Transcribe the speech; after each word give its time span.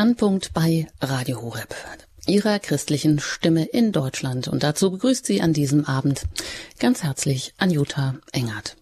Standpunkt 0.00 0.54
bei 0.54 0.86
Radio 1.02 1.42
Horeb, 1.42 1.74
Ihrer 2.26 2.58
christlichen 2.58 3.18
Stimme 3.18 3.66
in 3.66 3.92
Deutschland. 3.92 4.48
Und 4.48 4.62
dazu 4.62 4.90
begrüßt 4.92 5.26
Sie 5.26 5.42
an 5.42 5.52
diesem 5.52 5.84
Abend 5.84 6.22
ganz 6.78 7.02
herzlich 7.02 7.52
Anjuta 7.58 8.14
Engert. 8.32 8.78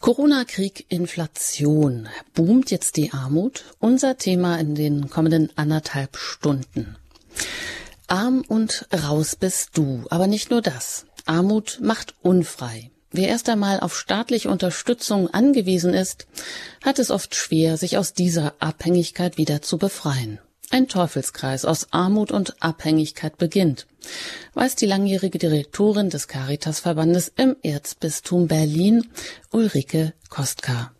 Corona, 0.00 0.44
Krieg, 0.44 0.84
Inflation. 0.90 2.10
Boomt 2.34 2.70
jetzt 2.70 2.98
die 2.98 3.14
Armut? 3.14 3.64
Unser 3.78 4.18
Thema 4.18 4.58
in 4.58 4.74
den 4.74 5.08
kommenden 5.08 5.56
anderthalb 5.56 6.18
Stunden. 6.18 6.96
Arm 8.06 8.44
und 8.46 8.86
raus 8.92 9.36
bist 9.36 9.70
du. 9.78 10.04
Aber 10.10 10.26
nicht 10.26 10.50
nur 10.50 10.60
das. 10.60 11.06
Armut 11.24 11.78
macht 11.80 12.14
unfrei. 12.20 12.90
Wer 13.10 13.28
erst 13.28 13.48
einmal 13.48 13.80
auf 13.80 13.96
staatliche 13.96 14.50
Unterstützung 14.50 15.28
angewiesen 15.28 15.94
ist, 15.94 16.26
hat 16.84 16.98
es 16.98 17.10
oft 17.10 17.34
schwer, 17.34 17.76
sich 17.76 17.98
aus 17.98 18.12
dieser 18.12 18.54
Abhängigkeit 18.58 19.38
wieder 19.38 19.62
zu 19.62 19.78
befreien. 19.78 20.40
Ein 20.70 20.88
Teufelskreis 20.88 21.64
aus 21.64 21.92
Armut 21.92 22.32
und 22.32 22.60
Abhängigkeit 22.60 23.38
beginnt, 23.38 23.86
weiß 24.54 24.74
die 24.74 24.86
langjährige 24.86 25.38
Direktorin 25.38 26.10
des 26.10 26.26
Caritasverbandes 26.26 27.32
im 27.36 27.56
Erzbistum 27.62 28.48
Berlin, 28.48 29.08
Ulrike 29.52 30.12
Kostka. 30.28 30.92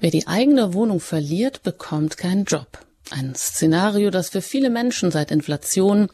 Wer 0.00 0.10
die 0.10 0.26
eigene 0.26 0.72
Wohnung 0.72 1.00
verliert, 1.00 1.62
bekommt 1.62 2.16
keinen 2.16 2.44
Job. 2.44 2.85
Ein 3.10 3.34
Szenario, 3.36 4.10
das 4.10 4.30
für 4.30 4.42
viele 4.42 4.68
Menschen 4.68 5.10
seit 5.10 5.30
Inflation 5.30 6.08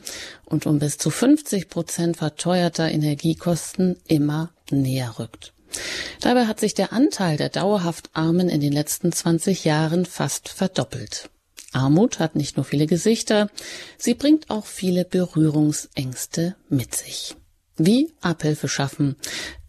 und 0.44 0.66
um 0.66 0.78
bis 0.78 0.98
zu 0.98 1.10
50 1.10 1.68
Prozent 1.68 2.16
verteuerter 2.18 2.90
Energiekosten 2.90 3.96
immer 4.06 4.50
näher 4.70 5.18
rückt. 5.18 5.54
Dabei 6.20 6.46
hat 6.46 6.60
sich 6.60 6.74
der 6.74 6.92
Anteil 6.92 7.38
der 7.38 7.48
dauerhaft 7.48 8.10
Armen 8.12 8.50
in 8.50 8.60
den 8.60 8.72
letzten 8.72 9.10
20 9.10 9.64
Jahren 9.64 10.04
fast 10.04 10.50
verdoppelt. 10.50 11.30
Armut 11.72 12.18
hat 12.18 12.36
nicht 12.36 12.56
nur 12.56 12.64
viele 12.64 12.86
Gesichter, 12.86 13.48
sie 13.96 14.12
bringt 14.12 14.50
auch 14.50 14.66
viele 14.66 15.06
Berührungsängste 15.06 16.56
mit 16.68 16.94
sich. 16.94 17.34
Wie 17.78 18.12
Abhilfe 18.20 18.68
schaffen, 18.68 19.16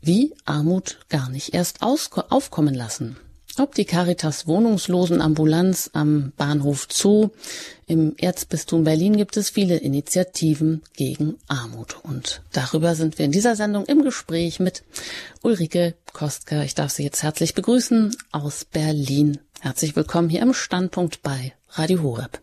wie 0.01 0.33
Armut 0.43 0.99
gar 1.07 1.29
nicht 1.29 1.53
erst 1.53 1.81
aufkommen 1.81 2.73
lassen. 2.73 3.15
Ob 3.59 3.75
die 3.75 3.85
Caritas 3.85 4.47
Wohnungslosenambulanz 4.47 5.91
am 5.93 6.33
Bahnhof 6.37 6.87
Zoo 6.89 7.29
im 7.85 8.15
Erzbistum 8.17 8.83
Berlin 8.83 9.15
gibt 9.15 9.37
es 9.37 9.51
viele 9.51 9.77
Initiativen 9.77 10.81
gegen 10.97 11.37
Armut. 11.47 11.97
Und 12.03 12.41
darüber 12.51 12.95
sind 12.95 13.19
wir 13.19 13.25
in 13.25 13.31
dieser 13.31 13.55
Sendung 13.55 13.85
im 13.85 14.01
Gespräch 14.01 14.59
mit 14.59 14.83
Ulrike 15.43 15.93
Kostka. 16.13 16.63
Ich 16.63 16.73
darf 16.73 16.89
Sie 16.89 17.03
jetzt 17.03 17.21
herzlich 17.21 17.53
begrüßen 17.53 18.15
aus 18.31 18.65
Berlin. 18.65 19.37
Herzlich 19.61 19.95
willkommen 19.95 20.29
hier 20.29 20.41
im 20.41 20.55
Standpunkt 20.55 21.21
bei 21.21 21.53
Radio 21.69 22.01
Horeb. 22.01 22.39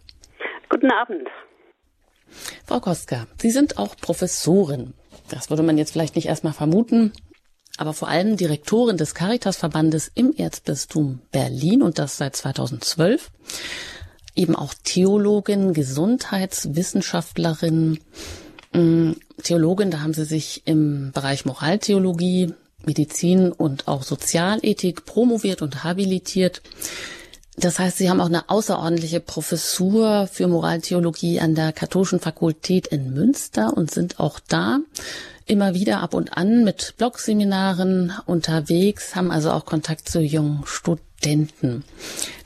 Guten 0.69 0.93
Abend. 0.93 1.27
Frau 2.65 2.79
Kostka, 2.79 3.27
Sie 3.41 3.51
sind 3.51 3.79
auch 3.79 3.97
Professorin. 3.97 4.95
Das 5.29 5.51
würde 5.51 5.65
man 5.65 5.77
jetzt 5.77 5.91
vielleicht 5.91 6.15
nicht 6.15 6.27
erstmal 6.27 6.53
vermuten 6.53 7.13
aber 7.81 7.93
vor 7.95 8.09
allem 8.09 8.37
Direktorin 8.37 8.99
des 8.99 9.15
Caritasverbandes 9.15 10.11
im 10.15 10.35
Erzbistum 10.37 11.21
Berlin 11.33 11.81
und 11.81 11.99
das 11.99 12.19
seit 12.19 12.37
2012. 12.37 13.31
Eben 14.37 14.55
auch 14.55 14.75
Theologin, 14.85 15.73
Gesundheitswissenschaftlerin, 15.73 17.99
mm, 18.75 19.13
Theologin, 19.43 19.91
da 19.91 20.01
haben 20.01 20.13
sie 20.13 20.27
sich 20.27 20.61
im 20.67 21.13
Bereich 21.13 21.47
Moraltheologie, 21.47 22.53
Medizin 22.85 23.51
und 23.51 23.89
auch 23.89 24.03
Sozialethik 24.03 25.07
promoviert 25.07 25.63
und 25.63 25.83
habilitiert. 25.83 26.61
Das 27.57 27.79
heißt, 27.79 27.99
Sie 27.99 28.09
haben 28.09 28.21
auch 28.21 28.27
eine 28.27 28.49
außerordentliche 28.49 29.21
Professur 29.21 30.29
für 30.33 30.47
Moraltheologie 30.47 31.41
an 31.41 31.55
der 31.55 31.73
Katholischen 31.73 32.21
Fakultät 32.21 32.87
in 32.87 33.13
Münster 33.13 33.77
und 33.77 33.91
sind 33.91 34.21
auch 34.21 34.41
da 34.41 34.79
immer 35.47 35.75
wieder 35.75 36.01
ab 36.01 36.15
und 36.15 36.37
an 36.37 36.63
mit 36.65 36.95
Blogseminaren 36.97 38.13
unterwegs, 38.25 39.17
haben 39.17 39.33
also 39.33 39.51
auch 39.51 39.65
Kontakt 39.67 40.09
zu 40.09 40.21
jungen 40.21 40.63
Studenten. 40.65 41.85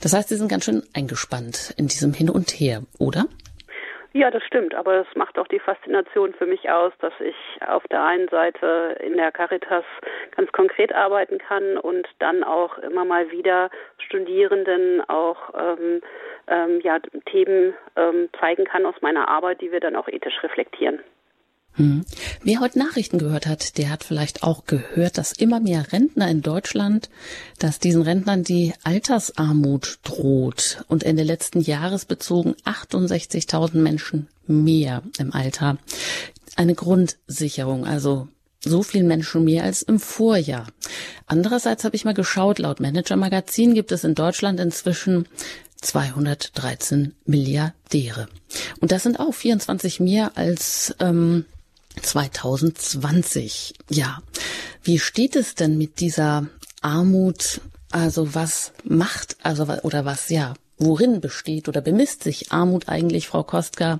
Das 0.01 0.13
heißt, 0.13 0.29
Sie 0.29 0.37
sind 0.37 0.47
ganz 0.47 0.65
schön 0.65 0.81
eingespannt 0.93 1.73
in 1.77 1.87
diesem 1.87 2.13
Hin 2.13 2.29
und 2.29 2.49
Her, 2.51 2.81
oder? 2.97 3.27
Ja, 4.17 4.31
das 4.31 4.43
stimmt, 4.45 4.73
aber 4.73 5.01
es 5.01 5.15
macht 5.17 5.37
auch 5.37 5.47
die 5.49 5.59
Faszination 5.59 6.33
für 6.35 6.45
mich 6.45 6.69
aus, 6.69 6.93
dass 6.99 7.11
ich 7.19 7.35
auf 7.67 7.85
der 7.89 8.01
einen 8.01 8.29
Seite 8.29 8.95
in 9.03 9.17
der 9.17 9.29
Caritas 9.33 9.83
ganz 10.37 10.49
konkret 10.53 10.95
arbeiten 10.95 11.37
kann 11.37 11.77
und 11.77 12.07
dann 12.19 12.41
auch 12.41 12.77
immer 12.77 13.03
mal 13.03 13.29
wieder 13.31 13.69
Studierenden 13.97 15.01
auch 15.09 15.53
ähm, 15.53 15.99
ähm, 16.47 16.79
ja, 16.79 16.99
Themen 17.25 17.73
ähm, 17.97 18.29
zeigen 18.39 18.63
kann 18.63 18.85
aus 18.85 18.95
meiner 19.01 19.27
Arbeit, 19.27 19.59
die 19.59 19.73
wir 19.73 19.81
dann 19.81 19.97
auch 19.97 20.07
ethisch 20.07 20.41
reflektieren. 20.43 21.01
Hm. 21.75 22.05
Wer 22.41 22.61
heute 22.61 22.79
Nachrichten 22.79 23.17
gehört 23.17 23.47
hat, 23.47 23.77
der 23.77 23.89
hat 23.89 24.05
vielleicht 24.05 24.43
auch 24.43 24.65
gehört, 24.65 25.17
dass 25.17 25.33
immer 25.33 25.59
mehr 25.59 25.91
Rentner 25.91 26.29
in 26.29 26.41
Deutschland, 26.41 27.09
dass 27.59 27.79
diesen 27.79 28.01
Rentnern 28.01 28.43
die 28.43 28.73
Altersarmut 28.83 29.99
droht 30.03 30.85
und 30.87 31.03
Ende 31.03 31.23
letzten 31.23 31.59
Jahres 31.59 32.05
bezogen 32.05 32.55
68.000 32.63 33.77
Menschen 33.77 34.27
mehr 34.47 35.03
im 35.17 35.33
Alter. 35.33 35.77
Eine 36.55 36.75
Grundsicherung, 36.75 37.85
also 37.85 38.29
so 38.61 38.81
viel 38.81 39.03
Menschen 39.03 39.43
mehr 39.43 39.63
als 39.63 39.81
im 39.81 39.99
Vorjahr. 39.99 40.67
Andererseits 41.27 41.83
habe 41.83 41.95
ich 41.95 42.05
mal 42.05 42.13
geschaut, 42.13 42.57
laut 42.59 42.79
Manager 42.79 43.17
Magazin 43.17 43.73
gibt 43.73 43.91
es 43.91 44.05
in 44.05 44.15
Deutschland 44.15 44.59
inzwischen 44.61 45.27
213 45.81 47.13
Milliardäre. 47.25 48.27
Und 48.79 48.91
das 48.91 49.03
sind 49.03 49.19
auch 49.19 49.33
24 49.33 49.99
mehr 49.99 50.31
als 50.35 50.95
ähm, 50.99 51.45
2020. 52.01 53.73
Ja, 53.89 54.19
wie 54.83 54.99
steht 54.99 55.35
es 55.35 55.55
denn 55.55 55.77
mit 55.77 55.99
dieser 55.99 56.47
Armut? 56.81 57.61
Also 57.91 58.35
was 58.35 58.73
macht, 58.83 59.37
also 59.43 59.67
oder 59.83 60.05
was, 60.05 60.29
ja, 60.29 60.53
worin 60.77 61.21
besteht 61.21 61.67
oder 61.67 61.81
bemisst 61.81 62.23
sich 62.23 62.51
Armut 62.51 62.89
eigentlich, 62.89 63.27
Frau 63.27 63.43
Kostka? 63.43 63.99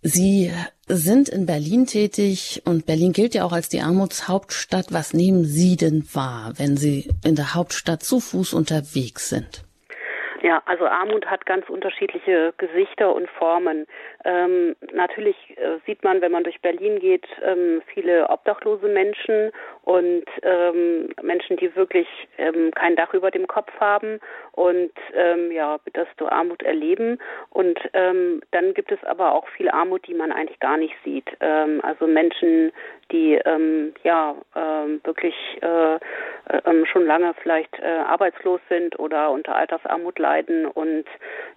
Sie 0.00 0.52
sind 0.86 1.28
in 1.28 1.46
Berlin 1.46 1.86
tätig 1.86 2.62
und 2.64 2.86
Berlin 2.86 3.12
gilt 3.12 3.34
ja 3.34 3.44
auch 3.44 3.52
als 3.52 3.68
die 3.68 3.80
Armutshauptstadt. 3.80 4.86
Was 4.90 5.12
nehmen 5.12 5.44
Sie 5.44 5.76
denn 5.76 6.04
wahr, 6.14 6.52
wenn 6.56 6.76
Sie 6.76 7.10
in 7.24 7.34
der 7.34 7.54
Hauptstadt 7.54 8.02
zu 8.02 8.20
Fuß 8.20 8.54
unterwegs 8.54 9.28
sind? 9.28 9.64
Ja, 10.40 10.62
also 10.66 10.86
Armut 10.86 11.26
hat 11.26 11.46
ganz 11.46 11.68
unterschiedliche 11.68 12.54
Gesichter 12.58 13.12
und 13.12 13.28
Formen. 13.28 13.86
Ähm, 14.24 14.74
natürlich 14.92 15.36
äh, 15.56 15.78
sieht 15.86 16.02
man, 16.02 16.20
wenn 16.20 16.32
man 16.32 16.44
durch 16.44 16.60
Berlin 16.60 16.98
geht, 16.98 17.26
ähm, 17.44 17.82
viele 17.92 18.28
obdachlose 18.28 18.88
Menschen 18.88 19.52
und 19.82 20.24
ähm, 20.42 21.10
Menschen, 21.22 21.56
die 21.56 21.74
wirklich 21.76 22.08
ähm, 22.36 22.72
kein 22.74 22.96
Dach 22.96 23.14
über 23.14 23.30
dem 23.30 23.46
Kopf 23.46 23.70
haben 23.78 24.18
und 24.52 24.92
ähm, 25.14 25.52
ja, 25.52 25.78
das 25.92 26.08
durch 26.16 26.32
Armut 26.32 26.62
erleben. 26.62 27.18
Und 27.50 27.78
ähm, 27.92 28.42
dann 28.50 28.74
gibt 28.74 28.90
es 28.90 29.02
aber 29.04 29.32
auch 29.32 29.46
viel 29.48 29.70
Armut, 29.70 30.06
die 30.06 30.14
man 30.14 30.32
eigentlich 30.32 30.60
gar 30.60 30.76
nicht 30.76 30.94
sieht. 31.04 31.28
Also 31.40 32.06
Menschen, 32.06 32.72
die 33.12 33.38
ja 34.02 34.34
wirklich 35.04 35.34
äh, 35.62 35.98
äh, 36.48 36.86
schon 36.86 37.06
lange 37.06 37.34
vielleicht 37.42 37.78
äh, 37.78 37.86
arbeitslos 37.86 38.60
sind 38.68 38.98
oder 38.98 39.30
unter 39.30 39.54
Altersarmut 39.54 40.18
leiden 40.18 40.66
und 40.66 41.04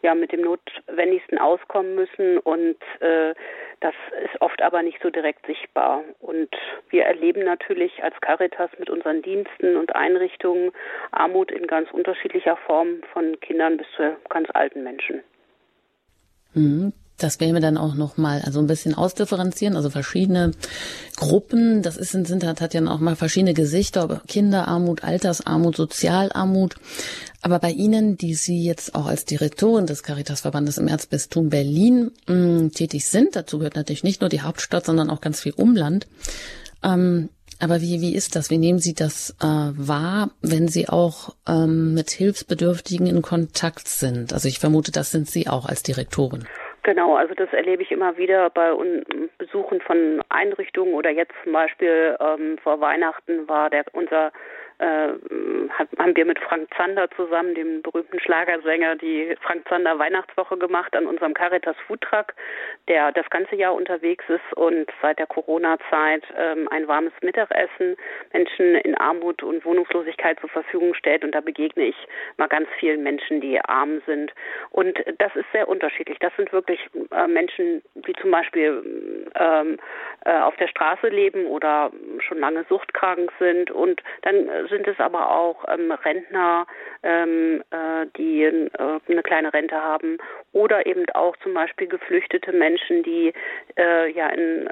ja 0.01 0.15
mit 0.15 0.31
dem 0.31 0.41
Notwendigsten 0.41 1.37
auskommen 1.37 1.95
müssen 1.95 2.39
und 2.39 2.50
äh, 2.99 3.33
das 3.79 3.95
ist 4.23 4.41
oft 4.41 4.61
aber 4.61 4.83
nicht 4.83 4.99
so 5.01 5.09
direkt 5.09 5.45
sichtbar. 5.47 6.03
Und 6.19 6.49
wir 6.89 7.03
erleben 7.03 7.43
natürlich 7.43 8.03
als 8.03 8.15
Caritas 8.21 8.69
mit 8.77 8.89
unseren 8.89 9.21
Diensten 9.21 9.75
und 9.75 9.95
Einrichtungen 9.95 10.71
Armut 11.11 11.51
in 11.51 11.67
ganz 11.67 11.89
unterschiedlicher 11.91 12.57
Form 12.57 13.01
von 13.11 13.39
Kindern 13.39 13.77
bis 13.77 13.87
zu 13.95 14.15
ganz 14.29 14.49
alten 14.53 14.83
Menschen. 14.83 15.21
Mhm. 16.53 16.93
Das 17.17 17.39
werden 17.39 17.53
wir 17.53 17.61
dann 17.61 17.77
auch 17.77 17.93
noch 17.93 18.17
mal 18.17 18.41
also 18.43 18.59
ein 18.59 18.67
bisschen 18.67 18.95
ausdifferenzieren, 18.95 19.75
also 19.75 19.91
verschiedene 19.91 20.51
Gruppen. 21.17 21.83
Das 21.83 21.95
ist 21.95 22.11
sind 22.11 22.43
hat 22.43 22.73
ja 22.73 22.81
auch 22.87 22.99
mal 22.99 23.15
verschiedene 23.15 23.53
Gesichter, 23.53 24.21
Kinderarmut, 24.27 25.03
Altersarmut, 25.03 25.75
Sozialarmut. 25.75 26.75
Aber 27.43 27.59
bei 27.59 27.71
Ihnen, 27.71 28.17
die 28.17 28.35
Sie 28.35 28.63
jetzt 28.63 28.93
auch 28.93 29.07
als 29.07 29.25
Direktorin 29.25 29.87
des 29.87 30.03
Caritasverbandes 30.03 30.77
im 30.77 30.87
Erzbistum 30.87 31.49
Berlin 31.49 32.11
mh, 32.27 32.35
mm, 32.35 32.71
tätig 32.71 33.07
sind, 33.07 33.35
dazu 33.35 33.57
gehört 33.57 33.75
natürlich 33.75 34.03
nicht 34.03 34.21
nur 34.21 34.29
die 34.29 34.41
Hauptstadt, 34.41 34.85
sondern 34.85 35.09
auch 35.09 35.21
ganz 35.21 35.41
viel 35.41 35.53
Umland. 35.55 36.07
Ähm, 36.83 37.29
aber 37.59 37.75
wie, 37.81 38.01
wie 38.01 38.15
ist 38.15 38.35
das? 38.35 38.49
Wie 38.49 38.57
nehmen 38.57 38.79
Sie 38.79 38.95
das 38.95 39.37
äh, 39.39 39.45
wahr, 39.45 40.31
wenn 40.41 40.67
Sie 40.67 40.89
auch 40.89 41.35
ähm, 41.47 41.93
mit 41.93 42.09
Hilfsbedürftigen 42.09 43.05
in 43.05 43.21
Kontakt 43.21 43.87
sind? 43.87 44.33
Also 44.33 44.47
ich 44.47 44.59
vermute, 44.59 44.91
das 44.91 45.11
sind 45.11 45.27
Sie 45.27 45.47
auch 45.47 45.67
als 45.67 45.83
Direktorin. 45.83 46.47
Genau, 46.83 47.15
also 47.15 47.35
das 47.35 47.53
erlebe 47.53 47.83
ich 47.83 47.91
immer 47.91 48.17
wieder 48.17 48.49
bei 48.49 48.71
Besuchen 49.37 49.81
von 49.81 50.23
Einrichtungen 50.29 50.95
oder 50.95 51.11
jetzt 51.11 51.33
zum 51.43 51.53
Beispiel 51.53 52.17
ähm, 52.19 52.57
vor 52.63 52.81
Weihnachten 52.81 53.47
war 53.47 53.69
der 53.69 53.85
unser 53.93 54.31
äh, 54.81 55.13
haben 55.97 56.15
wir 56.15 56.25
mit 56.25 56.39
Frank 56.39 56.67
Zander 56.75 57.09
zusammen, 57.11 57.53
dem 57.53 57.81
berühmten 57.81 58.19
Schlagersänger, 58.19 58.95
die 58.95 59.35
Frank 59.41 59.67
Zander 59.69 59.99
Weihnachtswoche 59.99 60.57
gemacht 60.57 60.95
an 60.95 61.05
unserem 61.05 61.33
Caritas 61.33 61.75
Foodtruck, 61.87 62.33
der 62.87 63.11
das 63.11 63.29
ganze 63.29 63.55
Jahr 63.55 63.75
unterwegs 63.75 64.25
ist 64.27 64.57
und 64.57 64.89
seit 65.01 65.19
der 65.19 65.27
Corona-Zeit 65.27 66.23
ähm, 66.35 66.67
ein 66.69 66.87
warmes 66.87 67.13
Mittagessen 67.21 67.95
Menschen 68.33 68.75
in 68.75 68.95
Armut 68.95 69.43
und 69.43 69.63
Wohnungslosigkeit 69.65 70.39
zur 70.39 70.49
Verfügung 70.49 70.93
stellt. 70.95 71.23
Und 71.23 71.35
da 71.35 71.41
begegne 71.41 71.85
ich 71.85 71.95
mal 72.37 72.47
ganz 72.47 72.67
vielen 72.79 73.03
Menschen, 73.03 73.39
die 73.39 73.59
arm 73.61 74.01
sind. 74.07 74.33
Und 74.71 74.97
das 75.19 75.35
ist 75.35 75.45
sehr 75.51 75.67
unterschiedlich. 75.67 76.17
Das 76.19 76.35
sind 76.37 76.51
wirklich 76.51 76.79
äh, 77.11 77.27
Menschen, 77.27 77.83
die 77.95 78.13
zum 78.13 78.31
Beispiel 78.31 79.29
ähm, 79.35 79.77
äh, 80.25 80.39
auf 80.39 80.55
der 80.57 80.67
Straße 80.67 81.07
leben 81.07 81.45
oder 81.45 81.91
schon 82.19 82.39
lange 82.39 82.65
suchtkrank 82.67 83.31
sind. 83.39 83.69
Und 83.69 84.01
dann 84.23 84.49
sind 84.71 84.87
es 84.87 84.99
aber 84.99 85.29
auch 85.29 85.63
ähm, 85.67 85.91
Rentner, 85.91 86.65
ähm, 87.03 87.63
äh, 87.69 88.07
die 88.17 88.43
äh, 88.43 88.69
eine 89.07 89.21
kleine 89.23 89.53
Rente 89.53 89.75
haben 89.75 90.17
oder 90.53 90.85
eben 90.85 91.05
auch 91.13 91.37
zum 91.37 91.53
Beispiel 91.53 91.87
geflüchtete 91.87 92.51
Menschen, 92.51 93.03
die 93.03 93.33
äh, 93.77 94.11
ja 94.11 94.29
in 94.29 94.67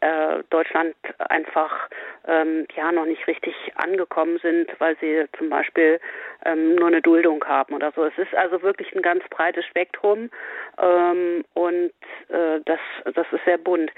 äh, 0.00 0.42
Deutschland 0.48 0.94
einfach 1.18 1.88
ähm, 2.26 2.66
ja 2.74 2.90
noch 2.92 3.04
nicht 3.04 3.26
richtig 3.26 3.54
angekommen 3.74 4.38
sind, 4.42 4.68
weil 4.78 4.96
sie 5.00 5.26
zum 5.36 5.50
Beispiel 5.50 6.00
ähm, 6.44 6.76
nur 6.76 6.88
eine 6.88 7.02
Duldung 7.02 7.44
haben 7.44 7.74
oder 7.74 7.92
so. 7.92 8.04
Es 8.04 8.16
ist 8.16 8.34
also 8.34 8.62
wirklich 8.62 8.94
ein 8.94 9.02
ganz 9.02 9.22
breites 9.28 9.66
Spektrum 9.66 10.30
ähm, 10.80 11.44
und 11.54 11.92
äh, 12.28 12.60
das 12.64 12.80
das 13.14 13.26
ist 13.32 13.44
sehr 13.44 13.58
bunt. 13.58 13.90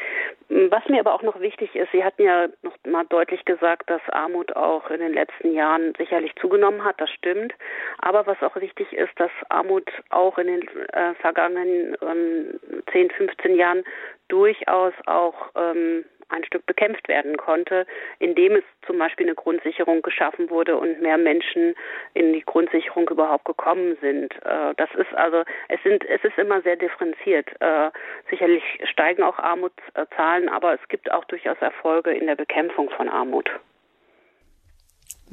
Was 0.49 0.87
mir 0.88 1.00
aber 1.00 1.14
auch 1.14 1.22
noch 1.22 1.40
wichtig 1.40 1.75
ist, 1.76 1.93
Sie 1.93 2.04
hatten 2.04 2.22
ja 2.22 2.49
noch 2.62 2.76
mal 2.87 3.04
deutlich 3.04 3.44
gesagt, 3.44 3.88
dass 3.88 4.02
Armut 4.10 4.54
auch 4.56 4.90
in 4.90 5.00
den 5.00 5.14
letzten 5.14 5.41
Jahren 5.50 5.94
sicherlich 5.98 6.34
zugenommen 6.36 6.84
hat. 6.84 7.00
Das 7.00 7.10
stimmt. 7.10 7.52
Aber 7.98 8.26
was 8.26 8.40
auch 8.42 8.54
wichtig 8.56 8.92
ist, 8.92 9.12
dass 9.16 9.30
Armut 9.48 9.90
auch 10.10 10.38
in 10.38 10.46
den 10.46 10.68
äh, 10.92 11.14
vergangenen 11.14 11.96
ähm, 12.02 12.60
10, 12.92 13.10
15 13.10 13.56
Jahren 13.56 13.82
durchaus 14.28 14.92
auch 15.06 15.50
ähm, 15.56 16.04
ein 16.32 16.44
Stück 16.44 16.66
bekämpft 16.66 17.08
werden 17.08 17.36
konnte, 17.36 17.86
indem 18.18 18.56
es 18.56 18.64
zum 18.86 18.98
Beispiel 18.98 19.26
eine 19.26 19.34
Grundsicherung 19.34 20.02
geschaffen 20.02 20.50
wurde 20.50 20.76
und 20.76 21.00
mehr 21.00 21.18
Menschen 21.18 21.74
in 22.14 22.32
die 22.32 22.44
Grundsicherung 22.44 23.08
überhaupt 23.08 23.44
gekommen 23.44 23.96
sind. 24.00 24.34
Äh, 24.44 24.74
das 24.76 24.88
ist 24.96 25.12
also, 25.14 25.44
es 25.68 25.82
sind, 25.82 26.04
es 26.08 26.24
ist 26.24 26.38
immer 26.38 26.62
sehr 26.62 26.76
differenziert. 26.76 27.48
Äh, 27.60 27.90
sicherlich 28.30 28.62
steigen 28.84 29.22
auch 29.22 29.38
Armutszahlen, 29.38 30.48
aber 30.48 30.74
es 30.74 30.88
gibt 30.88 31.10
auch 31.12 31.24
durchaus 31.26 31.58
Erfolge 31.60 32.12
in 32.12 32.26
der 32.26 32.36
Bekämpfung 32.36 32.90
von 32.90 33.08
Armut. 33.08 33.50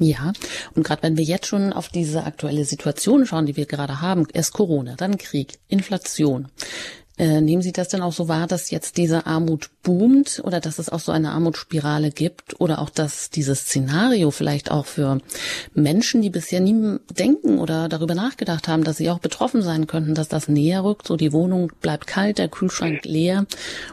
Ja, 0.02 0.32
und 0.74 0.82
gerade 0.82 1.02
wenn 1.02 1.18
wir 1.18 1.24
jetzt 1.24 1.46
schon 1.46 1.74
auf 1.74 1.90
diese 1.90 2.24
aktuelle 2.24 2.64
Situation 2.64 3.26
schauen, 3.26 3.44
die 3.44 3.56
wir 3.56 3.66
gerade 3.66 4.00
haben, 4.00 4.26
erst 4.32 4.54
Corona, 4.54 4.94
dann 4.96 5.18
Krieg, 5.18 5.58
Inflation. 5.68 6.48
Äh, 7.20 7.42
nehmen 7.42 7.60
Sie 7.60 7.72
das 7.72 7.88
denn 7.88 8.00
auch 8.00 8.14
so 8.14 8.28
wahr, 8.28 8.46
dass 8.46 8.70
jetzt 8.70 8.96
diese 8.96 9.26
Armut 9.26 9.68
boomt 9.82 10.40
oder 10.42 10.58
dass 10.58 10.78
es 10.78 10.88
auch 10.88 11.00
so 11.00 11.12
eine 11.12 11.32
Armutsspirale 11.32 12.12
gibt 12.12 12.58
oder 12.58 12.78
auch, 12.78 12.88
dass 12.88 13.28
dieses 13.28 13.60
Szenario 13.60 14.30
vielleicht 14.30 14.70
auch 14.70 14.86
für 14.86 15.18
Menschen, 15.74 16.22
die 16.22 16.30
bisher 16.30 16.60
nie 16.60 16.98
denken 17.10 17.58
oder 17.58 17.90
darüber 17.90 18.14
nachgedacht 18.14 18.68
haben, 18.68 18.84
dass 18.84 18.96
sie 18.96 19.10
auch 19.10 19.18
betroffen 19.18 19.60
sein 19.60 19.86
könnten, 19.86 20.14
dass 20.14 20.28
das 20.28 20.48
näher 20.48 20.82
rückt, 20.82 21.06
so 21.06 21.16
die 21.16 21.34
Wohnung 21.34 21.70
bleibt 21.82 22.06
kalt, 22.06 22.38
der 22.38 22.48
Kühlschrank 22.48 23.04
leer 23.04 23.44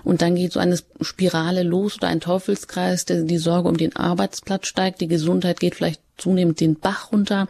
und 0.05 0.21
dann 0.21 0.35
geht 0.35 0.53
so 0.53 0.61
eine 0.61 0.79
Spirale 1.01 1.63
los 1.63 1.97
oder 1.97 2.07
ein 2.07 2.21
Teufelskreis, 2.21 3.03
die 3.03 3.37
Sorge 3.39 3.67
um 3.67 3.75
den 3.75 3.93
Arbeitsplatz 3.93 4.67
steigt, 4.67 5.01
die 5.01 5.09
Gesundheit 5.09 5.59
geht 5.59 5.75
vielleicht 5.75 5.99
zunehmend 6.17 6.59
den 6.59 6.79
Bach 6.79 7.11
runter. 7.11 7.47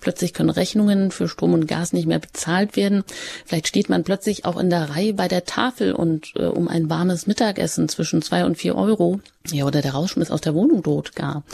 Plötzlich 0.00 0.32
können 0.32 0.50
Rechnungen 0.50 1.10
für 1.10 1.28
Strom 1.28 1.54
und 1.54 1.66
Gas 1.66 1.92
nicht 1.92 2.06
mehr 2.06 2.18
bezahlt 2.18 2.76
werden. 2.76 3.04
Vielleicht 3.44 3.68
steht 3.68 3.88
man 3.88 4.04
plötzlich 4.04 4.44
auch 4.44 4.58
in 4.58 4.70
der 4.70 4.90
Reihe 4.90 5.14
bei 5.14 5.28
der 5.28 5.44
Tafel 5.44 5.92
und 5.92 6.32
äh, 6.36 6.46
um 6.46 6.68
ein 6.68 6.90
warmes 6.90 7.26
Mittagessen 7.26 7.88
zwischen 7.88 8.22
zwei 8.22 8.44
und 8.44 8.56
vier 8.56 8.76
Euro. 8.76 9.20
Ja, 9.46 9.64
oder 9.66 9.82
der 9.82 9.92
Rauschmiss 9.92 10.30
aus 10.30 10.40
der 10.40 10.54
Wohnung 10.54 10.82
droht 10.82 11.14
gar. 11.16 11.44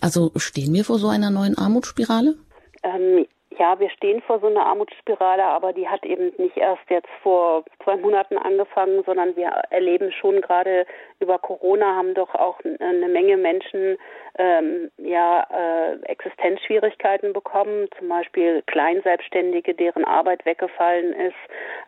Also 0.00 0.32
stehen 0.36 0.72
wir 0.72 0.84
vor 0.84 0.98
so 0.98 1.08
einer 1.08 1.30
neuen 1.30 1.58
Armutsspirale? 1.58 2.36
Ähm, 2.82 3.26
ja, 3.58 3.78
wir 3.78 3.90
stehen 3.90 4.20
vor 4.22 4.40
so 4.40 4.46
einer 4.46 4.66
Armutsspirale, 4.66 5.44
aber 5.44 5.72
die 5.72 5.88
hat 5.88 6.04
eben 6.04 6.32
nicht 6.38 6.56
erst 6.56 6.88
jetzt 6.88 7.08
vor 7.22 7.64
zwei 7.82 7.96
Monaten 7.96 8.36
angefangen, 8.36 9.02
sondern 9.04 9.36
wir 9.36 9.48
erleben 9.70 10.12
schon 10.12 10.40
gerade 10.40 10.86
über 11.20 11.38
Corona 11.38 11.94
haben 11.96 12.14
doch 12.14 12.34
auch 12.34 12.58
eine 12.80 13.08
Menge 13.08 13.36
Menschen 13.36 13.96
ähm, 14.38 14.90
ja 14.98 15.46
äh, 15.50 15.96
Existenzschwierigkeiten 16.06 17.32
bekommen, 17.32 17.88
zum 17.98 18.08
Beispiel 18.08 18.62
Kleinselbstständige, 18.66 19.74
deren 19.74 20.04
Arbeit 20.04 20.44
weggefallen 20.44 21.12
ist 21.14 21.34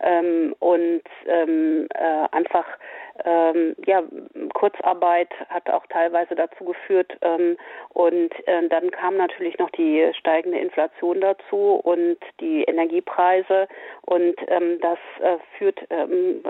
ähm, 0.01 0.55
und 0.59 1.03
ähm, 1.27 1.87
äh, 1.93 2.27
einfach 2.31 2.65
ähm, 3.25 3.75
ja, 3.85 4.03
Kurzarbeit 4.53 5.29
hat 5.49 5.69
auch 5.69 5.85
teilweise 5.87 6.35
dazu 6.35 6.65
geführt. 6.65 7.17
Ähm, 7.21 7.57
und 7.89 8.31
äh, 8.47 8.67
dann 8.69 8.91
kam 8.91 9.17
natürlich 9.17 9.57
noch 9.57 9.69
die 9.71 10.11
steigende 10.17 10.59
Inflation 10.59 11.21
dazu 11.21 11.81
und 11.83 12.17
die 12.39 12.63
Energiepreise. 12.63 13.67
Und 14.01 14.35
ähm, 14.47 14.79
das 14.81 14.99
äh, 15.21 15.37
führt 15.57 15.79
ähm, 15.89 16.43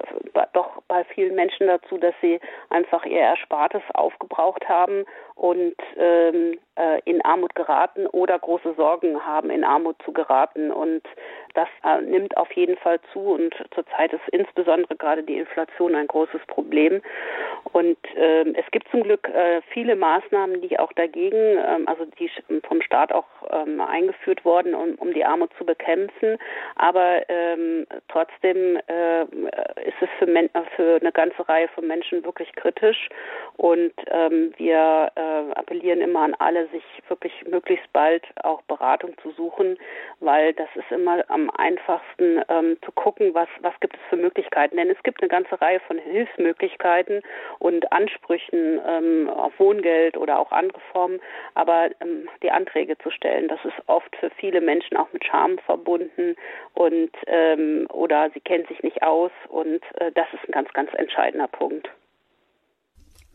doch 0.53 0.81
bei 0.87 1.03
vielen 1.03 1.35
Menschen 1.35 1.67
dazu, 1.67 1.97
dass 1.97 2.13
sie 2.21 2.39
einfach 2.69 3.05
ihr 3.05 3.19
Erspartes 3.19 3.81
aufgebraucht 3.93 4.67
haben 4.67 5.05
und 5.37 5.75
ähm, 5.97 6.57
äh, 6.75 6.99
in 7.05 7.23
Armut 7.23 7.53
geraten 7.53 8.07
oder 8.07 8.37
große 8.39 8.73
Sorgen 8.75 9.23
haben, 9.23 9.51
in 9.51 9.63
Armut 9.63 9.95
zu 10.03 10.11
geraten. 10.11 10.71
Und 10.71 11.03
das 11.53 11.67
äh, 11.83 12.01
nimmt 12.01 12.35
auf 12.37 12.51
jeden 12.53 12.75
Fall 12.77 12.99
zu. 13.13 13.19
Und 13.19 13.53
zurzeit 13.73 14.13
ist 14.13 14.27
insbesondere 14.31 14.95
gerade 14.95 15.21
die 15.23 15.37
Inflation 15.37 15.93
ein 15.93 16.07
großes 16.07 16.41
Problem. 16.47 17.01
Und 17.73 17.97
äh, 18.15 18.49
es 18.53 18.65
gibt 18.71 18.89
zum 18.89 19.03
Glück 19.03 19.29
äh, 19.29 19.61
viele 19.73 19.95
Maßnahmen, 19.95 20.61
die 20.61 20.79
auch 20.79 20.91
dagegen, 20.93 21.37
ähm, 21.37 21.87
also 21.87 22.05
die 22.19 22.31
vom 22.67 22.81
Staat 22.81 23.11
auch 23.11 23.27
ähm, 23.51 23.79
eingeführt 23.79 24.43
wurden, 24.43 24.73
um, 24.73 24.95
um 24.95 25.13
die 25.13 25.23
Armut 25.23 25.51
zu 25.57 25.65
bekämpfen. 25.65 26.37
Aber 26.77 27.29
ähm, 27.29 27.85
trotzdem 28.07 28.79
äh, 28.87 29.23
ist 29.23 30.01
es 30.01 30.09
für, 30.17 30.27
für 30.75 30.97
eine 30.99 31.11
ganze 31.11 31.47
Reihe 31.47 31.67
von 31.69 31.85
Menschen 31.85 32.25
wirklich 32.25 32.51
kritisch. 32.53 33.09
Und 33.57 33.93
ähm, 34.07 34.53
wir 34.57 35.11
äh, 35.15 35.26
äh, 35.27 35.51
appellieren 35.53 36.01
immer 36.01 36.21
an 36.21 36.35
alle, 36.39 36.67
sich 36.67 36.83
wirklich 37.07 37.33
möglichst 37.47 37.91
bald 37.93 38.23
auch 38.43 38.61
Beratung 38.63 39.17
zu 39.21 39.31
suchen, 39.31 39.77
weil 40.19 40.53
das 40.53 40.69
ist 40.75 40.91
immer 40.91 41.23
am 41.29 41.49
einfachsten 41.51 42.41
ähm, 42.49 42.77
zu 42.83 42.91
gucken, 42.91 43.33
was, 43.33 43.49
was 43.61 43.73
gibt 43.79 43.95
es 43.95 44.01
für 44.09 44.15
Möglichkeiten. 44.15 44.77
Denn 44.77 44.89
es 44.89 45.01
gibt 45.03 45.21
eine 45.21 45.29
ganze 45.29 45.59
Reihe 45.61 45.79
von 45.81 45.97
Hilfsmöglichkeiten 45.97 47.21
und 47.59 47.91
Ansprüchen 47.91 48.79
ähm, 48.85 49.29
auf 49.29 49.57
Wohngeld 49.59 50.17
oder 50.17 50.39
auch 50.39 50.51
andere 50.51 50.81
Formen, 50.91 51.19
aber 51.55 51.89
ähm, 52.01 52.29
die 52.43 52.51
Anträge 52.51 52.97
zu 52.99 53.11
stellen, 53.11 53.47
das 53.47 53.63
ist 53.65 53.77
oft 53.87 54.15
für 54.17 54.29
viele 54.31 54.61
Menschen 54.61 54.97
auch 54.97 55.11
mit 55.11 55.25
Scham 55.25 55.57
verbunden 55.59 56.35
und 56.73 57.11
ähm, 57.27 57.87
oder 57.91 58.29
sie 58.33 58.39
kennen 58.39 58.65
sich 58.67 58.81
nicht 58.83 59.03
aus 59.03 59.31
und 59.49 59.81
äh, 59.95 60.11
das 60.13 60.27
ist 60.33 60.47
ein 60.47 60.51
ganz, 60.51 60.71
ganz 60.73 60.93
entscheidender 60.93 61.47
Punkt. 61.47 61.89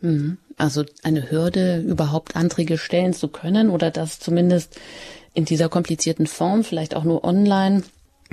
Mhm. 0.03 0.39
Also 0.59 0.85
eine 1.03 1.31
Hürde, 1.31 1.81
überhaupt 1.81 2.37
Anträge 2.37 2.77
stellen 2.77 3.15
zu 3.15 3.29
können 3.29 3.71
oder 3.71 3.91
das 3.91 4.21
zumindest 4.21 4.79
in 5.35 5.45
dieser 5.45 5.69
komplizierten 5.69 6.27
Form, 6.27 6.63
vielleicht 6.63 6.95
auch 6.95 7.05
nur 7.05 7.25
online, 7.25 7.83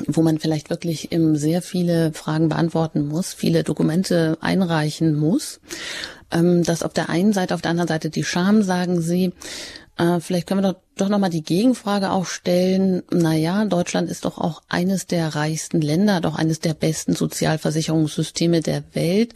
wo 0.07 0.21
man 0.21 0.39
vielleicht 0.39 0.69
wirklich 0.69 1.09
sehr 1.33 1.61
viele 1.61 2.13
Fragen 2.13 2.49
beantworten 2.49 3.07
muss, 3.07 3.33
viele 3.33 3.63
Dokumente 3.63 4.37
einreichen 4.41 5.15
muss. 5.15 5.59
Ähm, 6.31 6.63
das 6.63 6.83
auf 6.83 6.93
der 6.93 7.09
einen 7.09 7.33
Seite, 7.33 7.55
auf 7.55 7.61
der 7.61 7.71
anderen 7.71 7.87
Seite 7.87 8.09
die 8.09 8.23
Scham, 8.23 8.61
sagen 8.63 9.01
Sie. 9.01 9.33
Äh, 9.97 10.19
vielleicht 10.19 10.47
können 10.47 10.63
wir 10.63 10.73
doch, 10.73 10.79
doch 10.95 11.09
nochmal 11.09 11.29
die 11.29 11.43
Gegenfrage 11.43 12.11
auch 12.11 12.25
stellen. 12.25 13.03
Naja, 13.11 13.65
Deutschland 13.65 14.09
ist 14.09 14.25
doch 14.25 14.37
auch 14.37 14.61
eines 14.69 15.07
der 15.07 15.35
reichsten 15.35 15.81
Länder, 15.81 16.21
doch 16.21 16.35
eines 16.35 16.59
der 16.59 16.73
besten 16.73 17.13
Sozialversicherungssysteme 17.13 18.61
der 18.61 18.83
Welt. 18.93 19.35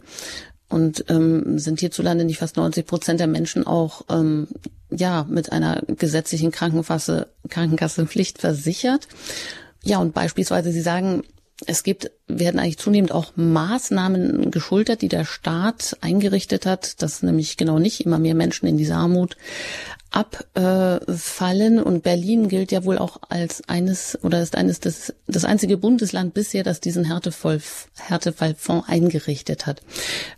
Und 0.68 1.04
ähm, 1.08 1.58
sind 1.58 1.80
hierzulande 1.80 2.24
nicht 2.24 2.38
fast 2.38 2.56
90 2.56 2.86
Prozent 2.86 3.20
der 3.20 3.26
Menschen 3.26 3.66
auch 3.66 4.02
ähm, 4.10 4.48
ja 4.90 5.26
mit 5.28 5.52
einer 5.52 5.82
gesetzlichen 5.86 6.50
Krankenkasse, 6.50 7.28
Krankenkassenpflicht 7.48 8.38
versichert? 8.38 9.08
Ja, 9.82 9.98
und 9.98 10.14
beispielsweise 10.14 10.72
Sie 10.72 10.80
sagen, 10.80 11.22
Es 11.66 11.82
gibt, 11.82 12.10
werden 12.26 12.58
eigentlich 12.58 12.78
zunehmend 12.78 13.12
auch 13.12 13.32
Maßnahmen 13.36 14.50
geschultert, 14.50 15.02
die 15.02 15.08
der 15.08 15.24
Staat 15.24 15.96
eingerichtet 16.00 16.66
hat, 16.66 17.02
dass 17.02 17.22
nämlich 17.22 17.56
genau 17.56 17.78
nicht 17.78 18.00
immer 18.04 18.18
mehr 18.18 18.34
Menschen 18.34 18.66
in 18.66 18.76
diese 18.76 18.94
Armut 18.94 19.36
abfallen. 20.10 21.82
Und 21.82 22.02
Berlin 22.02 22.48
gilt 22.48 22.70
ja 22.70 22.84
wohl 22.84 22.98
auch 22.98 23.18
als 23.28 23.68
eines 23.68 24.18
oder 24.22 24.42
ist 24.42 24.56
eines 24.56 24.80
des, 24.80 25.14
das 25.26 25.44
einzige 25.44 25.76
Bundesland 25.76 26.34
bisher, 26.34 26.62
das 26.62 26.80
diesen 26.80 27.04
Härtevoll, 27.04 27.60
Härtefallfonds 27.98 28.88
eingerichtet 28.88 29.66
hat. 29.66 29.82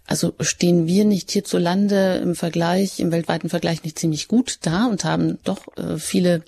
Also 0.07 0.35
stehen 0.41 0.87
wir 0.87 1.05
nicht 1.05 1.31
hierzulande 1.31 2.21
im 2.23 2.35
Vergleich, 2.35 3.01
im 3.01 3.13
weltweiten 3.13 3.51
Vergleich 3.51 3.85
nicht 3.85 3.99
ziemlich 3.99 4.29
gut 4.29 4.59
da 4.63 4.87
und 4.87 5.05
haben 5.05 5.39
doch 5.45 5.77
äh, 5.77 5.99
viele 5.99 6.43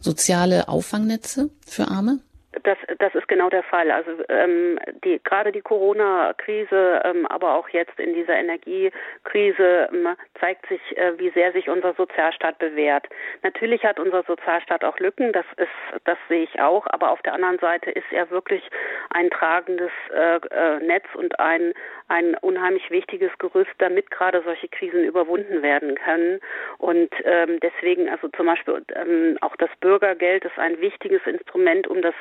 soziale 0.00 0.68
Auffangnetze 0.68 1.50
für 1.64 1.88
Arme? 1.88 2.18
Das, 2.64 2.76
das 2.98 3.14
ist 3.14 3.28
genau 3.28 3.48
der 3.48 3.62
Fall. 3.62 3.90
Also 3.90 4.10
ähm, 4.28 4.78
die, 5.04 5.20
gerade 5.24 5.52
die 5.52 5.62
Corona-Krise, 5.62 7.00
ähm, 7.04 7.26
aber 7.26 7.54
auch 7.54 7.68
jetzt 7.70 7.98
in 7.98 8.12
dieser 8.12 8.36
Energiekrise 8.36 9.88
ähm, 9.90 10.08
zeigt 10.38 10.66
sich, 10.68 10.80
äh, 10.98 11.18
wie 11.18 11.30
sehr 11.30 11.52
sich 11.52 11.70
unser 11.70 11.94
Sozialstaat 11.94 12.58
bewährt. 12.58 13.08
Natürlich 13.42 13.84
hat 13.84 13.98
unser 13.98 14.22
Sozialstaat 14.24 14.84
auch 14.84 14.98
Lücken, 14.98 15.32
das 15.32 15.46
ist, 15.56 16.02
das 16.04 16.18
sehe 16.28 16.42
ich 16.42 16.60
auch. 16.60 16.86
Aber 16.90 17.10
auf 17.10 17.22
der 17.22 17.32
anderen 17.32 17.58
Seite 17.58 17.90
ist 17.90 18.12
er 18.12 18.30
wirklich 18.30 18.62
ein 19.10 19.30
tragendes 19.30 19.90
äh, 20.14 20.36
äh, 20.36 20.78
Netz 20.80 21.06
und 21.14 21.40
ein 21.40 21.72
ein 22.12 22.34
unheimlich 22.42 22.90
wichtiges 22.90 23.30
Gerüst, 23.38 23.70
damit 23.78 24.10
gerade 24.10 24.42
solche 24.44 24.68
Krisen 24.68 25.02
überwunden 25.02 25.62
werden 25.62 25.94
können. 25.94 26.40
Und 26.76 27.10
ähm, 27.24 27.58
deswegen, 27.60 28.10
also 28.10 28.28
zum 28.28 28.46
Beispiel 28.46 28.84
ähm, 28.94 29.38
auch 29.40 29.56
das 29.56 29.70
Bürgergeld 29.80 30.44
ist 30.44 30.58
ein 30.58 30.78
wichtiges 30.80 31.22
Instrument, 31.26 31.86
um 31.86 32.02
das 32.02 32.14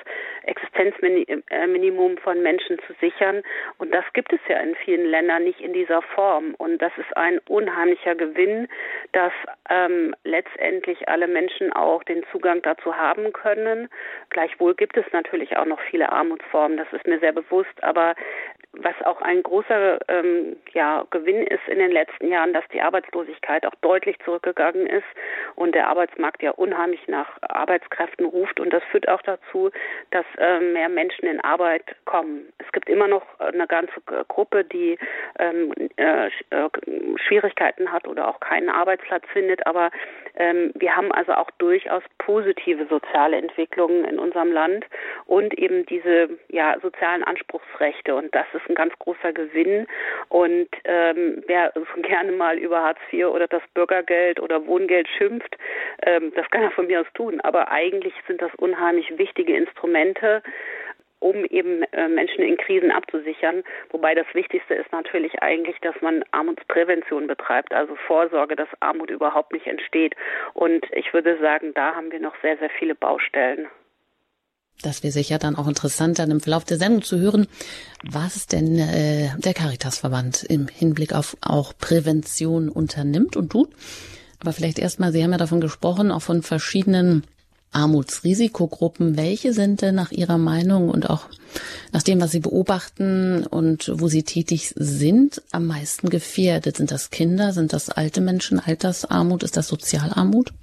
Existenzminimum 0.44 2.18
von 2.20 2.42
Menschen 2.42 2.80
zu 2.88 2.94
sichern. 3.02 3.44
Und 3.80 3.94
das 3.94 4.06
gibt 4.14 4.32
es 4.32 4.40
ja 4.48 4.60
in 4.60 4.76
vielen 4.76 5.06
Ländern 5.06 5.44
nicht 5.44 5.60
in 5.60 5.74
dieser 5.74 6.02
Form. 6.02 6.56
Und 6.58 6.82
das 6.82 6.94
ist 6.98 7.16
ein 7.18 7.40
unheimlicher 7.50 8.16
Gewinn, 8.16 8.70
dass 9.12 9.34
ähm, 9.70 10.16
letztendlich 10.24 11.10
alle 11.10 11.28
Menschen 11.28 11.74
auch 11.74 12.04
den 12.04 12.24
Zugang 12.32 12.62
dazu 12.62 12.96
haben 12.96 13.34
können. 13.34 13.90
Gleichwohl 14.30 14.74
gibt 14.74 14.96
es 14.96 15.06
natürlich 15.12 15.58
auch 15.58 15.66
noch 15.66 15.82
viele 15.82 16.12
Armutsformen, 16.14 16.78
das 16.78 16.88
ist 16.94 17.06
mir 17.06 17.20
sehr 17.20 17.34
bewusst. 17.34 17.84
Aber 17.84 18.16
was 18.74 18.96
auch 19.04 19.22
ein 19.22 19.44
großer 19.44 20.00
ähm, 20.08 20.56
ja, 20.74 21.06
Gewinn 21.10 21.46
ist 21.48 21.68
in 21.68 21.80
den 21.80 21.92
letzten 21.92 22.30
Jahren, 22.30 22.54
dass 22.54 22.64
die 22.74 22.82
Arbeitslosigkeit 22.82 23.66
auch 23.66 23.76
deutlich 23.82 24.18
zurückgegangen 24.24 24.88
ist 24.88 25.06
und 25.56 25.76
der 25.76 25.88
Arbeitsmarkt 25.90 26.42
ja 26.42 26.52
unheimlich 26.52 27.06
nach 27.08 27.28
Arbeitskräften 27.42 28.26
ruft. 28.26 28.60
Und 28.62 28.72
das 28.72 28.84
führt 28.86 29.10
auch 29.10 29.22
dazu, 29.24 29.72
dass 30.12 30.26
äh, 30.38 30.60
mehr 30.62 30.88
Menschen 30.88 31.28
in 31.28 31.42
Arbeit 31.42 31.84
kommen. 32.06 32.52
Es 32.60 32.72
gibt 32.72 32.88
immer 32.88 33.08
noch 33.08 33.24
eine 33.40 33.68
ganze 33.68 34.00
Gruppe, 34.30 34.64
die 34.64 34.98
ähm, 35.38 35.74
äh, 35.98 36.28
äh, 36.28 36.70
Schwierigkeiten 37.18 37.92
hat 37.92 38.08
oder 38.08 38.28
auch 38.30 38.40
keinen 38.40 38.70
Arbeitsplatz 38.70 39.26
findet. 39.34 39.68
Aber 39.68 39.92
ähm, 40.36 40.72
wir 40.76 40.96
haben 40.96 41.12
also 41.12 41.34
auch 41.34 41.52
durchaus 41.58 42.04
positive 42.20 42.86
soziale 42.88 43.36
Entwicklungen 43.36 44.06
in 44.06 44.18
unserem 44.18 44.54
Land 44.54 44.86
und 45.26 45.54
eben 45.56 45.86
diese 45.88 46.30
ja, 46.48 46.78
sozialen 46.82 47.24
Anspruchsrechte. 47.26 48.16
Und 48.16 48.34
das 48.34 48.46
ist 48.54 48.61
ein 48.70 48.76
ganz 48.76 48.94
großer 49.00 49.34
Gewinn. 49.34 49.88
Und 50.30 50.70
ähm, 50.86 51.44
wer 51.48 51.74
gerne 52.02 52.32
mal 52.32 52.58
über 52.58 52.82
Hartz 52.82 53.00
IV 53.12 53.28
oder 53.28 53.48
das 53.48 53.64
Bürgergeld 53.74 54.40
oder 54.40 54.66
Wohngeld 54.66 55.08
schimpft, 55.18 55.58
ähm, 56.04 56.32
das 56.36 56.50
kann 56.52 56.64
er 56.64 56.72
von 56.72 56.88
mir 56.88 57.02
aus 57.02 57.08
tun. 57.14 57.40
Aber 57.42 57.72
eigentlich 57.72 58.14
sind 58.28 58.42
das 58.42 58.54
unheimlich 58.56 59.18
wichtige 59.18 59.56
Instrumente, 59.56 60.42
um 61.22 61.46
eben 61.46 61.84
äh, 61.94 62.08
Menschen 62.08 62.44
in 62.44 62.58
Krisen 62.58 62.92
abzusichern. 62.92 63.64
Wobei 63.92 64.16
das 64.16 64.26
Wichtigste 64.34 64.74
ist 64.74 64.92
natürlich 64.92 65.42
eigentlich, 65.42 65.80
dass 65.82 65.96
man 66.02 66.26
Armutsprävention 66.32 67.28
betreibt, 67.28 67.74
also 67.74 67.96
Vorsorge, 68.08 68.56
dass 68.56 68.68
Armut 68.80 69.12
überhaupt 69.12 69.54
nicht 69.54 69.68
entsteht. 69.68 70.16
Und 70.54 70.86
ich 70.92 71.14
würde 71.14 71.38
sagen, 71.38 71.74
da 71.76 71.96
haben 71.96 72.12
wir 72.12 72.20
noch 72.20 72.36
sehr, 72.42 72.58
sehr 72.58 72.72
viele 72.72 72.96
Baustellen. 72.96 73.70
Das 74.82 75.04
wäre 75.04 75.12
sicher 75.12 75.38
dann 75.38 75.56
auch 75.56 75.68
interessant, 75.68 76.20
dann 76.20 76.32
im 76.32 76.42
Verlauf 76.42 76.66
der 76.66 76.78
Sendung 76.78 77.04
zu 77.04 77.20
hören, 77.20 77.48
was 78.04 78.48
denn 78.48 78.80
äh, 78.80 79.30
der 79.38 79.54
Caritasverband 79.54 80.44
im 80.44 80.68
Hinblick 80.68 81.14
auf 81.14 81.38
auch 81.42 81.74
Prävention 81.78 82.70
unternimmt 82.70 83.36
und 83.36 83.50
tut. 83.50 83.70
Aber 84.40 84.54
vielleicht 84.54 84.80
erstmal, 84.80 85.12
Sie 85.12 85.24
haben 85.24 85.32
ja 85.32 85.38
davon 85.38 85.62
gesprochen, 85.62 86.12
auch 86.12 86.24
von 86.24 86.42
verschiedenen 86.42 87.24
Armutsrisikogruppen. 87.72 89.16
Welche 89.16 89.54
sind 89.54 89.82
denn 89.82 89.96
nach 89.96 90.12
Ihrer 90.12 90.38
Meinung 90.38 90.90
und 90.90 91.10
auch 91.10 91.28
nach 91.92 92.04
dem, 92.04 92.20
was 92.20 92.32
Sie 92.32 92.40
beobachten 92.40 93.46
und 93.46 93.92
wo 93.96 94.08
Sie 94.08 94.24
tätig 94.24 94.74
sind, 94.76 95.42
am 95.52 95.68
meisten 95.68 96.10
gefährdet? 96.10 96.78
Sind 96.78 96.92
das 96.92 97.12
Kinder? 97.12 97.54
Sind 97.54 97.72
das 97.72 97.90
alte 97.90 98.20
Menschen? 98.20 98.60
Altersarmut? 98.60 99.44
Ist 99.44 99.58
das 99.58 99.68
Sozialarmut? 99.68 100.54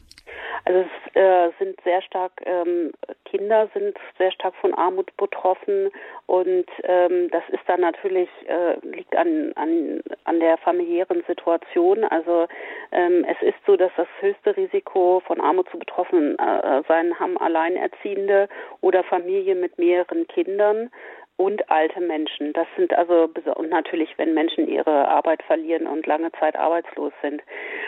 Also 0.68 0.80
es 0.80 1.16
äh, 1.16 1.50
sind 1.58 1.80
sehr 1.82 2.02
stark 2.02 2.32
ähm, 2.44 2.92
Kinder 3.25 3.70
sind 3.72 3.96
sehr 4.18 4.30
stark 4.32 4.54
von 4.56 4.75
Armut 4.75 5.16
betroffen 5.16 5.90
und 6.26 6.66
ähm, 6.82 7.30
das 7.30 7.42
ist 7.48 7.62
dann 7.66 7.80
natürlich 7.80 8.28
äh, 8.46 8.75
liegt 8.87 9.16
an, 9.16 9.52
an 9.54 10.02
an 10.25 10.40
der 10.40 10.58
familiären 10.58 11.22
Situation. 11.26 12.04
Also 12.04 12.48
ähm, 12.92 13.25
es 13.25 13.40
ist 13.40 13.56
so, 13.66 13.76
dass 13.76 13.90
das 13.96 14.08
höchste 14.20 14.58
Risiko 14.58 15.22
von 15.26 15.40
Armut 15.40 15.70
zu 15.70 15.78
betroffen 15.78 16.38
äh, 16.38 16.82
sein 16.87 17.18
haben 17.18 17.38
Alleinerziehende 17.38 18.46
oder 18.82 19.02
Familien 19.04 19.60
mit 19.60 19.78
mehreren 19.78 20.28
Kindern 20.28 20.90
und 21.38 21.71
alte 21.71 22.00
Menschen. 22.00 22.52
Das 22.52 22.66
sind 22.76 22.92
also 22.92 23.30
und 23.54 23.71
natürlich, 23.71 24.11
wenn 24.18 24.35
Menschen 24.35 24.68
ihre 24.68 25.09
Arbeit 25.09 25.42
verlieren 25.45 25.87
und 25.87 26.07
lange 26.07 26.30
Zeit 26.33 26.57
arbeitslos 26.57 27.12
sind. 27.23 27.42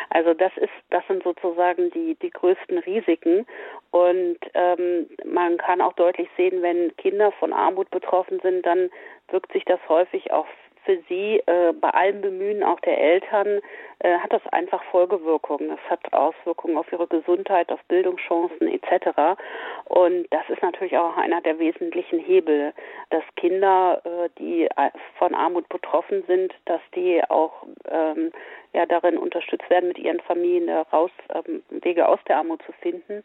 Also 0.08 0.34
das 0.34 0.52
ist, 0.56 0.72
das 0.90 1.06
sind 1.08 1.22
sozusagen 1.24 1.90
die 1.90 2.16
die 2.22 2.30
größten 2.30 2.78
Risiken. 2.78 3.44
Und 3.90 4.38
ähm, 4.54 5.10
man 5.24 5.58
kann 5.58 5.80
auch 5.80 5.94
deutlich 5.94 6.28
sehen, 6.36 6.62
wenn 6.62 6.96
Kinder 6.96 7.32
von 7.32 7.52
Armut 7.52 7.90
betroffen 7.90 8.38
sind, 8.40 8.64
dann 8.64 8.88
wirkt 9.28 9.52
sich 9.52 9.64
das 9.64 9.80
häufig 9.88 10.32
auch 10.32 10.46
für 10.84 10.98
sie 11.08 11.42
äh, 11.46 11.72
bei 11.72 11.90
allem 11.90 12.20
Bemühen 12.20 12.62
auch 12.62 12.80
der 12.80 12.98
Eltern 12.98 13.60
äh, 14.00 14.18
hat 14.18 14.32
das 14.32 14.46
einfach 14.52 14.82
Folgewirkungen. 14.84 15.70
Es 15.70 15.90
hat 15.90 16.12
Auswirkungen 16.12 16.76
auf 16.78 16.90
ihre 16.92 17.06
Gesundheit, 17.06 17.70
auf 17.70 17.80
Bildungschancen 17.88 18.68
etc. 18.68 19.38
Und 19.86 20.26
das 20.30 20.48
ist 20.48 20.62
natürlich 20.62 20.96
auch 20.96 21.16
einer 21.16 21.40
der 21.40 21.58
wesentlichen 21.58 22.18
Hebel, 22.18 22.72
dass 23.10 23.22
Kinder, 23.36 24.00
äh, 24.04 24.28
die 24.38 24.64
äh, 24.64 24.90
von 25.18 25.34
Armut 25.34 25.68
betroffen 25.68 26.22
sind, 26.26 26.54
dass 26.64 26.80
die 26.94 27.22
auch 27.28 27.64
ähm, 27.88 28.32
ja 28.72 28.86
darin 28.86 29.18
unterstützt 29.18 29.68
werden, 29.68 29.88
mit 29.88 29.98
ihren 29.98 30.20
Familien 30.20 30.70
raus 30.92 31.10
ähm, 31.34 31.62
Wege 31.70 32.08
aus 32.08 32.20
der 32.26 32.38
Armut 32.38 32.62
zu 32.62 32.72
finden 32.80 33.22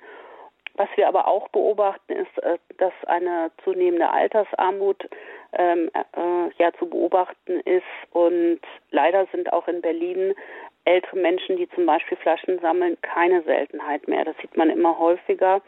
was 0.77 0.89
wir 0.95 1.07
aber 1.07 1.27
auch 1.27 1.47
beobachten, 1.49 2.13
ist, 2.13 2.37
äh, 2.43 2.57
dass 2.77 2.93
eine 3.07 3.51
zunehmende 3.63 4.09
Altersarmut 4.09 5.07
ähm, 5.53 5.89
äh, 5.93 6.49
ja 6.57 6.71
zu 6.77 6.89
beobachten 6.89 7.59
ist. 7.61 7.83
Und 8.11 8.59
leider 8.91 9.25
sind 9.31 9.51
auch 9.53 9.67
in 9.67 9.81
Berlin 9.81 10.33
ältere 10.85 11.17
Menschen, 11.17 11.57
die 11.57 11.69
zum 11.69 11.85
Beispiel 11.85 12.17
Flaschen 12.17 12.59
sammeln, 12.59 12.97
keine 13.01 13.41
Seltenheit 13.43 14.07
mehr. 14.07 14.25
Das 14.25 14.35
sieht 14.37 14.55
man 14.55 14.69
immer 14.69 14.97
häufiger. 14.97 15.61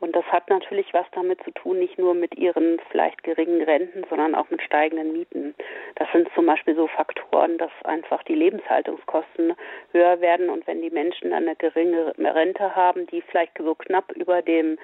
Und 0.00 0.14
das 0.14 0.24
hat 0.26 0.48
natürlich 0.48 0.92
was 0.94 1.06
damit 1.12 1.42
zu 1.42 1.50
tun, 1.50 1.78
nicht 1.78 1.98
nur 1.98 2.14
mit 2.14 2.36
ihren 2.36 2.80
vielleicht 2.90 3.22
geringen 3.24 3.62
Renten, 3.62 4.04
sondern 4.08 4.34
auch 4.34 4.48
mit 4.50 4.62
steigenden 4.62 5.12
Mieten. 5.12 5.54
Das 5.96 6.08
sind 6.12 6.28
zum 6.34 6.46
Beispiel 6.46 6.76
so 6.76 6.86
Faktoren, 6.86 7.58
dass 7.58 7.70
einfach 7.84 8.22
die 8.22 8.34
Lebenshaltungskosten 8.34 9.54
höher 9.92 10.20
werden 10.20 10.50
und 10.50 10.66
wenn 10.66 10.82
die 10.82 10.90
Menschen 10.90 11.32
eine 11.32 11.56
geringe 11.56 12.14
Rente 12.18 12.76
haben, 12.76 13.06
die 13.08 13.22
vielleicht 13.22 13.58
so 13.58 13.74
knapp 13.74 14.12
über 14.12 14.42
dem 14.42 14.78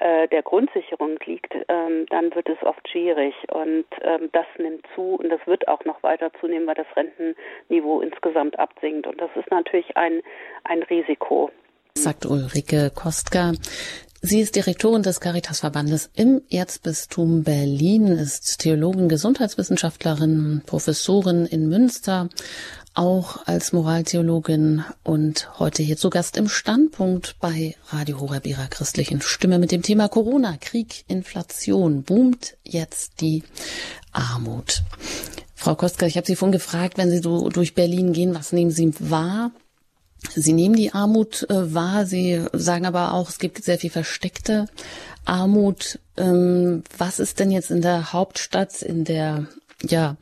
äh, 0.00 0.26
der 0.28 0.42
Grundsicherung 0.42 1.18
liegt, 1.24 1.54
ähm, 1.68 2.06
dann 2.10 2.34
wird 2.34 2.48
es 2.48 2.62
oft 2.62 2.88
schwierig 2.88 3.34
und 3.52 3.86
ähm, 4.02 4.30
das 4.32 4.46
nimmt 4.58 4.84
zu 4.94 5.14
und 5.14 5.28
das 5.28 5.40
wird 5.46 5.68
auch 5.68 5.84
noch 5.84 6.02
weiter 6.02 6.32
zunehmen, 6.40 6.66
weil 6.66 6.74
das 6.74 6.86
Rentenniveau 6.96 8.00
insgesamt 8.00 8.58
absinkt 8.58 9.06
und 9.06 9.20
das 9.20 9.30
ist 9.36 9.50
natürlich 9.50 9.96
ein 9.96 10.22
ein 10.64 10.82
Risiko 10.82 11.50
sagt 11.96 12.26
Ulrike 12.26 12.90
Kostka. 12.94 13.52
Sie 14.28 14.40
ist 14.40 14.56
Direktorin 14.56 15.04
des 15.04 15.20
Caritasverbandes 15.20 16.10
im 16.16 16.42
Erzbistum 16.50 17.44
Berlin, 17.44 18.08
ist 18.08 18.58
Theologin, 18.58 19.08
Gesundheitswissenschaftlerin, 19.08 20.62
Professorin 20.66 21.46
in 21.46 21.68
Münster, 21.68 22.28
auch 22.94 23.46
als 23.46 23.72
Moraltheologin 23.72 24.82
und 25.04 25.60
heute 25.60 25.84
hier 25.84 25.96
zu 25.96 26.10
Gast 26.10 26.36
im 26.36 26.48
Standpunkt 26.48 27.36
bei 27.38 27.76
Radio 27.90 28.18
Horeb 28.18 28.48
ihrer 28.48 28.66
christlichen 28.66 29.20
Stimme 29.20 29.60
mit 29.60 29.70
dem 29.70 29.82
Thema 29.82 30.08
Corona, 30.08 30.56
Krieg, 30.60 31.04
Inflation. 31.06 32.02
Boomt 32.02 32.56
jetzt 32.64 33.20
die 33.20 33.44
Armut? 34.10 34.82
Frau 35.54 35.76
Kostka, 35.76 36.04
ich 36.04 36.16
habe 36.16 36.26
Sie 36.26 36.34
vorhin 36.34 36.50
gefragt, 36.50 36.98
wenn 36.98 37.10
Sie 37.10 37.18
so 37.18 37.48
durch 37.48 37.74
Berlin 37.74 38.12
gehen, 38.12 38.34
was 38.34 38.52
nehmen 38.52 38.72
Sie 38.72 38.92
wahr? 38.98 39.52
Sie 40.34 40.52
nehmen 40.52 40.74
die 40.74 40.92
Armut 40.92 41.46
äh, 41.50 41.74
wahr, 41.74 42.06
Sie 42.06 42.44
sagen 42.52 42.86
aber 42.86 43.12
auch, 43.12 43.28
es 43.28 43.38
gibt 43.38 43.62
sehr 43.62 43.78
viel 43.78 43.90
versteckte 43.90 44.66
Armut. 45.24 45.98
Ähm, 46.16 46.82
was 46.96 47.18
ist 47.18 47.38
denn 47.38 47.50
jetzt 47.50 47.70
in 47.70 47.82
der 47.82 48.12
Hauptstadt, 48.12 48.82
in 48.82 49.04
der 49.04 49.46
ja, 49.82 50.16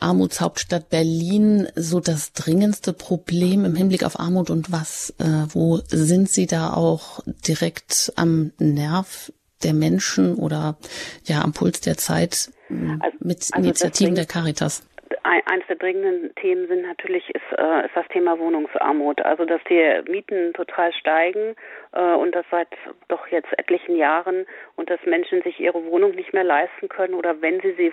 Armutshauptstadt 0.00 0.90
Berlin 0.90 1.68
so 1.76 2.00
das 2.00 2.32
dringendste 2.32 2.92
Problem 2.92 3.64
im 3.64 3.74
Hinblick 3.74 4.04
auf 4.04 4.20
Armut 4.20 4.50
und 4.50 4.70
was, 4.70 5.14
äh, 5.18 5.46
wo 5.48 5.80
sind 5.88 6.28
Sie 6.30 6.46
da 6.46 6.72
auch 6.72 7.20
direkt 7.46 8.12
am 8.16 8.52
Nerv 8.58 9.32
der 9.62 9.74
Menschen 9.74 10.34
oder 10.34 10.76
ja 11.24 11.42
am 11.42 11.52
Puls 11.52 11.80
der 11.80 11.96
Zeit 11.96 12.50
also, 12.68 13.16
mit 13.20 13.48
also 13.50 13.66
Initiativen 13.66 14.14
der 14.14 14.26
Caritas? 14.26 14.82
Eines 15.22 15.66
der 15.68 15.76
dringenden 15.76 16.34
Themen 16.36 16.66
sind 16.68 16.82
natürlich 16.82 17.28
ist, 17.34 17.58
äh, 17.58 17.86
ist 17.86 17.94
das 17.94 18.06
Thema 18.08 18.38
Wohnungsarmut. 18.38 19.20
Also 19.22 19.44
dass 19.44 19.60
die 19.68 20.02
Mieten 20.10 20.52
total 20.54 20.92
steigen 20.92 21.54
und 22.00 22.34
das 22.34 22.44
seit 22.50 22.68
doch 23.08 23.26
jetzt 23.28 23.52
etlichen 23.58 23.96
Jahren 23.96 24.46
und 24.76 24.90
dass 24.90 25.00
Menschen 25.04 25.42
sich 25.42 25.60
ihre 25.60 25.84
Wohnung 25.86 26.12
nicht 26.12 26.32
mehr 26.32 26.44
leisten 26.44 26.88
können 26.88 27.14
oder 27.14 27.40
wenn 27.40 27.60
sie 27.60 27.72
sie 27.72 27.92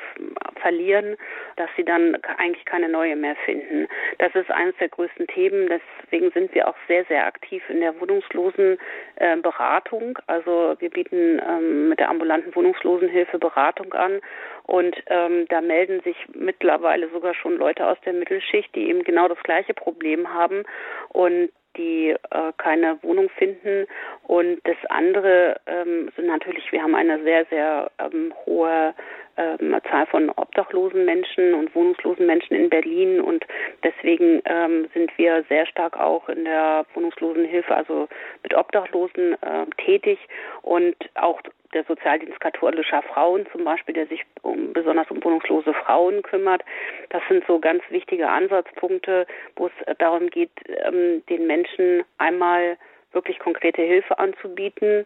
verlieren, 0.61 1.17
dass 1.55 1.69
sie 1.75 1.83
dann 1.83 2.17
eigentlich 2.37 2.65
keine 2.65 2.89
neue 2.89 3.15
mehr 3.15 3.35
finden. 3.45 3.87
Das 4.17 4.33
ist 4.35 4.49
eines 4.51 4.75
der 4.77 4.89
größten 4.89 5.27
Themen. 5.27 5.69
Deswegen 5.69 6.31
sind 6.31 6.53
wir 6.53 6.67
auch 6.67 6.75
sehr, 6.87 7.05
sehr 7.05 7.25
aktiv 7.25 7.63
in 7.69 7.79
der 7.79 7.99
wohnungslosen 7.99 8.77
äh. 9.17 10.13
Also 10.27 10.75
wir 10.79 10.89
bieten 10.89 11.41
ähm, 11.47 11.89
mit 11.89 11.99
der 11.99 12.09
ambulanten 12.09 12.55
Wohnungslosenhilfe 12.55 13.39
Beratung 13.39 13.93
an 13.93 14.21
und 14.63 14.95
ähm, 15.07 15.45
da 15.49 15.61
melden 15.61 16.01
sich 16.01 16.15
mittlerweile 16.33 17.09
sogar 17.09 17.33
schon 17.33 17.57
Leute 17.57 17.85
aus 17.85 17.97
der 18.05 18.13
Mittelschicht, 18.13 18.73
die 18.75 18.89
eben 18.89 19.03
genau 19.03 19.27
das 19.27 19.41
gleiche 19.43 19.73
Problem 19.73 20.33
haben 20.33 20.63
und 21.09 21.49
die 21.77 22.09
äh, 22.09 22.51
keine 22.57 23.01
Wohnung 23.03 23.29
finden. 23.29 23.87
Und 24.23 24.59
das 24.63 24.77
andere 24.89 25.59
ähm, 25.67 26.11
sind 26.15 26.27
natürlich, 26.27 26.71
wir 26.71 26.81
haben 26.81 26.95
eine 26.95 27.21
sehr, 27.23 27.45
sehr 27.45 27.91
ähm, 27.99 28.33
hohe 28.45 28.93
ähm, 29.41 29.75
Zahl 29.89 30.05
von 30.07 30.29
obdachlosen 30.29 31.05
Menschen 31.05 31.53
und 31.53 31.73
wohnungslosen 31.75 32.25
Menschen 32.25 32.55
in 32.55 32.69
Berlin 32.69 33.19
und 33.21 33.45
deswegen 33.83 34.41
ähm, 34.45 34.87
sind 34.93 35.17
wir 35.17 35.43
sehr 35.49 35.65
stark 35.65 35.97
auch 35.99 36.29
in 36.29 36.45
der 36.45 36.85
Wohnungslosenhilfe, 36.93 37.75
also 37.75 38.07
mit 38.43 38.53
Obdachlosen 38.53 39.33
äh, 39.41 39.65
tätig 39.77 40.19
und 40.61 40.95
auch 41.15 41.41
der 41.73 41.83
Sozialdienst 41.85 42.39
katholischer 42.39 43.01
Frauen 43.01 43.47
zum 43.51 43.63
Beispiel, 43.63 43.93
der 43.93 44.07
sich 44.07 44.23
um, 44.41 44.73
besonders 44.73 45.09
um 45.09 45.23
wohnungslose 45.23 45.73
Frauen 45.73 46.21
kümmert. 46.21 46.63
Das 47.09 47.21
sind 47.29 47.45
so 47.47 47.59
ganz 47.59 47.81
wichtige 47.89 48.27
Ansatzpunkte, 48.27 49.25
wo 49.55 49.67
es 49.67 49.97
darum 49.97 50.29
geht, 50.29 50.51
ähm, 50.85 51.23
den 51.29 51.47
Menschen 51.47 52.03
einmal 52.17 52.77
wirklich 53.13 53.39
konkrete 53.39 53.81
Hilfe 53.81 54.17
anzubieten. 54.19 55.05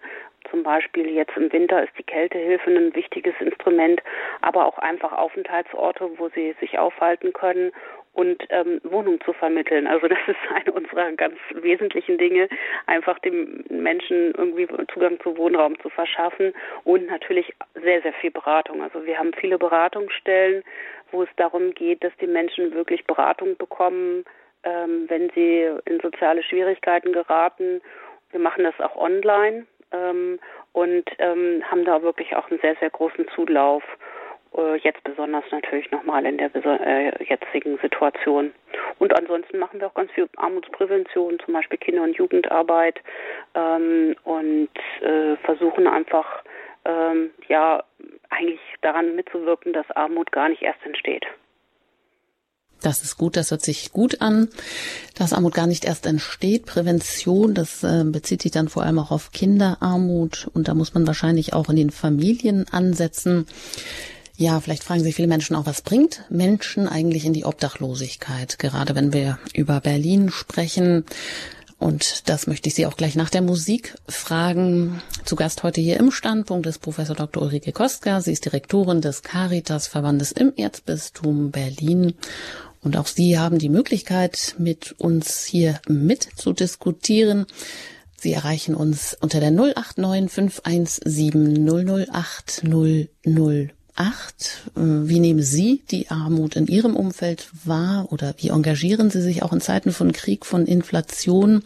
Zum 0.56 0.64
Beispiel 0.64 1.10
jetzt 1.10 1.36
im 1.36 1.52
Winter 1.52 1.84
ist 1.84 1.92
die 1.98 2.04
Kältehilfe 2.04 2.70
ein 2.70 2.96
wichtiges 2.96 3.34
Instrument, 3.42 4.02
aber 4.40 4.66
auch 4.66 4.78
einfach 4.78 5.12
Aufenthaltsorte, 5.12 6.12
wo 6.16 6.30
sie 6.30 6.56
sich 6.62 6.80
aufhalten 6.80 7.34
können 7.34 7.74
und 8.14 8.42
ähm, 8.52 8.80
Wohnung 8.86 9.20
zu 9.20 9.34
vermitteln. 9.34 9.86
Also 9.86 10.08
das 10.08 10.18
ist 10.26 10.38
eine 10.54 10.72
unserer 10.72 11.12
ganz 11.12 11.36
wesentlichen 11.56 12.18
Dinge, 12.18 12.48
einfach 12.86 13.20
dem 13.20 13.66
Menschen 13.68 14.34
irgendwie 14.38 14.66
Zugang 14.94 15.20
zu 15.20 15.36
Wohnraum 15.36 15.78
zu 15.82 15.90
verschaffen 15.90 16.54
und 16.86 17.08
natürlich 17.08 17.54
sehr, 17.74 18.02
sehr 18.02 18.14
viel 18.14 18.32
Beratung. 18.32 18.82
Also 18.82 19.06
wir 19.06 19.20
haben 19.20 19.34
viele 19.34 19.58
Beratungsstellen, 19.58 20.64
wo 21.12 21.24
es 21.24 21.30
darum 21.36 21.74
geht, 21.74 22.02
dass 22.02 22.16
die 22.22 22.28
Menschen 22.28 22.74
wirklich 22.74 23.06
Beratung 23.06 23.58
bekommen, 23.58 24.24
ähm, 24.64 25.04
wenn 25.10 25.30
sie 25.32 25.70
in 25.84 26.00
soziale 26.00 26.44
Schwierigkeiten 26.44 27.12
geraten. 27.12 27.82
Wir 28.32 28.40
machen 28.40 28.64
das 28.64 28.80
auch 28.80 28.96
online 28.96 29.66
ähm, 29.92 30.40
und 30.74 31.06
ähm, 31.20 31.64
haben 31.70 31.86
da 31.86 32.02
wirklich 32.02 32.36
auch 32.36 32.50
einen 32.50 32.60
sehr, 32.60 32.76
sehr 32.80 32.90
großen 32.90 33.28
Zulauf. 33.36 33.84
Äh, 34.58 34.78
jetzt 34.78 35.04
besonders 35.04 35.44
natürlich 35.52 35.92
nochmal 35.92 36.26
in 36.26 36.38
der 36.38 36.50
äh, 36.56 37.24
jetzigen 37.24 37.78
Situation. 37.80 38.54
Und 39.00 39.14
ansonsten 39.18 39.60
machen 39.60 39.80
wir 39.80 39.88
auch 39.88 39.94
ganz 39.94 40.12
viel 40.12 40.30
Armutsprävention, 40.38 41.40
zum 41.40 41.54
Beispiel 41.54 41.78
Kinder- 41.78 42.04
und 42.04 42.16
Jugendarbeit 42.16 43.02
ähm, 43.54 44.16
und 44.24 44.70
äh, 45.02 45.36
versuchen 45.44 45.88
einfach 45.88 46.44
ähm, 46.86 47.32
ja 47.48 47.84
eigentlich 48.30 48.62
daran 48.82 49.16
mitzuwirken, 49.16 49.74
dass 49.74 49.90
Armut 49.92 50.32
gar 50.32 50.50
nicht 50.50 50.62
erst 50.62 50.86
entsteht. 50.86 51.26
Das 52.82 53.02
ist 53.02 53.18
gut, 53.18 53.36
das 53.36 53.52
hört 53.52 53.64
sich 53.64 53.92
gut 53.92 54.22
an, 54.22 54.50
dass 55.16 55.34
Armut 55.34 55.54
gar 55.54 55.66
nicht 55.66 55.86
erst 55.86 56.06
entsteht. 56.06 56.66
Prävention, 56.66 57.54
das 57.54 57.84
äh, 57.84 58.04
bezieht 58.06 58.42
sich 58.42 58.52
dann 58.52 58.70
vor 58.70 58.84
allem 58.84 59.00
auch 59.00 59.12
auf 59.12 59.32
Kinderarmut 59.32 60.50
und 60.54 60.68
da 60.68 60.74
muss 60.74 60.94
man 60.94 61.08
wahrscheinlich 61.08 61.54
auch 61.54 61.70
in 61.70 61.78
den 61.78 61.90
Familien 61.90 62.68
ansetzen. 62.70 63.48
Ja, 64.38 64.60
vielleicht 64.60 64.84
fragen 64.84 65.02
sich 65.02 65.16
viele 65.16 65.30
Menschen 65.30 65.56
auch, 65.56 65.66
was 65.66 65.82
bringt 65.82 66.24
Menschen 66.30 66.88
eigentlich 66.88 67.26
in 67.26 67.32
die 67.32 67.46
Obdachlosigkeit? 67.46 68.60
Gerade 68.60 68.94
wenn 68.94 69.14
wir 69.14 69.40
über 69.54 69.80
Berlin 69.80 70.30
sprechen. 70.30 71.06
Und 71.86 72.30
das 72.30 72.48
möchte 72.48 72.68
ich 72.68 72.74
Sie 72.74 72.88
auch 72.88 72.98
gleich 72.98 73.16
nach 73.16 73.30
der 73.30 73.44
Musik 73.44 73.94
fragen. 74.08 75.04
Zu 75.24 75.36
Gast 75.36 75.62
heute 75.62 75.82
hier 75.82 76.00
im 76.00 76.10
Standpunkt 76.10 76.66
ist 76.66 76.80
Professor 76.80 77.16
Dr. 77.16 77.44
Ulrike 77.44 77.74
Kostka. 77.74 78.22
Sie 78.22 78.32
ist 78.32 78.44
Direktorin 78.44 79.02
des 79.02 79.22
Caritas-Verbandes 79.22 80.32
im 80.32 80.52
Erzbistum 80.56 81.52
Berlin. 81.52 82.16
Und 82.82 82.98
auch 82.98 83.06
Sie 83.06 83.38
haben 83.38 83.60
die 83.60 83.70
Möglichkeit, 83.70 84.56
mit 84.58 84.94
uns 84.98 85.46
hier 85.46 85.80
mit 85.88 86.28
zu 86.36 86.54
diskutieren. 86.54 87.46
Sie 88.18 88.34
erreichen 88.34 88.74
uns 88.74 89.16
unter 89.22 89.40
der 89.40 89.52
089 89.52 90.32
517 90.32 92.08
008 92.12 92.64
008 92.64 93.75
acht. 93.96 94.64
Äh, 94.76 94.80
wie 94.82 95.20
nehmen 95.20 95.42
Sie 95.42 95.84
die 95.92 96.10
Armut 96.10 96.56
in 96.56 96.68
Ihrem 96.68 96.96
Umfeld 96.96 97.50
wahr 97.64 98.12
oder 98.12 98.36
wie 98.38 98.50
engagieren 98.50 99.10
Sie 99.10 99.22
sich 99.22 99.44
auch 99.44 99.54
in 99.54 99.62
Zeiten 99.62 99.92
von 99.92 100.12
Krieg, 100.12 100.46
von 100.46 100.66
Inflation, 100.66 101.64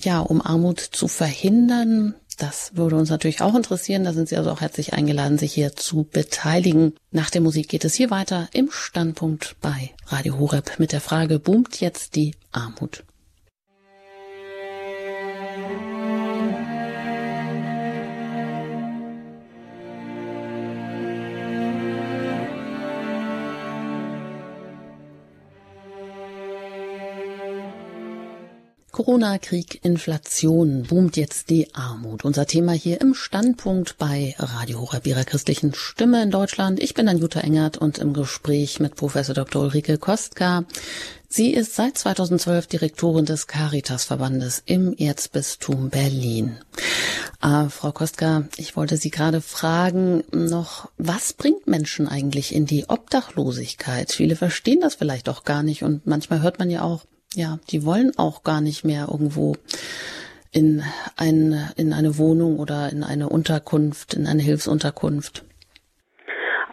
ja, 0.00 0.20
um 0.20 0.42
Armut 0.42 0.80
zu 0.80 1.08
verhindern? 1.08 2.14
Das 2.38 2.76
würde 2.76 2.94
uns 2.94 3.10
natürlich 3.10 3.42
auch 3.42 3.56
interessieren. 3.56 4.04
Da 4.04 4.12
sind 4.12 4.28
Sie 4.28 4.36
also 4.36 4.50
auch 4.50 4.60
herzlich 4.60 4.92
eingeladen, 4.92 5.38
sich 5.38 5.52
hier 5.52 5.74
zu 5.74 6.04
beteiligen. 6.04 6.94
Nach 7.10 7.30
der 7.30 7.40
Musik 7.40 7.68
geht 7.68 7.84
es 7.84 7.94
hier 7.94 8.10
weiter 8.10 8.48
im 8.52 8.70
Standpunkt 8.70 9.56
bei 9.60 9.90
Radio 10.06 10.38
Horeb 10.38 10.78
mit 10.78 10.92
der 10.92 11.00
Frage, 11.00 11.40
boomt 11.40 11.80
jetzt 11.80 12.14
die 12.14 12.34
Armut? 12.52 13.02
Corona, 28.98 29.38
Krieg, 29.38 29.78
Inflation, 29.84 30.82
boomt 30.82 31.16
jetzt 31.16 31.50
die 31.50 31.72
Armut. 31.72 32.24
Unser 32.24 32.46
Thema 32.46 32.72
hier 32.72 33.00
im 33.00 33.14
Standpunkt 33.14 33.96
bei 33.96 34.34
Radio 34.40 34.80
Horeb 34.80 35.06
ihrer 35.06 35.22
christlichen 35.22 35.72
Stimme 35.72 36.20
in 36.20 36.32
Deutschland. 36.32 36.80
Ich 36.82 36.94
bin 36.94 37.06
dann 37.06 37.18
Jutta 37.18 37.38
Engert 37.38 37.76
und 37.76 37.98
im 37.98 38.12
Gespräch 38.12 38.80
mit 38.80 38.96
Professor 38.96 39.36
Dr. 39.36 39.62
Ulrike 39.62 39.98
Kostka. 39.98 40.64
Sie 41.28 41.54
ist 41.54 41.76
seit 41.76 41.96
2012 41.96 42.66
Direktorin 42.66 43.24
des 43.24 43.46
Caritas-Verbandes 43.46 44.64
im 44.66 44.92
Erzbistum 44.98 45.90
Berlin. 45.90 46.58
Äh, 47.40 47.68
Frau 47.68 47.92
Kostka, 47.92 48.48
ich 48.56 48.74
wollte 48.74 48.96
Sie 48.96 49.10
gerade 49.10 49.40
fragen 49.40 50.24
noch, 50.32 50.90
was 50.98 51.34
bringt 51.34 51.68
Menschen 51.68 52.08
eigentlich 52.08 52.52
in 52.52 52.66
die 52.66 52.86
Obdachlosigkeit? 52.88 54.10
Viele 54.10 54.34
verstehen 54.34 54.80
das 54.80 54.96
vielleicht 54.96 55.28
auch 55.28 55.44
gar 55.44 55.62
nicht 55.62 55.84
und 55.84 56.04
manchmal 56.04 56.42
hört 56.42 56.58
man 56.58 56.68
ja 56.68 56.82
auch, 56.82 57.04
ja, 57.38 57.58
die 57.70 57.86
wollen 57.86 58.12
auch 58.18 58.42
gar 58.42 58.60
nicht 58.60 58.84
mehr 58.84 59.06
irgendwo 59.10 59.54
in, 60.52 60.82
ein, 61.16 61.54
in 61.76 61.92
eine 61.92 62.18
Wohnung 62.18 62.58
oder 62.58 62.90
in 62.90 63.04
eine 63.04 63.28
Unterkunft, 63.28 64.14
in 64.14 64.26
eine 64.26 64.42
Hilfsunterkunft. 64.42 65.44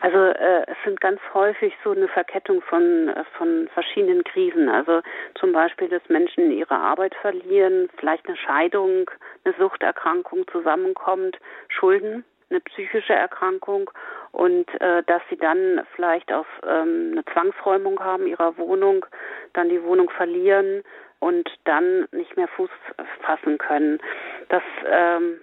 Also 0.01 0.17
äh, 0.17 0.63
es 0.67 0.77
sind 0.83 0.99
ganz 1.01 1.19
häufig 1.33 1.73
so 1.83 1.91
eine 1.91 2.07
Verkettung 2.07 2.61
von, 2.63 3.13
von 3.37 3.67
verschiedenen 3.73 4.23
Krisen. 4.23 4.69
Also 4.69 5.01
zum 5.39 5.51
Beispiel, 5.51 5.87
dass 5.87 6.01
Menschen 6.09 6.51
ihre 6.51 6.75
Arbeit 6.75 7.13
verlieren, 7.21 7.89
vielleicht 7.97 8.27
eine 8.27 8.37
Scheidung, 8.37 9.09
eine 9.43 9.53
Suchterkrankung 9.59 10.47
zusammenkommt, 10.51 11.37
Schulden, 11.69 12.23
eine 12.49 12.59
psychische 12.61 13.13
Erkrankung 13.13 13.91
und 14.35 14.67
äh, 14.81 15.01
dass 15.03 15.21
sie 15.29 15.37
dann 15.37 15.81
vielleicht 15.95 16.31
auf 16.33 16.45
ähm, 16.67 17.11
eine 17.13 17.25
Zwangsräumung 17.25 17.99
haben 18.01 18.27
ihrer 18.27 18.57
Wohnung, 18.57 19.05
dann 19.53 19.69
die 19.69 19.81
Wohnung 19.81 20.09
verlieren 20.09 20.83
und 21.19 21.49
dann 21.63 22.07
nicht 22.11 22.35
mehr 22.35 22.49
Fuß 22.49 22.69
fassen 23.21 23.57
können. 23.57 23.99
Das 24.49 24.63
ähm, 24.91 25.39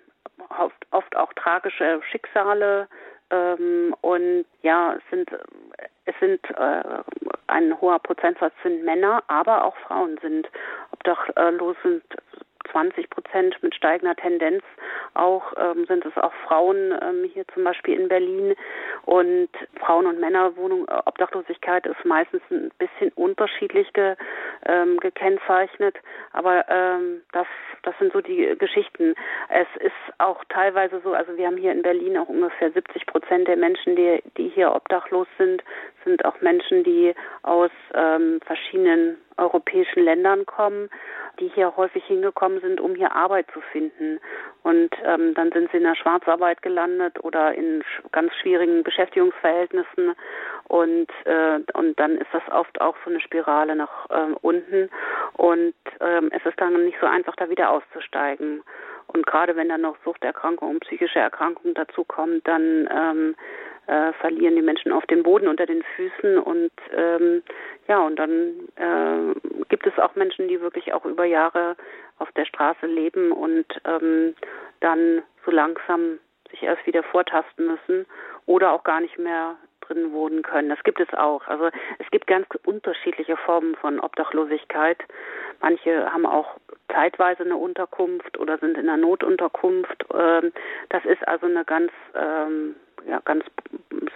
oft, 0.58 0.86
oft 0.90 1.16
auch 1.16 1.32
tragische 1.32 2.02
Schicksale 2.10 2.86
ähm, 3.30 3.96
und 4.02 4.44
ja, 4.60 4.94
es 4.94 5.02
sind 5.10 5.30
es 6.04 6.14
sind 6.20 6.40
äh, 6.50 6.82
ein 7.46 7.80
hoher 7.80 7.98
Prozentsatz 7.98 8.52
sind 8.62 8.84
Männer, 8.84 9.22
aber 9.28 9.64
auch 9.64 9.76
Frauen 9.86 10.18
sind 10.20 10.48
obdachlos 10.90 11.76
sind 11.82 12.02
20 12.70 13.10
Prozent 13.10 13.62
mit 13.62 13.74
steigender 13.74 14.14
Tendenz. 14.16 14.62
Auch 15.14 15.52
ähm, 15.56 15.86
sind 15.86 16.04
es 16.06 16.16
auch 16.16 16.32
Frauen 16.46 16.94
ähm, 17.02 17.28
hier 17.32 17.46
zum 17.54 17.64
Beispiel 17.64 17.98
in 17.98 18.08
Berlin. 18.08 18.54
Und 19.04 19.50
Frauen- 19.80 20.06
und 20.06 20.20
Männerwohnung, 20.20 20.86
äh, 20.88 21.02
Obdachlosigkeit 21.06 21.86
ist 21.86 22.04
meistens 22.04 22.42
ein 22.50 22.70
bisschen 22.78 23.10
unterschiedlich 23.14 23.92
ge, 23.92 24.16
ähm, 24.66 24.98
gekennzeichnet. 24.98 25.96
Aber 26.32 26.64
ähm, 26.68 27.22
das, 27.32 27.46
das 27.82 27.94
sind 27.98 28.12
so 28.12 28.20
die 28.20 28.56
Geschichten. 28.58 29.14
Es 29.48 29.68
ist 29.80 29.92
auch 30.18 30.42
teilweise 30.48 31.00
so, 31.02 31.12
also 31.12 31.36
wir 31.36 31.46
haben 31.46 31.56
hier 31.56 31.72
in 31.72 31.82
Berlin 31.82 32.16
auch 32.16 32.28
ungefähr 32.28 32.70
70 32.70 33.06
Prozent 33.06 33.48
der 33.48 33.56
Menschen, 33.56 33.96
die, 33.96 34.22
die 34.36 34.48
hier 34.48 34.74
obdachlos 34.74 35.26
sind, 35.38 35.62
sind 36.04 36.24
auch 36.24 36.40
Menschen, 36.40 36.84
die 36.84 37.14
aus 37.42 37.70
ähm, 37.94 38.40
verschiedenen 38.44 39.18
europäischen 39.36 40.04
Ländern 40.04 40.46
kommen, 40.46 40.88
die 41.40 41.48
hier 41.48 41.76
häufig 41.76 42.04
hingekommen 42.04 42.60
sind, 42.60 42.80
um 42.80 42.94
hier 42.94 43.14
Arbeit 43.14 43.46
zu 43.52 43.60
finden. 43.72 44.20
Und 44.62 44.90
ähm, 45.04 45.34
dann 45.34 45.50
sind 45.52 45.70
sie 45.70 45.78
in 45.78 45.84
der 45.84 45.96
Schwarzarbeit 45.96 46.62
gelandet 46.62 47.22
oder 47.24 47.54
in 47.54 47.82
ganz 48.12 48.32
schwierigen 48.36 48.82
Beschäftigungsverhältnissen. 48.82 50.14
Und, 50.68 51.08
äh, 51.24 51.60
und 51.74 51.98
dann 51.98 52.18
ist 52.18 52.28
das 52.32 52.42
oft 52.50 52.80
auch 52.80 52.96
so 53.04 53.10
eine 53.10 53.20
Spirale 53.20 53.74
nach 53.74 54.10
äh, 54.10 54.34
unten. 54.42 54.90
Und 55.34 55.74
ähm, 56.00 56.30
es 56.32 56.44
ist 56.44 56.60
dann 56.60 56.84
nicht 56.84 56.98
so 57.00 57.06
einfach, 57.06 57.36
da 57.36 57.48
wieder 57.48 57.70
auszusteigen. 57.70 58.62
Und 59.08 59.26
gerade 59.26 59.56
wenn 59.56 59.68
dann 59.68 59.82
noch 59.82 59.96
Suchterkrankungen 60.04 60.76
und 60.76 60.84
psychische 60.84 61.18
Erkrankungen 61.18 61.74
dazukommen, 61.74 62.40
dann 62.44 62.88
ähm, 62.90 63.36
äh, 63.86 64.12
verlieren 64.14 64.56
die 64.56 64.62
Menschen 64.62 64.92
auf 64.92 65.04
den 65.06 65.22
Boden 65.22 65.48
unter 65.48 65.66
den 65.66 65.82
Füßen 65.96 66.38
und 66.38 66.70
ähm, 66.96 67.42
ja 67.88 68.00
und 68.00 68.16
dann 68.16 68.68
äh, 68.76 69.64
gibt 69.68 69.86
es 69.86 69.98
auch 69.98 70.14
Menschen, 70.14 70.48
die 70.48 70.60
wirklich 70.60 70.92
auch 70.92 71.04
über 71.04 71.24
Jahre 71.24 71.76
auf 72.18 72.30
der 72.32 72.44
Straße 72.44 72.86
leben 72.86 73.32
und 73.32 73.66
ähm, 73.84 74.34
dann 74.80 75.22
so 75.44 75.50
langsam 75.50 76.18
sich 76.50 76.62
erst 76.62 76.86
wieder 76.86 77.02
vortasten 77.02 77.66
müssen 77.66 78.06
oder 78.46 78.72
auch 78.72 78.84
gar 78.84 79.00
nicht 79.00 79.18
mehr 79.18 79.56
drin 79.80 80.12
wohnen 80.12 80.42
können. 80.42 80.68
Das 80.68 80.82
gibt 80.84 81.00
es 81.00 81.12
auch. 81.14 81.46
Also 81.48 81.70
es 81.98 82.10
gibt 82.10 82.26
ganz 82.26 82.46
unterschiedliche 82.64 83.36
Formen 83.36 83.74
von 83.76 84.00
Obdachlosigkeit. 84.00 84.98
Manche 85.60 86.12
haben 86.12 86.26
auch 86.26 86.56
zeitweise 86.92 87.42
eine 87.42 87.56
Unterkunft 87.56 88.38
oder 88.38 88.58
sind 88.58 88.76
in 88.78 88.88
einer 88.88 88.96
Notunterkunft. 88.96 90.04
Ähm, 90.14 90.52
das 90.88 91.04
ist 91.04 91.26
also 91.26 91.46
eine 91.46 91.64
ganz 91.64 91.90
ähm, 92.14 92.76
ja, 93.06 93.20
ganz 93.24 93.44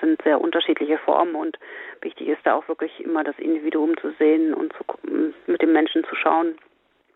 sind 0.01 0.21
sehr 0.23 0.41
unterschiedliche 0.41 0.99
Formen 0.99 1.35
und 1.35 1.59
wichtig 2.03 2.29
ist 2.29 2.41
da 2.45 2.55
auch 2.55 2.69
wirklich 2.69 3.01
immer 3.01 3.25
das 3.25 3.39
Individuum 3.39 3.97
zu 4.01 4.13
sehen 4.19 4.55
und 4.55 4.73
zu, 4.75 4.85
mit 5.47 5.63
dem 5.63 5.73
Menschen 5.73 6.05
zu 6.05 6.15
schauen, 6.15 6.57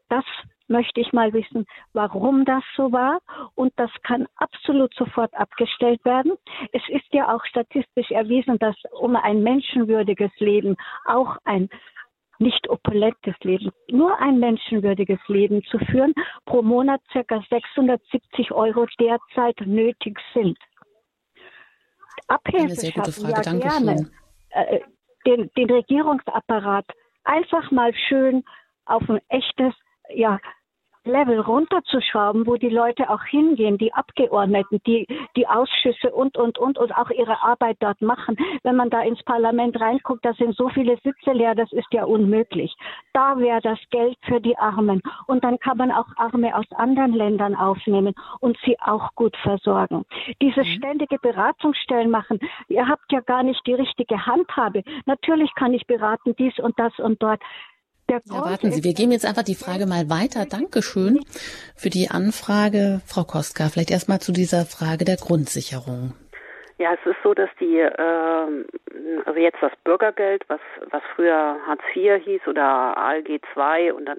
Das 0.10 0.26
möchte 0.68 1.00
ich 1.00 1.14
mal 1.14 1.34
wissen, 1.34 1.66
warum 1.94 2.46
das 2.46 2.64
so 2.76 2.92
war. 2.92 3.20
Und 3.56 3.74
das 3.78 3.92
kann 4.04 4.28
absolut 4.36 4.94
sofort 4.96 5.34
abgestellt 5.36 6.04
werden. 6.06 6.34
Es 6.72 6.84
ist 6.90 7.12
ja 7.12 7.34
auch 7.34 7.44
statistisch 7.46 8.12
erwiesen, 8.12 8.58
dass 8.60 8.76
um 9.00 9.16
ein 9.16 9.44
menschenwürdiges 9.44 10.32
Leben 10.40 10.76
auch 11.06 11.38
ein 11.46 11.70
nicht 12.39 12.69
opulentes 12.69 13.36
Leben, 13.41 13.71
nur 13.89 14.17
ein 14.19 14.39
menschenwürdiges 14.39 15.19
Leben 15.28 15.63
zu 15.63 15.80
führen, 15.80 16.13
pro 16.45 16.62
Monat 16.62 17.02
circa 17.12 17.43
670 17.50 18.52
Euro 18.52 18.88
derzeit 19.00 19.60
nötig 19.65 20.19
sind. 20.34 20.58
Abhilfe 22.28 22.91
schaffen, 22.91 23.30
ja 23.30 23.41
Dankeschön. 23.41 23.86
gerne. 23.86 24.12
Äh, 24.50 24.80
den, 25.26 25.52
den 25.58 25.69
Regierungsapparat 25.69 26.86
einfach 27.24 27.71
mal 27.71 27.93
schön 28.08 28.43
auf 28.86 29.08
ein 29.10 29.19
echtes, 29.30 29.74
ja, 30.13 30.39
Level 31.06 31.39
runterzuschrauben, 31.39 32.46
wo 32.48 32.56
die 32.56 32.70
Leute 32.70 33.10
auch 33.10 33.24
hingehen, 33.24 33.78
die 33.78 33.94
Abgeordneten, 33.94 34.82
die, 34.86 35.08
die 35.36 35.48
Ausschüsse 35.48 36.12
und, 36.12 36.38
und, 36.38 36.58
und, 36.58 36.78
und 36.78 36.96
auch 36.96 37.10
ihre 37.12 37.41
Arbeit 37.41 37.78
dort 37.80 38.02
machen. 38.02 38.36
Wenn 38.63 38.76
man 38.76 38.89
da 38.89 39.02
ins 39.02 39.22
Parlament 39.24 39.80
reinguckt, 39.80 40.26
da 40.26 40.34
sind 40.34 40.56
so 40.56 40.70
viele 40.70 40.98
Sitze 41.04 41.32
leer, 41.32 41.56
das 41.56 41.72
ist 41.72 41.88
ja 41.91 42.06
unmöglich. 42.06 42.76
Da 43.13 43.38
wäre 43.38 43.62
das 43.62 43.80
Geld 43.91 44.18
für 44.24 44.41
die 44.41 44.58
Armen. 44.58 45.02
Und 45.28 45.44
dann 45.44 45.60
kann 45.60 45.78
man 45.78 45.91
auch 45.91 46.08
Arme 46.18 46.56
aus 46.56 46.65
anderen 46.76 47.13
Ländern 47.13 47.56
aufnehmen 47.56 48.13
und 48.39 48.58
sie 48.65 48.78
auch 48.80 49.13
gut 49.15 49.36
versorgen. 49.38 50.06
Diese 50.41 50.62
mhm. 50.62 50.78
ständige 50.78 51.20
Beratungsstellen 51.20 52.10
machen, 52.10 52.39
ihr 52.68 52.88
habt 52.88 53.12
ja 53.12 53.22
gar 53.22 53.44
nicht 53.44 53.62
die 53.65 53.74
richtige 53.74 54.26
Handhabe. 54.26 54.84
Natürlich 55.06 55.54
kann 55.56 55.74
ich 55.74 55.86
beraten, 55.88 56.36
dies 56.38 56.58
und 56.60 56.78
das 56.80 56.98
und 57.00 57.22
dort. 57.22 57.41
Ja, 58.10 58.20
warten 58.28 58.72
Sie, 58.72 58.84
wir 58.84 58.94
geben 58.94 59.12
jetzt 59.12 59.26
einfach 59.26 59.44
die 59.44 59.56
Frage 59.56 59.88
mal 59.88 60.10
weiter. 60.10 60.46
Dankeschön 60.46 61.22
für 61.76 61.89
die 61.89 62.10
Anfrage, 62.12 63.02
Frau 63.08 63.24
Kostka. 63.24 63.70
Vielleicht 63.70 63.89
erstmal 63.89 64.20
zu 64.20 64.32
dieser 64.32 64.65
Frage 64.65 65.06
der 65.06 65.18
Grundsicherung. 65.18 66.13
Ja, 66.78 66.94
es 66.94 67.06
ist 67.10 67.15
so, 67.24 67.34
dass 67.34 67.50
die, 67.58 67.80
äh, 67.80 68.65
also 69.26 69.39
jetzt 69.39 69.62
das 69.62 69.72
Bürgergeld, 69.86 70.44
was, 70.50 70.60
was 70.91 71.02
früher 71.15 71.58
Hartz 71.65 71.82
IV 71.96 72.22
hieß 72.22 72.48
oder 72.48 72.98
ALG 72.98 73.39
II 73.56 73.91
und 73.91 74.06
dann 74.06 74.18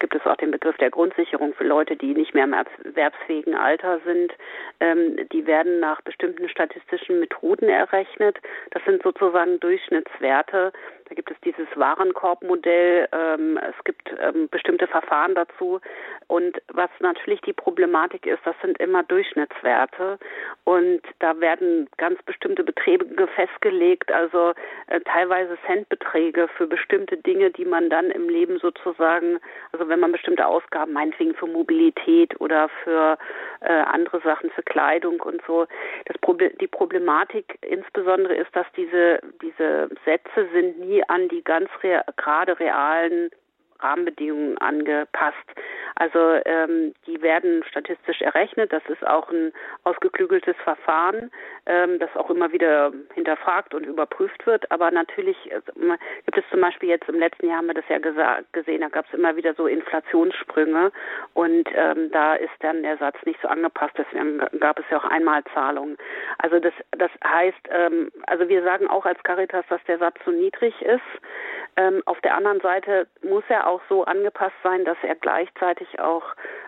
gibt 0.00 0.14
es 0.14 0.26
auch 0.26 0.36
den 0.36 0.50
Begriff 0.50 0.76
der 0.76 0.90
Grundsicherung 0.90 1.54
für 1.54 1.64
Leute, 1.64 1.96
die 1.96 2.12
nicht 2.12 2.34
mehr 2.34 2.44
im 2.44 2.52
erwerbsfähigen 2.52 3.54
Alter 3.54 4.00
sind, 4.04 4.34
ähm, 4.80 5.16
die 5.32 5.46
werden 5.46 5.80
nach 5.80 6.02
bestimmten 6.02 6.46
statistischen 6.50 7.20
Methoden 7.20 7.70
errechnet. 7.70 8.36
Das 8.72 8.84
sind 8.84 9.02
sozusagen 9.02 9.58
Durchschnittswerte, 9.60 10.74
da 11.08 11.14
gibt 11.14 11.30
es 11.30 11.36
dieses 11.44 11.66
Warenkorbmodell, 11.74 13.08
ähm, 13.12 13.58
es 13.58 13.84
gibt 13.84 14.10
ähm, 14.20 14.48
bestimmte 14.48 14.86
Verfahren 14.86 15.34
dazu. 15.34 15.80
Und 16.28 16.60
was 16.72 16.90
natürlich 17.00 17.40
die 17.42 17.52
Problematik 17.52 18.26
ist, 18.26 18.40
das 18.44 18.56
sind 18.62 18.78
immer 18.78 19.02
Durchschnittswerte. 19.02 20.18
Und 20.64 21.02
da 21.18 21.38
werden 21.40 21.88
ganz 21.98 22.22
bestimmte 22.22 22.64
Beträge 22.64 23.26
festgelegt, 23.34 24.10
also 24.10 24.54
äh, 24.86 25.00
teilweise 25.00 25.58
Centbeträge 25.66 26.48
für 26.56 26.66
bestimmte 26.66 27.16
Dinge, 27.18 27.50
die 27.50 27.66
man 27.66 27.90
dann 27.90 28.10
im 28.10 28.28
Leben 28.28 28.58
sozusagen, 28.58 29.38
also 29.72 29.88
wenn 29.88 30.00
man 30.00 30.12
bestimmte 30.12 30.46
Ausgaben, 30.46 30.92
meinetwegen 30.92 31.34
für 31.34 31.46
Mobilität 31.46 32.40
oder 32.40 32.70
für 32.82 33.18
äh, 33.60 33.72
andere 33.72 34.20
Sachen, 34.20 34.50
für 34.50 34.62
Kleidung 34.62 35.20
und 35.20 35.42
so. 35.46 35.66
Das 36.06 36.16
Proble 36.18 36.50
die 36.60 36.66
Problematik 36.66 37.58
insbesondere 37.62 38.34
ist, 38.34 38.54
dass 38.54 38.66
diese, 38.76 39.20
diese 39.42 39.88
Sätze 40.04 40.48
sind 40.52 40.78
nie 40.78 41.02
an 41.08 41.28
die 41.28 41.42
ganz 41.42 41.68
rea 41.82 42.02
gerade 42.16 42.58
realen 42.58 43.30
Rahmenbedingungen 43.84 44.58
angepasst. 44.58 45.36
Also 45.96 46.40
ähm, 46.44 46.94
die 47.06 47.22
werden 47.22 47.62
statistisch 47.68 48.20
errechnet. 48.20 48.72
Das 48.72 48.82
ist 48.88 49.06
auch 49.06 49.30
ein 49.30 49.52
ausgeklügeltes 49.84 50.56
Verfahren, 50.64 51.30
ähm, 51.66 51.98
das 52.00 52.10
auch 52.16 52.30
immer 52.30 52.52
wieder 52.52 52.92
hinterfragt 53.14 53.74
und 53.74 53.86
überprüft 53.86 54.44
wird. 54.46 54.70
Aber 54.72 54.90
natürlich 54.90 55.36
äh, 55.52 55.60
gibt 56.24 56.38
es 56.38 56.44
zum 56.50 56.60
Beispiel 56.60 56.88
jetzt 56.88 57.08
im 57.08 57.18
letzten 57.18 57.48
Jahr 57.48 57.58
haben 57.58 57.68
wir 57.68 57.74
das 57.74 57.88
ja 57.88 57.98
gesehen, 57.98 58.80
da 58.80 58.88
gab 58.88 59.06
es 59.06 59.14
immer 59.14 59.36
wieder 59.36 59.54
so 59.54 59.66
Inflationssprünge 59.66 60.90
und 61.34 61.68
ähm, 61.74 62.10
da 62.10 62.34
ist 62.34 62.52
dann 62.60 62.82
der 62.82 62.96
Satz 62.98 63.16
nicht 63.24 63.40
so 63.40 63.48
angepasst. 63.48 63.94
Deswegen 63.96 64.38
gab 64.58 64.78
es 64.78 64.84
ja 64.90 64.98
auch 64.98 65.04
Einmalzahlungen. 65.04 65.96
Also 66.38 66.58
das, 66.58 66.74
das 66.92 67.10
heißt, 67.24 67.68
ähm, 67.70 68.10
also 68.26 68.48
wir 68.48 68.62
sagen 68.64 68.88
auch 68.88 69.06
als 69.06 69.22
Caritas, 69.22 69.64
dass 69.68 69.82
der 69.84 69.98
Satz 69.98 70.16
zu 70.24 70.32
niedrig 70.32 70.74
ist. 70.82 71.00
Ähm, 71.76 72.02
auf 72.06 72.20
der 72.20 72.36
anderen 72.36 72.60
Seite 72.60 73.06
muss 73.22 73.44
er 73.48 73.66
auch 73.66 73.80
so 73.88 74.04
angepasst 74.04 74.56
sein, 74.62 74.84
dass 74.84 74.96
er 75.02 75.14
gleichzeitig 75.16 76.00
auch 76.00 76.22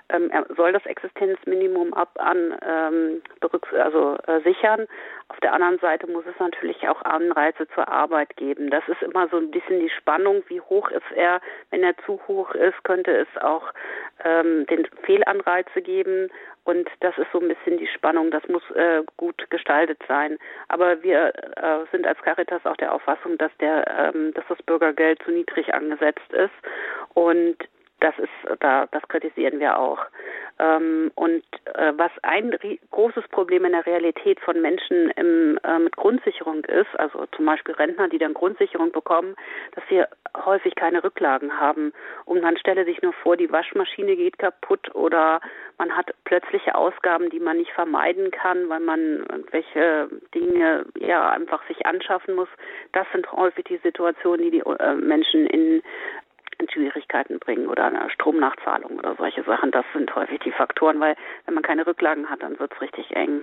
ähm, 0.09 0.31
er 0.31 0.47
soll 0.55 0.73
das 0.73 0.87
Existenzminimum 0.87 1.93
ab 1.95 2.11
an 2.19 2.57
ähm, 2.63 3.23
also 3.73 4.17
äh, 4.27 4.41
sichern. 4.43 4.87
Auf 5.29 5.41
der 5.41 5.53
anderen 5.53 5.79
Seite 5.79 6.07
muss 6.07 6.25
es 6.27 6.39
natürlich 6.39 6.89
auch 6.89 7.03
Anreize 7.03 7.67
zur 7.75 7.89
Arbeit 7.89 8.37
geben. 8.37 8.71
Das 8.71 8.87
ist 8.89 9.03
immer 9.03 9.29
so 9.29 9.39
ein 9.39 9.51
bisschen 9.51 9.81
die 9.81 9.91
Spannung, 9.91 10.43
wie 10.49 10.61
hoch 10.61 10.91
ist 10.91 11.11
er. 11.15 11.41
Wenn 11.71 11.83
er 11.83 11.97
zu 11.99 12.21
hoch 12.29 12.53
ist, 12.53 12.85
könnte 12.85 13.11
es 13.17 13.43
auch 13.43 13.73
ähm, 14.25 14.67
den 14.67 14.87
Fehlanreize 15.03 15.83
geben. 15.83 16.31
Und 16.67 16.91
das 16.99 17.17
ist 17.17 17.29
so 17.33 17.39
ein 17.39 17.47
bisschen 17.47 17.79
die 17.79 17.87
Spannung. 17.87 18.33
Das 18.33 18.47
muss 18.49 18.69
äh, 18.73 19.03
gut 19.17 19.49
gestaltet 19.51 20.01
sein. 20.09 20.37
Aber 20.67 21.01
wir 21.01 21.33
äh, 21.57 21.87
sind 21.93 22.09
als 22.09 22.21
Caritas 22.23 22.67
auch 22.67 22.77
der 22.77 22.93
Auffassung, 22.93 23.39
dass 23.39 23.53
der, 23.61 24.13
ähm, 24.13 24.35
dass 24.35 24.45
das 24.49 24.61
Bürgergeld 24.65 25.23
zu 25.23 25.31
niedrig 25.31 25.73
angesetzt 25.73 26.33
ist. 26.33 26.51
Und 27.15 27.57
das 28.01 28.19
ist, 28.19 28.61
da, 28.61 28.87
das 28.91 29.03
kritisieren 29.09 29.59
wir 29.59 29.79
auch. 29.79 29.99
Ähm, 30.59 31.11
und 31.15 31.43
äh, 31.75 31.93
was 31.97 32.11
ein 32.23 32.57
großes 32.91 33.29
Problem 33.29 33.65
in 33.65 33.73
der 33.73 33.87
Realität 33.87 34.41
von 34.41 34.61
Menschen 34.61 35.11
im, 35.11 35.59
äh, 35.65 35.79
mit 35.79 35.97
Grundsicherung 35.97 36.65
ist, 36.65 36.99
also 36.99 37.27
zum 37.35 37.45
Beispiel 37.45 37.75
Rentner, 37.75 38.09
die 38.09 38.19
dann 38.19 38.35
Grundsicherung 38.35 38.93
bekommen, 38.93 39.35
dass 39.75 39.85
sie 39.89 40.03
häufig 40.45 40.75
keine 40.75 41.05
Rücklagen 41.05 41.61
haben. 41.61 41.93
Und 42.25 42.43
man 42.43 42.57
stelle 42.57 42.85
sich 42.85 43.03
nur 43.03 43.13
vor, 43.13 43.37
die 43.37 43.53
Waschmaschine 43.53 44.17
geht 44.17 44.39
kaputt 44.39 44.95
oder 44.95 45.41
man 45.79 45.95
hat 45.95 46.15
plötzliche 46.25 46.75
Ausgaben, 46.75 47.29
die 47.31 47.41
man 47.41 47.59
nicht 47.59 47.73
vermeiden 47.73 48.31
kann, 48.31 48.69
weil 48.69 48.81
man 48.81 49.27
irgendwelche 49.31 50.09
Dinge 50.35 50.87
ja 50.99 51.31
einfach 51.31 51.67
sich 51.69 51.85
anschaffen 51.85 52.35
muss. 52.35 52.49
Das 52.93 53.07
sind 53.13 53.31
häufig 53.33 53.65
die 53.65 53.79
Situationen, 53.79 54.43
die 54.43 54.51
die 54.51 54.61
äh, 54.61 54.95
Menschen 54.95 55.47
in 55.47 55.83
in 56.59 56.69
Schwierigkeiten 56.71 57.39
bringen 57.39 57.69
oder 57.69 57.87
eine 57.87 58.11
Stromnachzahlung 58.11 58.99
oder 58.99 59.15
solche 59.17 59.43
Sachen. 59.45 59.71
Das 59.71 59.85
sind 59.93 60.15
häufig 60.15 60.41
die 60.41 60.53
Faktoren, 60.53 61.01
weil 61.01 61.17
wenn 61.45 61.55
man 61.55 61.63
keine 61.63 61.87
Rücklagen 61.87 62.29
hat, 62.29 62.43
dann 62.43 62.59
wird 62.59 62.73
es 62.75 62.81
richtig 62.81 63.15
eng. 63.15 63.43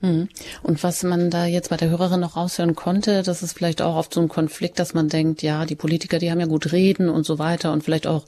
Hm. 0.00 0.28
Und 0.62 0.84
was 0.84 1.02
man 1.04 1.30
da 1.30 1.46
jetzt 1.46 1.70
bei 1.70 1.78
der 1.78 1.88
Hörerin 1.88 2.20
noch 2.20 2.36
raushören 2.36 2.74
konnte, 2.74 3.22
das 3.22 3.42
ist 3.42 3.56
vielleicht 3.56 3.80
auch 3.80 3.96
oft 3.96 4.12
so 4.12 4.20
ein 4.20 4.28
Konflikt, 4.28 4.78
dass 4.78 4.92
man 4.92 5.08
denkt, 5.08 5.42
ja, 5.42 5.64
die 5.64 5.74
Politiker, 5.74 6.18
die 6.18 6.30
haben 6.30 6.40
ja 6.40 6.46
gut 6.46 6.70
reden 6.72 7.08
und 7.08 7.24
so 7.24 7.38
weiter 7.38 7.72
und 7.72 7.82
vielleicht 7.82 8.06
auch 8.06 8.26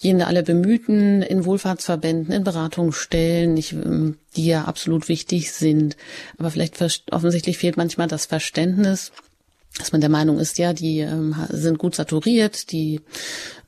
jene 0.00 0.26
alle 0.26 0.42
Bemühten 0.42 1.22
in 1.22 1.44
Wohlfahrtsverbänden, 1.44 2.34
in 2.34 2.42
Beratungsstellen, 2.42 3.54
die 3.54 4.46
ja 4.46 4.64
absolut 4.64 5.08
wichtig 5.08 5.52
sind. 5.52 5.96
Aber 6.36 6.50
vielleicht 6.50 6.82
offensichtlich 7.12 7.58
fehlt 7.58 7.76
manchmal 7.76 8.08
das 8.08 8.26
Verständnis, 8.26 9.12
dass 9.78 9.92
man 9.92 10.00
der 10.00 10.10
Meinung 10.10 10.38
ist, 10.38 10.58
ja, 10.58 10.72
die 10.72 11.00
ähm, 11.00 11.34
sind 11.48 11.78
gut 11.78 11.94
saturiert, 11.94 12.70
die 12.70 13.00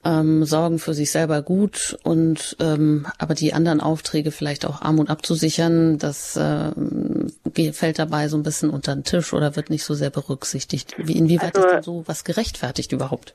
ähm, 0.05 0.45
sorgen 0.45 0.79
für 0.79 0.95
sich 0.95 1.11
selber 1.11 1.43
gut 1.43 1.99
und 2.05 2.57
ähm, 2.61 3.07
aber 3.19 3.35
die 3.35 3.53
anderen 3.53 3.81
Aufträge 3.81 4.31
vielleicht 4.31 4.67
auch 4.67 4.83
Armut 4.83 5.11
abzusichern, 5.11 5.99
das 5.99 6.37
äh, 6.37 6.71
fällt 7.73 7.99
dabei 7.99 8.29
so 8.29 8.37
ein 8.37 8.45
bisschen 8.45 8.71
unter 8.71 8.95
den 8.95 9.03
Tisch 9.03 9.33
oder 9.33 9.57
wird 9.57 9.71
nicht 9.71 9.85
so 9.85 9.95
sehr 9.95 10.11
berücksichtigt. 10.11 10.95
Wie, 10.97 11.19
inwieweit 11.19 11.57
also, 11.57 11.67
ist 11.67 11.75
denn 11.75 11.83
so 11.83 12.05
was 12.07 12.25
gerechtfertigt 12.25 12.93
überhaupt? 12.93 13.35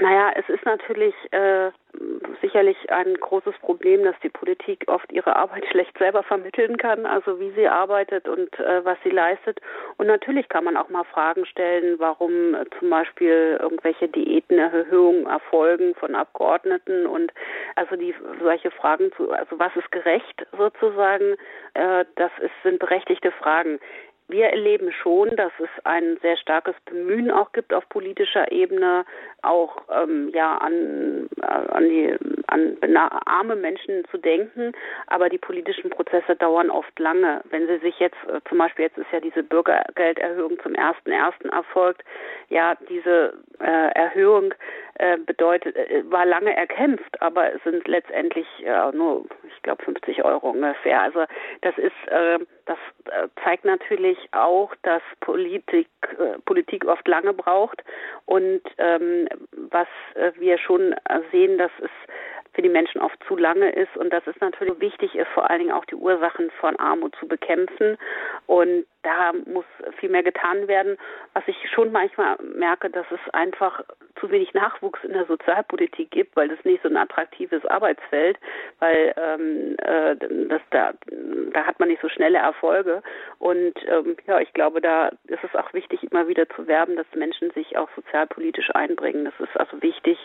Naja, 0.00 0.30
es 0.36 0.48
ist 0.48 0.64
natürlich 0.64 1.14
äh, 1.32 1.70
sicherlich 2.40 2.76
ein 2.90 3.14
großes 3.14 3.54
Problem, 3.60 4.04
dass 4.04 4.14
die 4.22 4.28
Politik 4.28 4.84
oft 4.86 5.10
ihre 5.12 5.36
Arbeit 5.36 5.64
schlecht 5.70 5.96
selber 5.98 6.22
vermitteln 6.22 6.76
kann, 6.76 7.06
also 7.06 7.40
wie 7.40 7.50
sie 7.52 7.68
arbeitet 7.68 8.28
und 8.28 8.58
äh, 8.58 8.84
was 8.84 8.98
sie 9.02 9.10
leistet. 9.10 9.60
Und 9.96 10.06
natürlich 10.06 10.48
kann 10.48 10.64
man 10.64 10.76
auch 10.76 10.88
mal 10.88 11.04
Fragen 11.04 11.46
stellen, 11.46 11.98
warum 11.98 12.54
äh, 12.54 12.64
zum 12.78 12.90
Beispiel 12.90 13.58
irgendwelche 13.60 14.08
Diätenerhöhungen 14.08 15.26
erfolgen 15.26 15.94
von 15.94 16.14
Abgeordneten 16.14 17.06
und 17.06 17.32
also 17.76 17.96
die 17.96 18.14
solche 18.40 18.70
Fragen 18.70 19.10
zu, 19.16 19.30
also 19.30 19.58
was 19.58 19.74
ist 19.76 19.90
gerecht 19.90 20.46
sozusagen, 20.56 21.36
äh, 21.74 22.04
das 22.16 22.30
ist, 22.40 22.52
sind 22.62 22.78
berechtigte 22.78 23.32
Fragen. 23.32 23.78
Wir 24.28 24.46
erleben 24.46 24.90
schon, 24.90 25.36
dass 25.36 25.52
es 25.58 25.68
ein 25.84 26.16
sehr 26.22 26.38
starkes 26.38 26.74
Bemühen 26.86 27.30
auch 27.30 27.52
gibt 27.52 27.74
auf 27.74 27.86
politischer 27.90 28.50
Ebene, 28.50 29.04
auch 29.42 29.82
ähm, 29.90 30.30
ja 30.32 30.56
an, 30.56 31.28
äh, 31.42 31.44
an 31.44 31.88
die 31.88 32.16
an 32.46 32.96
arme 33.26 33.54
Menschen 33.54 34.04
zu 34.10 34.16
denken, 34.16 34.72
aber 35.08 35.28
die 35.28 35.38
politischen 35.38 35.90
Prozesse 35.90 36.36
dauern 36.36 36.70
oft 36.70 36.98
lange. 36.98 37.42
Wenn 37.50 37.66
Sie 37.66 37.78
sich 37.78 37.98
jetzt 37.98 38.16
äh, 38.28 38.40
zum 38.48 38.58
Beispiel 38.58 38.86
jetzt 38.86 38.96
ist 38.96 39.12
ja 39.12 39.20
diese 39.20 39.42
Bürgergelderhöhung 39.42 40.58
zum 40.62 40.74
ersten 40.74 41.12
ersten 41.12 41.50
erfolgt, 41.50 42.02
ja 42.48 42.76
diese 42.88 43.34
äh, 43.60 43.90
Erhöhung 43.94 44.54
äh, 44.94 45.18
bedeutet 45.18 45.76
äh, 45.76 46.02
war 46.10 46.24
lange 46.24 46.56
erkämpft, 46.56 47.20
aber 47.20 47.52
es 47.52 47.62
sind 47.64 47.86
letztendlich 47.86 48.46
nur 48.92 49.26
ich 49.46 49.62
glaube 49.62 49.82
50 49.84 50.24
Euro 50.24 50.50
ungefähr. 50.50 51.02
Also 51.02 51.24
das 51.60 51.76
ist 51.76 51.92
äh, 52.08 52.38
das 52.66 52.78
zeigt 53.42 53.64
natürlich 53.64 54.18
auch, 54.32 54.74
dass 54.82 55.02
Politik 55.20 55.88
Politik 56.44 56.84
oft 56.86 57.06
lange 57.08 57.32
braucht 57.32 57.82
und 58.26 58.62
ähm, 58.78 59.28
was 59.70 59.88
wir 60.38 60.58
schon 60.58 60.94
sehen, 61.30 61.58
dass 61.58 61.72
es 61.80 61.90
für 62.54 62.62
die 62.62 62.68
Menschen 62.68 63.00
oft 63.00 63.18
zu 63.26 63.36
lange 63.36 63.70
ist 63.70 63.96
und 63.96 64.12
dass 64.12 64.26
es 64.26 64.36
natürlich 64.40 64.80
wichtig 64.80 65.14
ist, 65.14 65.28
vor 65.34 65.50
allen 65.50 65.60
Dingen 65.60 65.72
auch 65.72 65.84
die 65.84 65.96
Ursachen 65.96 66.50
von 66.60 66.78
Armut 66.78 67.14
zu 67.18 67.26
bekämpfen. 67.26 67.98
Und 68.46 68.86
da 69.04 69.32
muss 69.46 69.64
viel 69.98 70.10
mehr 70.10 70.22
getan 70.22 70.66
werden. 70.66 70.96
Was 71.34 71.44
ich 71.46 71.56
schon 71.70 71.92
manchmal 71.92 72.36
merke, 72.42 72.90
dass 72.90 73.06
es 73.10 73.20
einfach 73.32 73.82
zu 74.18 74.30
wenig 74.30 74.54
Nachwuchs 74.54 75.02
in 75.04 75.12
der 75.12 75.26
Sozialpolitik 75.26 76.10
gibt, 76.10 76.36
weil 76.36 76.48
das 76.48 76.64
nicht 76.64 76.82
so 76.82 76.88
ein 76.88 76.96
attraktives 76.96 77.64
Arbeitsfeld, 77.66 78.38
weil 78.80 79.14
ähm, 79.16 79.76
äh, 79.78 80.16
das 80.48 80.62
da 80.70 80.92
da 81.52 81.64
hat 81.64 81.78
man 81.78 81.88
nicht 81.88 82.02
so 82.02 82.08
schnelle 82.08 82.38
Erfolge. 82.38 83.02
Und 83.38 83.74
ähm, 83.86 84.16
ja, 84.26 84.40
ich 84.40 84.52
glaube, 84.52 84.80
da 84.80 85.08
ist 85.28 85.44
es 85.44 85.54
auch 85.54 85.72
wichtig, 85.72 86.02
immer 86.10 86.26
wieder 86.28 86.48
zu 86.48 86.66
werben, 86.66 86.96
dass 86.96 87.06
Menschen 87.14 87.50
sich 87.52 87.76
auch 87.76 87.88
sozialpolitisch 87.94 88.74
einbringen. 88.74 89.24
Das 89.24 89.48
ist 89.48 89.56
also 89.56 89.80
wichtig, 89.82 90.18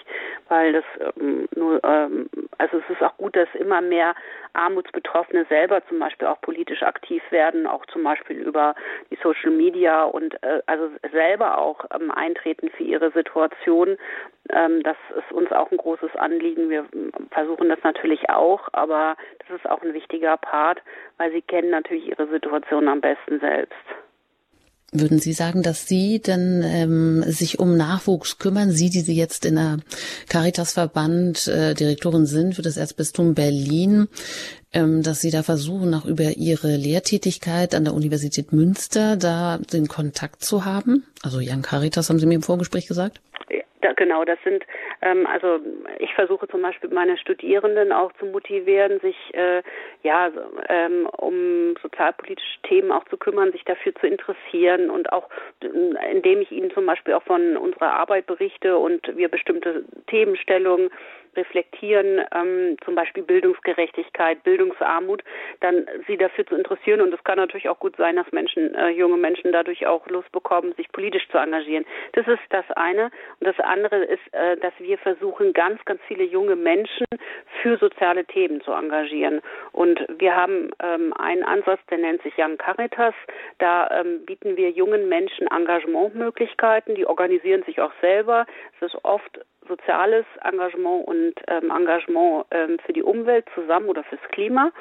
weil 0.47 0.73
das 0.73 0.83
ähm, 1.17 1.47
nur 1.55 1.83
ähm, 1.83 2.29
also 2.57 2.77
es 2.77 2.89
ist 2.89 3.01
auch 3.01 3.15
gut, 3.17 3.35
dass 3.35 3.47
immer 3.55 3.81
mehr 3.81 4.15
Armutsbetroffene 4.53 5.45
selber 5.45 5.85
zum 5.87 5.99
Beispiel 5.99 6.27
auch 6.27 6.41
politisch 6.41 6.83
aktiv 6.83 7.23
werden, 7.31 7.67
auch 7.67 7.85
zum 7.87 8.03
Beispiel 8.03 8.37
über 8.37 8.68
die 9.12 9.17
Social 9.21 9.51
Media 9.51 10.03
und 10.03 10.41
äh, 10.43 10.62
also 10.65 10.89
selber 11.12 11.58
auch 11.58 11.86
ähm, 11.93 12.12
eintreten 12.12 12.69
für 12.69 12.84
ihre 12.84 13.12
Situation. 13.12 13.97
Ähm, 14.49 14.84
das 14.84 14.97
ist 15.17 15.32
uns 15.32 15.51
auch 15.51 15.71
ein 15.71 15.77
großes 15.77 16.15
Anliegen. 16.15 16.69
Wir 16.69 16.86
versuchen 17.32 17.69
das 17.69 17.79
natürlich 17.84 18.29
auch, 18.29 18.67
aber 18.73 19.15
das 19.39 19.58
ist 19.58 19.69
auch 19.69 19.82
ein 19.82 19.93
wichtiger 19.93 20.38
Part, 20.38 20.82
weil 21.17 21.32
sie 21.32 21.41
kennen 21.41 21.69
natürlich 21.69 22.08
ihre 22.08 22.27
Situation 22.27 22.88
am 22.88 23.01
besten 23.01 23.39
selbst. 23.39 23.75
Würden 24.91 25.19
Sie 25.19 25.34
sagen, 25.34 25.62
dass 25.62 25.88
Sie 25.88 26.19
denn 26.19 26.63
ähm, 26.65 27.23
sich 27.28 27.60
um 27.60 27.78
Nachwuchs 27.78 28.39
kümmern? 28.39 28.71
Sie, 28.71 28.89
die 28.89 29.02
Sie 29.02 29.15
jetzt 29.15 29.45
in 29.45 29.56
der 29.56 29.78
Caritas-Verband 30.30 31.47
äh, 31.47 31.75
Direktorin 31.75 32.25
sind 32.25 32.56
für 32.56 32.63
das 32.63 32.78
Erzbistum 32.78 33.36
Berlin, 33.36 34.08
ähm, 34.73 35.04
dass 35.04 35.21
Sie 35.21 35.30
da 35.30 35.43
versuchen, 35.43 35.93
auch 35.93 36.06
über 36.06 36.38
Ihre 36.38 36.75
Lehrtätigkeit 36.75 37.75
an 37.75 37.84
der 37.84 37.93
Universität 37.93 38.52
Münster 38.52 39.15
da 39.15 39.60
den 39.60 39.88
Kontakt 39.88 40.43
zu 40.43 40.65
haben? 40.65 41.04
Also 41.21 41.39
Jan 41.39 41.62
Caritas 41.62 42.10
haben 42.10 42.19
Sie 42.19 42.25
mir 42.25 42.36
im 42.36 42.41
Vorgespräch 42.41 42.88
gesagt? 42.88 43.21
Da, 43.81 43.93
genau, 43.93 44.25
das 44.25 44.37
sind, 44.43 44.65
ähm, 45.01 45.25
also 45.25 45.59
ich 45.99 46.13
versuche 46.13 46.47
zum 46.49 46.61
Beispiel 46.61 46.89
meine 46.89 47.17
Studierenden 47.17 47.93
auch 47.93 48.11
zu 48.13 48.25
motivieren, 48.25 48.99
sich 48.99 49.15
äh, 49.33 49.61
ja 50.03 50.29
ähm, 50.67 51.07
um 51.17 51.75
sozialpolitische 51.81 52.61
Themen 52.63 52.91
auch 52.91 53.05
zu 53.05 53.17
kümmern, 53.17 53.53
sich 53.53 53.63
dafür 53.63 53.95
zu 53.95 54.07
interessieren 54.07 54.89
und 54.89 55.13
auch 55.13 55.29
indem 56.11 56.41
ich 56.41 56.51
ihnen 56.51 56.71
zum 56.71 56.85
Beispiel 56.85 57.13
auch 57.13 57.23
von 57.23 57.55
unserer 57.55 57.93
Arbeit 57.93 58.25
berichte 58.25 58.77
und 58.77 59.15
wir 59.15 59.29
bestimmte 59.29 59.85
Themenstellungen 60.07 60.89
reflektieren, 61.35 62.21
ähm, 62.33 62.77
zum 62.83 62.95
Beispiel 62.95 63.23
Bildungsgerechtigkeit, 63.23 64.43
Bildungsarmut, 64.43 65.23
dann 65.61 65.85
sie 66.07 66.17
dafür 66.17 66.45
zu 66.45 66.55
interessieren. 66.55 67.01
Und 67.01 67.13
es 67.13 67.23
kann 67.23 67.37
natürlich 67.37 67.69
auch 67.69 67.79
gut 67.79 67.95
sein, 67.97 68.15
dass 68.15 68.31
Menschen, 68.31 68.73
äh, 68.75 68.89
junge 68.89 69.17
Menschen 69.17 69.51
dadurch 69.51 69.85
auch 69.87 70.07
Lust 70.07 70.31
bekommen, 70.31 70.73
sich 70.75 70.91
politisch 70.91 71.27
zu 71.29 71.37
engagieren. 71.37 71.85
Das 72.13 72.27
ist 72.27 72.39
das 72.49 72.65
eine. 72.71 73.11
Und 73.39 73.47
das 73.47 73.59
andere 73.59 74.03
ist, 74.03 74.33
äh, 74.33 74.57
dass 74.57 74.73
wir 74.79 74.97
versuchen, 74.97 75.53
ganz, 75.53 75.83
ganz 75.85 76.01
viele 76.07 76.23
junge 76.23 76.55
Menschen 76.55 77.05
für 77.61 77.77
soziale 77.77 78.25
Themen 78.25 78.61
zu 78.61 78.71
engagieren. 78.71 79.41
Und 79.71 79.99
wir 80.17 80.35
haben 80.35 80.71
ähm, 80.81 81.13
einen 81.13 81.43
Ansatz, 81.43 81.79
der 81.89 81.97
nennt 81.97 82.21
sich 82.23 82.33
Young 82.37 82.57
Caritas. 82.57 83.13
Da 83.57 83.89
ähm, 83.91 84.25
bieten 84.25 84.57
wir 84.57 84.71
jungen 84.71 85.09
Menschen 85.09 85.47
Engagementmöglichkeiten. 85.47 86.95
Die 86.95 87.05
organisieren 87.05 87.63
sich 87.63 87.81
auch 87.81 87.93
selber. 88.01 88.45
Es 88.77 88.93
ist 88.93 89.03
oft 89.03 89.39
soziales 89.69 90.25
Engagement 90.43 91.08
und 91.08 91.34
ähm, 91.47 91.71
Engagement 91.71 92.45
ähm, 92.51 92.77
für 92.86 92.91
die 92.91 93.03
Umwelt 93.03 93.45
zusammen 93.55 93.88
oder 93.88 94.03
fürs 94.03 94.21
Klima. 94.32 94.71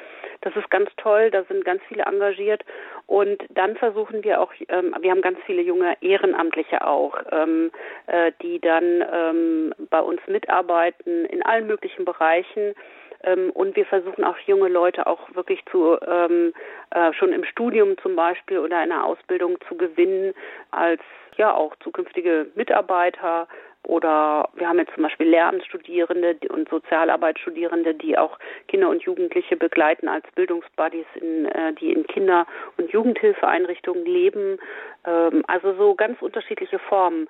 Das 0.41 0.55
ist 0.55 0.69
ganz 0.69 0.89
toll, 0.97 1.31
da 1.31 1.43
sind 1.45 1.63
ganz 1.63 1.81
viele 1.87 2.03
engagiert. 2.03 2.65
Und 3.07 3.41
dann 3.49 3.77
versuchen 3.77 4.23
wir 4.23 4.41
auch, 4.41 4.51
ähm, 4.67 4.93
wir 4.99 5.11
haben 5.11 5.21
ganz 5.21 5.39
viele 5.45 5.61
junge 5.61 5.95
Ehrenamtliche 6.01 6.85
auch, 6.85 7.17
ähm, 7.31 7.71
äh, 8.07 8.31
die 8.41 8.59
dann 8.59 9.05
ähm, 9.13 9.73
bei 9.89 10.01
uns 10.01 10.19
mitarbeiten 10.27 11.25
in 11.25 11.41
allen 11.43 11.67
möglichen 11.67 12.03
Bereichen. 12.03 12.75
Ähm, 13.23 13.51
und 13.51 13.75
wir 13.75 13.85
versuchen 13.85 14.23
auch 14.23 14.37
junge 14.39 14.69
Leute 14.69 15.07
auch 15.07 15.33
wirklich 15.35 15.63
zu 15.71 15.97
ähm, 16.07 16.53
äh, 16.91 17.13
schon 17.13 17.33
im 17.33 17.43
Studium 17.43 17.97
zum 17.97 18.15
Beispiel 18.15 18.59
oder 18.59 18.81
in 18.83 18.89
der 18.89 19.05
Ausbildung 19.05 19.57
zu 19.67 19.75
gewinnen 19.75 20.33
als 20.71 21.01
ja 21.37 21.53
auch 21.53 21.75
zukünftige 21.77 22.47
Mitarbeiter 22.55 23.47
oder 23.89 24.49
wir 24.53 24.69
haben 24.69 24.77
jetzt 24.77 24.93
zum 24.93 25.03
Beispiel 25.03 25.27
Lehramtsstudierende 25.27 26.37
und 26.49 26.69
Sozialarbeitsstudierende, 26.69 27.95
die 27.95 28.17
auch 28.17 28.37
Kinder 28.67 28.89
und 28.89 29.01
Jugendliche 29.01 29.57
begleiten 29.57 30.07
als 30.07 30.25
Bildungsbuddies, 30.35 31.07
in, 31.15 31.45
äh, 31.47 31.73
die 31.73 31.91
in 31.91 32.05
Kinder- 32.05 32.45
und 32.77 32.91
Jugendhilfeeinrichtungen 32.91 34.05
leben. 34.05 34.59
Ähm, 35.05 35.43
also 35.47 35.73
so 35.73 35.95
ganz 35.95 36.21
unterschiedliche 36.21 36.77
Formen. 36.77 37.27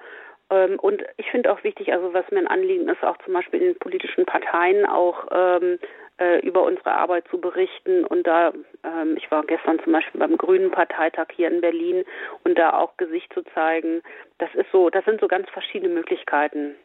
Ähm, 0.50 0.78
und 0.80 1.04
ich 1.18 1.30
finde 1.32 1.52
auch 1.52 1.64
wichtig, 1.64 1.94
also 1.94 2.14
was 2.14 2.30
mir 2.32 2.40
ein 2.40 2.48
Anliegen 2.48 2.90
ist, 2.90 3.04
auch 3.04 3.18
zum 3.20 3.34
Beispiel 3.34 3.62
in 3.62 3.68
den 3.68 3.80
politischen 3.80 4.26
Parteien 4.26 4.86
auch 4.86 5.28
ähm, 5.32 5.80
äh, 6.20 6.40
über 6.40 6.64
unsere 6.64 6.92
Arbeit 6.92 7.28
zu 7.30 7.40
berichten. 7.40 8.06
Und 8.06 8.28
da, 8.28 8.54
ähm, 8.84 9.16
ich 9.18 9.30
war 9.32 9.44
gestern 9.44 9.80
zum 9.84 9.94
Beispiel 9.94 10.20
beim 10.20 10.38
Grünen 10.38 10.72
Parteitag 10.72 11.28
hier 11.36 11.50
in 11.50 11.62
Berlin 11.62 12.04
und 12.44 12.58
da 12.58 12.74
auch 12.74 12.98
Gesicht 12.98 13.32
zu 13.34 13.44
zeigen, 13.54 14.02
das 14.38 14.50
ist 14.56 14.72
so, 14.72 14.90
das 14.90 15.06
sind 15.06 15.20
so 15.20 15.28
ganz 15.28 15.50
verschiedene 15.50 15.94
Möglichkeiten. 15.94 16.76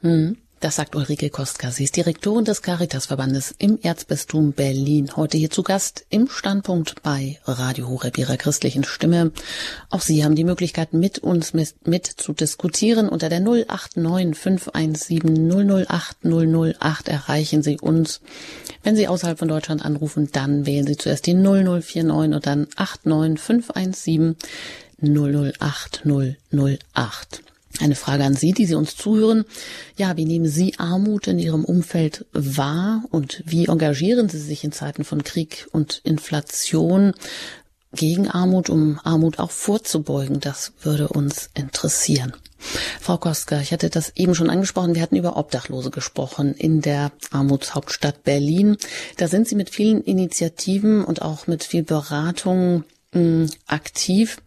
Hm. 0.00 0.36
Das 0.60 0.74
sagt 0.74 0.96
Ulrike 0.96 1.30
Kostka. 1.30 1.70
Sie 1.70 1.84
ist 1.84 1.94
Direktorin 1.94 2.44
des 2.44 2.62
Caritasverbandes 2.62 3.54
im 3.58 3.78
Erzbistum 3.80 4.52
Berlin. 4.52 5.14
Heute 5.14 5.38
hier 5.38 5.50
zu 5.50 5.62
Gast 5.62 6.04
im 6.10 6.28
Standpunkt 6.28 7.00
bei 7.04 7.38
Radio 7.44 7.86
Horeb 7.86 8.18
ihrer 8.18 8.36
christlichen 8.36 8.82
Stimme. 8.82 9.30
Auch 9.88 10.00
Sie 10.00 10.24
haben 10.24 10.34
die 10.34 10.42
Möglichkeit, 10.42 10.94
mit 10.94 11.20
uns 11.20 11.54
mit, 11.54 11.86
mit 11.86 12.06
zu 12.06 12.32
diskutieren. 12.32 13.08
Unter 13.08 13.28
der 13.28 13.38
089 13.38 14.36
517 14.36 15.86
008 15.86 16.16
008 16.24 17.08
erreichen 17.08 17.62
Sie 17.62 17.78
uns. 17.78 18.20
Wenn 18.82 18.96
Sie 18.96 19.06
außerhalb 19.06 19.38
von 19.38 19.46
Deutschland 19.46 19.84
anrufen, 19.84 20.28
dann 20.32 20.66
wählen 20.66 20.88
Sie 20.88 20.96
zuerst 20.96 21.26
die 21.26 21.34
0049 21.34 22.34
und 22.34 22.46
dann 22.46 22.66
89 23.04 23.40
517 23.40 24.36
008 25.00 26.02
008. 26.50 27.47
Eine 27.80 27.94
Frage 27.94 28.24
an 28.24 28.34
Sie, 28.34 28.52
die 28.52 28.66
Sie 28.66 28.74
uns 28.74 28.96
zuhören. 28.96 29.44
Ja, 29.96 30.16
wie 30.16 30.24
nehmen 30.24 30.48
Sie 30.48 30.78
Armut 30.78 31.28
in 31.28 31.38
Ihrem 31.38 31.64
Umfeld 31.64 32.26
wahr 32.32 33.04
und 33.10 33.42
wie 33.46 33.66
engagieren 33.66 34.28
Sie 34.28 34.40
sich 34.40 34.64
in 34.64 34.72
Zeiten 34.72 35.04
von 35.04 35.22
Krieg 35.22 35.68
und 35.70 36.00
Inflation 36.02 37.14
gegen 37.92 38.28
Armut, 38.28 38.68
um 38.68 38.98
Armut 39.04 39.38
auch 39.38 39.52
vorzubeugen? 39.52 40.40
Das 40.40 40.72
würde 40.82 41.08
uns 41.08 41.50
interessieren. 41.54 42.32
Frau 43.00 43.16
Koska, 43.16 43.60
ich 43.60 43.72
hatte 43.72 43.90
das 43.90 44.12
eben 44.16 44.34
schon 44.34 44.50
angesprochen. 44.50 44.96
Wir 44.96 45.02
hatten 45.02 45.16
über 45.16 45.36
Obdachlose 45.36 45.90
gesprochen 45.90 46.54
in 46.54 46.80
der 46.80 47.12
Armutshauptstadt 47.30 48.24
Berlin. 48.24 48.76
Da 49.16 49.28
sind 49.28 49.46
Sie 49.46 49.54
mit 49.54 49.70
vielen 49.70 50.02
Initiativen 50.02 51.04
und 51.04 51.22
auch 51.22 51.46
mit 51.46 51.62
viel 51.62 51.84
Beratung 51.84 52.82
aktiv. 53.66 54.38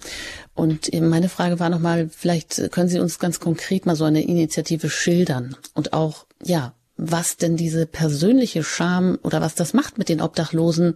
Und 0.54 0.94
meine 0.94 1.30
Frage 1.30 1.60
war 1.60 1.70
nochmal, 1.70 2.10
vielleicht 2.10 2.72
können 2.72 2.90
Sie 2.90 3.00
uns 3.00 3.20
ganz 3.20 3.40
konkret 3.40 3.86
mal 3.86 3.96
so 3.96 4.06
eine 4.06 4.22
Initiative 4.22 4.90
schildern 4.90 5.56
und 5.74 5.94
auch, 5.94 6.26
ja, 6.44 6.74
was 7.02 7.38
denn 7.38 7.58
diese 7.58 7.88
persönliche 7.88 8.64
Scham 8.64 9.18
oder 9.24 9.42
was 9.42 9.56
das 9.56 9.74
macht 9.74 9.98
mit 9.98 10.08
den 10.08 10.22
Obdachlosen, 10.22 10.96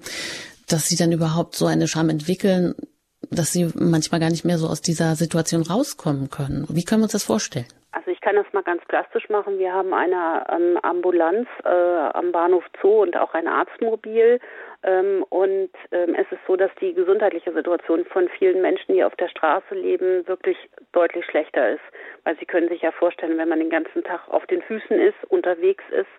dass 0.69 0.87
sie 0.87 0.95
dann 0.95 1.11
überhaupt 1.11 1.55
so 1.55 1.65
eine 1.65 1.87
Scham 1.87 2.09
entwickeln, 2.09 2.75
dass 3.31 3.51
sie 3.51 3.71
manchmal 3.75 4.19
gar 4.19 4.29
nicht 4.29 4.45
mehr 4.45 4.59
so 4.59 4.67
aus 4.67 4.81
dieser 4.81 5.15
Situation 5.15 5.63
rauskommen 5.63 6.29
können. 6.29 6.65
Wie 6.69 6.83
können 6.83 7.01
wir 7.01 7.05
uns 7.05 7.13
das 7.13 7.23
vorstellen? 7.23 7.65
Also 7.91 8.11
ich 8.11 8.21
kann 8.21 8.35
das 8.35 8.45
mal 8.53 8.61
ganz 8.61 8.83
plastisch 8.87 9.29
machen. 9.29 9.57
Wir 9.57 9.73
haben 9.73 9.93
eine 9.93 10.45
ähm, 10.49 10.77
Ambulanz 10.83 11.47
äh, 11.63 11.69
am 11.69 12.31
Bahnhof 12.31 12.63
Zoo 12.81 13.01
und 13.01 13.17
auch 13.17 13.33
ein 13.33 13.47
Arztmobil 13.47 14.33
ähm, 14.33 14.39
und 15.29 15.69
ähm, 15.91 16.15
es 16.15 16.31
ist 16.31 16.41
so, 16.47 16.55
dass 16.55 16.71
die 16.79 16.93
gesundheitliche 16.93 17.51
Situation 17.53 18.05
von 18.05 18.29
vielen 18.29 18.61
Menschen, 18.61 18.93
die 18.93 19.03
auf 19.03 19.15
der 19.15 19.29
Straße 19.29 19.73
leben, 19.73 20.27
wirklich 20.27 20.57
deutlich 20.91 21.25
schlechter 21.25 21.71
ist. 21.71 21.81
Weil 22.23 22.37
Sie 22.37 22.45
können 22.45 22.69
sich 22.69 22.81
ja 22.81 22.91
vorstellen, 22.91 23.37
wenn 23.37 23.49
man 23.49 23.59
den 23.59 23.69
ganzen 23.69 24.03
Tag 24.03 24.27
auf 24.29 24.45
den 24.47 24.61
Füßen 24.61 24.99
ist, 24.99 25.17
unterwegs 25.29 25.83
ist, 25.91 26.09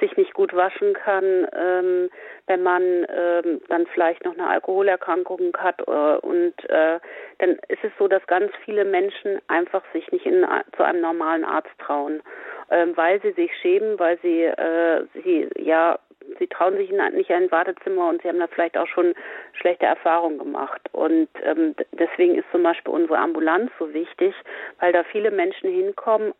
sich 0.00 0.16
nicht 0.16 0.34
gut 0.34 0.54
waschen 0.54 0.94
kann, 0.94 1.46
ähm, 1.52 2.10
wenn 2.46 2.62
man 2.62 3.06
dann 3.68 3.86
vielleicht 3.92 4.24
noch 4.24 4.34
eine 4.34 4.48
Alkoholerkrankung 4.48 5.56
hat 5.58 5.80
äh, 5.86 6.26
und 6.26 6.54
äh, 6.68 6.98
dann 7.38 7.50
ist 7.68 7.82
es 7.82 7.92
so, 7.98 8.08
dass 8.08 8.26
ganz 8.26 8.50
viele 8.64 8.84
Menschen 8.84 9.40
einfach 9.48 9.82
sich 9.92 10.10
nicht 10.12 10.26
in, 10.26 10.46
zu 10.76 10.82
einem 10.82 11.00
normalen 11.00 11.44
Arzt 11.44 11.70
trauen, 11.78 12.22
weil 12.68 13.20
sie 13.22 13.32
sich 13.32 13.50
schämen, 13.62 13.98
weil 13.98 14.18
sie, 14.20 14.42
äh, 14.44 15.04
sie 15.14 15.48
ja 15.56 15.98
sie 16.38 16.46
trauen 16.46 16.76
sich 16.76 16.90
nicht 16.90 17.30
in 17.30 17.36
ein 17.36 17.50
Wartezimmer 17.50 18.08
und 18.08 18.22
sie 18.22 18.28
haben 18.28 18.38
da 18.38 18.46
vielleicht 18.46 18.76
auch 18.76 18.86
schon 18.86 19.14
schlechte 19.52 19.86
Erfahrungen 19.86 20.38
gemacht. 20.38 20.80
Und 20.92 21.28
ähm, 21.42 21.74
deswegen 21.92 22.36
ist 22.36 22.50
zum 22.52 22.62
Beispiel 22.62 22.92
unsere 22.92 23.18
Ambulanz 23.18 23.70
so 23.78 23.92
wichtig, 23.92 24.34
weil 24.80 24.92
da 24.92 25.04
viele 25.04 25.30
Menschen 25.30 25.70
hinkommen, 25.70 26.32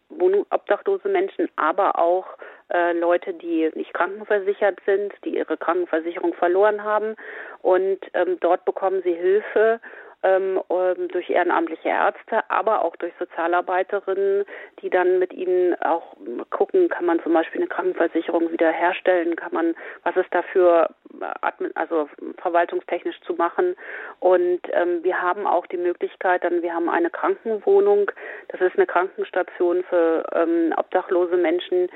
obdachlose 0.51 1.09
Menschen, 1.09 1.49
aber 1.57 1.99
auch 1.99 2.27
äh, 2.73 2.93
Leute, 2.93 3.35
die 3.35 3.71
nicht 3.75 3.95
krankenversichert 3.95 4.79
sind, 4.85 5.13
die 5.25 5.37
ihre 5.37 5.57
Krankenversicherung 5.57 6.35
verloren 6.35 6.85
haben. 6.85 7.17
Und 7.63 7.99
ähm, 8.15 8.39
dort 8.41 8.65
bekommen 8.65 9.03
sie 9.03 9.15
Hilfe 9.15 9.81
ähm, 10.23 10.61
ähm, 10.71 11.09
durch 11.09 11.31
ehrenamtliche 11.31 11.89
Ärzte, 11.89 12.43
aber 12.49 12.85
auch 12.85 12.97
durch 12.97 13.13
Sozialarbeiterinnen, 13.19 14.45
die 14.83 14.91
dann 14.91 15.19
mit 15.19 15.33
ihnen 15.33 15.81
auch 15.81 16.17
gucken, 16.51 16.89
kann 16.89 17.07
man 17.07 17.23
zum 17.23 17.33
Beispiel 17.33 17.61
eine 17.61 17.69
Krankenversicherung 17.69 18.51
wiederherstellen, 18.51 19.37
kann 19.37 19.53
man, 19.53 19.75
was 20.03 20.17
ist 20.17 20.33
dafür, 20.35 20.91
äh, 21.21 21.69
also 21.75 22.09
verwaltungstechnisch 22.39 23.21
zu 23.21 23.35
machen. 23.35 23.77
Und 24.21 24.61
ähm, 24.73 25.05
wir 25.05 25.23
haben 25.23 25.47
auch 25.47 25.67
die 25.67 25.77
Möglichkeit, 25.77 26.43
dann 26.45 26.63
wir 26.63 26.75
haben 26.75 26.89
eine 26.89 27.11
Krankenwohnung, 27.11 28.11
das 28.49 28.61
ist 28.61 28.77
eine 28.77 28.87
Krankenstation 28.87 29.85
für 29.89 30.25
ähm, 30.33 30.75
obdachlose 30.77 31.37
Menschen, 31.37 31.89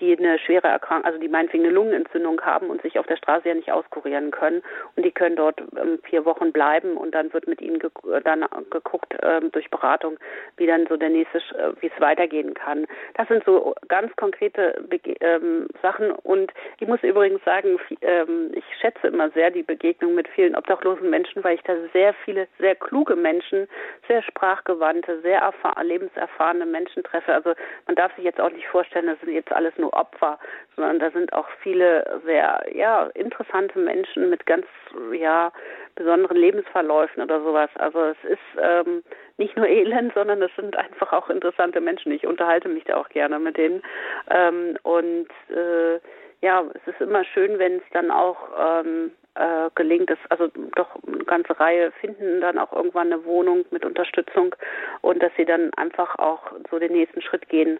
die 0.00 0.16
eine 0.16 0.38
schwere 0.38 0.68
Erkrankung, 0.68 1.04
also 1.04 1.18
die 1.18 1.28
meinetwegen 1.28 1.64
eine 1.64 1.72
Lungenentzündung 1.72 2.40
haben 2.42 2.70
und 2.70 2.82
sich 2.82 2.98
auf 2.98 3.06
der 3.06 3.16
Straße 3.16 3.48
ja 3.48 3.54
nicht 3.54 3.70
auskurieren 3.72 4.30
können. 4.30 4.62
Und 4.96 5.04
die 5.04 5.12
können 5.12 5.36
dort 5.36 5.60
ähm, 5.80 5.98
vier 6.04 6.24
Wochen 6.24 6.52
bleiben 6.52 6.96
und 6.96 7.14
dann 7.14 7.32
wird 7.32 7.46
mit 7.46 7.60
ihnen 7.60 7.78
ge 7.78 7.90
dann 8.24 8.44
geguckt 8.70 9.14
ähm, 9.22 9.52
durch 9.52 9.70
Beratung, 9.70 10.18
wie 10.56 10.66
dann 10.66 10.86
so 10.88 10.96
der 10.96 11.10
nächste, 11.10 11.38
äh, 11.38 11.72
wie 11.80 11.90
es 11.94 12.00
weitergehen 12.00 12.54
kann. 12.54 12.86
Das 13.14 13.28
sind 13.28 13.44
so 13.44 13.74
ganz 13.88 14.14
konkrete 14.16 14.82
Bege 14.88 15.14
ähm, 15.20 15.68
Sachen. 15.82 16.10
Und 16.10 16.52
ich 16.78 16.88
muss 16.88 17.02
übrigens 17.02 17.42
sagen, 17.44 17.78
ähm, 18.00 18.52
ich 18.54 18.64
schätze 18.80 19.08
immer 19.08 19.30
sehr 19.30 19.50
die 19.50 19.62
Begegnung 19.62 20.14
mit 20.14 20.28
vielen 20.28 20.56
obdachlosen 20.56 21.10
Menschen, 21.10 21.44
weil 21.44 21.56
ich 21.56 21.62
da 21.62 21.74
sehr 21.92 22.14
viele, 22.24 22.48
sehr 22.58 22.74
kluge 22.74 23.16
Menschen, 23.16 23.68
sehr 24.08 24.22
sprachgewandte, 24.22 25.20
sehr 25.20 25.52
lebenserfahrene 25.82 26.66
Menschen 26.66 27.02
treffe. 27.02 27.32
Also 27.32 27.54
man 27.86 27.96
darf 27.96 28.14
sich 28.16 28.24
jetzt 28.24 28.40
auch 28.40 28.50
nicht 28.50 28.66
vorstellen, 28.66 29.06
das 29.06 29.20
sind 29.20 29.32
jetzt 29.32 29.52
alles 29.52 29.76
nur 29.76 29.89
Opfer, 29.92 30.38
sondern 30.76 30.98
da 30.98 31.10
sind 31.10 31.32
auch 31.32 31.48
viele 31.62 32.20
sehr 32.24 32.64
ja 32.72 33.06
interessante 33.14 33.78
Menschen 33.78 34.30
mit 34.30 34.46
ganz 34.46 34.66
ja 35.12 35.52
besonderen 35.94 36.36
Lebensverläufen 36.36 37.22
oder 37.22 37.40
sowas. 37.42 37.70
Also 37.76 38.02
es 38.04 38.24
ist 38.24 38.60
ähm, 38.60 39.02
nicht 39.36 39.56
nur 39.56 39.66
Elend, 39.68 40.14
sondern 40.14 40.42
es 40.42 40.54
sind 40.56 40.76
einfach 40.76 41.12
auch 41.12 41.28
interessante 41.30 41.80
Menschen. 41.80 42.12
Ich 42.12 42.26
unterhalte 42.26 42.68
mich 42.68 42.84
da 42.84 42.96
auch 42.96 43.08
gerne 43.08 43.38
mit 43.38 43.56
denen 43.56 43.82
ähm, 44.30 44.76
und 44.82 45.28
äh, 45.50 46.00
ja, 46.42 46.64
es 46.74 46.94
ist 46.94 47.00
immer 47.00 47.24
schön, 47.24 47.58
wenn 47.58 47.76
es 47.76 47.82
dann 47.92 48.10
auch 48.10 48.38
ähm, 48.58 49.12
äh, 49.34 49.70
gelingt, 49.74 50.10
dass 50.10 50.18
also 50.30 50.48
doch 50.74 50.88
eine 51.06 51.24
ganze 51.24 51.58
Reihe 51.58 51.92
finden 51.92 52.40
dann 52.40 52.58
auch 52.58 52.72
irgendwann 52.72 53.12
eine 53.12 53.24
Wohnung 53.24 53.64
mit 53.70 53.84
Unterstützung 53.84 54.54
und 55.02 55.22
dass 55.22 55.32
sie 55.36 55.44
dann 55.44 55.72
einfach 55.74 56.18
auch 56.18 56.52
so 56.70 56.78
den 56.78 56.92
nächsten 56.92 57.22
Schritt 57.22 57.48
gehen 57.48 57.78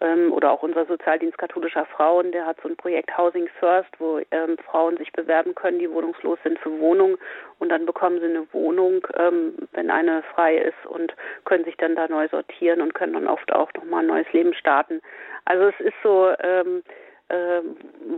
ähm, 0.00 0.32
oder 0.32 0.52
auch 0.52 0.62
unser 0.62 0.86
Sozialdienst 0.86 1.38
katholischer 1.38 1.84
Frauen, 1.86 2.32
der 2.32 2.46
hat 2.46 2.58
so 2.62 2.68
ein 2.68 2.76
Projekt 2.76 3.16
Housing 3.16 3.48
First, 3.58 3.90
wo 3.98 4.20
ähm, 4.30 4.56
Frauen 4.66 4.96
sich 4.96 5.12
bewerben 5.12 5.54
können, 5.54 5.78
die 5.78 5.90
wohnungslos 5.90 6.38
sind 6.42 6.58
für 6.58 6.78
Wohnungen 6.78 7.18
und 7.58 7.70
dann 7.70 7.86
bekommen 7.86 8.20
sie 8.20 8.26
eine 8.26 8.46
Wohnung, 8.52 9.06
ähm, 9.16 9.54
wenn 9.72 9.90
eine 9.90 10.22
frei 10.34 10.56
ist 10.58 10.86
und 10.86 11.14
können 11.44 11.64
sich 11.64 11.76
dann 11.76 11.96
da 11.96 12.08
neu 12.08 12.28
sortieren 12.28 12.80
und 12.80 12.94
können 12.94 13.14
dann 13.14 13.28
oft 13.28 13.52
auch 13.52 13.72
nochmal 13.74 14.04
ein 14.04 14.08
neues 14.08 14.32
Leben 14.32 14.54
starten. 14.54 15.00
Also 15.44 15.68
es 15.68 15.80
ist 15.80 15.96
so, 16.02 16.30
ähm, 16.40 16.82
äh, 17.28 17.60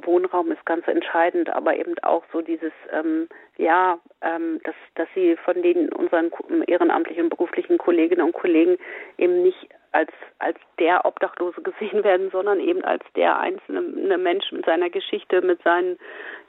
Wohnraum 0.03 0.53
ist 0.53 0.65
ganz 0.67 0.87
entscheidend, 0.87 1.51
aber 1.51 1.77
eben 1.77 1.95
auch 2.03 2.23
so 2.33 2.43
dieses, 2.43 2.73
ähm, 2.93 3.29
ja, 3.57 3.99
ähm, 4.23 4.61
dass, 4.65 4.75
dass 4.95 5.09
sie 5.15 5.37
von 5.37 5.61
den 5.63 5.93
unseren 5.93 6.31
ehrenamtlichen 6.67 7.25
und 7.25 7.31
beruflichen 7.31 7.79
Kolleginnen 7.79 8.25
und 8.25 8.33
Kollegen 8.33 8.79
eben 9.19 9.43
nicht 9.43 9.69
als, 9.93 10.11
als 10.39 10.59
der 10.79 11.05
Obdachlose 11.05 11.61
gesehen 11.63 12.05
werden, 12.05 12.31
sondern 12.31 12.61
eben 12.61 12.85
als 12.85 13.05
der 13.17 13.39
einzelne 13.39 14.19
Mensch 14.19 14.51
mit 14.53 14.65
seiner 14.67 14.91
Geschichte, 14.91 15.43
mit 15.43 15.63
seinen 15.63 15.99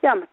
ja, 0.01 0.15
mit 0.15 0.29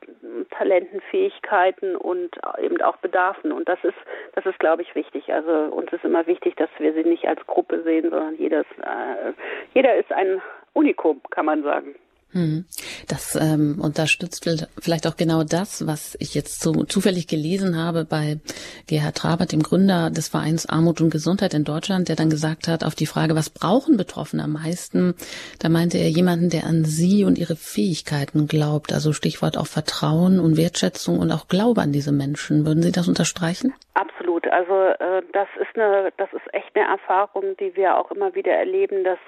Talenten, 0.50 1.00
Fähigkeiten 1.10 1.94
und 1.94 2.38
eben 2.58 2.80
auch 2.80 2.96
Bedarfen. 2.96 3.52
Und 3.52 3.68
das 3.68 3.78
ist, 3.82 3.96
das 4.34 4.46
ist, 4.46 4.58
glaube 4.58 4.82
ich, 4.82 4.94
wichtig. 4.94 5.32
Also 5.32 5.50
uns 5.50 5.92
ist 5.92 6.04
immer 6.04 6.26
wichtig, 6.26 6.56
dass 6.56 6.70
wir 6.78 6.94
sie 6.94 7.04
nicht 7.04 7.26
als 7.26 7.44
Gruppe 7.46 7.82
sehen, 7.82 8.08
sondern 8.10 8.36
jeder 8.36 8.60
ist, 8.60 8.78
äh, 8.80 9.32
jeder 9.74 9.96
ist 9.96 10.10
ein 10.10 10.40
Unikum, 10.72 11.20
kann 11.30 11.46
man 11.46 11.62
sagen. 11.62 11.94
Hm. 12.32 12.66
Das 13.06 13.36
ähm, 13.40 13.80
unterstützt 13.80 14.46
vielleicht 14.78 15.06
auch 15.06 15.16
genau 15.16 15.44
das, 15.44 15.86
was 15.86 16.14
ich 16.20 16.34
jetzt 16.34 16.60
so 16.60 16.84
zufällig 16.84 17.26
gelesen 17.26 17.76
habe 17.76 18.04
bei 18.04 18.38
Gerhard 18.86 19.16
Trabert, 19.16 19.52
dem 19.52 19.62
Gründer 19.62 20.10
des 20.10 20.28
Vereins 20.28 20.66
Armut 20.66 21.00
und 21.00 21.08
Gesundheit 21.08 21.54
in 21.54 21.64
Deutschland, 21.64 22.08
der 22.08 22.16
dann 22.16 22.28
gesagt 22.28 22.68
hat, 22.68 22.84
auf 22.84 22.94
die 22.94 23.06
Frage, 23.06 23.34
was 23.34 23.48
brauchen 23.48 23.96
Betroffene 23.96 24.44
am 24.44 24.52
meisten, 24.52 25.14
da 25.58 25.70
meinte 25.70 25.96
er 25.96 26.10
jemanden, 26.10 26.50
der 26.50 26.66
an 26.66 26.84
sie 26.84 27.24
und 27.24 27.38
ihre 27.38 27.56
Fähigkeiten 27.56 28.46
glaubt. 28.46 28.92
Also 28.92 29.14
Stichwort 29.14 29.56
auch 29.56 29.66
Vertrauen 29.66 30.38
und 30.38 30.58
Wertschätzung 30.58 31.18
und 31.18 31.32
auch 31.32 31.48
Glaube 31.48 31.80
an 31.80 31.92
diese 31.92 32.12
Menschen. 32.12 32.66
Würden 32.66 32.82
Sie 32.82 32.92
das 32.92 33.08
unterstreichen? 33.08 33.72
Absolut. 33.94 34.27
Also 34.46 34.88
äh, 34.88 35.22
das 35.32 35.48
ist 35.60 35.76
eine, 35.76 36.12
das 36.16 36.32
ist 36.32 36.54
echt 36.54 36.74
eine 36.76 36.88
Erfahrung, 36.88 37.56
die 37.56 37.74
wir 37.76 37.96
auch 37.96 38.10
immer 38.10 38.34
wieder 38.34 38.52
erleben, 38.52 39.04
dass 39.04 39.18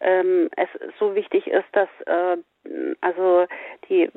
ähm, 0.00 0.48
es 0.56 0.68
so 0.98 1.14
wichtig 1.14 1.46
ist, 1.46 1.66
dass 1.72 1.88
äh, 2.06 2.36
also 3.00 3.46
die 3.88 4.10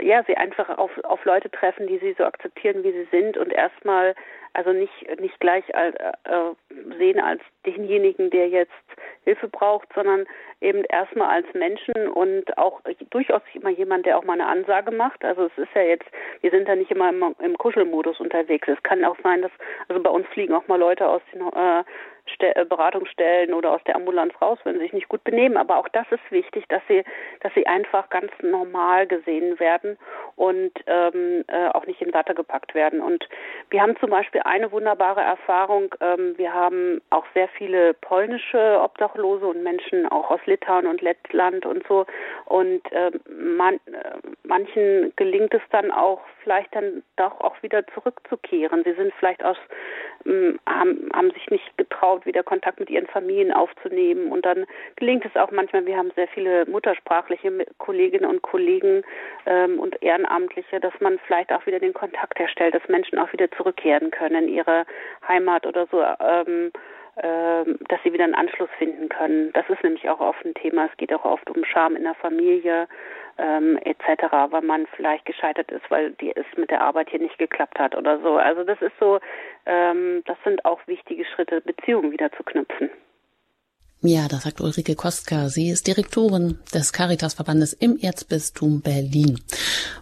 ja 0.00 0.22
sie 0.26 0.36
einfach 0.36 0.76
auf 0.76 0.90
auf 1.04 1.24
Leute 1.24 1.50
treffen, 1.50 1.86
die 1.86 1.98
sie 1.98 2.14
so 2.18 2.24
akzeptieren, 2.24 2.82
wie 2.84 2.92
sie 2.92 3.08
sind 3.10 3.36
und 3.36 3.52
erstmal 3.52 4.14
also 4.52 4.72
nicht 4.72 5.20
nicht 5.20 5.38
gleich 5.40 5.74
als, 5.74 5.96
äh, 5.96 6.98
sehen 6.98 7.20
als 7.20 7.42
denjenigen, 7.66 8.30
der 8.30 8.48
jetzt 8.48 8.72
Hilfe 9.24 9.48
braucht, 9.48 9.88
sondern 9.94 10.26
eben 10.60 10.84
erstmal 10.84 11.28
als 11.28 11.46
Menschen 11.54 12.08
und 12.08 12.56
auch 12.58 12.80
durchaus 13.10 13.42
immer 13.54 13.70
jemand, 13.70 14.06
der 14.06 14.18
auch 14.18 14.24
mal 14.24 14.34
eine 14.34 14.46
Ansage 14.46 14.90
macht. 14.90 15.24
Also 15.24 15.46
es 15.46 15.58
ist 15.58 15.74
ja 15.74 15.82
jetzt, 15.82 16.06
wir 16.40 16.50
sind 16.50 16.68
da 16.68 16.74
nicht 16.74 16.90
immer 16.90 17.08
im, 17.10 17.34
im 17.38 17.58
Kuschelmodus 17.58 18.20
unterwegs. 18.20 18.68
Es 18.68 18.82
kann 18.82 19.04
auch 19.04 19.16
sein, 19.22 19.42
dass 19.42 19.52
also 19.88 20.02
bei 20.02 20.10
uns 20.10 20.26
fliegen 20.28 20.54
auch 20.54 20.66
mal 20.68 20.78
Leute 20.78 21.06
aus 21.06 21.22
den 21.32 21.42
äh, 21.42 21.84
äh, 22.38 22.64
Beratungsstellen 22.64 23.52
oder 23.52 23.72
aus 23.72 23.82
der 23.86 23.96
Ambulanz 23.96 24.32
raus, 24.40 24.58
wenn 24.64 24.74
sie 24.74 24.82
sich 24.82 24.92
nicht 24.92 25.08
gut 25.08 25.22
benehmen. 25.24 25.56
Aber 25.56 25.76
auch 25.76 25.88
das 25.88 26.06
ist 26.10 26.30
wichtig, 26.30 26.64
dass 26.68 26.80
sie, 26.88 27.04
dass 27.40 27.52
sie 27.54 27.66
einfach 27.66 28.08
ganz 28.08 28.30
normal 28.40 29.06
gesehen 29.06 29.58
werden 29.58 29.98
und 30.36 30.72
ähm, 30.86 31.44
äh, 31.48 31.68
auch 31.68 31.86
nicht 31.86 32.00
in 32.00 32.14
Watte 32.14 32.34
gepackt 32.34 32.74
werden. 32.74 33.00
Und 33.00 33.28
wir 33.68 33.82
haben 33.82 33.96
zum 33.98 34.10
Beispiel 34.10 34.40
eine 34.44 34.72
wunderbare 34.72 35.20
Erfahrung. 35.20 35.94
Ähm, 36.00 36.34
wir 36.38 36.54
haben 36.54 37.02
auch 37.10 37.26
sehr 37.34 37.48
viele 37.56 37.94
polnische 37.94 38.80
Obdachlose 38.80 39.46
und 39.46 39.62
Menschen 39.62 40.06
auch 40.06 40.30
aus 40.30 40.40
Litauen 40.46 40.86
und 40.86 41.00
Lettland 41.00 41.66
und 41.66 41.86
so. 41.86 42.06
Und 42.46 42.80
äh, 42.92 43.10
man, 43.28 43.74
äh, 43.74 44.18
manchen 44.44 45.12
gelingt 45.16 45.54
es 45.54 45.62
dann 45.70 45.90
auch 45.90 46.20
vielleicht 46.42 46.74
dann 46.74 47.02
doch 47.16 47.40
auch 47.40 47.62
wieder 47.62 47.86
zurückzukehren. 47.88 48.82
Sie 48.84 48.94
sind 48.94 49.12
vielleicht 49.18 49.44
aus, 49.44 49.56
ähm, 50.26 50.58
haben, 50.66 51.08
haben 51.12 51.30
sich 51.32 51.50
nicht 51.50 51.76
getraut, 51.76 52.26
wieder 52.26 52.42
Kontakt 52.42 52.80
mit 52.80 52.90
ihren 52.90 53.06
Familien 53.06 53.52
aufzunehmen. 53.52 54.32
Und 54.32 54.44
dann 54.44 54.66
gelingt 54.96 55.24
es 55.24 55.36
auch 55.36 55.50
manchmal, 55.50 55.86
wir 55.86 55.96
haben 55.96 56.10
sehr 56.16 56.28
viele 56.28 56.66
muttersprachliche 56.66 57.66
Kolleginnen 57.78 58.28
und 58.28 58.42
Kollegen 58.42 59.02
ähm, 59.46 59.78
und 59.78 60.02
Ehrenamtliche, 60.02 60.80
dass 60.80 60.94
man 61.00 61.18
vielleicht 61.26 61.52
auch 61.52 61.66
wieder 61.66 61.78
den 61.78 61.94
Kontakt 61.94 62.38
herstellt, 62.38 62.74
dass 62.74 62.88
Menschen 62.88 63.18
auch 63.18 63.32
wieder 63.32 63.50
zurückkehren 63.52 64.10
können 64.10 64.44
in 64.44 64.54
ihre 64.54 64.84
Heimat 65.26 65.66
oder 65.66 65.86
so. 65.90 66.02
Ähm, 66.02 66.72
dass 67.22 68.02
sie 68.02 68.12
wieder 68.12 68.24
einen 68.24 68.34
Anschluss 68.34 68.70
finden 68.78 69.08
können. 69.08 69.52
Das 69.52 69.68
ist 69.68 69.82
nämlich 69.82 70.08
auch 70.08 70.20
oft 70.20 70.44
ein 70.44 70.54
Thema. 70.54 70.86
Es 70.90 70.96
geht 70.96 71.12
auch 71.12 71.24
oft 71.24 71.50
um 71.50 71.64
Scham 71.64 71.96
in 71.96 72.04
der 72.04 72.14
Familie 72.14 72.88
ähm, 73.38 73.78
etc., 73.84 74.24
weil 74.50 74.62
man 74.62 74.86
vielleicht 74.96 75.24
gescheitert 75.24 75.70
ist, 75.70 75.90
weil 75.90 76.12
die 76.12 76.34
es 76.34 76.46
mit 76.56 76.70
der 76.70 76.82
Arbeit 76.82 77.10
hier 77.10 77.20
nicht 77.20 77.38
geklappt 77.38 77.78
hat 77.78 77.96
oder 77.96 78.20
so. 78.20 78.36
Also 78.36 78.64
das 78.64 78.80
ist 78.80 78.92
so, 78.98 79.18
ähm, 79.66 80.22
das 80.26 80.36
sind 80.44 80.64
auch 80.64 80.80
wichtige 80.86 81.24
Schritte, 81.24 81.60
Beziehungen 81.60 82.12
wieder 82.12 82.30
zu 82.32 82.42
knüpfen. 82.42 82.90
Ja, 84.02 84.28
das 84.28 84.44
sagt 84.44 84.62
Ulrike 84.62 84.94
Kostka. 84.94 85.48
Sie 85.48 85.68
ist 85.68 85.86
Direktorin 85.86 86.58
des 86.72 86.94
Caritasverbandes 86.94 87.74
im 87.74 87.98
Erzbistum 88.00 88.80
Berlin. 88.80 89.38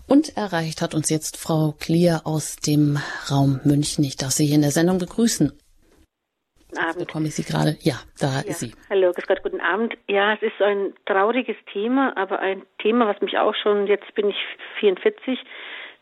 Und 0.06 0.36
erreicht 0.36 0.82
hat 0.82 0.94
uns 0.94 1.10
jetzt 1.10 1.36
Frau 1.36 1.74
Klier 1.80 2.20
aus 2.22 2.56
dem 2.56 2.98
Raum 3.28 3.60
München. 3.64 4.04
Ich 4.04 4.16
darf 4.16 4.30
Sie 4.30 4.46
hier 4.46 4.54
in 4.54 4.62
der 4.62 4.70
Sendung 4.70 4.98
begrüßen. 4.98 5.52
Abend. 6.78 6.98
bekomme 6.98 7.26
ich 7.26 7.34
Sie 7.34 7.44
gerade. 7.44 7.76
Ja, 7.80 7.94
da 8.20 8.26
ja. 8.26 8.40
ist 8.40 8.60
sie. 8.60 8.72
Hallo, 8.90 9.12
grüß 9.12 9.26
Gott, 9.26 9.42
guten 9.42 9.60
Abend. 9.60 9.96
Ja, 10.08 10.34
es 10.34 10.42
ist 10.42 10.60
ein 10.60 10.94
trauriges 11.06 11.56
Thema, 11.72 12.16
aber 12.16 12.38
ein 12.40 12.62
Thema, 12.78 13.06
was 13.06 13.20
mich 13.20 13.38
auch 13.38 13.54
schon, 13.54 13.86
jetzt 13.86 14.14
bin 14.14 14.30
ich 14.30 14.36
44 14.80 15.38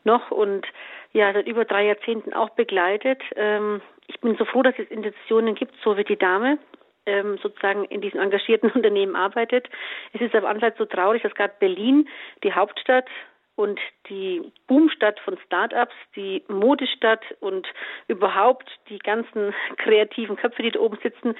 noch 0.04 0.30
und 0.30 0.66
ja, 1.12 1.32
seit 1.32 1.46
über 1.46 1.64
drei 1.64 1.86
Jahrzehnten 1.86 2.32
auch 2.32 2.50
begleitet. 2.50 3.22
Ähm, 3.36 3.80
ich 4.06 4.20
bin 4.20 4.36
so 4.36 4.44
froh, 4.44 4.62
dass 4.62 4.74
es 4.78 4.88
Institutionen 4.90 5.54
gibt, 5.54 5.74
so 5.82 5.96
wie 5.96 6.04
die 6.04 6.16
Dame, 6.18 6.58
ähm, 7.06 7.38
sozusagen 7.42 7.84
in 7.86 8.00
diesem 8.00 8.20
engagierten 8.20 8.70
Unternehmen 8.74 9.16
arbeitet. 9.16 9.68
Es 10.12 10.20
ist 10.20 10.34
aber 10.34 10.48
andererseits 10.48 10.78
so 10.78 10.84
traurig, 10.84 11.22
dass 11.22 11.34
gerade 11.34 11.54
Berlin, 11.58 12.08
die 12.44 12.52
Hauptstadt 12.52 13.06
und 13.57 13.80
die 14.09 14.52
Boomstadt 14.66 15.18
von 15.20 15.38
Startups, 15.46 15.94
die 16.14 16.44
Modestadt 16.48 17.24
und 17.40 17.66
überhaupt 18.07 18.70
die 18.88 18.98
ganzen 18.98 19.54
kreativen 19.78 20.36
Köpfe, 20.36 20.62
die 20.62 20.70
da 20.70 20.80
oben 20.80 20.98
sitzen. 21.02 21.34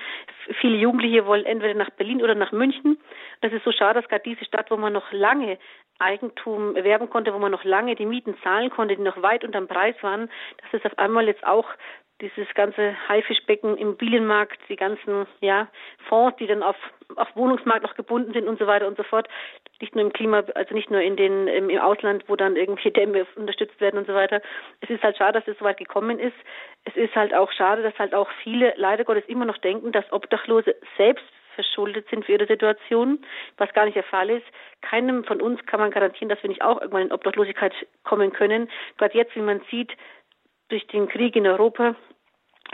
Viele 0.61 0.77
Jugendliche 0.77 1.27
wollen 1.27 1.45
entweder 1.45 1.75
nach 1.75 1.91
Berlin 1.91 2.23
oder 2.23 2.35
nach 2.35 2.53
München. 2.53 2.99
Das 3.43 3.53
ist 3.53 3.65
so 3.65 3.73
schade, 3.73 4.01
dass 4.01 4.09
gerade 4.09 4.25
diese 4.25 4.45
Stadt, 4.47 4.71
wo 4.71 4.77
man 4.77 4.95
noch 4.95 5.13
lange 5.13 5.59
Eigentum 5.99 6.77
erwerben 6.77 7.09
konnte, 7.09 7.33
wo 7.33 7.39
man 7.39 7.53
noch 7.53 7.65
lange 7.65 7.95
die 7.95 8.07
Mieten 8.07 8.37
zahlen 8.43 8.71
konnte, 8.71 8.97
die 8.97 9.03
noch 9.03 9.23
weit 9.23 9.45
unterm 9.45 9.69
Preis 9.69 9.95
waren, 10.03 10.31
dass 10.63 10.81
es 10.81 10.85
auf 10.85 10.99
einmal 10.99 11.27
jetzt 11.27 11.47
auch 11.47 11.69
dieses 12.21 12.53
ganze 12.55 12.97
Haifischbecken, 13.09 13.77
Immobilienmarkt, 13.77 14.59
die 14.69 14.77
ganzen 14.77 15.27
ja, 15.41 15.69
Fonds, 16.09 16.37
die 16.39 16.47
dann 16.47 16.63
auf, 16.63 16.77
auf 17.17 17.29
Wohnungsmarkt 17.35 17.83
noch 17.83 17.95
gebunden 17.95 18.33
sind 18.33 18.49
und 18.49 18.59
so 18.59 18.67
weiter 18.67 18.87
und 18.87 18.97
so 18.97 19.03
fort. 19.03 19.29
Nicht 19.81 19.95
nur 19.95 20.05
im 20.05 20.13
Klima, 20.13 20.43
also 20.55 20.75
nicht 20.75 20.91
nur 20.91 21.01
in 21.01 21.17
den 21.17 21.47
im, 21.49 21.69
im 21.69 21.79
Ausland, 21.79 22.25
wo 22.29 22.37
dann 22.37 22.57
irgendwelche 22.57 22.91
Dämme 22.91 23.27
unterstützt 23.37 23.81
werden 23.81 23.99
und 23.99 24.07
so 24.07 24.15
weiter. 24.15 24.41
Es 24.81 24.89
ist 24.89 25.03
halt 25.03 25.19
schade, 25.19 25.39
dass 25.39 25.49
es 25.49 25.59
so 25.59 25.65
weit 25.65 25.77
gekommen 25.77 26.19
ist. 26.19 26.37
Es 26.85 26.97
ist 26.97 27.15
halt 27.15 27.35
auch 27.35 27.53
schade, 27.53 27.83
dass 27.83 27.99
halt 27.99 28.15
auch 28.15 28.31
viele 28.43 28.73
leider 28.77 29.05
Gottes 29.05 29.25
immer 29.27 29.45
noch 29.45 29.59
denken, 29.59 29.93
dass 29.93 30.11
Obdachlose 30.11 30.75
selbst 30.97 31.25
verschuldet 31.55 32.07
sind 32.11 32.25
für 32.25 32.33
ihre 32.33 32.47
Situation, 32.47 33.25
was 33.57 33.73
gar 33.73 33.87
nicht 33.87 33.97
der 33.97 34.05
Fall 34.05 34.31
ist. 34.31 34.45
Keinem 34.83 35.25
von 35.25 35.41
uns 35.41 35.65
kann 35.67 35.81
man 35.81 35.91
garantieren, 35.91 36.29
dass 36.29 36.43
wir 36.43 36.49
nicht 36.49 36.63
auch 36.63 36.81
irgendwann 36.81 37.07
in 37.07 37.13
Obdachlosigkeit 37.13 37.73
kommen 38.05 38.33
können. 38.33 38.71
Gerade 38.99 39.17
jetzt, 39.17 39.35
wie 39.35 39.41
man 39.41 39.61
sieht, 39.71 39.91
durch 40.69 40.87
den 40.89 41.09
Krieg 41.09 41.37
in 41.37 41.47
Europa, 41.47 41.95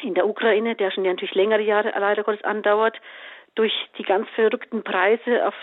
in 0.00 0.14
der 0.14 0.26
Ukraine, 0.26 0.74
der 0.74 0.90
schon 0.90 1.04
natürlich 1.04 1.34
längere 1.34 1.62
Jahre 1.62 1.92
leider 1.98 2.22
Gottes 2.22 2.44
andauert, 2.44 3.00
durch 3.54 3.72
die 3.98 4.04
ganz 4.04 4.28
verrückten 4.30 4.82
Preise 4.82 5.46
auf 5.46 5.54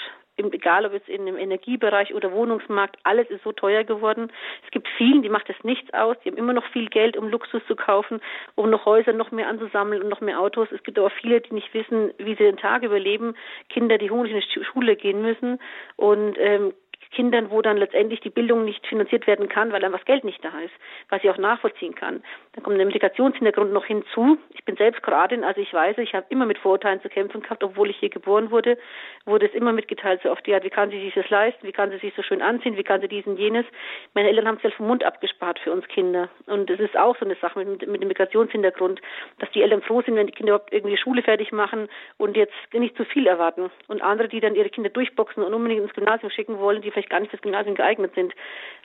egal 0.52 0.86
ob 0.86 0.94
jetzt 0.94 1.10
in 1.10 1.26
dem 1.26 1.38
Energiebereich 1.38 2.14
oder 2.14 2.32
Wohnungsmarkt, 2.32 2.98
alles 3.04 3.30
ist 3.30 3.44
so 3.44 3.52
teuer 3.52 3.84
geworden. 3.84 4.32
Es 4.66 4.72
gibt 4.72 4.88
vielen, 4.98 5.22
die 5.22 5.30
macht 5.30 5.50
es 5.50 5.64
nichts 5.64 5.94
aus, 5.94 6.16
die 6.24 6.30
haben 6.30 6.38
immer 6.38 6.54
noch 6.54 6.66
viel 6.68 6.88
Geld, 6.88 7.18
um 7.18 7.30
Luxus 7.30 7.62
zu 7.68 7.76
kaufen, 7.76 8.22
um 8.56 8.70
noch 8.70 8.86
Häuser 8.86 9.14
noch 9.14 9.32
mehr 9.32 9.48
anzusammeln 9.48 10.02
und 10.02 10.10
noch 10.10 10.22
mehr 10.22 10.40
Autos. 10.40 10.70
Es 10.72 10.84
gibt 10.84 10.98
aber 10.98 11.10
viele, 11.10 11.42
die 11.42 11.54
nicht 11.54 11.74
wissen, 11.74 12.12
wie 12.18 12.36
sie 12.36 12.44
den 12.44 12.58
Tag 12.58 12.84
überleben, 12.84 13.36
Kinder, 13.70 13.98
die 13.98 14.10
hungrig 14.10 14.32
in 14.32 14.40
die 14.40 14.66
Schule 14.66 14.96
gehen 14.96 15.22
müssen 15.22 15.60
und 15.98 16.38
ähm, 16.40 16.74
Kindern, 17.12 17.50
wo 17.50 17.62
dann 17.62 17.78
letztendlich 17.78 18.20
die 18.22 18.30
Bildung 18.30 18.66
nicht 18.66 18.86
finanziert 18.86 19.26
werden 19.28 19.50
kann, 19.50 19.72
weil 19.72 19.84
einfach 19.84 20.00
das 20.00 20.06
Geld 20.06 20.24
nicht 20.24 20.44
da 20.44 20.50
ist, 20.60 20.74
was 21.10 21.24
ich 21.24 21.30
auch 21.30 21.38
nachvollziehen 21.38 21.96
kann. 21.96 22.24
Dann 22.54 22.64
kommt 22.64 22.78
der 22.78 22.86
Migrationshintergrund 22.86 23.74
noch 23.74 23.86
hinzu. 23.86 24.38
Ich 24.54 24.64
bin 24.64 24.76
selbst 24.76 25.02
Kroatin, 25.02 25.44
also 25.44 25.60
ich 25.60 25.74
weiß, 25.74 25.98
ich 25.98 26.14
habe 26.14 26.26
immer 26.30 26.46
mit 26.46 26.60
Vorurteilen 26.60 27.02
zu 27.02 27.10
kämpfen 27.10 27.42
gehabt, 27.42 27.64
obwohl 27.64 27.90
ich 27.90 27.98
hier 27.98 28.10
geboren 28.10 28.52
wurde, 28.52 28.78
wurde 29.26 29.48
es 29.48 29.54
immer 29.54 29.74
mitgeteilt, 29.74 30.22
so 30.24 30.32
oft, 30.32 30.48
ja, 30.48 30.64
wie 30.64 30.70
kann 30.70 30.92
sie 30.92 31.00
sich 31.00 31.14
das 31.14 31.30
leisten, 31.30 31.66
wie 31.66 31.72
kann 31.72 31.90
sie 31.92 31.98
sich 31.98 32.14
so 32.16 32.22
schön 32.22 32.42
anziehen, 32.42 32.78
wie 32.78 32.84
kann 32.84 33.02
sie 33.02 33.08
diesen 33.08 33.38
jenes. 33.38 33.66
Meine 34.14 34.30
Eltern 34.30 34.48
haben 34.48 34.60
sich 34.60 34.74
vom 34.76 34.88
Mund 34.88 35.04
abgespart 35.04 35.60
für 35.60 35.72
uns 35.72 35.88
Kinder. 35.88 36.30
Und 36.46 36.70
es 36.70 36.80
ist 36.80 36.96
auch 36.96 37.18
so 37.18 37.26
eine 37.26 37.36
Sache 37.36 37.60
mit, 37.64 37.88
mit 37.88 38.02
dem 38.02 38.08
Migrationshintergrund, 38.08 39.02
dass 39.40 39.50
die 39.52 39.64
Eltern 39.64 39.82
froh 39.82 40.02
sind, 40.02 40.16
wenn 40.16 40.28
die 40.28 40.34
Kinder 40.34 40.54
überhaupt 40.54 40.74
irgendwie 40.74 40.98
Schule 40.98 41.24
fertig 41.24 41.52
machen 41.52 41.90
und 42.18 42.38
jetzt 42.38 42.54
nicht 42.74 42.96
zu 42.96 43.06
viel 43.06 43.28
erwarten. 43.28 43.72
Und 43.88 44.02
andere, 44.02 44.28
die 44.28 44.40
dann 44.40 44.56
ihre 44.56 44.70
Kinder 44.70 44.90
durchboxen 44.90 45.44
und 45.44 45.54
unbedingt 45.54 45.82
ins 45.82 45.94
Gymnasium 45.94 46.30
schicken 46.30 46.60
wollen, 46.60 46.82
die 46.82 46.92
vielleicht 47.00 47.10
gar 47.10 47.20
nicht 47.20 47.30
fürs 47.30 47.42
Gymnasium 47.42 47.76
geeignet 47.76 48.14
sind. 48.16 48.34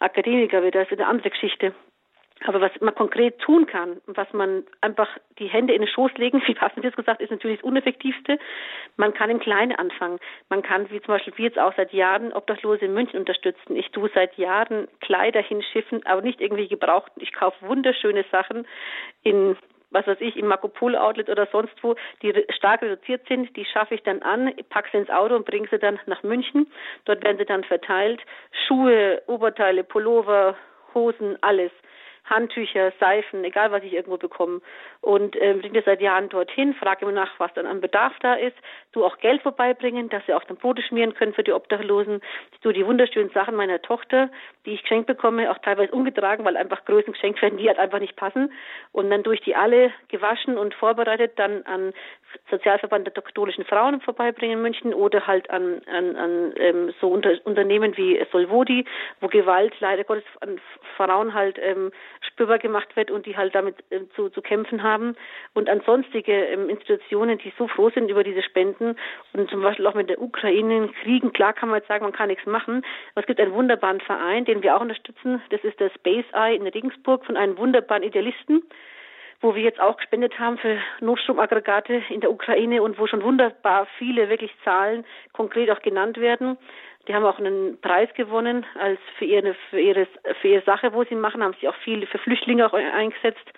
Akademiker 0.00 0.60
das 0.70 0.90
ist 0.90 0.98
eine 0.98 1.08
andere 1.08 1.30
Geschichte. 1.30 1.74
Aber 2.46 2.60
was 2.60 2.72
man 2.80 2.94
konkret 2.94 3.38
tun 3.38 3.66
kann, 3.66 4.00
was 4.06 4.30
man 4.32 4.64
einfach 4.80 5.08
die 5.38 5.46
Hände 5.46 5.72
in 5.72 5.80
den 5.80 5.88
Schoß 5.88 6.12
legen, 6.16 6.42
wie 6.46 6.54
passend 6.54 6.84
jetzt 6.84 6.96
gesagt, 6.96 7.20
ist 7.20 7.30
natürlich 7.30 7.60
das 7.60 7.64
Uneffektivste. 7.64 8.38
Man 8.96 9.14
kann 9.14 9.30
im 9.30 9.40
Kleinen 9.40 9.72
anfangen. 9.72 10.18
Man 10.48 10.62
kann, 10.62 10.90
wie 10.90 11.00
zum 11.00 11.14
Beispiel 11.14 11.32
wir 11.36 11.44
jetzt 11.46 11.58
auch 11.58 11.74
seit 11.76 11.92
Jahren 11.92 12.32
Obdachlose 12.32 12.84
in 12.84 12.94
München 12.94 13.18
unterstützen. 13.18 13.76
Ich 13.76 13.90
tue 13.90 14.10
seit 14.14 14.36
Jahren 14.36 14.88
Kleider 15.00 15.42
hinschiffen, 15.42 16.04
aber 16.06 16.22
nicht 16.22 16.40
irgendwie 16.40 16.68
gebraucht. 16.68 17.12
Ich 17.16 17.32
kaufe 17.32 17.56
wunderschöne 17.66 18.24
Sachen 18.30 18.66
in 19.22 19.56
was 19.94 20.06
weiß 20.06 20.20
ich, 20.20 20.36
im 20.36 20.48
Marco 20.48 20.68
Polo 20.68 20.98
Outlet 20.98 21.30
oder 21.30 21.46
sonst 21.50 21.74
wo, 21.82 21.94
die 22.22 22.34
stark 22.50 22.82
reduziert 22.82 23.26
sind, 23.28 23.56
die 23.56 23.64
schaffe 23.64 23.94
ich 23.94 24.02
dann 24.02 24.22
an, 24.22 24.52
packe 24.68 24.90
sie 24.92 24.98
ins 24.98 25.10
Auto 25.10 25.36
und 25.36 25.46
bringe 25.46 25.68
sie 25.70 25.78
dann 25.78 25.98
nach 26.06 26.22
München. 26.22 26.66
Dort 27.04 27.24
werden 27.24 27.38
sie 27.38 27.44
dann 27.44 27.64
verteilt. 27.64 28.20
Schuhe, 28.66 29.22
Oberteile, 29.26 29.84
Pullover, 29.84 30.56
Hosen, 30.94 31.38
alles. 31.42 31.72
Handtücher, 32.24 32.92
Seifen, 32.98 33.44
egal 33.44 33.70
was 33.70 33.82
ich 33.82 33.92
irgendwo 33.92 34.16
bekomme. 34.16 34.60
Und 35.00 35.36
äh, 35.36 35.54
bringe 35.54 35.82
seit 35.84 36.00
Jahren 36.00 36.30
dorthin, 36.30 36.74
frage 36.74 37.02
immer 37.02 37.12
nach, 37.12 37.38
was 37.38 37.52
dann 37.54 37.66
an 37.66 37.80
Bedarf 37.80 38.14
da 38.20 38.34
ist. 38.34 38.56
Du 38.92 39.04
auch 39.04 39.18
Geld 39.18 39.42
vorbeibringen, 39.42 40.08
dass 40.08 40.24
sie 40.26 40.32
auch 40.32 40.44
dann 40.44 40.56
Brote 40.56 40.82
schmieren 40.82 41.14
können 41.14 41.34
für 41.34 41.42
die 41.42 41.52
Obdachlosen. 41.52 42.22
Tue 42.62 42.72
die 42.72 42.86
wunderschönen 42.86 43.30
Sachen 43.30 43.54
meiner 43.56 43.82
Tochter, 43.82 44.30
die 44.64 44.72
ich 44.72 44.82
geschenkt 44.82 45.06
bekomme, 45.06 45.50
auch 45.50 45.58
teilweise 45.58 45.92
umgetragen, 45.92 46.44
weil 46.44 46.56
einfach 46.56 46.84
Größen 46.86 47.12
geschenkt 47.12 47.42
werden, 47.42 47.58
die 47.58 47.68
halt 47.68 47.78
einfach 47.78 48.00
nicht 48.00 48.16
passen. 48.16 48.52
Und 48.92 49.10
dann 49.10 49.22
durch 49.22 49.40
die 49.42 49.54
alle 49.54 49.92
gewaschen 50.08 50.56
und 50.56 50.74
vorbereitet 50.74 51.38
dann 51.38 51.62
an 51.64 51.92
Sozialverband 52.50 53.06
der 53.06 53.22
katholischen 53.22 53.64
Frauen 53.64 54.00
vorbeibringen 54.00 54.58
in 54.58 54.62
München 54.62 54.94
oder 54.94 55.26
halt 55.26 55.50
an, 55.50 55.82
an, 55.86 56.16
an 56.16 56.52
ähm, 56.56 56.94
so 57.00 57.08
unter, 57.08 57.32
Unternehmen 57.44 57.96
wie 57.96 58.24
Solvodi, 58.32 58.84
wo 59.20 59.28
Gewalt 59.28 59.74
leider 59.80 60.04
Gottes 60.04 60.24
an 60.40 60.60
Frauen 60.96 61.34
halt 61.34 61.58
ähm, 61.60 61.92
spürbar 62.26 62.58
gemacht 62.58 62.96
wird 62.96 63.10
und 63.10 63.26
die 63.26 63.36
halt 63.36 63.54
damit 63.54 63.76
äh, 63.90 64.00
zu, 64.14 64.28
zu 64.30 64.42
kämpfen 64.42 64.82
haben. 64.82 65.16
Und 65.54 65.68
an 65.68 65.82
sonstige 65.86 66.32
ähm, 66.32 66.68
Institutionen, 66.68 67.38
die 67.38 67.52
so 67.58 67.68
froh 67.68 67.90
sind 67.90 68.10
über 68.10 68.24
diese 68.24 68.42
Spenden 68.42 68.96
und 69.32 69.50
zum 69.50 69.62
Beispiel 69.62 69.86
auch 69.86 69.94
mit 69.94 70.08
der 70.10 70.20
Ukraine 70.20 70.90
kriegen, 71.02 71.32
klar 71.32 71.52
kann 71.52 71.68
man 71.68 71.78
jetzt 71.78 71.88
sagen, 71.88 72.04
man 72.04 72.12
kann 72.12 72.28
nichts 72.28 72.46
machen. 72.46 72.84
Aber 73.14 73.22
es 73.22 73.26
gibt 73.26 73.40
einen 73.40 73.52
wunderbaren 73.52 74.00
Verein, 74.00 74.44
den 74.44 74.62
wir 74.62 74.76
auch 74.76 74.80
unterstützen. 74.80 75.42
Das 75.50 75.62
ist 75.64 75.78
der 75.80 75.90
Space 75.90 76.26
Eye 76.32 76.56
in 76.56 76.66
Regensburg 76.66 77.24
von 77.24 77.36
einem 77.36 77.58
wunderbaren 77.58 78.02
Idealisten 78.02 78.62
wo 79.44 79.54
wir 79.54 79.62
jetzt 79.62 79.80
auch 79.80 79.98
gespendet 79.98 80.38
haben 80.38 80.56
für 80.56 80.78
Notstromaggregate 81.00 82.02
in 82.08 82.22
der 82.22 82.30
Ukraine 82.30 82.82
und 82.82 82.98
wo 82.98 83.06
schon 83.06 83.22
wunderbar 83.22 83.86
viele 83.98 84.30
wirklich 84.30 84.50
Zahlen 84.64 85.04
konkret 85.34 85.70
auch 85.70 85.80
genannt 85.80 86.16
werden. 86.18 86.56
Die 87.06 87.14
haben 87.14 87.24
auch 87.24 87.38
einen 87.38 87.80
Preis 87.80 88.08
gewonnen 88.14 88.64
als 88.78 88.98
für 89.18 89.24
ihre, 89.24 89.54
für 89.70 89.80
ihre, 89.80 90.06
für 90.40 90.48
ihre 90.48 90.62
Sache, 90.64 90.92
wo 90.92 91.04
sie 91.04 91.14
machen, 91.14 91.42
haben 91.42 91.54
sich 91.54 91.68
auch 91.68 91.76
viel 91.76 92.06
für 92.06 92.18
Flüchtlinge 92.18 92.66
auch 92.66 92.72
eingesetzt. 92.72 93.50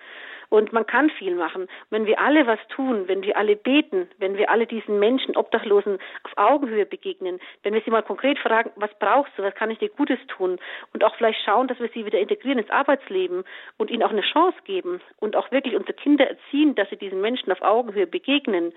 Und 0.48 0.72
man 0.72 0.86
kann 0.86 1.10
viel 1.10 1.34
machen. 1.34 1.66
Wenn 1.90 2.06
wir 2.06 2.20
alle 2.20 2.46
was 2.46 2.60
tun, 2.68 3.08
wenn 3.08 3.22
wir 3.22 3.36
alle 3.36 3.56
beten, 3.56 4.08
wenn 4.18 4.36
wir 4.36 4.50
alle 4.50 4.66
diesen 4.66 4.98
Menschen, 4.98 5.36
Obdachlosen 5.36 5.98
auf 6.22 6.32
Augenhöhe 6.36 6.86
begegnen, 6.86 7.40
wenn 7.62 7.74
wir 7.74 7.82
sie 7.82 7.90
mal 7.90 8.02
konkret 8.02 8.38
fragen, 8.38 8.70
was 8.76 8.90
brauchst 8.98 9.32
du, 9.36 9.42
was 9.42 9.54
kann 9.54 9.70
ich 9.70 9.78
dir 9.78 9.88
Gutes 9.88 10.18
tun? 10.28 10.58
Und 10.92 11.02
auch 11.02 11.16
vielleicht 11.16 11.44
schauen, 11.44 11.66
dass 11.68 11.80
wir 11.80 11.88
sie 11.88 12.06
wieder 12.06 12.20
integrieren 12.20 12.58
ins 12.58 12.70
Arbeitsleben 12.70 13.44
und 13.76 13.90
ihnen 13.90 14.02
auch 14.02 14.10
eine 14.10 14.20
Chance 14.20 14.58
geben 14.64 15.00
und 15.18 15.34
auch 15.34 15.50
wirklich 15.50 15.74
unsere 15.74 15.94
Kinder 15.94 16.28
erziehen, 16.28 16.74
dass 16.76 16.88
sie 16.90 16.96
diesen 16.96 17.20
Menschen 17.20 17.50
auf 17.50 17.62
Augenhöhe 17.62 18.06
begegnen 18.06 18.72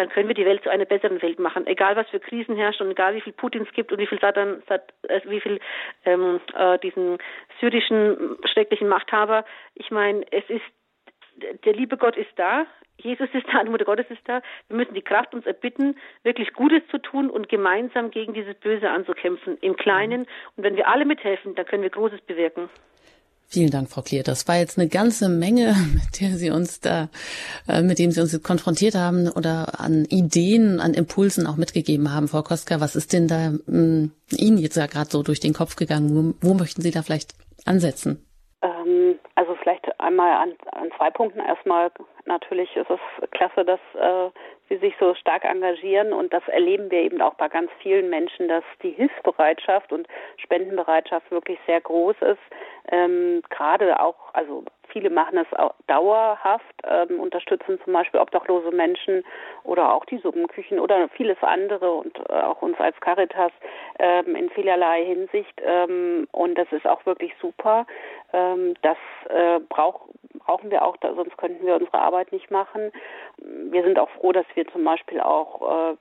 dann 0.00 0.08
können 0.08 0.28
wir 0.28 0.34
die 0.34 0.46
Welt 0.46 0.62
zu 0.62 0.70
einer 0.70 0.86
besseren 0.86 1.20
Welt 1.20 1.38
machen. 1.38 1.66
Egal 1.66 1.94
was 1.94 2.08
für 2.08 2.20
Krisen 2.20 2.56
herrschen 2.56 2.86
und 2.86 2.92
egal 2.92 3.14
wie 3.14 3.20
viel 3.20 3.34
Putins 3.34 3.68
gibt 3.72 3.92
und 3.92 3.98
wie 3.98 4.06
viel 4.06 4.18
Satan, 4.18 4.62
äh, 4.68 5.20
wie 5.26 5.40
viel 5.40 5.60
ähm, 6.06 6.40
äh, 6.54 6.78
diesen 6.78 7.18
syrischen 7.60 8.38
schrecklichen 8.50 8.88
Machthaber. 8.88 9.44
Ich 9.74 9.90
meine, 9.90 10.24
es 10.32 10.48
ist 10.48 10.64
der 11.64 11.72
liebe 11.74 11.96
Gott 11.96 12.16
ist 12.16 12.32
da, 12.36 12.66
Jesus 12.96 13.28
ist 13.32 13.46
da, 13.52 13.62
die 13.62 13.70
Mutter 13.70 13.84
Gottes 13.84 14.06
ist 14.10 14.26
da. 14.26 14.42
Wir 14.68 14.76
müssen 14.76 14.94
die 14.94 15.02
Kraft 15.02 15.34
uns 15.34 15.46
erbitten, 15.46 15.96
wirklich 16.22 16.52
Gutes 16.52 16.82
zu 16.90 16.98
tun 16.98 17.30
und 17.30 17.48
gemeinsam 17.48 18.10
gegen 18.10 18.34
dieses 18.34 18.54
Böse 18.56 18.90
anzukämpfen, 18.90 19.58
im 19.60 19.76
Kleinen. 19.76 20.22
Und 20.56 20.64
wenn 20.64 20.76
wir 20.76 20.88
alle 20.88 21.04
mithelfen, 21.04 21.54
dann 21.54 21.66
können 21.66 21.82
wir 21.82 21.90
Großes 21.90 22.20
bewirken. 22.22 22.68
Vielen 23.52 23.72
Dank, 23.72 23.88
Frau 23.90 24.02
Klier. 24.02 24.22
Das 24.22 24.46
war 24.46 24.58
jetzt 24.58 24.78
eine 24.78 24.88
ganze 24.88 25.28
Menge, 25.28 25.74
mit 25.94 26.20
der 26.20 26.38
Sie 26.38 26.50
uns 26.50 26.80
da, 26.80 27.08
äh, 27.68 27.82
mit 27.82 27.98
dem 27.98 28.12
Sie 28.12 28.20
uns 28.20 28.40
konfrontiert 28.44 28.94
haben 28.94 29.28
oder 29.28 29.80
an 29.80 30.04
Ideen, 30.04 30.78
an 30.80 30.94
Impulsen 30.94 31.48
auch 31.48 31.56
mitgegeben 31.56 32.14
haben, 32.14 32.28
Frau 32.28 32.42
Koska. 32.42 32.80
Was 32.80 32.94
ist 32.94 33.12
denn 33.12 33.26
da 33.26 33.50
mh, 33.50 33.58
hm, 33.66 34.12
Ihnen 34.30 34.58
jetzt 34.58 34.76
ja 34.76 34.86
gerade 34.86 35.10
so 35.10 35.24
durch 35.24 35.40
den 35.40 35.52
Kopf 35.52 35.74
gegangen? 35.74 36.36
Wo, 36.40 36.48
wo 36.48 36.54
möchten 36.54 36.80
Sie 36.80 36.92
da 36.92 37.02
vielleicht 37.02 37.34
ansetzen? 37.66 38.24
Ähm, 38.62 39.18
also 39.34 39.56
vielleicht 39.56 39.84
einmal 40.00 40.30
an, 40.30 40.52
an 40.70 40.90
zwei 40.96 41.10
Punkten. 41.10 41.40
Erstmal 41.40 41.90
natürlich 42.26 42.74
ist 42.76 42.90
es 42.90 43.30
klasse, 43.30 43.64
dass 43.64 43.80
äh, 43.94 44.30
sie 44.68 44.76
sich 44.76 44.94
so 45.00 45.14
stark 45.14 45.44
engagieren 45.44 46.12
und 46.12 46.32
das 46.32 46.46
erleben 46.48 46.90
wir 46.90 47.00
eben 47.00 47.20
auch 47.20 47.34
bei 47.34 47.48
ganz 47.48 47.70
vielen 47.82 48.08
Menschen, 48.08 48.48
dass 48.48 48.64
die 48.82 48.90
Hilfsbereitschaft 48.90 49.92
und 49.92 50.06
Spendenbereitschaft 50.36 51.30
wirklich 51.30 51.58
sehr 51.66 51.80
groß 51.80 52.16
ist. 52.20 52.38
Ähm, 52.90 53.42
gerade 53.50 54.00
auch, 54.00 54.34
also 54.34 54.64
viele 54.88 55.10
machen 55.10 55.38
es 55.38 55.58
auch 55.58 55.74
dauerhaft, 55.86 56.64
ähm, 56.84 57.20
unterstützen 57.20 57.78
zum 57.84 57.92
Beispiel 57.92 58.20
obdachlose 58.20 58.70
Menschen 58.70 59.24
oder 59.64 59.94
auch 59.94 60.04
die 60.04 60.18
Suppenküchen 60.18 60.78
oder 60.78 61.08
vieles 61.10 61.38
andere 61.42 61.90
und 61.92 62.18
äh, 62.28 62.32
auch 62.32 62.62
uns 62.62 62.78
als 62.78 62.98
Caritas 63.00 63.52
ähm, 63.98 64.34
in 64.36 64.50
vielerlei 64.50 65.04
Hinsicht. 65.04 65.60
Ähm, 65.64 66.26
und 66.32 66.56
das 66.56 66.70
ist 66.72 66.86
auch 66.86 67.04
wirklich 67.06 67.32
super. 67.40 67.86
Ähm, 68.32 68.74
das 68.82 68.98
äh, 69.28 69.60
braucht 69.68 70.02
brauchen 70.50 70.72
wir 70.72 70.84
auch, 70.84 70.96
da, 70.96 71.14
sonst 71.14 71.36
könnten 71.36 71.64
wir 71.64 71.76
unsere 71.76 72.00
Arbeit 72.00 72.32
nicht 72.32 72.50
machen. 72.50 72.90
Wir 73.38 73.84
sind 73.84 74.00
auch 74.00 74.10
froh, 74.10 74.32
dass 74.32 74.46
wir 74.54 74.66
zum 74.66 74.82
Beispiel 74.82 75.20
auch, 75.20 75.92
äh, 75.92 75.96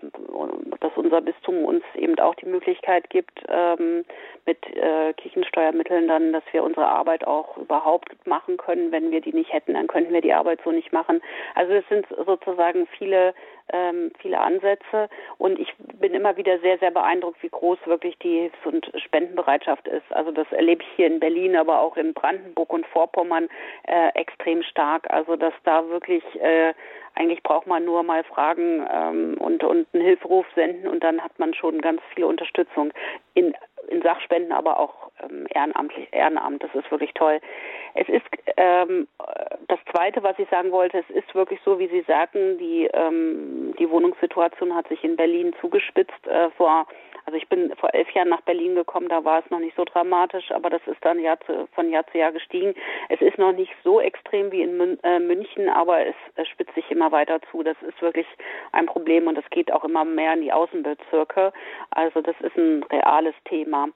dass 0.80 0.91
unser 0.95 1.22
Bistum 1.22 1.66
uns 1.66 1.84
eben 1.93 2.18
auch 2.18 2.34
die 2.34 2.47
Möglichkeit 2.47 3.12
gibt, 3.12 3.43
ähm, 3.47 4.06
mit 4.47 4.58
äh, 4.76 5.14
Kirchensteuermitteln 5.14 6.08
dann, 6.08 6.34
dass 6.34 6.41
wir 6.52 6.64
unsere 6.64 6.88
Arbeit 6.88 7.28
auch 7.28 7.58
überhaupt 7.58 8.26
machen 8.26 8.58
können. 8.58 8.91
Wenn 8.91 9.12
wir 9.12 9.22
die 9.22 9.34
nicht 9.34 9.54
hätten, 9.54 9.76
dann 9.76 9.86
könnten 9.86 10.14
wir 10.14 10.22
die 10.22 10.34
Arbeit 10.34 10.62
so 10.64 10.72
nicht 10.72 10.91
machen. 10.91 11.22
Also 11.54 11.74
es 11.74 11.88
sind 11.88 12.08
sozusagen 12.26 12.88
viele 12.97 13.36
ähm, 13.74 14.11
viele 14.20 14.39
Ansätze 14.39 15.09
und 15.38 15.59
ich 15.59 15.74
bin 15.78 16.13
immer 16.13 16.38
wieder 16.38 16.59
sehr, 16.59 16.78
sehr 16.80 16.91
beeindruckt, 16.91 17.41
wie 17.43 17.49
groß 17.49 17.80
wirklich 17.86 18.17
die 18.20 18.41
Hilfs- 18.41 18.65
und 18.65 18.91
Spendenbereitschaft 18.95 19.88
ist. 19.88 20.11
Also 20.11 20.32
das 20.32 20.51
erlebe 20.51 20.84
ich 20.84 20.89
hier 20.95 21.07
in 21.07 21.20
Berlin, 21.20 21.55
aber 21.55 21.80
auch 21.80 21.97
in 21.97 22.13
Brandenburg 22.13 22.72
und 22.74 22.86
Vorpommern 22.88 23.49
äh, 23.88 24.09
extrem 24.15 24.63
stark. 24.63 25.09
Also 25.09 25.36
dass 25.36 25.53
da 25.63 25.88
wirklich 25.89 26.24
äh, 26.41 26.74
eigentlich 27.20 27.43
braucht 27.43 27.67
man 27.67 27.84
nur 27.84 28.01
mal 28.03 28.24
fragen 28.24 28.88
ähm, 28.91 29.38
und, 29.39 29.63
und 29.63 29.88
einen 29.93 30.03
Hilferuf 30.03 30.45
senden 30.55 30.88
und 30.88 31.03
dann 31.03 31.22
hat 31.22 31.38
man 31.38 31.53
schon 31.53 31.82
ganz 31.82 32.01
viel 32.15 32.24
Unterstützung 32.24 32.93
in, 33.34 33.53
in 33.89 34.01
Sachspenden, 34.01 34.53
aber 34.53 34.80
auch 34.80 35.11
ähm, 35.22 35.45
ehrenamtlich, 35.53 36.07
Ehrenamt. 36.11 36.63
Das 36.63 36.74
ist 36.74 36.89
wirklich 36.89 37.13
toll. 37.13 37.41
Es 37.93 38.07
ist 38.07 38.26
ähm, 38.55 39.07
das 39.67 39.80
Zweite, 39.91 40.24
was 40.24 40.39
ich 40.39 40.47
sagen 40.49 40.72
wollte, 40.72 40.99
es 40.99 41.09
ist 41.09 41.36
wirklich 41.36 41.59
so, 41.65 41.78
wie 41.78 41.88
Sie 41.88 42.01
sagten, 42.07 42.57
die, 42.57 42.89
ähm, 42.93 43.76
die 43.78 43.89
Wohnungssituation 43.89 44.74
hat 44.74 44.88
sich 44.88 45.03
in 45.03 45.17
Berlin 45.17 45.53
zugespitzt 45.59 46.26
äh, 46.26 46.49
vor 46.51 46.88
also 47.30 47.38
ich 47.38 47.47
bin 47.47 47.71
vor 47.75 47.93
elf 47.93 48.09
Jahren 48.09 48.30
nach 48.30 48.41
Berlin 48.41 48.73
gekommen, 48.73 49.07
da 49.07 49.23
war 49.23 49.38
es 49.38 49.51
noch 49.51 49.59
nicht 49.59 49.75
so 49.75 49.86
dramatisch, 49.86 50.49
aber 50.49 50.71
das 50.71 50.82
ist 50.88 50.97
dann 51.05 51.19
Jahr 51.19 51.39
zu, 51.41 51.67
von 51.75 51.91
Jahr 51.91 52.03
zu 52.07 52.17
Jahr 52.17 52.32
gestiegen. 52.32 52.73
Es 53.09 53.21
ist 53.21 53.38
noch 53.38 53.51
nicht 53.51 53.71
so 53.84 54.01
extrem 54.01 54.51
wie 54.51 54.63
in 54.63 54.97
äh, 55.03 55.19
München, 55.19 55.69
aber 55.69 56.07
es 56.07 56.47
spitzt 56.47 56.73
sich 56.73 56.89
immer 56.89 57.11
weiter 57.11 57.39
zu. 57.51 57.61
Das 57.61 57.77
ist 57.88 58.01
wirklich 58.01 58.25
ein 58.71 58.88
Problem 58.88 59.27
und 59.27 59.38
es 59.38 59.47
geht 59.51 59.71
auch 59.71 59.84
immer 59.84 60.05
mehr 60.05 60.34
in 60.34 60.41
die 60.41 60.51
Außenbezirke. 60.51 61.53
Also 61.91 62.19
das 62.23 62.36
ist 62.41 62.57
ein 62.57 62.82
reales 62.91 63.36
Thema. 63.45 63.89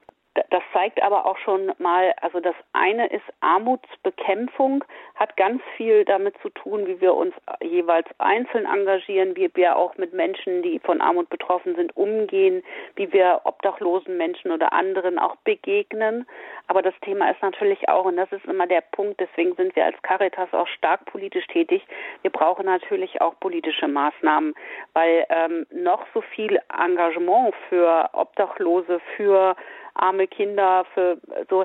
Das 0.50 0.62
zeigt 0.72 1.00
aber 1.02 1.26
auch 1.26 1.38
schon 1.38 1.72
mal, 1.78 2.12
also 2.20 2.40
das 2.40 2.56
eine 2.72 3.06
ist 3.06 3.24
Armutsbekämpfung, 3.40 4.84
hat 5.14 5.36
ganz 5.36 5.62
viel 5.76 6.04
damit 6.04 6.34
zu 6.42 6.48
tun, 6.50 6.86
wie 6.88 7.00
wir 7.00 7.14
uns 7.14 7.34
jeweils 7.62 8.08
einzeln 8.18 8.66
engagieren, 8.66 9.36
wie 9.36 9.48
wir 9.54 9.76
auch 9.76 9.96
mit 9.96 10.12
Menschen, 10.12 10.62
die 10.62 10.80
von 10.80 11.00
Armut 11.00 11.28
betroffen 11.30 11.76
sind, 11.76 11.96
umgehen, 11.96 12.64
wie 12.96 13.12
wir 13.12 13.42
obdachlosen 13.44 14.16
Menschen 14.16 14.50
oder 14.50 14.72
anderen 14.72 15.20
auch 15.20 15.36
begegnen. 15.44 16.26
Aber 16.66 16.82
das 16.82 16.94
Thema 17.02 17.30
ist 17.30 17.42
natürlich 17.42 17.88
auch, 17.88 18.04
und 18.04 18.16
das 18.16 18.32
ist 18.32 18.44
immer 18.46 18.66
der 18.66 18.80
Punkt, 18.80 19.20
deswegen 19.20 19.54
sind 19.54 19.76
wir 19.76 19.84
als 19.84 20.00
Caritas 20.02 20.52
auch 20.52 20.66
stark 20.66 21.04
politisch 21.04 21.46
tätig, 21.46 21.86
wir 22.22 22.30
brauchen 22.30 22.66
natürlich 22.66 23.20
auch 23.20 23.38
politische 23.38 23.86
Maßnahmen, 23.86 24.54
weil 24.94 25.26
ähm, 25.28 25.66
noch 25.70 26.04
so 26.12 26.22
viel 26.22 26.58
Engagement 26.76 27.54
für 27.68 28.08
Obdachlose, 28.14 29.00
für 29.16 29.54
arme 29.94 30.26
Kinder, 30.26 30.84
für 30.94 31.18
so 31.48 31.64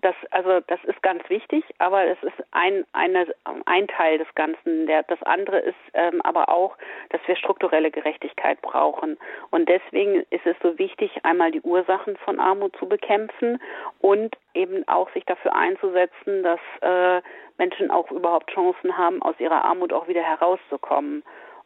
das 0.00 0.14
also 0.30 0.60
das 0.66 0.82
ist 0.84 1.00
ganz 1.02 1.22
wichtig, 1.28 1.64
aber 1.78 2.04
es 2.04 2.20
ist 2.22 2.44
ein 2.50 2.84
eine, 2.92 3.26
ein 3.66 3.86
Teil 3.88 4.18
des 4.18 4.26
Ganzen. 4.34 4.86
Der, 4.86 5.04
das 5.04 5.22
andere 5.22 5.60
ist 5.60 5.76
ähm, 5.94 6.20
aber 6.22 6.48
auch, 6.48 6.76
dass 7.10 7.20
wir 7.26 7.36
strukturelle 7.36 7.90
Gerechtigkeit 7.90 8.60
brauchen 8.62 9.16
und 9.50 9.68
deswegen 9.68 10.24
ist 10.30 10.44
es 10.44 10.56
so 10.62 10.78
wichtig, 10.78 11.24
einmal 11.24 11.52
die 11.52 11.62
Ursachen 11.62 12.16
von 12.16 12.40
Armut 12.40 12.76
zu 12.76 12.88
bekämpfen 12.88 13.60
und 14.00 14.36
eben 14.54 14.86
auch 14.88 15.10
sich 15.12 15.24
dafür 15.24 15.54
einzusetzen, 15.54 16.42
dass 16.42 16.60
äh, 16.80 17.22
Menschen 17.58 17.90
auch 17.90 18.10
überhaupt 18.10 18.50
Chancen 18.50 18.98
haben, 18.98 19.22
aus 19.22 19.38
ihrer 19.38 19.64
Armut 19.64 19.92
auch 19.92 20.08
wieder 20.08 20.22
herauszukommen. 20.22 21.22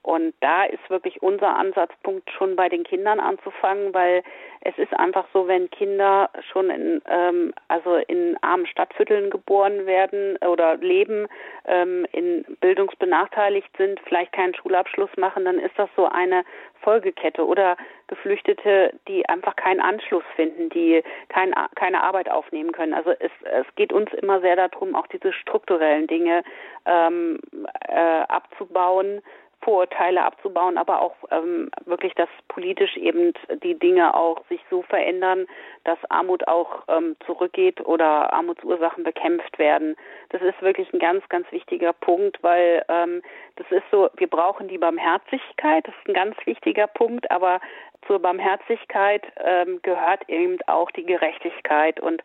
Und 0.06 0.34
da 0.38 0.62
ist 0.62 0.88
wirklich 0.88 1.20
unser 1.20 1.56
Ansatzpunkt 1.56 2.30
schon 2.30 2.54
bei 2.54 2.68
den 2.68 2.84
Kindern 2.84 3.18
anzufangen, 3.18 3.92
weil 3.92 4.22
es 4.60 4.78
ist 4.78 4.94
einfach 4.94 5.26
so, 5.32 5.48
wenn 5.48 5.68
Kinder 5.70 6.30
schon 6.52 6.70
in 6.70 7.02
ähm, 7.08 7.52
also 7.66 7.96
in 7.96 8.36
armen 8.40 8.68
Stadtvierteln 8.68 9.30
geboren 9.30 9.84
werden 9.84 10.36
oder 10.48 10.76
leben, 10.76 11.26
ähm, 11.64 12.06
in 12.12 12.44
bildungsbenachteiligt 12.60 13.68
sind, 13.76 13.98
vielleicht 14.06 14.32
keinen 14.32 14.54
Schulabschluss 14.54 15.10
machen, 15.16 15.44
dann 15.44 15.58
ist 15.58 15.76
das 15.76 15.90
so 15.96 16.06
eine 16.06 16.44
Folgekette 16.82 17.44
oder 17.44 17.76
Geflüchtete, 18.06 18.92
die 19.08 19.28
einfach 19.28 19.56
keinen 19.56 19.80
Anschluss 19.80 20.22
finden, 20.36 20.68
die 20.68 21.02
kein, 21.30 21.52
keine 21.74 22.04
Arbeit 22.04 22.30
aufnehmen 22.30 22.70
können. 22.70 22.94
Also 22.94 23.10
es, 23.10 23.32
es 23.42 23.66
geht 23.74 23.92
uns 23.92 24.12
immer 24.12 24.40
sehr 24.40 24.54
darum, 24.54 24.94
auch 24.94 25.08
diese 25.08 25.32
strukturellen 25.32 26.06
Dinge 26.06 26.44
ähm, 26.84 27.40
äh, 27.88 28.20
abzubauen 28.28 29.20
Vorurteile 29.62 30.22
abzubauen, 30.22 30.78
aber 30.78 31.00
auch 31.00 31.16
ähm, 31.30 31.70
wirklich, 31.86 32.14
dass 32.14 32.28
politisch 32.48 32.96
eben 32.96 33.32
die 33.64 33.78
Dinge 33.78 34.14
auch 34.14 34.46
sich 34.48 34.60
so 34.70 34.82
verändern, 34.82 35.46
dass 35.84 35.98
Armut 36.08 36.46
auch 36.46 36.84
ähm, 36.88 37.16
zurückgeht 37.26 37.84
oder 37.84 38.32
Armutsursachen 38.32 39.02
bekämpft 39.02 39.58
werden. 39.58 39.96
Das 40.28 40.40
ist 40.42 40.60
wirklich 40.62 40.92
ein 40.92 41.00
ganz, 41.00 41.28
ganz 41.28 41.50
wichtiger 41.50 41.92
Punkt, 41.92 42.42
weil 42.42 42.84
ähm, 42.88 43.22
das 43.56 43.66
ist 43.70 43.84
so, 43.90 44.08
wir 44.16 44.28
brauchen 44.28 44.68
die 44.68 44.78
Barmherzigkeit, 44.78 45.86
das 45.86 45.94
ist 45.96 46.08
ein 46.08 46.14
ganz 46.14 46.36
wichtiger 46.44 46.86
Punkt, 46.86 47.28
aber 47.30 47.60
zur 48.06 48.18
Barmherzigkeit 48.20 49.22
ähm, 49.36 49.80
gehört 49.82 50.28
eben 50.28 50.58
auch 50.66 50.90
die 50.90 51.04
Gerechtigkeit. 51.04 52.00
Und 52.00 52.22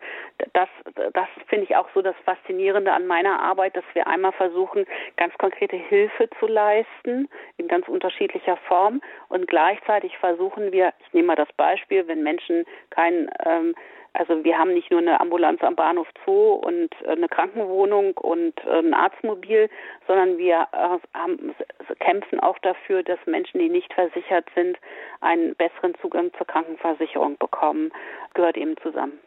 das, 0.53 0.69
das 1.13 1.27
finde 1.47 1.65
ich 1.65 1.75
auch 1.75 1.87
so 1.93 2.01
das 2.01 2.15
Faszinierende 2.25 2.91
an 2.91 3.07
meiner 3.07 3.39
Arbeit, 3.39 3.75
dass 3.75 3.83
wir 3.93 4.07
einmal 4.07 4.31
versuchen, 4.31 4.85
ganz 5.17 5.37
konkrete 5.37 5.75
Hilfe 5.75 6.29
zu 6.39 6.47
leisten 6.47 7.29
in 7.57 7.67
ganz 7.67 7.87
unterschiedlicher 7.87 8.57
Form 8.67 9.01
und 9.29 9.47
gleichzeitig 9.47 10.17
versuchen 10.17 10.71
wir, 10.71 10.93
ich 11.05 11.13
nehme 11.13 11.27
mal 11.27 11.35
das 11.35 11.51
Beispiel, 11.53 12.07
wenn 12.07 12.23
Menschen 12.23 12.65
kein 12.89 13.29
ähm, 13.45 13.75
also 14.13 14.43
wir 14.43 14.57
haben 14.57 14.73
nicht 14.73 14.91
nur 14.91 14.99
eine 14.99 15.19
Ambulanz 15.19 15.61
am 15.63 15.75
Bahnhof 15.75 16.07
Zoo 16.25 16.53
und 16.53 16.89
äh, 17.05 17.11
eine 17.11 17.27
Krankenwohnung 17.27 18.17
und 18.17 18.53
äh, 18.65 18.79
ein 18.79 18.93
Arztmobil, 18.93 19.69
sondern 20.07 20.37
wir 20.37 20.67
äh, 20.73 21.17
haben, 21.17 21.55
kämpfen 21.99 22.39
auch 22.39 22.57
dafür, 22.59 23.03
dass 23.03 23.19
Menschen, 23.25 23.59
die 23.59 23.69
nicht 23.69 23.93
versichert 23.93 24.45
sind, 24.55 24.77
einen 25.21 25.55
besseren 25.55 25.95
Zugang 26.01 26.31
zur 26.37 26.45
Krankenversicherung 26.45 27.37
bekommen. 27.37 27.91
Gehört 28.33 28.57
eben 28.57 28.75
zusammen. 28.83 29.19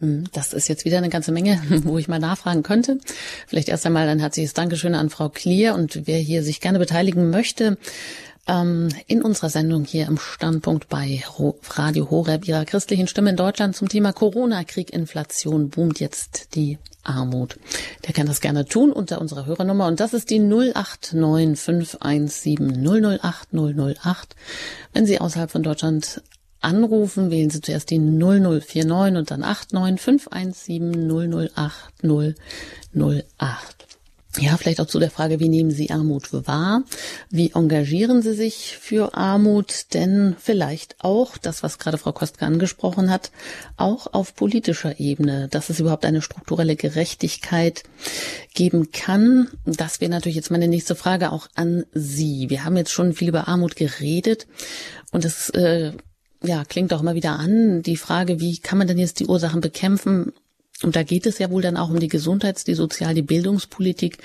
Hm, 0.00 0.24
das 0.34 0.52
ist 0.52 0.66
jetzt 0.66 0.84
wieder 0.84 0.98
eine 0.98 1.08
ganze 1.08 1.30
Menge, 1.30 1.60
wo 1.84 1.96
ich 1.96 2.08
mal 2.08 2.18
nachfragen 2.18 2.64
könnte. 2.64 2.98
Vielleicht 3.46 3.68
erst 3.68 3.86
einmal 3.86 4.08
ein 4.08 4.18
herzliches 4.18 4.52
Dankeschön 4.52 4.96
an 4.96 5.10
Frau 5.10 5.28
Klier 5.28 5.74
und 5.74 6.08
wer 6.08 6.18
hier 6.18 6.42
sich 6.42 6.60
gerne 6.60 6.80
beteiligen 6.80 7.30
möchte, 7.30 7.78
in 8.44 9.22
unserer 9.22 9.50
Sendung 9.50 9.84
hier 9.84 10.08
im 10.08 10.18
Standpunkt 10.18 10.88
bei 10.88 11.22
Radio 11.70 12.10
Horeb, 12.10 12.48
ihrer 12.48 12.64
christlichen 12.64 13.06
Stimme 13.06 13.30
in 13.30 13.36
Deutschland 13.36 13.76
zum 13.76 13.88
Thema 13.88 14.12
Corona-Krieg, 14.12 14.92
Inflation, 14.92 15.70
boomt 15.70 16.00
jetzt 16.00 16.56
die 16.56 16.78
Armut. 17.04 17.60
Der 18.04 18.12
kann 18.12 18.26
das 18.26 18.40
gerne 18.40 18.64
tun 18.64 18.92
unter 18.92 19.20
unserer 19.20 19.46
Hörernummer 19.46 19.86
und 19.86 20.00
das 20.00 20.12
ist 20.12 20.30
die 20.30 20.40
089 20.40 22.58
008 22.58 23.52
008. 23.52 24.36
Wenn 24.92 25.06
Sie 25.06 25.20
außerhalb 25.20 25.50
von 25.50 25.62
Deutschland 25.62 26.22
anrufen, 26.60 27.30
wählen 27.30 27.50
Sie 27.50 27.60
zuerst 27.60 27.90
die 27.90 28.00
0049 28.00 29.16
und 29.16 29.30
dann 29.30 29.40
89 29.40 30.00
517 30.00 31.08
008 31.08 31.54
008. 32.92 33.81
Ja, 34.38 34.56
vielleicht 34.56 34.80
auch 34.80 34.86
zu 34.86 34.98
der 34.98 35.10
Frage, 35.10 35.40
wie 35.40 35.50
nehmen 35.50 35.70
Sie 35.70 35.90
Armut 35.90 36.32
wahr? 36.32 36.84
Wie 37.28 37.52
engagieren 37.54 38.22
Sie 38.22 38.32
sich 38.32 38.78
für 38.80 39.14
Armut? 39.14 39.92
Denn 39.92 40.36
vielleicht 40.40 40.96
auch, 41.00 41.36
das, 41.36 41.62
was 41.62 41.78
gerade 41.78 41.98
Frau 41.98 42.12
Kostke 42.12 42.46
angesprochen 42.46 43.10
hat, 43.10 43.30
auch 43.76 44.06
auf 44.14 44.34
politischer 44.34 44.98
Ebene, 44.98 45.48
dass 45.48 45.68
es 45.68 45.80
überhaupt 45.80 46.06
eine 46.06 46.22
strukturelle 46.22 46.76
Gerechtigkeit 46.76 47.82
geben 48.54 48.90
kann. 48.90 49.48
Das 49.66 50.00
wäre 50.00 50.10
natürlich 50.10 50.36
jetzt 50.36 50.50
meine 50.50 50.68
nächste 50.68 50.94
Frage 50.94 51.30
auch 51.30 51.48
an 51.54 51.84
Sie. 51.92 52.48
Wir 52.48 52.64
haben 52.64 52.78
jetzt 52.78 52.92
schon 52.92 53.12
viel 53.12 53.28
über 53.28 53.48
Armut 53.48 53.76
geredet 53.76 54.46
und 55.10 55.26
es 55.26 55.50
äh, 55.50 55.92
ja, 56.42 56.64
klingt 56.64 56.92
auch 56.94 57.00
immer 57.00 57.14
wieder 57.14 57.38
an, 57.38 57.82
die 57.82 57.96
Frage, 57.96 58.40
wie 58.40 58.58
kann 58.58 58.78
man 58.78 58.86
denn 58.86 58.98
jetzt 58.98 59.20
die 59.20 59.26
Ursachen 59.26 59.60
bekämpfen? 59.60 60.32
Und 60.84 60.96
da 60.96 61.02
geht 61.02 61.26
es 61.26 61.38
ja 61.38 61.50
wohl 61.50 61.62
dann 61.62 61.76
auch 61.76 61.90
um 61.90 61.98
die 61.98 62.08
Gesundheits-, 62.08 62.64
die 62.64 62.74
Sozial-, 62.74 63.14
die 63.14 63.22
Bildungspolitik. 63.22 64.18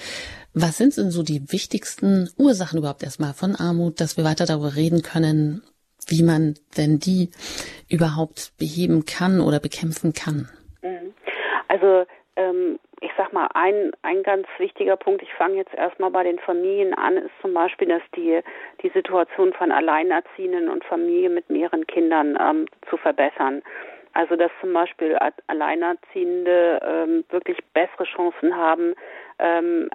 Was 0.53 0.77
sind 0.77 0.97
denn 0.97 1.11
so 1.11 1.23
die 1.23 1.51
wichtigsten 1.51 2.29
Ursachen 2.37 2.79
überhaupt 2.79 3.03
erstmal 3.03 3.33
von 3.33 3.55
Armut, 3.55 4.01
dass 4.01 4.17
wir 4.17 4.23
weiter 4.23 4.45
darüber 4.45 4.75
reden 4.75 5.01
können, 5.03 5.61
wie 6.07 6.23
man 6.23 6.55
denn 6.77 6.99
die 6.99 7.29
überhaupt 7.89 8.53
beheben 8.57 9.05
kann 9.05 9.39
oder 9.39 9.59
bekämpfen 9.59 10.13
kann? 10.13 10.49
Mhm. 10.81 11.13
Also 11.67 12.05
ähm, 12.37 12.79
ich 13.01 13.11
sag 13.17 13.33
mal, 13.33 13.47
ein, 13.53 13.91
ein 14.01 14.23
ganz 14.23 14.47
wichtiger 14.57 14.95
Punkt, 14.95 15.21
ich 15.21 15.33
fange 15.33 15.55
jetzt 15.55 15.73
erstmal 15.73 16.09
bei 16.09 16.23
den 16.23 16.39
Familien 16.39 16.93
an, 16.93 17.17
ist 17.17 17.31
zum 17.41 17.53
Beispiel, 17.53 17.87
dass 17.89 18.01
die, 18.15 18.41
die 18.81 18.89
Situation 18.89 19.53
von 19.53 19.71
Alleinerziehenden 19.71 20.69
und 20.69 20.83
Familien 20.83 21.33
mit 21.33 21.49
mehreren 21.49 21.85
Kindern 21.85 22.37
ähm, 22.39 22.65
zu 22.89 22.97
verbessern. 22.97 23.61
Also 24.17 24.35
dass 24.35 24.49
zum 24.61 24.73
Beispiel 24.73 25.15
Alleinerziehende 25.45 26.79
ähm, 26.83 27.23
wirklich 27.29 27.59
bessere 27.73 28.03
Chancen 28.05 28.57
haben 28.57 28.95
ähm, 29.37 29.91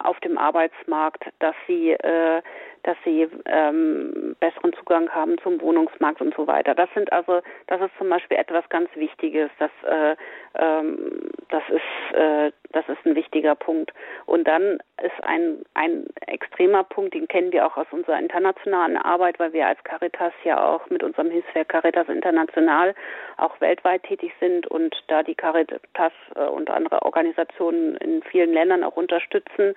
auf 0.00 0.18
dem 0.18 0.36
Arbeitsmarkt, 0.36 1.22
dass 1.38 1.54
sie 1.68 1.92
äh, 1.92 2.42
dass 2.86 2.96
sie 3.04 3.28
ähm, 3.46 4.36
besseren 4.38 4.72
Zugang 4.74 5.10
haben 5.10 5.38
zum 5.38 5.60
Wohnungsmarkt 5.60 6.20
und 6.20 6.34
so 6.34 6.46
weiter. 6.46 6.74
Das 6.74 6.88
sind 6.94 7.12
also, 7.12 7.42
das 7.66 7.80
ist 7.80 7.90
zum 7.98 8.08
Beispiel 8.08 8.36
etwas 8.36 8.66
ganz 8.68 8.88
Wichtiges. 8.94 9.50
Das, 9.58 9.70
äh, 9.84 10.16
ähm, 10.54 11.30
das 11.48 11.64
ist, 11.68 12.16
äh, 12.16 12.52
das 12.70 12.88
ist 12.88 13.04
ein 13.04 13.16
wichtiger 13.16 13.56
Punkt. 13.56 13.92
Und 14.26 14.46
dann 14.46 14.78
ist 15.02 15.24
ein 15.24 15.64
ein 15.74 16.06
extremer 16.26 16.84
Punkt, 16.84 17.14
den 17.14 17.28
kennen 17.28 17.52
wir 17.52 17.66
auch 17.66 17.76
aus 17.76 17.86
unserer 17.90 18.18
internationalen 18.18 18.96
Arbeit, 18.96 19.38
weil 19.38 19.52
wir 19.52 19.66
als 19.66 19.82
Caritas 19.84 20.32
ja 20.44 20.64
auch 20.64 20.88
mit 20.90 21.02
unserem 21.02 21.30
Hilfswerk 21.30 21.68
Caritas 21.68 22.08
International 22.08 22.94
auch 23.36 23.60
weltweit 23.60 24.02
tätig 24.04 24.32
sind 24.40 24.66
und 24.66 24.94
da 25.08 25.22
die 25.22 25.34
Caritas 25.34 26.12
äh, 26.34 26.44
und 26.44 26.70
andere 26.70 27.02
Organisationen 27.02 27.96
in 27.96 28.22
vielen 28.22 28.52
Ländern 28.52 28.84
auch 28.84 28.96
unterstützen, 28.96 29.74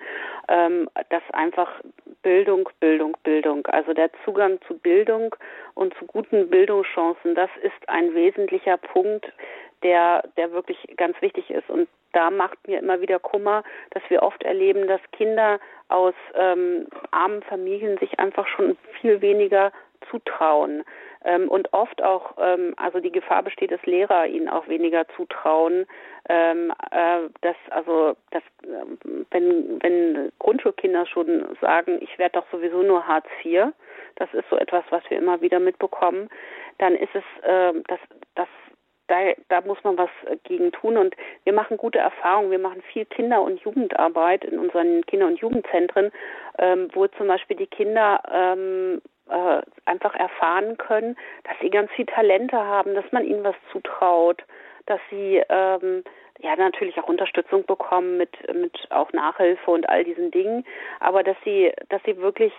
ähm, 0.48 0.88
dass 1.10 1.22
einfach 1.32 1.80
Bildung, 2.22 2.68
Bildung, 2.80 2.99
Bildung. 3.22 3.66
Also 3.66 3.92
der 3.92 4.10
Zugang 4.24 4.58
zu 4.66 4.78
Bildung 4.78 5.34
und 5.74 5.94
zu 5.98 6.06
guten 6.06 6.48
Bildungschancen, 6.48 7.34
das 7.34 7.50
ist 7.62 7.88
ein 7.88 8.14
wesentlicher 8.14 8.76
Punkt, 8.76 9.32
der, 9.82 10.24
der 10.36 10.52
wirklich 10.52 10.78
ganz 10.96 11.20
wichtig 11.20 11.50
ist. 11.50 11.68
Und 11.70 11.88
da 12.12 12.30
macht 12.30 12.58
mir 12.66 12.78
immer 12.78 13.00
wieder 13.00 13.18
Kummer, 13.18 13.62
dass 13.90 14.02
wir 14.08 14.22
oft 14.22 14.42
erleben, 14.42 14.86
dass 14.86 15.00
Kinder 15.12 15.58
aus 15.88 16.14
ähm, 16.34 16.86
armen 17.10 17.42
Familien 17.42 17.98
sich 17.98 18.18
einfach 18.18 18.46
schon 18.48 18.76
viel 19.00 19.20
weniger 19.20 19.72
zutrauen. 20.10 20.84
Ähm, 21.24 21.48
und 21.48 21.72
oft 21.72 22.02
auch, 22.02 22.34
ähm, 22.38 22.74
also 22.76 23.00
die 23.00 23.12
Gefahr 23.12 23.42
besteht, 23.42 23.70
dass 23.70 23.84
Lehrer 23.84 24.26
ihnen 24.26 24.48
auch 24.48 24.68
weniger 24.68 25.06
zutrauen, 25.16 25.86
ähm, 26.28 26.72
äh, 26.90 27.28
dass 27.42 27.56
also 27.70 28.16
dass 28.30 28.42
äh, 28.62 28.84
wenn 29.30 29.82
wenn 29.82 30.32
Grundschulkinder 30.38 31.06
schon 31.06 31.46
sagen, 31.60 31.98
ich 32.00 32.18
werde 32.18 32.40
doch 32.40 32.46
sowieso 32.50 32.82
nur 32.82 33.06
Hartz 33.06 33.26
IV, 33.44 33.66
das 34.16 34.32
ist 34.32 34.48
so 34.48 34.56
etwas, 34.56 34.84
was 34.90 35.02
wir 35.10 35.18
immer 35.18 35.40
wieder 35.42 35.60
mitbekommen, 35.60 36.30
dann 36.78 36.94
ist 36.94 37.14
es, 37.14 37.24
äh, 37.42 37.74
dass 37.86 38.00
das 38.34 38.48
da, 39.10 39.32
da 39.48 39.60
muss 39.66 39.82
man 39.84 39.98
was 39.98 40.10
gegen 40.44 40.72
tun. 40.72 40.96
Und 40.96 41.14
wir 41.44 41.52
machen 41.52 41.76
gute 41.76 41.98
Erfahrungen. 41.98 42.50
Wir 42.50 42.58
machen 42.58 42.82
viel 42.92 43.04
Kinder- 43.04 43.42
und 43.42 43.60
Jugendarbeit 43.60 44.44
in 44.44 44.58
unseren 44.58 45.04
Kinder- 45.06 45.26
und 45.26 45.40
Jugendzentren, 45.40 46.12
ähm, 46.58 46.88
wo 46.94 47.06
zum 47.08 47.26
Beispiel 47.26 47.56
die 47.56 47.66
Kinder 47.66 48.22
ähm, 48.32 49.02
äh, 49.28 49.62
einfach 49.84 50.14
erfahren 50.14 50.78
können, 50.78 51.16
dass 51.44 51.54
sie 51.60 51.70
ganz 51.70 51.90
viel 51.92 52.06
Talente 52.06 52.56
haben, 52.56 52.94
dass 52.94 53.10
man 53.12 53.24
ihnen 53.24 53.44
was 53.44 53.56
zutraut, 53.72 54.42
dass 54.86 55.00
sie 55.10 55.42
ähm, 55.48 56.04
ja 56.38 56.56
natürlich 56.56 56.98
auch 56.98 57.08
Unterstützung 57.08 57.64
bekommen 57.66 58.16
mit 58.16 58.30
mit 58.54 58.76
auch 58.90 59.12
Nachhilfe 59.12 59.70
und 59.70 59.88
all 59.88 60.04
diesen 60.04 60.30
Dingen, 60.30 60.64
aber 61.00 61.22
dass 61.22 61.36
sie 61.44 61.72
dass 61.88 62.02
sie 62.04 62.16
wirklich 62.18 62.52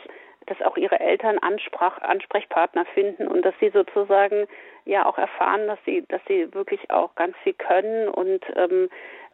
dass 0.48 0.62
auch 0.62 0.78
ihre 0.78 1.00
Eltern 1.00 1.38
Ansprach, 1.40 2.00
Ansprechpartner 2.02 2.86
finden 2.86 3.28
und 3.28 3.44
dass 3.44 3.54
sie 3.60 3.70
sozusagen 3.70 4.48
ja 4.86 5.06
auch 5.06 5.18
erfahren, 5.18 5.68
dass 5.68 5.80
sie 5.86 6.04
dass 6.08 6.22
sie 6.28 6.54
wirklich 6.54 6.92
auch 6.92 7.16
ganz 7.16 7.36
viel 7.44 7.54
können 7.54 8.10
und 8.10 8.44
ähm, 8.56 8.90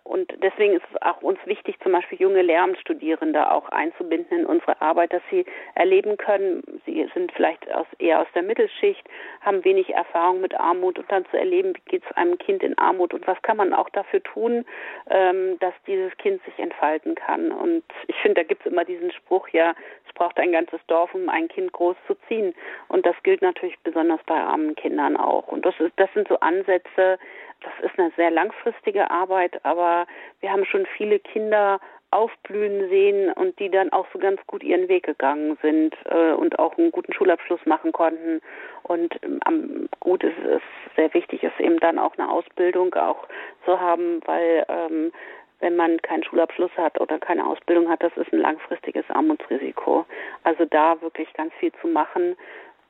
und 0.07 0.33
deswegen 0.41 0.73
ist 0.73 0.85
es 0.93 1.01
auch 1.01 1.21
uns 1.21 1.39
wichtig, 1.45 1.77
zum 1.83 1.91
Beispiel 1.91 2.19
junge 2.19 2.41
Lehramtsstudierende 2.41 3.51
auch 3.51 3.67
einzubinden 3.69 4.39
in 4.39 4.45
unsere 4.45 4.81
Arbeit, 4.81 5.11
dass 5.11 5.21
sie 5.29 5.45
erleben 5.75 6.15
können, 6.15 6.63
sie 6.85 7.05
sind 7.13 7.31
vielleicht 7.33 7.69
aus, 7.73 7.87
eher 7.99 8.21
aus 8.21 8.27
der 8.33 8.43
Mittelschicht, 8.43 9.05
haben 9.41 9.65
wenig 9.65 9.93
Erfahrung 9.93 10.39
mit 10.39 10.55
Armut 10.55 10.97
und 10.97 11.11
dann 11.11 11.25
zu 11.25 11.37
erleben, 11.37 11.73
wie 11.75 11.91
geht 11.91 12.03
es 12.09 12.15
einem 12.15 12.37
Kind 12.37 12.63
in 12.63 12.77
Armut 12.77 13.13
und 13.13 13.27
was 13.27 13.41
kann 13.41 13.57
man 13.57 13.73
auch 13.73 13.89
dafür 13.89 14.23
tun, 14.23 14.65
ähm, 15.09 15.59
dass 15.59 15.73
dieses 15.85 16.15
Kind 16.17 16.41
sich 16.45 16.57
entfalten 16.57 17.15
kann. 17.15 17.51
Und 17.51 17.83
ich 18.07 18.15
finde, 18.17 18.41
da 18.41 18.43
gibt 18.43 18.65
es 18.65 18.71
immer 18.71 18.85
diesen 18.85 19.11
Spruch, 19.11 19.49
ja, 19.49 19.75
es 20.07 20.13
braucht 20.13 20.39
ein 20.39 20.53
ganzes 20.53 20.79
Dorf, 20.87 21.13
um 21.13 21.27
ein 21.27 21.49
Kind 21.49 21.73
groß 21.73 21.97
zu 22.07 22.15
ziehen. 22.27 22.55
Und 22.87 23.05
das 23.05 23.15
gilt 23.23 23.41
natürlich 23.41 23.77
besonders 23.79 24.21
bei 24.25 24.35
armen 24.35 24.75
Kindern 24.75 25.17
auch. 25.17 25.47
Und 25.49 25.65
das 25.65 25.77
ist, 25.79 25.91
das 25.97 26.09
sind 26.13 26.29
so 26.29 26.39
Ansätze, 26.39 27.19
das 27.61 27.91
ist 27.91 27.99
eine 27.99 28.11
sehr 28.15 28.31
langfristige 28.31 29.09
Arbeit, 29.09 29.63
aber 29.63 30.05
wir 30.39 30.51
haben 30.51 30.65
schon 30.65 30.85
viele 30.97 31.19
Kinder 31.19 31.79
aufblühen 32.11 32.89
sehen 32.89 33.33
und 33.33 33.59
die 33.59 33.69
dann 33.69 33.91
auch 33.91 34.07
so 34.13 34.19
ganz 34.19 34.39
gut 34.47 34.63
ihren 34.63 34.87
Weg 34.87 35.05
gegangen 35.05 35.57
sind 35.61 35.93
äh, 36.05 36.31
und 36.31 36.57
auch 36.57 36.77
einen 36.77 36.91
guten 36.91 37.11
Schulabschluss 37.13 37.59
machen 37.65 37.91
konnten. 37.91 38.41
Und 38.83 39.19
ähm, 39.23 39.89
gut 39.99 40.23
ist 40.23 40.37
es 40.39 40.61
sehr 40.95 41.13
wichtig, 41.13 41.43
ist 41.43 41.59
eben 41.59 41.79
dann 41.79 41.99
auch 41.99 42.17
eine 42.17 42.31
Ausbildung 42.31 42.93
auch 42.95 43.27
zu 43.65 43.79
haben, 43.79 44.21
weil 44.25 44.65
ähm, 44.69 45.11
wenn 45.59 45.75
man 45.75 46.01
keinen 46.01 46.23
Schulabschluss 46.23 46.71
hat 46.77 46.99
oder 47.01 47.19
keine 47.19 47.45
Ausbildung 47.45 47.89
hat, 47.89 48.01
das 48.01 48.15
ist 48.15 48.31
ein 48.31 48.39
langfristiges 48.39 49.03
Armutsrisiko. 49.09 50.05
Also 50.43 50.65
da 50.65 51.01
wirklich 51.01 51.33
ganz 51.33 51.53
viel 51.55 51.73
zu 51.81 51.87
machen 51.87 52.37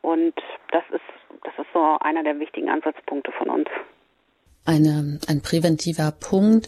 und 0.02 0.36
das 0.72 0.84
ist 0.92 1.02
das 1.44 1.54
ist 1.58 1.72
so 1.74 1.98
einer 2.02 2.24
der 2.24 2.40
wichtigen 2.40 2.70
Ansatzpunkte 2.70 3.32
von 3.32 3.50
uns 3.50 3.70
eine, 4.68 5.20
ein 5.28 5.42
präventiver 5.42 6.12
Punkt, 6.12 6.68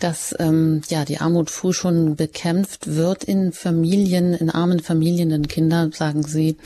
dass 0.00 0.34
ähm, 0.38 0.82
ja 0.88 1.04
die 1.04 1.18
Armut 1.18 1.48
früh 1.48 1.72
schon 1.72 2.16
bekämpft 2.16 2.94
wird 2.96 3.24
in 3.24 3.52
Familien, 3.52 4.34
in 4.34 4.50
armen 4.50 4.80
Familien, 4.80 5.30
denn 5.30 5.46
Kinder, 5.46 5.90
sagen 5.92 6.24
Sie, 6.24 6.56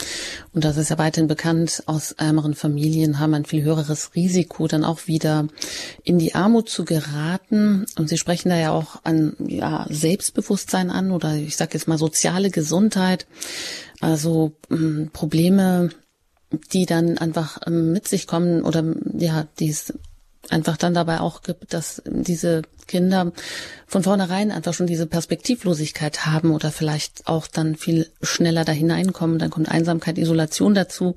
und 0.52 0.64
das 0.64 0.78
ist 0.78 0.88
ja 0.88 0.98
weiterhin 0.98 1.28
bekannt, 1.28 1.82
aus 1.86 2.12
ärmeren 2.12 2.54
Familien 2.54 3.18
haben 3.18 3.34
ein 3.34 3.44
viel 3.44 3.62
höheres 3.62 4.14
Risiko, 4.14 4.66
dann 4.66 4.84
auch 4.84 5.06
wieder 5.06 5.46
in 6.02 6.18
die 6.18 6.34
Armut 6.34 6.70
zu 6.70 6.84
geraten. 6.84 7.84
Und 7.98 8.08
Sie 8.08 8.18
sprechen 8.18 8.48
da 8.48 8.56
ja 8.56 8.72
auch 8.72 9.04
an 9.04 9.36
ja, 9.38 9.86
Selbstbewusstsein 9.90 10.90
an 10.90 11.12
oder 11.12 11.34
ich 11.34 11.56
sage 11.56 11.74
jetzt 11.74 11.88
mal 11.88 11.98
soziale 11.98 12.50
Gesundheit, 12.50 13.26
also 14.00 14.52
ähm, 14.70 15.10
Probleme 15.12 15.90
die 16.72 16.84
dann 16.84 17.16
einfach 17.18 17.60
ähm, 17.66 17.92
mit 17.92 18.08
sich 18.08 18.26
kommen 18.26 18.62
oder 18.62 18.84
ja, 19.16 19.46
die 19.58 19.68
es 19.68 19.94
einfach 20.48 20.76
dann 20.76 20.94
dabei 20.94 21.20
auch 21.20 21.42
gibt, 21.42 21.74
dass 21.74 22.02
diese 22.06 22.62
Kinder 22.86 23.32
von 23.86 24.02
vornherein 24.02 24.50
einfach 24.50 24.74
schon 24.74 24.88
diese 24.88 25.06
Perspektivlosigkeit 25.06 26.26
haben 26.26 26.50
oder 26.50 26.72
vielleicht 26.72 27.28
auch 27.28 27.46
dann 27.46 27.76
viel 27.76 28.08
schneller 28.20 28.64
da 28.64 28.72
hineinkommen. 28.72 29.38
Dann 29.38 29.50
kommt 29.50 29.68
Einsamkeit, 29.68 30.18
Isolation 30.18 30.74
dazu. 30.74 31.16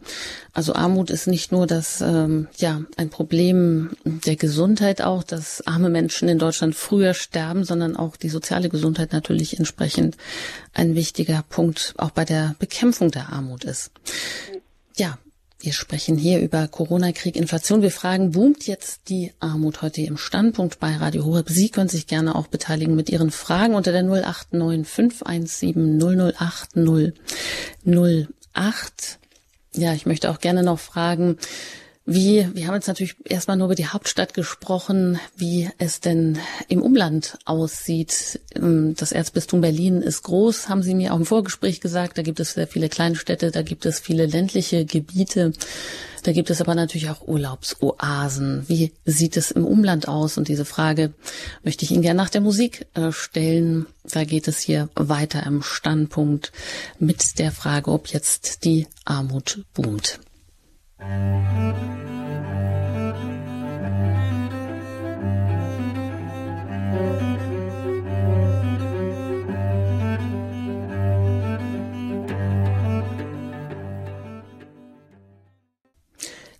Also 0.53 0.73
Armut 0.73 1.09
ist 1.09 1.25
nicht 1.25 1.51
nur 1.51 1.65
das, 1.65 2.01
ähm, 2.01 2.47
ja, 2.57 2.81
ein 2.95 3.09
Problem 3.09 3.91
der 4.03 4.35
Gesundheit 4.35 5.01
auch, 5.01 5.23
dass 5.23 5.65
arme 5.65 5.89
Menschen 5.89 6.29
in 6.29 6.37
Deutschland 6.37 6.75
früher 6.75 7.15
sterben, 7.15 7.63
sondern 7.63 7.95
auch 7.95 8.17
die 8.17 8.29
soziale 8.29 8.69
Gesundheit 8.69 9.11
natürlich 9.11 9.57
entsprechend 9.57 10.15
ein 10.73 10.93
wichtiger 10.93 11.43
Punkt 11.49 11.95
auch 11.97 12.11
bei 12.11 12.25
der 12.25 12.55
Bekämpfung 12.59 13.09
der 13.09 13.29
Armut 13.29 13.63
ist. 13.63 13.91
Ja, 14.95 15.17
wir 15.63 15.71
sprechen 15.71 16.17
hier 16.17 16.39
über 16.41 16.67
Corona-Krieg, 16.67 17.37
Inflation. 17.37 17.81
Wir 17.81 17.89
fragen, 17.89 18.31
boomt 18.31 18.67
jetzt 18.67 19.07
die 19.07 19.31
Armut 19.39 19.81
heute 19.81 20.01
im 20.01 20.17
Standpunkt 20.17 20.77
bei 20.81 20.97
Radio 20.97 21.23
Horeb? 21.23 21.47
Sie 21.49 21.69
können 21.69 21.87
sich 21.87 22.05
gerne 22.05 22.35
auch 22.35 22.47
beteiligen 22.47 22.95
mit 22.95 23.09
Ihren 23.09 23.31
Fragen 23.31 23.73
unter 23.73 23.93
der 23.93 24.03
089 24.03 24.85
517 24.85 26.01
008 26.35 26.75
008. 27.85 29.19
Ja, 29.75 29.93
ich 29.93 30.05
möchte 30.05 30.29
auch 30.31 30.41
gerne 30.41 30.63
noch 30.63 30.79
fragen, 30.79 31.37
wie, 32.05 32.49
wir 32.53 32.67
haben 32.67 32.75
jetzt 32.75 32.87
natürlich 32.87 33.15
erstmal 33.23 33.55
nur 33.55 33.67
über 33.67 33.75
die 33.75 33.87
Hauptstadt 33.87 34.33
gesprochen, 34.33 35.19
wie 35.37 35.69
es 35.77 36.01
denn 36.01 36.37
im 36.67 36.81
Umland 36.81 37.37
aussieht. 37.45 38.41
Ähm, 38.55 38.95
das 38.97 39.13
Erzbistum 39.13 39.61
Berlin 39.61 40.01
ist 40.01 40.23
groß, 40.23 40.67
haben 40.67 40.83
Sie 40.83 40.95
mir 40.95 41.13
auch 41.13 41.17
im 41.17 41.25
Vorgespräch 41.25 41.79
gesagt. 41.79 42.17
Da 42.17 42.21
gibt 42.21 42.41
es 42.41 42.53
sehr 42.53 42.67
viele 42.67 42.89
Kleinstädte, 42.89 43.51
da 43.51 43.61
gibt 43.61 43.85
es 43.85 43.99
viele 43.99 44.25
ländliche 44.25 44.85
Gebiete. 44.85 45.53
Da 46.23 46.31
gibt 46.31 46.49
es 46.49 46.61
aber 46.61 46.73
natürlich 46.75 47.09
auch 47.09 47.27
Urlaubsoasen. 47.27 48.63
Wie 48.67 48.93
sieht 49.05 49.35
es 49.35 49.51
im 49.51 49.65
Umland 49.65 50.07
aus? 50.07 50.37
Und 50.37 50.47
diese 50.47 50.65
Frage 50.65 51.13
möchte 51.63 51.83
ich 51.85 51.91
Ihnen 51.91 52.01
gerne 52.01 52.17
nach 52.17 52.29
der 52.29 52.41
Musik 52.41 52.85
äh, 52.95 53.11
stellen. 53.11 53.85
Da 54.03 54.23
geht 54.25 54.47
es 54.47 54.59
hier 54.59 54.89
weiter 54.95 55.45
im 55.45 55.61
Standpunkt 55.61 56.51
mit 56.99 57.39
der 57.39 57.51
Frage, 57.51 57.91
ob 57.91 58.07
jetzt 58.07 58.63
die 58.63 58.87
Armut 59.05 59.63
boomt. 59.73 60.19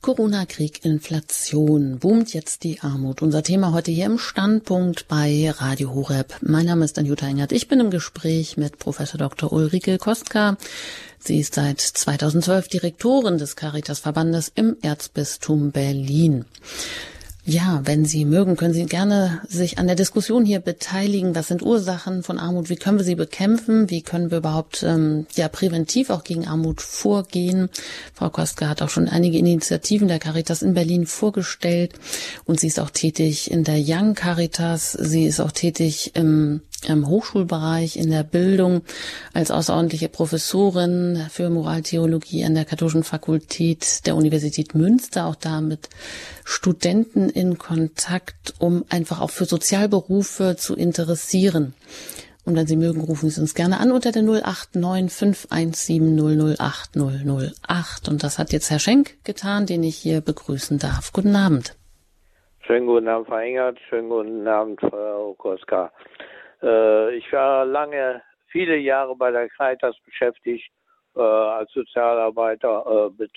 Corona-Krieg, 0.03 0.83
Inflation, 0.83 1.97
boomt 1.97 2.33
jetzt 2.33 2.63
die 2.65 2.81
Armut. 2.81 3.21
Unser 3.21 3.41
Thema 3.41 3.71
heute 3.71 3.89
hier 3.89 4.05
im 4.05 4.19
Standpunkt 4.19 5.07
bei 5.07 5.49
Radio 5.49 5.95
Horeb. 5.95 6.35
Mein 6.41 6.65
Name 6.65 6.83
ist 6.83 6.99
Anjuta 6.99 7.25
Engert. 7.25 7.51
Ich 7.53 7.69
bin 7.69 7.79
im 7.79 7.89
Gespräch 7.89 8.57
mit 8.57 8.77
Professor 8.77 9.17
Dr. 9.17 9.53
Ulrike 9.53 9.97
Kostka. 9.97 10.57
Sie 11.25 11.39
ist 11.39 11.55
seit 11.55 11.79
2012 11.79 12.67
Direktorin 12.67 13.37
des 13.37 13.55
Caritas-Verbandes 13.55 14.51
im 14.55 14.75
Erzbistum 14.81 15.71
Berlin. 15.71 16.43
Ja, 17.45 17.81
wenn 17.85 18.03
Sie 18.03 18.25
mögen, 18.25 18.57
können 18.57 18.73
Sie 18.73 18.85
gerne 18.85 19.41
sich 19.47 19.77
an 19.77 19.87
der 19.87 19.95
Diskussion 19.95 20.43
hier 20.43 20.59
beteiligen. 20.59 21.33
Was 21.33 21.47
sind 21.47 21.61
Ursachen 21.61 22.23
von 22.23 22.39
Armut? 22.39 22.69
Wie 22.69 22.75
können 22.75 22.97
wir 22.97 23.05
sie 23.05 23.15
bekämpfen? 23.15 23.89
Wie 23.89 24.01
können 24.01 24.31
wir 24.31 24.39
überhaupt 24.39 24.83
ähm, 24.83 25.25
ja 25.35 25.47
präventiv 25.47 26.09
auch 26.09 26.25
gegen 26.25 26.45
Armut 26.45 26.81
vorgehen? 26.81 27.69
Frau 28.13 28.29
Kostka 28.29 28.67
hat 28.67 28.81
auch 28.81 28.89
schon 28.89 29.07
einige 29.07 29.37
Initiativen 29.37 30.09
der 30.09 30.19
Caritas 30.19 30.61
in 30.61 30.73
Berlin 30.73 31.05
vorgestellt 31.05 31.93
und 32.43 32.59
sie 32.59 32.67
ist 32.67 32.81
auch 32.81 32.89
tätig 32.89 33.49
in 33.49 33.63
der 33.63 33.77
Young 33.77 34.13
Caritas. 34.13 34.91
Sie 34.91 35.25
ist 35.25 35.39
auch 35.39 35.51
tätig 35.51 36.11
im 36.15 36.61
im 36.87 37.07
Hochschulbereich, 37.07 37.97
in 37.97 38.09
der 38.09 38.23
Bildung 38.23 38.81
als 39.33 39.51
außerordentliche 39.51 40.09
Professorin 40.09 41.27
für 41.29 41.49
Moraltheologie 41.49 42.45
an 42.45 42.55
der 42.55 42.65
Katholischen 42.65 43.03
Fakultät 43.03 44.05
der 44.05 44.15
Universität 44.15 44.75
Münster, 44.75 45.25
auch 45.25 45.35
da 45.35 45.61
mit 45.61 45.89
Studenten 46.45 47.29
in 47.29 47.57
Kontakt, 47.57 48.53
um 48.59 48.85
einfach 48.89 49.21
auch 49.21 49.29
für 49.29 49.45
Sozialberufe 49.45 50.55
zu 50.57 50.75
interessieren. 50.75 51.73
Und 52.45 52.57
wenn 52.57 52.67
Sie 52.67 52.75
mögen, 52.75 53.01
rufen 53.01 53.29
Sie 53.29 53.39
uns 53.39 53.55
gerne 53.55 53.79
an 53.79 53.91
unter 53.91 54.11
der 54.11 54.23
089 54.23 55.11
517 55.11 56.57
008 56.57 56.97
008. 56.97 58.09
Und 58.09 58.23
das 58.23 58.37
hat 58.37 58.51
jetzt 58.51 58.69
Herr 58.69 58.79
Schenk 58.79 59.23
getan, 59.23 59.65
den 59.65 59.83
ich 59.83 59.95
hier 59.95 60.19
begrüßen 60.19 60.77
darf. 60.77 61.13
Guten 61.13 61.35
Abend. 61.35 61.77
Schönen 62.65 62.87
guten 62.87 63.07
Abend, 63.07 63.27
Frau 63.27 63.37
Engert. 63.37 63.77
Schönen 63.89 64.09
guten 64.09 64.47
Abend, 64.47 64.79
Frau 64.81 65.29
Okoska. 65.31 65.91
Äh, 66.63 67.15
ich 67.15 67.31
war 67.33 67.65
lange, 67.65 68.21
viele 68.47 68.77
Jahre 68.77 69.15
bei 69.15 69.31
der 69.31 69.49
Caritas 69.49 69.95
beschäftigt, 70.05 70.71
äh, 71.15 71.21
als 71.21 71.71
Sozialarbeiter, 71.73 73.11
äh, 73.19 73.27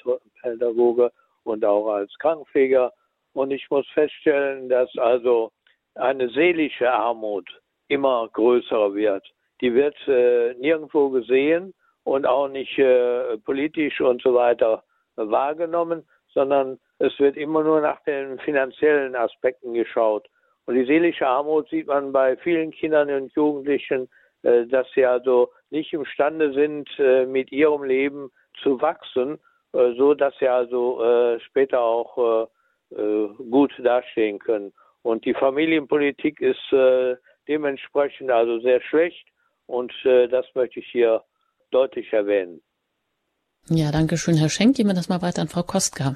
Pädagoge 0.40 1.12
und 1.44 1.64
auch 1.64 1.88
als 1.88 2.16
Krankenpfleger. 2.18 2.92
Und 3.34 3.50
ich 3.50 3.68
muss 3.70 3.86
feststellen, 3.88 4.68
dass 4.68 4.90
also 4.96 5.50
eine 5.94 6.28
seelische 6.30 6.90
Armut 6.90 7.48
immer 7.88 8.28
größer 8.32 8.94
wird. 8.94 9.24
Die 9.60 9.74
wird 9.74 9.96
äh, 10.06 10.54
nirgendwo 10.54 11.10
gesehen 11.10 11.74
und 12.04 12.26
auch 12.26 12.48
nicht 12.48 12.78
äh, 12.78 13.36
politisch 13.38 14.00
und 14.00 14.22
so 14.22 14.34
weiter 14.34 14.82
wahrgenommen, 15.16 16.06
sondern 16.32 16.78
es 16.98 17.18
wird 17.18 17.36
immer 17.36 17.62
nur 17.62 17.80
nach 17.80 18.02
den 18.04 18.38
finanziellen 18.40 19.16
Aspekten 19.16 19.74
geschaut. 19.74 20.28
Und 20.66 20.74
die 20.74 20.84
seelische 20.84 21.26
Armut 21.26 21.68
sieht 21.70 21.86
man 21.86 22.12
bei 22.12 22.36
vielen 22.36 22.72
Kindern 22.72 23.10
und 23.10 23.32
Jugendlichen, 23.34 24.08
äh, 24.42 24.66
dass 24.66 24.86
sie 24.94 25.04
also 25.04 25.50
nicht 25.70 25.92
imstande 25.92 26.52
sind, 26.52 26.88
äh, 26.98 27.26
mit 27.26 27.50
ihrem 27.52 27.84
Leben 27.84 28.30
zu 28.62 28.80
wachsen, 28.80 29.38
äh, 29.72 29.94
so 29.96 30.14
dass 30.14 30.34
sie 30.38 30.48
also 30.48 31.38
später 31.40 31.80
auch 31.80 32.48
gut 33.50 33.72
dastehen 33.82 34.38
können. 34.38 34.72
Und 35.02 35.24
die 35.24 35.34
Familienpolitik 35.34 36.40
ist 36.40 36.72
dementsprechend 37.48 38.30
also 38.30 38.60
sehr 38.60 38.80
schlecht 38.80 39.26
und 39.66 39.92
das 40.04 40.46
möchte 40.54 40.78
ich 40.78 40.86
hier 40.92 41.24
deutlich 41.72 42.12
erwähnen. 42.12 42.62
Ja, 43.68 43.90
danke 43.90 44.16
schön, 44.16 44.36
Herr 44.36 44.50
Schenk. 44.50 44.76
Geben 44.76 44.90
wir 44.90 44.94
das 44.94 45.08
mal 45.08 45.20
weiter 45.20 45.42
an 45.42 45.48
Frau 45.48 45.64
Kostka. 45.64 46.14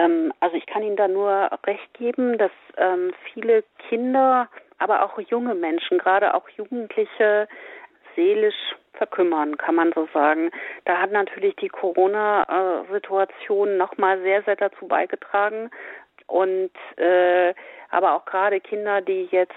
Ähm, 0.00 0.32
also 0.40 0.56
ich 0.56 0.66
kann 0.66 0.82
Ihnen 0.82 0.96
da 0.96 1.06
nur 1.08 1.50
recht 1.66 1.92
geben, 1.94 2.36
dass 2.38 2.52
ähm, 2.76 3.12
viele 3.32 3.64
Kinder, 3.88 4.48
aber 4.78 5.04
auch 5.04 5.18
junge 5.20 5.54
Menschen, 5.54 5.98
gerade 5.98 6.34
auch 6.34 6.48
Jugendliche, 6.50 7.48
seelisch 8.16 8.74
verkümmern, 8.94 9.56
kann 9.56 9.76
man 9.76 9.92
so 9.94 10.08
sagen. 10.12 10.50
Da 10.84 11.00
hat 11.00 11.12
natürlich 11.12 11.54
die 11.56 11.68
Corona-Situation 11.68 13.76
nochmal 13.76 14.20
sehr, 14.22 14.42
sehr 14.42 14.56
dazu 14.56 14.88
beigetragen. 14.88 15.70
Und 16.26 16.72
äh, 16.96 17.54
aber 17.90 18.14
auch 18.14 18.24
gerade 18.24 18.60
Kinder, 18.60 19.00
die 19.00 19.28
jetzt 19.30 19.54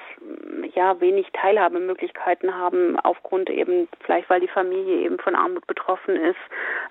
ja 0.75 0.99
wenig 0.99 1.27
Teilhabemöglichkeiten 1.33 2.55
haben, 2.55 2.99
aufgrund 2.99 3.49
eben 3.49 3.87
vielleicht, 4.05 4.29
weil 4.29 4.39
die 4.39 4.47
Familie 4.47 5.01
eben 5.01 5.19
von 5.19 5.35
Armut 5.35 5.65
betroffen 5.67 6.15
ist 6.15 6.39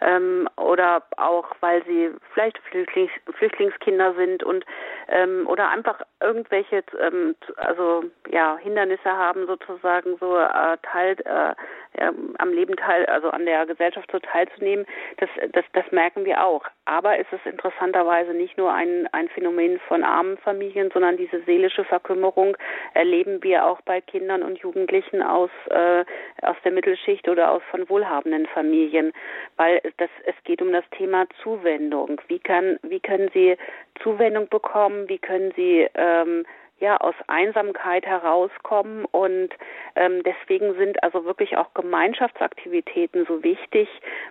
ähm, 0.01 0.49
oder 0.57 1.03
auch, 1.17 1.47
weil 1.61 1.85
sie 1.85 2.11
vielleicht 2.33 2.59
Flüchtlings 2.71 3.11
Flüchtlingskinder 3.39 4.15
sind 4.15 4.43
und 4.43 4.65
ähm, 5.09 5.47
oder 5.47 5.71
einfach 5.71 6.01
irgendwelche 6.21 6.83
ähm, 7.01 7.35
also 7.57 8.05
ja 8.31 8.57
Hindernisse 8.59 9.11
haben 9.11 9.47
sozusagen 9.47 10.17
so 10.19 10.39
äh, 10.39 10.77
Teil 10.83 11.17
äh, 11.25 11.55
äh, 12.01 12.13
am 12.39 12.53
Leben 12.53 12.77
teil 12.77 13.07
also 13.07 13.31
an 13.31 13.45
der 13.45 13.67
Gesellschaft 13.67 14.11
so 14.11 14.19
teilzunehmen 14.19 14.87
das 15.19 15.29
das 15.53 15.65
das 15.73 15.91
merken 15.93 16.25
wir 16.25 16.45
auch. 16.45 16.65
Aber 16.85 17.19
es 17.19 17.27
ist 17.33 17.47
interessanterweise 17.47 18.33
nicht 18.33 18.57
nur 18.57 18.73
ein 18.73 19.09
ein 19.13 19.29
Phänomen 19.29 19.81
von 19.89 20.05
armen 20.05 20.39
Familien 20.39 20.91
sondern 20.93 21.17
diese 21.17 21.32
diese 21.33 21.45
seelische 21.45 21.85
Verkümmerung 21.85 22.57
erleben 22.95 23.43
wir 23.43 23.67
auch 23.67 23.81
bei 23.83 24.01
Kindern 24.01 24.43
und 24.43 24.59
Jugendlichen 24.59 25.23
aus, 25.23 25.51
äh, 25.71 26.05
aus 26.43 26.57
der 26.65 26.73
Mittelschicht 26.73 27.29
oder 27.29 27.51
aus 27.51 27.63
von 27.71 27.89
wohlhabenden 27.89 28.47
Familien, 28.47 29.13
weil 29.57 29.81
das, 29.97 30.11
es 30.27 30.35
geht 30.45 30.63
um 30.63 30.73
das 30.73 30.85
Thema 30.97 31.27
Zuwendung. 31.43 32.21
Wie, 32.29 32.39
kann, 32.39 32.79
wie 32.83 33.01
können 33.01 33.31
sie 33.33 33.57
Zuwendung 34.03 34.49
bekommen? 34.49 35.09
Wie 35.09 35.19
können 35.19 35.53
sie 35.57 35.89
ähm, 35.95 36.45
ja 36.81 36.97
aus 36.99 37.15
Einsamkeit 37.29 38.05
herauskommen 38.05 39.05
und 39.07 39.51
ähm, 39.95 40.23
deswegen 40.25 40.75
sind 40.75 41.03
also 41.03 41.25
wirklich 41.25 41.57
auch 41.57 41.73
Gemeinschaftsaktivitäten 41.75 43.25
so 43.27 43.43
wichtig, 43.43 43.89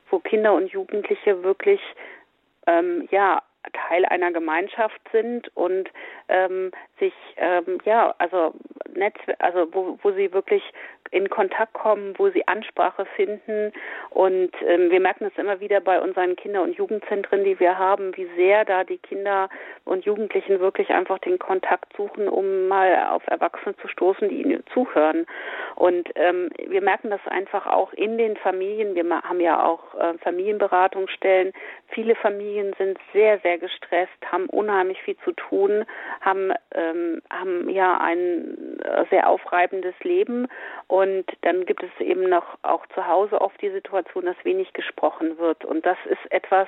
wo 0.09 0.19
Kinder 0.19 0.53
und 0.53 0.67
Jugendliche 0.67 1.43
wirklich 1.43 1.81
ähm, 2.67 3.07
ja 3.09 3.41
Teil 3.73 4.05
einer 4.05 4.31
Gemeinschaft 4.31 4.99
sind 5.11 5.55
und 5.55 5.89
ähm, 6.29 6.71
sich 6.99 7.13
ähm, 7.37 7.79
ja 7.85 8.13
also 8.17 8.53
Netz 8.93 9.17
also 9.39 9.67
wo, 9.71 9.99
wo 10.01 10.11
sie 10.11 10.33
wirklich 10.33 10.63
in 11.11 11.29
Kontakt 11.29 11.73
kommen, 11.73 12.13
wo 12.17 12.29
sie 12.29 12.47
Ansprache 12.47 13.05
finden 13.15 13.73
und 14.09 14.51
ähm, 14.65 14.89
wir 14.89 14.99
merken 14.99 15.25
es 15.25 15.37
immer 15.37 15.59
wieder 15.59 15.81
bei 15.81 15.99
unseren 16.01 16.35
Kinder- 16.35 16.63
und 16.63 16.75
Jugendzentren, 16.77 17.43
die 17.43 17.59
wir 17.59 17.77
haben, 17.77 18.15
wie 18.15 18.29
sehr 18.35 18.65
da 18.65 18.83
die 18.83 18.97
Kinder 18.97 19.49
und 19.83 20.05
Jugendlichen 20.05 20.59
wirklich 20.59 20.89
einfach 20.89 21.19
den 21.19 21.37
Kontakt 21.37 21.95
suchen, 21.97 22.29
um 22.29 22.67
mal 22.67 23.07
auf 23.09 23.23
Erwachsene 23.27 23.75
zu 23.77 23.87
stoßen, 23.87 24.29
die 24.29 24.41
ihnen 24.41 24.63
zuhören. 24.73 25.25
Und 25.75 26.09
ähm, 26.15 26.49
wir 26.67 26.81
merken 26.81 27.09
das 27.09 27.25
einfach 27.27 27.67
auch 27.67 27.91
in 27.93 28.17
den 28.17 28.37
Familien. 28.37 28.95
Wir 28.95 29.03
haben 29.21 29.41
ja 29.41 29.63
auch 29.63 29.95
äh, 29.95 30.17
Familienberatungsstellen. 30.19 31.51
Viele 31.89 32.15
Familien 32.15 32.73
sind 32.77 32.97
sehr 33.11 33.39
sehr 33.39 33.50
gestresst, 33.57 34.13
haben 34.31 34.47
unheimlich 34.47 35.01
viel 35.01 35.17
zu 35.17 35.31
tun, 35.31 35.85
haben 36.21 36.53
ähm, 36.73 37.21
haben 37.29 37.69
ja 37.69 37.97
ein 37.99 38.79
äh, 38.83 39.05
sehr 39.09 39.27
aufreibendes 39.27 39.95
Leben 40.01 40.47
und 40.87 41.25
dann 41.41 41.65
gibt 41.65 41.83
es 41.83 41.89
eben 41.99 42.29
noch 42.29 42.57
auch 42.61 42.85
zu 42.87 43.07
Hause 43.07 43.41
oft 43.41 43.61
die 43.61 43.71
Situation, 43.71 44.25
dass 44.25 44.35
wenig 44.43 44.73
gesprochen 44.73 45.37
wird 45.37 45.65
und 45.65 45.85
das 45.85 45.97
ist 46.05 46.31
etwas, 46.31 46.67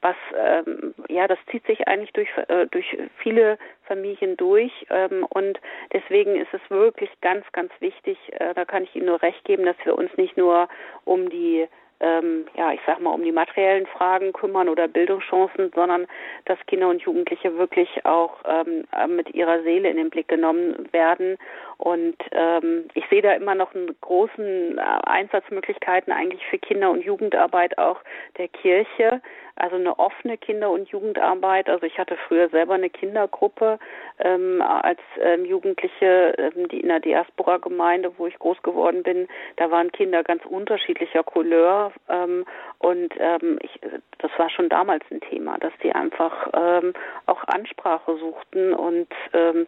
was 0.00 0.16
ähm, 0.36 0.94
ja 1.08 1.26
das 1.26 1.38
zieht 1.50 1.66
sich 1.66 1.88
eigentlich 1.88 2.12
durch 2.12 2.28
äh, 2.48 2.66
durch 2.66 2.96
viele 3.18 3.58
Familien 3.84 4.36
durch 4.36 4.72
ähm, 4.90 5.26
und 5.28 5.60
deswegen 5.92 6.36
ist 6.36 6.52
es 6.52 6.60
wirklich 6.70 7.10
ganz 7.20 7.44
ganz 7.52 7.72
wichtig. 7.80 8.18
Äh, 8.32 8.54
da 8.54 8.64
kann 8.64 8.84
ich 8.84 8.94
Ihnen 8.94 9.06
nur 9.06 9.22
recht 9.22 9.44
geben, 9.44 9.64
dass 9.64 9.76
wir 9.84 9.96
uns 9.96 10.10
nicht 10.16 10.36
nur 10.36 10.68
um 11.04 11.28
die 11.30 11.68
ähm, 12.00 12.46
ja, 12.56 12.72
ich 12.72 12.80
sag 12.86 13.00
mal, 13.00 13.10
um 13.10 13.22
die 13.22 13.32
materiellen 13.32 13.86
Fragen 13.86 14.32
kümmern 14.32 14.68
oder 14.68 14.88
Bildungschancen, 14.88 15.70
sondern 15.74 16.06
dass 16.46 16.58
Kinder 16.66 16.88
und 16.88 17.02
Jugendliche 17.02 17.56
wirklich 17.56 18.04
auch 18.04 18.38
ähm, 18.46 18.84
mit 19.14 19.34
ihrer 19.34 19.62
Seele 19.62 19.90
in 19.90 19.96
den 19.96 20.10
Blick 20.10 20.28
genommen 20.28 20.88
werden. 20.92 21.36
Und 21.80 22.16
ähm, 22.32 22.88
ich 22.92 23.04
sehe 23.08 23.22
da 23.22 23.32
immer 23.32 23.54
noch 23.54 23.74
einen 23.74 23.96
großen 24.02 24.76
äh, 24.76 24.80
Einsatzmöglichkeiten 24.80 26.12
eigentlich 26.12 26.44
für 26.46 26.58
Kinder- 26.58 26.90
und 26.90 27.02
Jugendarbeit 27.02 27.78
auch 27.78 28.00
der 28.36 28.48
Kirche. 28.48 29.22
Also 29.56 29.76
eine 29.76 29.98
offene 29.98 30.36
Kinder- 30.36 30.70
und 30.70 30.90
Jugendarbeit. 30.90 31.70
Also 31.70 31.86
ich 31.86 31.98
hatte 31.98 32.18
früher 32.28 32.50
selber 32.50 32.74
eine 32.74 32.90
Kindergruppe 32.90 33.78
ähm, 34.18 34.62
als 34.62 35.00
ähm, 35.22 35.46
Jugendliche, 35.46 36.34
ähm, 36.36 36.68
die 36.68 36.80
in 36.80 36.88
der 36.88 37.00
Diaspora-Gemeinde, 37.00 38.12
wo 38.18 38.26
ich 38.26 38.38
groß 38.38 38.62
geworden 38.62 39.02
bin, 39.02 39.26
da 39.56 39.70
waren 39.70 39.90
Kinder 39.92 40.22
ganz 40.22 40.44
unterschiedlicher 40.44 41.22
Couleur 41.22 41.92
ähm, 42.08 42.44
und 42.78 43.12
ähm, 43.18 43.58
ich, 43.62 43.80
das 44.18 44.30
war 44.38 44.50
schon 44.50 44.68
damals 44.68 45.04
ein 45.10 45.20
Thema, 45.20 45.58
dass 45.58 45.72
die 45.82 45.92
einfach 45.92 46.48
ähm, 46.54 46.94
auch 47.26 47.42
Ansprache 47.44 48.16
suchten 48.16 48.72
und 48.72 49.08
ähm, 49.32 49.66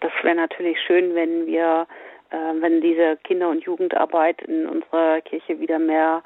das 0.00 0.12
wäre 0.22 0.36
natürlich 0.36 0.78
schön, 0.80 1.14
wenn 1.14 1.46
wir, 1.46 1.86
äh, 2.30 2.36
wenn 2.60 2.80
diese 2.80 3.16
Kinder- 3.24 3.50
und 3.50 3.64
Jugendarbeit 3.64 4.42
in 4.42 4.66
unserer 4.66 5.20
Kirche 5.20 5.60
wieder 5.60 5.78
mehr 5.78 6.22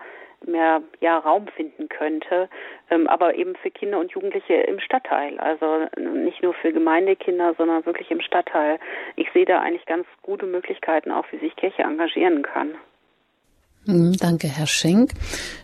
mehr 0.47 0.83
ja, 1.01 1.19
Raum 1.19 1.49
finden 1.49 1.89
könnte, 1.89 2.49
ähm, 2.91 3.09
aber 3.09 3.35
eben 3.35 3.57
für 3.57 3.71
Kinder 3.71 3.99
und 3.99 4.13
Jugendliche 4.13 4.55
im 4.55 4.79
Stadtteil. 4.81 5.39
Also 5.39 5.87
nicht 5.99 6.43
nur 6.43 6.55
für 6.55 6.73
Gemeindekinder, 6.73 7.55
sondern 7.59 7.85
wirklich 7.87 8.11
im 8.11 8.21
Stadtteil. 8.21 8.79
Ich 9.17 9.31
sehe 9.33 9.45
da 9.45 9.61
eigentlich 9.61 9.87
ganz 9.87 10.07
gute 10.23 10.47
Möglichkeiten 10.47 11.11
auch, 11.11 11.25
wie 11.33 11.39
sich 11.39 11.57
Kirche 11.57 11.83
engagieren 11.83 12.43
kann. 12.43 12.77
Hm, 13.89 14.19
danke, 14.19 14.49
Herr 14.49 14.67
Schenk. 14.67 15.15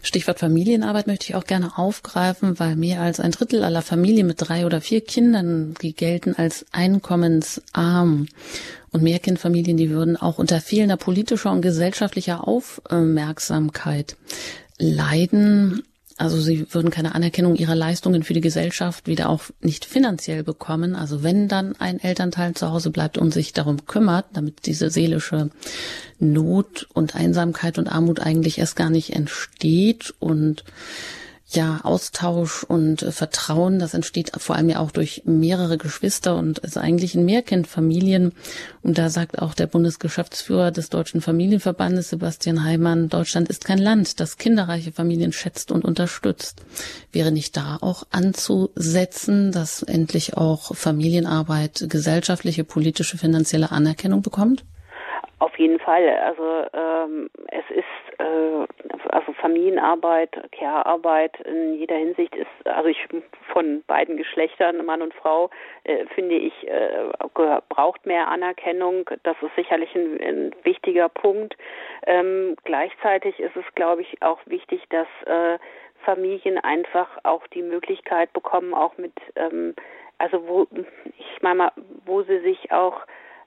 Stichwort 0.01 0.39
Familienarbeit 0.39 1.07
möchte 1.07 1.27
ich 1.27 1.35
auch 1.35 1.45
gerne 1.45 1.77
aufgreifen, 1.77 2.59
weil 2.59 2.75
mehr 2.75 3.03
als 3.03 3.21
ein 3.21 3.33
Drittel 3.33 3.63
aller 3.63 3.83
Familien 3.83 4.27
mit 4.27 4.37
drei 4.39 4.65
oder 4.65 4.81
vier 4.81 5.03
Kindern, 5.03 5.75
die 5.83 5.95
gelten 5.95 6.35
als 6.35 6.65
einkommensarm. 6.73 8.29
Und 8.91 9.03
Mehrkindfamilien, 9.03 9.77
die 9.77 9.91
würden 9.91 10.17
auch 10.17 10.39
unter 10.39 10.63
fehlender 10.63 10.97
politischer 10.97 11.53
und 11.53 11.61
gesellschaftlicher 11.61 12.49
Aufmerksamkeit 12.49 14.17
leiden. 14.79 15.83
Also 16.17 16.41
sie 16.41 16.73
würden 16.73 16.91
keine 16.91 17.15
Anerkennung 17.15 17.57
ihrer 17.57 17.75
Leistungen 17.75 18.23
für 18.23 18.35
die 18.35 18.41
Gesellschaft 18.41 19.09
wieder 19.09 19.29
auch 19.29 19.43
nicht 19.61 19.85
finanziell 19.85 20.45
bekommen. 20.45 20.95
Also 20.95 21.25
wenn 21.25 21.49
dann 21.49 21.75
ein 21.81 21.99
Elternteil 21.99 22.55
zu 22.55 22.71
Hause 22.71 22.91
bleibt 22.91 23.19
und 23.19 23.35
sich 23.35 23.53
darum 23.53 23.85
kümmert, 23.87 24.27
damit 24.33 24.67
diese 24.67 24.91
seelische 24.91 25.51
Not 26.21 26.87
und 26.95 27.17
Einsamkeit 27.17 27.79
und 27.79 27.89
Armut 27.89 28.21
eigentlich 28.21 28.59
erst 28.59 28.77
gar 28.77 28.91
nicht 28.91 29.15
entsteht 29.15 30.15
und 30.21 30.65
ja, 31.55 31.81
Austausch 31.83 32.65
und 32.65 33.03
äh, 33.03 33.11
Vertrauen, 33.11 33.79
das 33.79 33.95
entsteht 33.95 34.33
vor 34.39 34.57
allem 34.57 34.69
ja 34.69 34.81
auch 34.81 34.91
durch 34.91 35.23
mehrere 35.25 35.79
Geschwister 35.79 36.37
und 36.37 36.59
ist 36.59 36.79
eigentlich 36.79 37.15
in 37.15 37.25
Mehrkindfamilien. 37.25 38.33
Und 38.83 38.99
da 38.99 39.09
sagt 39.09 39.41
auch 39.41 39.55
der 39.55 39.67
Bundesgeschäftsführer 39.67 40.71
des 40.71 40.91
Deutschen 40.91 41.21
Familienverbandes, 41.21 42.11
Sebastian 42.11 42.65
Heimann, 42.65 43.09
Deutschland 43.09 43.49
ist 43.49 43.65
kein 43.65 43.79
Land, 43.79 44.21
das 44.21 44.39
kinderreiche 44.39 44.93
Familien 44.93 45.33
schätzt 45.33 45.73
und 45.73 45.85
unterstützt. 45.85 46.65
Wäre 47.13 47.33
nicht 47.33 47.57
da 47.57 47.79
auch 47.81 48.05
anzusetzen, 48.11 49.53
dass 49.53 49.83
endlich 49.83 50.37
auch 50.37 50.75
Familienarbeit 50.75 51.87
gesellschaftliche, 51.89 52.65
politische, 52.65 53.19
finanzielle 53.19 53.71
Anerkennung 53.71 54.23
bekommt? 54.23 54.65
Auf 55.39 55.59
jeden 55.59 55.79
Fall. 55.79 56.09
Also 56.25 56.43
ähm, 56.73 57.29
es 57.49 57.65
ist 57.77 58.04
äh, 58.19 58.67
also 59.11 59.33
Familienarbeit, 59.35 60.31
Care-Arbeit 60.53 61.41
in 61.41 61.75
jeder 61.75 61.97
Hinsicht 61.97 62.35
ist, 62.35 62.49
also 62.65 62.89
ich 62.89 62.99
von 63.53 63.83
beiden 63.87 64.17
Geschlechtern, 64.17 64.85
Mann 64.85 65.03
und 65.03 65.15
Frau, 65.15 65.51
äh, 65.85 66.07
finde 66.15 66.37
ich, 66.37 66.53
äh, 66.69 67.09
braucht 67.69 68.07
mehr 68.07 68.29
Anerkennung. 68.29 69.09
Das 69.23 69.37
ist 69.43 69.55
sicherlich 69.57 69.95
ein, 69.95 70.21
ein 70.21 70.55
wichtiger 70.63 71.09
Punkt. 71.09 71.57
Ähm, 72.07 72.57
gleichzeitig 72.65 73.39
ist 73.41 73.57
es, 73.57 73.65
glaube 73.75 74.03
ich, 74.03 74.23
auch 74.23 74.41
wichtig, 74.47 74.83
dass 74.91 75.09
äh, 75.27 75.59
Familien 76.05 76.59
einfach 76.59 77.09
auch 77.23 77.47
die 77.49 77.63
Möglichkeit 77.63 78.33
bekommen, 78.33 78.75
auch 78.75 78.97
mit, 78.99 79.15
ähm, 79.37 79.75
also 80.19 80.47
wo, 80.47 80.67
ich 81.19 81.43
meine 81.43 81.57
mal, 81.57 81.73
wo 82.05 82.23
sie 82.23 82.41
sich 82.41 82.71
auch 82.71 83.01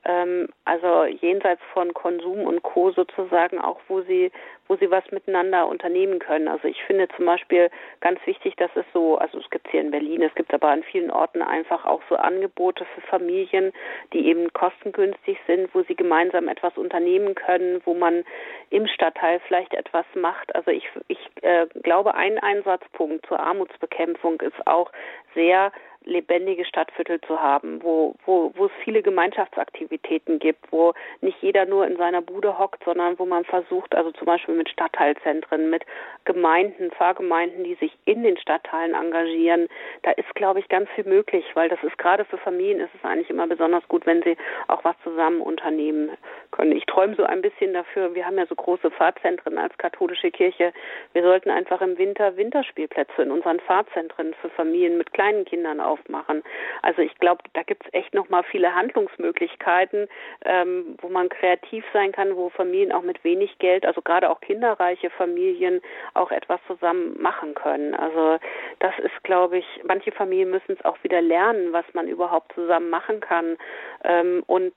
ähm, 0.07 0.47
also 0.63 1.03
jenseits 1.03 1.61
von 1.73 1.93
Konsum 1.93 2.41
und 2.43 2.63
Co. 2.63 2.91
sozusagen 2.91 3.59
auch, 3.59 3.79
wo 3.89 4.01
sie, 4.01 4.31
wo 4.67 4.77
sie 4.77 4.89
was 4.89 5.03
miteinander 5.11 5.67
unternehmen 5.67 6.19
können. 6.19 6.47
Also 6.47 6.67
ich 6.67 6.81
finde 6.83 7.09
zum 7.15 7.25
Beispiel 7.25 7.69
ganz 7.99 8.19
wichtig, 8.25 8.55
dass 8.55 8.71
es 8.75 8.85
so, 8.93 9.17
also 9.17 9.37
es 9.39 9.49
gibt 9.49 9.69
hier 9.69 9.81
in 9.81 9.91
Berlin, 9.91 10.21
es 10.21 10.33
gibt 10.35 10.53
aber 10.53 10.69
an 10.69 10.83
vielen 10.83 11.11
Orten 11.11 11.41
einfach 11.41 11.85
auch 11.85 12.01
so 12.09 12.15
Angebote 12.15 12.85
für 12.95 13.01
Familien, 13.01 13.73
die 14.13 14.27
eben 14.27 14.51
kostengünstig 14.53 15.37
sind, 15.45 15.73
wo 15.75 15.81
sie 15.83 15.95
gemeinsam 15.95 16.47
etwas 16.47 16.77
unternehmen 16.77 17.35
können, 17.35 17.81
wo 17.83 17.93
man 17.93 18.23
im 18.69 18.87
Stadtteil 18.87 19.41
vielleicht 19.47 19.73
etwas 19.73 20.05
macht. 20.15 20.55
Also 20.55 20.71
ich, 20.71 20.87
ich 21.09 21.19
äh, 21.41 21.67
glaube, 21.83 22.15
ein 22.15 22.39
Einsatzpunkt 22.39 23.25
zur 23.25 23.39
Armutsbekämpfung 23.41 24.39
ist 24.39 24.65
auch 24.65 24.91
sehr 25.35 25.73
lebendige 26.07 26.65
Stadtviertel 26.65 27.21
zu 27.21 27.39
haben, 27.39 27.83
wo, 27.83 28.15
wo, 28.25 28.51
wo 28.55 28.65
es 28.65 28.71
viele 28.83 29.01
Gemeinschaftsaktivitäten 29.01 30.39
gibt, 30.39 30.71
wo 30.71 30.93
nicht 31.21 31.37
jeder 31.41 31.65
nur 31.65 31.85
in 31.85 31.97
seiner 31.97 32.21
Bude 32.21 32.57
hockt, 32.57 32.83
sondern 32.83 33.19
wo 33.19 33.25
man 33.25 33.45
versucht, 33.45 33.93
also 33.93 34.11
zum 34.11 34.25
Beispiel 34.25 34.55
mit 34.55 34.69
Stadtteilzentren, 34.69 35.69
mit 35.69 35.83
Gemeinden, 36.25 36.91
Pfarrgemeinden, 36.91 37.63
die 37.63 37.75
sich 37.75 37.91
in 38.05 38.23
den 38.23 38.37
Stadtteilen 38.37 38.93
engagieren, 38.93 39.67
da 40.03 40.11
ist, 40.11 40.33
glaube 40.35 40.59
ich, 40.59 40.69
ganz 40.69 40.89
viel 40.91 41.05
möglich, 41.05 41.45
weil 41.53 41.69
das 41.69 41.83
ist 41.83 41.97
gerade 41.97 42.25
für 42.25 42.37
Familien 42.37 42.79
ist 42.79 42.95
es 42.95 43.03
eigentlich 43.03 43.29
immer 43.29 43.47
besonders 43.47 43.87
gut, 43.87 44.05
wenn 44.05 44.23
sie 44.23 44.37
auch 44.67 44.83
was 44.83 44.95
zusammen 45.03 45.41
unternehmen 45.41 46.11
können. 46.51 46.71
Ich 46.71 46.85
träume 46.85 47.15
so 47.15 47.23
ein 47.23 47.41
bisschen 47.41 47.73
dafür, 47.73 48.15
wir 48.15 48.25
haben 48.25 48.37
ja 48.37 48.45
so 48.45 48.55
große 48.55 48.91
Fahrzentren 48.91 49.57
als 49.57 49.77
katholische 49.77 50.31
Kirche, 50.31 50.73
wir 51.13 51.23
sollten 51.23 51.49
einfach 51.49 51.81
im 51.81 51.97
Winter 51.97 52.35
Winterspielplätze 52.37 53.21
in 53.21 53.31
unseren 53.31 53.59
Fahrzentren 53.59 54.33
für 54.41 54.49
Familien 54.49 54.97
mit 54.97 55.13
kleinen 55.13 55.45
Kindern 55.45 55.79
auf 55.79 55.96
aufmachen. 55.97 56.43
Also 56.81 57.01
ich 57.01 57.17
glaube, 57.19 57.43
da 57.53 57.63
gibt 57.63 57.85
es 57.85 57.93
echt 57.93 58.13
noch 58.13 58.29
mal 58.29 58.43
viele 58.43 58.73
Handlungsmöglichkeiten, 58.73 60.07
ähm, 60.45 60.95
wo 61.01 61.09
man 61.09 61.29
kreativ 61.29 61.83
sein 61.93 62.11
kann, 62.11 62.35
wo 62.35 62.49
Familien 62.49 62.91
auch 62.91 63.01
mit 63.01 63.23
wenig 63.23 63.57
Geld, 63.59 63.85
also 63.85 64.01
gerade 64.01 64.29
auch 64.29 64.41
kinderreiche 64.41 65.09
Familien, 65.09 65.81
auch 66.13 66.31
etwas 66.31 66.59
zusammen 66.67 67.21
machen 67.21 67.53
können. 67.53 67.93
Also 67.95 68.39
das 68.79 68.97
ist, 68.99 69.23
glaube 69.23 69.57
ich, 69.57 69.65
manche 69.87 70.11
Familien 70.11 70.51
müssen 70.51 70.73
es 70.73 70.85
auch 70.85 70.97
wieder 71.03 71.21
lernen, 71.21 71.73
was 71.73 71.85
man 71.93 72.07
überhaupt 72.07 72.53
zusammen 72.53 72.89
machen 72.89 73.19
kann. 73.19 73.57
Ähm, 74.03 74.43
und 74.47 74.73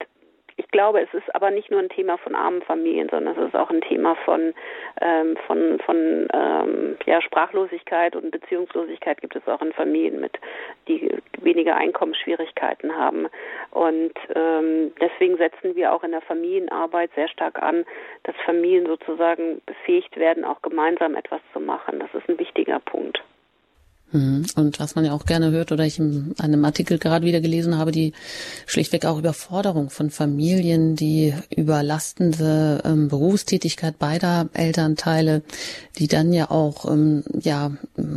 ich 0.60 0.68
glaube, 0.68 1.00
es 1.00 1.12
ist 1.14 1.34
aber 1.34 1.50
nicht 1.50 1.70
nur 1.70 1.80
ein 1.80 1.88
Thema 1.88 2.18
von 2.18 2.34
armen 2.34 2.60
Familien, 2.60 3.08
sondern 3.08 3.34
es 3.34 3.48
ist 3.48 3.56
auch 3.56 3.70
ein 3.70 3.80
Thema 3.80 4.14
von, 4.26 4.52
ähm, 5.00 5.34
von, 5.46 5.80
von 5.80 6.28
ähm, 6.34 6.96
ja, 7.06 7.22
Sprachlosigkeit 7.22 8.14
und 8.14 8.30
Beziehungslosigkeit 8.30 9.22
gibt 9.22 9.34
es 9.36 9.48
auch 9.48 9.62
in 9.62 9.72
Familien 9.72 10.20
mit, 10.20 10.38
die 10.86 11.16
weniger 11.40 11.76
Einkommensschwierigkeiten 11.76 12.94
haben. 12.94 13.28
Und 13.70 14.12
ähm, 14.34 14.92
deswegen 15.00 15.38
setzen 15.38 15.74
wir 15.76 15.94
auch 15.94 16.04
in 16.04 16.10
der 16.10 16.20
Familienarbeit 16.20 17.10
sehr 17.14 17.28
stark 17.28 17.62
an, 17.62 17.86
dass 18.24 18.36
Familien 18.44 18.84
sozusagen 18.84 19.62
befähigt 19.64 20.18
werden, 20.18 20.44
auch 20.44 20.60
gemeinsam 20.60 21.14
etwas 21.14 21.40
zu 21.54 21.60
machen. 21.60 22.00
Das 22.00 22.12
ist 22.12 22.28
ein 22.28 22.38
wichtiger 22.38 22.80
Punkt. 22.80 23.22
Mhm. 24.12 24.46
Und 24.56 24.80
was 24.80 24.94
man 24.94 25.04
ja 25.04 25.12
auch 25.12 25.24
gerne 25.24 25.50
hört 25.50 25.72
oder 25.72 25.84
ich 25.84 25.98
in 25.98 26.34
einem 26.38 26.64
Artikel 26.64 26.98
gerade 26.98 27.26
wieder 27.26 27.40
gelesen 27.40 27.78
habe, 27.78 27.92
die 27.92 28.12
schlichtweg 28.66 29.04
auch 29.04 29.18
Überforderung 29.18 29.90
von 29.90 30.10
Familien, 30.10 30.96
die 30.96 31.34
überlastende 31.54 32.82
ähm, 32.84 33.08
Berufstätigkeit 33.08 33.98
beider 33.98 34.48
Elternteile, 34.52 35.42
die 35.98 36.08
dann 36.08 36.32
ja 36.32 36.50
auch 36.50 36.90
ähm, 36.90 37.22
ja 37.40 37.72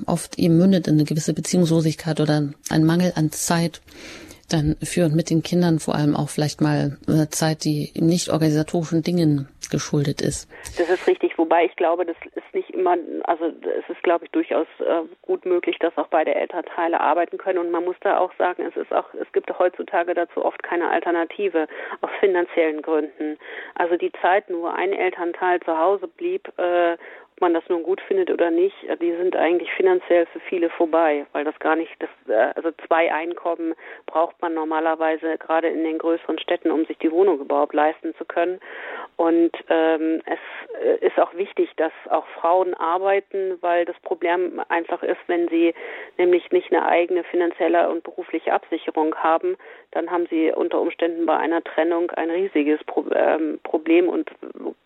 oft 0.05 0.39
eben 0.39 0.57
mündet 0.57 0.87
in 0.87 0.95
eine 0.95 1.05
gewisse 1.05 1.33
Beziehungslosigkeit 1.33 2.19
oder 2.19 2.49
ein 2.69 2.83
Mangel 2.83 3.13
an 3.15 3.31
Zeit 3.31 3.81
dann 4.49 4.75
führen 4.83 5.15
mit 5.15 5.29
den 5.29 5.43
Kindern 5.43 5.79
vor 5.79 5.95
allem 5.95 6.15
auch 6.15 6.29
vielleicht 6.29 6.61
mal 6.61 6.97
äh, 7.07 7.27
Zeit, 7.29 7.63
die 7.63 7.91
nicht 7.95 8.29
organisatorischen 8.29 9.01
Dingen 9.01 9.47
geschuldet 9.71 10.21
ist. 10.21 10.49
Das 10.77 10.89
ist 10.89 11.07
richtig, 11.07 11.37
wobei 11.37 11.65
ich 11.65 11.75
glaube, 11.75 12.05
das 12.05 12.15
ist 12.35 12.53
nicht 12.53 12.69
immer, 12.69 12.97
also 13.23 13.45
es 13.45 13.89
ist, 13.89 14.03
glaube 14.03 14.25
ich, 14.25 14.31
durchaus 14.31 14.67
äh, 14.79 15.01
gut 15.21 15.45
möglich, 15.45 15.77
dass 15.79 15.97
auch 15.97 16.07
beide 16.07 16.35
Elternteile 16.35 16.99
arbeiten 16.99 17.37
können 17.37 17.59
und 17.59 17.71
man 17.71 17.83
muss 17.83 17.95
da 18.01 18.19
auch 18.19 18.31
sagen, 18.37 18.63
es 18.63 18.75
ist 18.75 18.93
auch, 18.93 19.13
es 19.13 19.31
gibt 19.31 19.57
heutzutage 19.57 20.13
dazu 20.13 20.43
oft 20.45 20.61
keine 20.63 20.89
Alternative 20.89 21.67
aus 22.01 22.09
finanziellen 22.19 22.81
Gründen. 22.81 23.37
Also 23.75 23.97
die 23.97 24.11
Zeit, 24.21 24.49
nur 24.49 24.73
ein 24.73 24.93
Elternteil 24.93 25.59
zu 25.61 25.77
Hause 25.77 26.07
blieb 26.07 26.47
äh, 26.57 26.97
man 27.43 27.53
das 27.53 27.67
nun 27.67 27.83
gut 27.83 27.99
findet 27.99 28.31
oder 28.31 28.49
nicht, 28.49 28.75
äh, 28.85 28.95
die 28.95 29.11
sind 29.11 29.35
eigentlich 29.35 29.69
finanziell 29.73 30.25
für 30.27 30.39
viele 30.39 30.69
vorbei, 30.69 31.25
weil 31.33 31.43
das 31.43 31.59
gar 31.59 31.75
nicht, 31.75 31.91
das, 31.99 32.09
äh, 32.29 32.53
also 32.55 32.71
zwei 32.87 33.13
Einkommen 33.13 33.75
braucht 34.05 34.41
man 34.41 34.53
normalerweise 34.53 35.37
gerade 35.37 35.67
in 35.67 35.83
den 35.83 35.97
größeren 35.97 36.39
Städten, 36.39 36.71
um 36.71 36.85
sich 36.85 36.97
die 36.99 37.11
Wohnung 37.11 37.39
überhaupt 37.39 37.73
leisten 37.73 38.15
zu 38.15 38.23
können. 38.23 38.61
Und 39.17 39.51
ähm, 39.69 40.21
es 40.25 40.39
äh, 40.81 41.05
ist 41.05 41.19
auch 41.19 41.33
wichtig, 41.35 41.69
dass 41.75 41.91
auch 42.09 42.25
Frauen 42.39 42.73
arbeiten, 42.75 43.57
weil 43.59 43.83
das 43.83 43.99
Problem 43.99 44.61
einfach 44.69 45.03
ist, 45.03 45.19
wenn 45.27 45.49
sie 45.49 45.73
nämlich 46.17 46.49
nicht 46.51 46.73
eine 46.73 46.87
eigene 46.87 47.25
finanzielle 47.25 47.89
und 47.89 48.03
berufliche 48.03 48.53
Absicherung 48.53 49.15
haben, 49.15 49.57
dann 49.91 50.09
haben 50.09 50.27
sie 50.29 50.51
unter 50.51 50.79
Umständen 50.79 51.25
bei 51.25 51.35
einer 51.35 51.61
Trennung 51.63 52.09
ein 52.11 52.29
riesiges 52.29 52.79
ähm, 53.13 53.59
Problem 53.63 54.07
und 54.07 54.31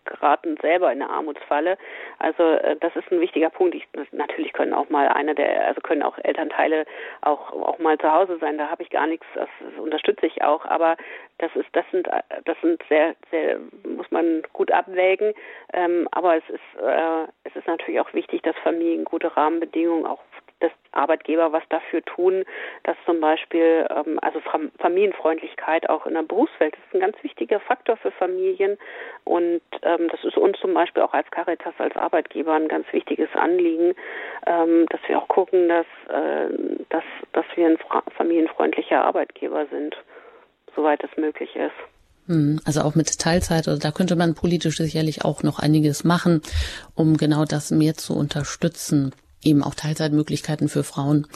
geraten 0.04 0.56
selber 0.60 0.92
in 0.92 1.02
eine 1.02 1.10
Armutsfalle. 1.10 1.78
Also 2.18 2.47
äh, 2.56 2.76
das 2.80 2.94
ist 2.96 3.10
ein 3.10 3.20
wichtiger 3.20 3.50
Punkt. 3.50 3.74
Ich, 3.74 3.86
natürlich 4.12 4.52
können 4.52 4.74
auch 4.74 4.88
mal 4.90 5.08
eine 5.08 5.34
der, 5.34 5.66
also 5.66 5.80
können 5.80 6.02
auch 6.02 6.18
Elternteile 6.22 6.84
auch 7.20 7.52
auch 7.52 7.78
mal 7.78 7.98
zu 7.98 8.12
Hause 8.12 8.38
sein. 8.38 8.58
Da 8.58 8.70
habe 8.70 8.82
ich 8.82 8.90
gar 8.90 9.06
nichts. 9.06 9.26
Das, 9.34 9.48
das 9.60 9.78
unterstütze 9.78 10.26
ich 10.26 10.42
auch. 10.42 10.64
Aber 10.64 10.96
das 11.38 11.54
ist, 11.54 11.68
das 11.72 11.84
sind, 11.90 12.08
das 12.08 12.56
sind 12.60 12.82
sehr, 12.88 13.14
sehr 13.30 13.58
muss 13.84 14.10
man 14.10 14.42
gut 14.52 14.70
abwägen. 14.70 15.32
Ähm, 15.72 16.08
aber 16.12 16.36
es 16.36 16.48
ist, 16.48 16.82
äh, 16.82 17.24
es 17.44 17.56
ist 17.56 17.66
natürlich 17.66 18.00
auch 18.00 18.12
wichtig, 18.14 18.42
dass 18.42 18.56
Familien 18.62 19.04
gute 19.04 19.36
Rahmenbedingungen 19.36 20.06
auch 20.06 20.20
dass 20.60 20.72
Arbeitgeber 20.92 21.52
was 21.52 21.62
dafür 21.68 22.02
tun, 22.04 22.44
dass 22.84 22.96
zum 23.06 23.20
Beispiel 23.20 23.86
ähm, 23.90 24.18
also 24.20 24.40
Familienfreundlichkeit 24.78 25.88
auch 25.88 26.06
in 26.06 26.14
der 26.14 26.22
Berufswelt 26.22 26.74
ist 26.74 26.94
ein 26.94 27.00
ganz 27.00 27.16
wichtiger 27.22 27.60
Faktor 27.60 27.96
für 27.96 28.10
Familien 28.10 28.78
und 29.24 29.60
ähm, 29.82 30.08
das 30.10 30.24
ist 30.24 30.36
uns 30.36 30.58
zum 30.60 30.74
Beispiel 30.74 31.02
auch 31.02 31.14
als 31.14 31.30
Caritas 31.30 31.74
als 31.78 31.96
Arbeitgeber 31.96 32.54
ein 32.54 32.68
ganz 32.68 32.86
wichtiges 32.92 33.28
Anliegen, 33.34 33.94
ähm, 34.46 34.86
dass 34.90 35.00
wir 35.06 35.18
auch 35.18 35.28
gucken, 35.28 35.68
dass 35.68 35.86
äh, 36.08 36.48
dass 36.88 37.04
dass 37.32 37.46
wir 37.54 37.66
ein 37.66 37.78
familienfreundlicher 38.16 39.04
Arbeitgeber 39.04 39.66
sind, 39.66 39.96
soweit 40.74 41.02
es 41.04 41.16
möglich 41.16 41.54
ist. 41.54 41.76
Hm, 42.26 42.60
also 42.66 42.82
auch 42.82 42.94
mit 42.94 43.18
Teilzeit, 43.18 43.68
oder 43.68 43.78
da 43.78 43.90
könnte 43.90 44.16
man 44.16 44.34
politisch 44.34 44.76
sicherlich 44.76 45.24
auch 45.24 45.42
noch 45.42 45.58
einiges 45.58 46.04
machen, 46.04 46.42
um 46.94 47.16
genau 47.16 47.44
das 47.44 47.70
mehr 47.70 47.94
zu 47.94 48.14
unterstützen 48.14 49.14
eben 49.42 49.62
auch 49.62 49.74
Teilzeitmöglichkeiten 49.74 50.68
für 50.68 50.84
Frauen 50.84 51.26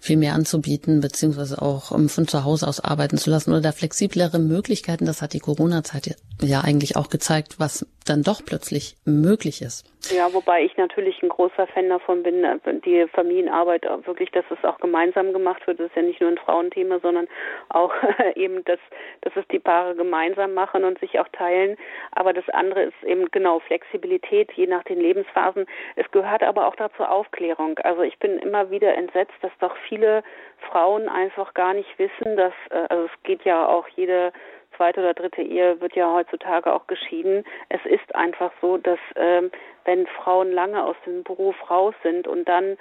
viel 0.00 0.16
mehr 0.16 0.34
anzubieten, 0.34 1.00
beziehungsweise 1.00 1.62
auch 1.62 1.90
um, 1.90 2.08
von 2.08 2.28
zu 2.28 2.44
Hause 2.44 2.68
aus 2.68 2.80
arbeiten 2.80 3.16
zu 3.16 3.30
lassen 3.30 3.50
oder 3.50 3.60
da 3.60 3.72
flexiblere 3.72 4.38
Möglichkeiten. 4.38 5.06
Das 5.06 5.22
hat 5.22 5.32
die 5.32 5.38
Corona-Zeit 5.38 6.16
ja 6.42 6.60
eigentlich 6.60 6.96
auch 6.96 7.08
gezeigt, 7.08 7.58
was 7.58 7.86
dann 8.04 8.22
doch 8.22 8.44
plötzlich 8.44 8.96
möglich 9.04 9.62
ist. 9.62 9.84
Ja, 10.12 10.32
wobei 10.34 10.62
ich 10.62 10.76
natürlich 10.76 11.22
ein 11.22 11.30
großer 11.30 11.66
Fan 11.68 11.88
davon 11.88 12.22
bin, 12.22 12.44
die 12.84 13.06
Familienarbeit 13.08 13.84
wirklich, 14.04 14.30
dass 14.32 14.44
es 14.50 14.62
auch 14.64 14.78
gemeinsam 14.78 15.32
gemacht 15.32 15.66
wird. 15.66 15.80
Das 15.80 15.86
ist 15.86 15.96
ja 15.96 16.02
nicht 16.02 16.20
nur 16.20 16.30
ein 16.30 16.38
Frauenthema, 16.38 16.98
sondern 17.00 17.26
auch 17.70 17.92
eben, 18.34 18.62
dass, 18.64 18.78
dass 19.22 19.34
es 19.36 19.46
die 19.48 19.58
Paare 19.58 19.94
gemeinsam 19.94 20.52
machen 20.52 20.84
und 20.84 20.98
sich 21.00 21.18
auch 21.18 21.28
teilen. 21.28 21.76
Aber 22.12 22.34
das 22.34 22.48
andere 22.50 22.82
ist 22.82 23.02
eben 23.06 23.30
genau 23.30 23.60
Flexibilität, 23.60 24.52
je 24.52 24.66
nach 24.66 24.84
den 24.84 25.00
Lebensphasen. 25.00 25.64
Es 25.96 26.10
gehört 26.10 26.42
aber 26.42 26.66
auch 26.66 26.76
dazu 26.76 27.02
Aufklärung. 27.02 27.78
Also 27.78 28.02
ich 28.02 28.18
bin 28.18 28.38
immer 28.38 28.70
wieder 28.70 28.94
entsetzt, 28.94 29.34
dass 29.40 29.52
doch 29.60 29.76
viele 29.88 30.22
Frauen 30.70 31.08
einfach 31.08 31.54
gar 31.54 31.72
nicht 31.72 31.98
wissen, 31.98 32.36
dass, 32.36 32.52
äh, 32.70 32.86
also 32.88 33.04
es 33.06 33.22
geht 33.22 33.44
ja 33.44 33.66
auch 33.66 33.88
jede 33.88 34.32
zweite 34.76 35.00
oder 35.00 35.14
dritte 35.14 35.42
Ehe 35.42 35.80
wird 35.80 35.94
ja 35.94 36.12
heutzutage 36.12 36.72
auch 36.72 36.86
geschieden. 36.86 37.44
Es 37.68 37.80
ist 37.84 38.14
einfach 38.14 38.52
so, 38.60 38.76
dass 38.76 38.98
ähm, 39.16 39.50
wenn 39.84 40.06
Frauen 40.06 40.52
lange 40.52 40.82
aus 40.84 40.96
dem 41.06 41.22
Beruf 41.22 41.56
raus 41.70 41.94
sind 42.02 42.26
und 42.26 42.48
dann, 42.48 42.76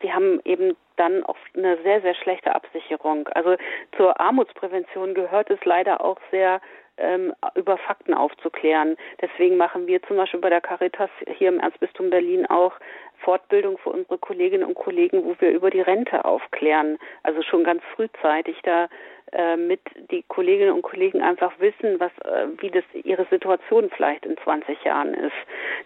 sie 0.00 0.12
haben 0.12 0.40
eben 0.44 0.76
dann 0.96 1.22
oft 1.22 1.40
eine 1.56 1.78
sehr, 1.82 2.00
sehr 2.02 2.14
schlechte 2.14 2.54
Absicherung. 2.54 3.28
Also 3.28 3.56
zur 3.96 4.20
Armutsprävention 4.20 5.14
gehört 5.14 5.50
es 5.50 5.64
leider 5.64 6.04
auch 6.04 6.18
sehr 6.30 6.60
ähm, 6.98 7.34
über 7.54 7.78
Fakten 7.78 8.14
aufzuklären. 8.14 8.96
Deswegen 9.20 9.56
machen 9.56 9.86
wir 9.86 10.02
zum 10.02 10.16
Beispiel 10.16 10.40
bei 10.40 10.50
der 10.50 10.60
Caritas 10.60 11.10
hier 11.36 11.48
im 11.48 11.60
Erzbistum 11.60 12.10
Berlin 12.10 12.46
auch 12.46 12.74
Fortbildung 13.18 13.78
für 13.78 13.90
unsere 13.90 14.18
Kolleginnen 14.18 14.64
und 14.64 14.74
Kollegen, 14.74 15.24
wo 15.24 15.34
wir 15.38 15.50
über 15.50 15.70
die 15.70 15.80
Rente 15.80 16.24
aufklären. 16.24 16.98
Also 17.22 17.42
schon 17.42 17.64
ganz 17.64 17.82
frühzeitig 17.94 18.60
da 18.62 18.88
äh, 19.32 19.56
mit 19.56 19.80
die 20.10 20.22
Kolleginnen 20.28 20.72
und 20.72 20.82
Kollegen 20.82 21.22
einfach 21.22 21.52
wissen, 21.58 21.98
was, 21.98 22.12
äh, 22.24 22.48
wie 22.58 22.70
das 22.70 22.84
ihre 23.04 23.26
Situation 23.26 23.90
vielleicht 23.94 24.26
in 24.26 24.36
20 24.44 24.84
Jahren 24.84 25.14
ist. 25.14 25.32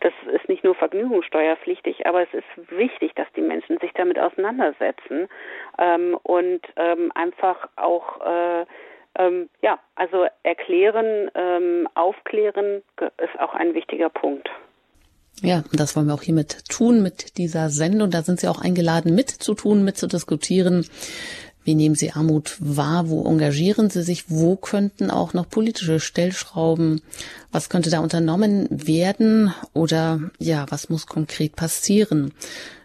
Das 0.00 0.12
ist 0.32 0.48
nicht 0.48 0.64
nur 0.64 0.74
vergnügungssteuerpflichtig, 0.74 2.06
aber 2.06 2.22
es 2.22 2.34
ist 2.34 2.70
wichtig, 2.70 3.14
dass 3.14 3.26
die 3.36 3.42
Menschen 3.42 3.78
sich 3.78 3.92
damit 3.94 4.18
auseinandersetzen 4.18 5.28
ähm, 5.78 6.18
und 6.22 6.60
ähm, 6.76 7.12
einfach 7.14 7.68
auch 7.76 8.20
äh, 8.20 8.66
ähm, 9.18 9.48
ja, 9.62 9.78
also 9.94 10.26
erklären, 10.42 11.30
ähm, 11.34 11.88
aufklären 11.94 12.82
ist 12.98 13.40
auch 13.40 13.54
ein 13.54 13.74
wichtiger 13.74 14.10
Punkt. 14.10 14.48
Ja, 15.42 15.64
das 15.72 15.94
wollen 15.94 16.06
wir 16.06 16.14
auch 16.14 16.22
hiermit 16.22 16.66
tun 16.68 17.02
mit 17.02 17.36
dieser 17.36 17.68
Sendung. 17.68 18.10
Da 18.10 18.22
sind 18.22 18.40
Sie 18.40 18.48
auch 18.48 18.62
eingeladen, 18.62 19.14
mitzutun, 19.14 19.84
mitzudiskutieren. 19.84 20.86
Wie 21.66 21.74
nehmen 21.74 21.96
Sie 21.96 22.12
Armut 22.12 22.58
wahr? 22.60 23.08
Wo 23.08 23.28
engagieren 23.28 23.90
Sie 23.90 24.04
sich? 24.04 24.30
Wo 24.30 24.54
könnten 24.54 25.10
auch 25.10 25.34
noch 25.34 25.48
politische 25.48 25.98
Stellschrauben? 25.98 27.00
Was 27.50 27.68
könnte 27.68 27.90
da 27.90 27.98
unternommen 27.98 28.68
werden? 28.70 29.52
Oder 29.72 30.20
ja, 30.38 30.66
was 30.68 30.90
muss 30.90 31.08
konkret 31.08 31.56
passieren? 31.56 32.32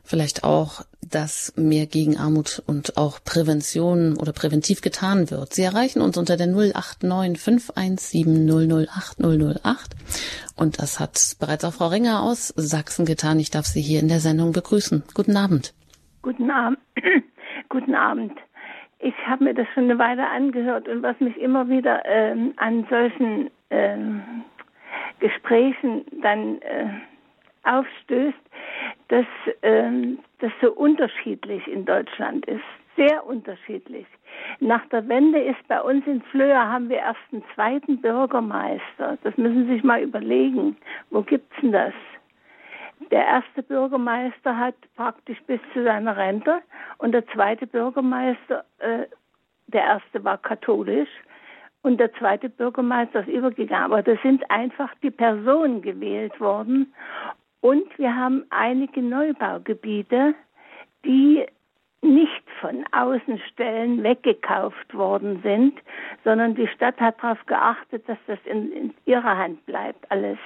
Vielleicht 0.03 0.43
auch, 0.43 0.81
dass 1.07 1.53
mehr 1.57 1.85
gegen 1.85 2.17
Armut 2.17 2.63
und 2.65 2.97
auch 2.97 3.23
Prävention 3.23 4.17
oder 4.17 4.33
präventiv 4.33 4.81
getan 4.81 5.29
wird. 5.29 5.53
Sie 5.53 5.61
erreichen 5.61 6.01
uns 6.01 6.17
unter 6.17 6.35
der 6.35 6.47
089 6.47 7.39
517 7.39 8.49
008 8.49 9.19
008. 9.19 9.95
Und 10.55 10.81
das 10.81 10.99
hat 10.99 11.35
bereits 11.39 11.63
auch 11.65 11.73
Frau 11.73 11.89
Ringer 11.89 12.23
aus 12.23 12.51
Sachsen 12.57 13.05
getan. 13.05 13.39
Ich 13.39 13.51
darf 13.51 13.67
Sie 13.67 13.81
hier 13.81 13.99
in 13.99 14.07
der 14.07 14.21
Sendung 14.21 14.53
begrüßen. 14.53 15.03
Guten 15.13 15.37
Abend. 15.37 15.75
Guten 16.23 16.49
Abend. 16.49 16.79
Guten 17.69 17.93
Abend. 17.93 18.33
Ich 19.01 19.15
habe 19.27 19.45
mir 19.45 19.53
das 19.53 19.67
schon 19.73 19.85
eine 19.85 19.97
Weile 19.97 20.27
angehört 20.27 20.87
und 20.87 21.01
was 21.01 21.19
mich 21.19 21.35
immer 21.37 21.67
wieder 21.69 22.03
ähm, 22.05 22.53
an 22.57 22.85
solchen 22.89 23.49
ähm, 23.71 24.21
Gesprächen 25.19 26.05
dann 26.21 26.61
äh, 26.61 26.87
aufstößt, 27.63 28.37
dass 29.07 29.25
ähm, 29.63 30.19
das 30.39 30.51
so 30.61 30.71
unterschiedlich 30.71 31.67
in 31.67 31.85
Deutschland 31.85 32.45
ist. 32.45 32.63
Sehr 32.95 33.25
unterschiedlich. 33.25 34.05
Nach 34.59 34.85
der 34.87 35.07
Wende 35.07 35.39
ist 35.41 35.67
bei 35.67 35.81
uns 35.81 36.05
in 36.05 36.21
Flöhr 36.23 36.59
haben 36.59 36.89
wir 36.89 36.97
erst 36.97 37.19
einen 37.31 37.43
zweiten 37.55 38.01
Bürgermeister. 38.01 39.17
Das 39.23 39.37
müssen 39.37 39.65
Sie 39.65 39.73
sich 39.75 39.83
mal 39.83 40.01
überlegen. 40.01 40.75
Wo 41.09 41.21
gibt's 41.21 41.55
denn 41.61 41.71
das? 41.71 41.93
Der 43.09 43.25
erste 43.25 43.63
Bürgermeister 43.63 44.57
hat 44.57 44.75
praktisch 44.95 45.41
bis 45.47 45.59
zu 45.73 45.83
seiner 45.83 46.15
Rente 46.15 46.61
und 46.99 47.13
der 47.13 47.25
zweite 47.27 47.65
Bürgermeister, 47.65 48.63
äh, 48.79 49.05
der 49.67 49.83
erste 49.83 50.23
war 50.23 50.37
katholisch 50.37 51.09
und 51.81 51.99
der 51.99 52.13
zweite 52.13 52.49
Bürgermeister 52.49 53.21
ist 53.21 53.29
übergegangen. 53.29 53.85
Aber 53.85 54.03
das 54.03 54.21
sind 54.21 54.49
einfach 54.51 54.93
die 55.01 55.11
Personen 55.11 55.81
gewählt 55.81 56.39
worden 56.39 56.93
und 57.61 57.97
wir 57.97 58.15
haben 58.15 58.45
einige 58.49 59.01
Neubaugebiete, 59.01 60.35
die 61.03 61.45
nicht 62.01 62.43
von 62.59 62.83
Außenstellen 62.91 64.03
weggekauft 64.03 64.93
worden 64.93 65.39
sind, 65.43 65.79
sondern 66.23 66.55
die 66.55 66.67
Stadt 66.67 66.99
hat 66.99 67.21
darauf 67.21 67.45
geachtet, 67.45 68.07
dass 68.07 68.17
das 68.25 68.39
in, 68.45 68.71
in 68.71 68.93
ihrer 69.05 69.37
Hand 69.37 69.63
bleibt, 69.65 70.09
alles. 70.11 70.39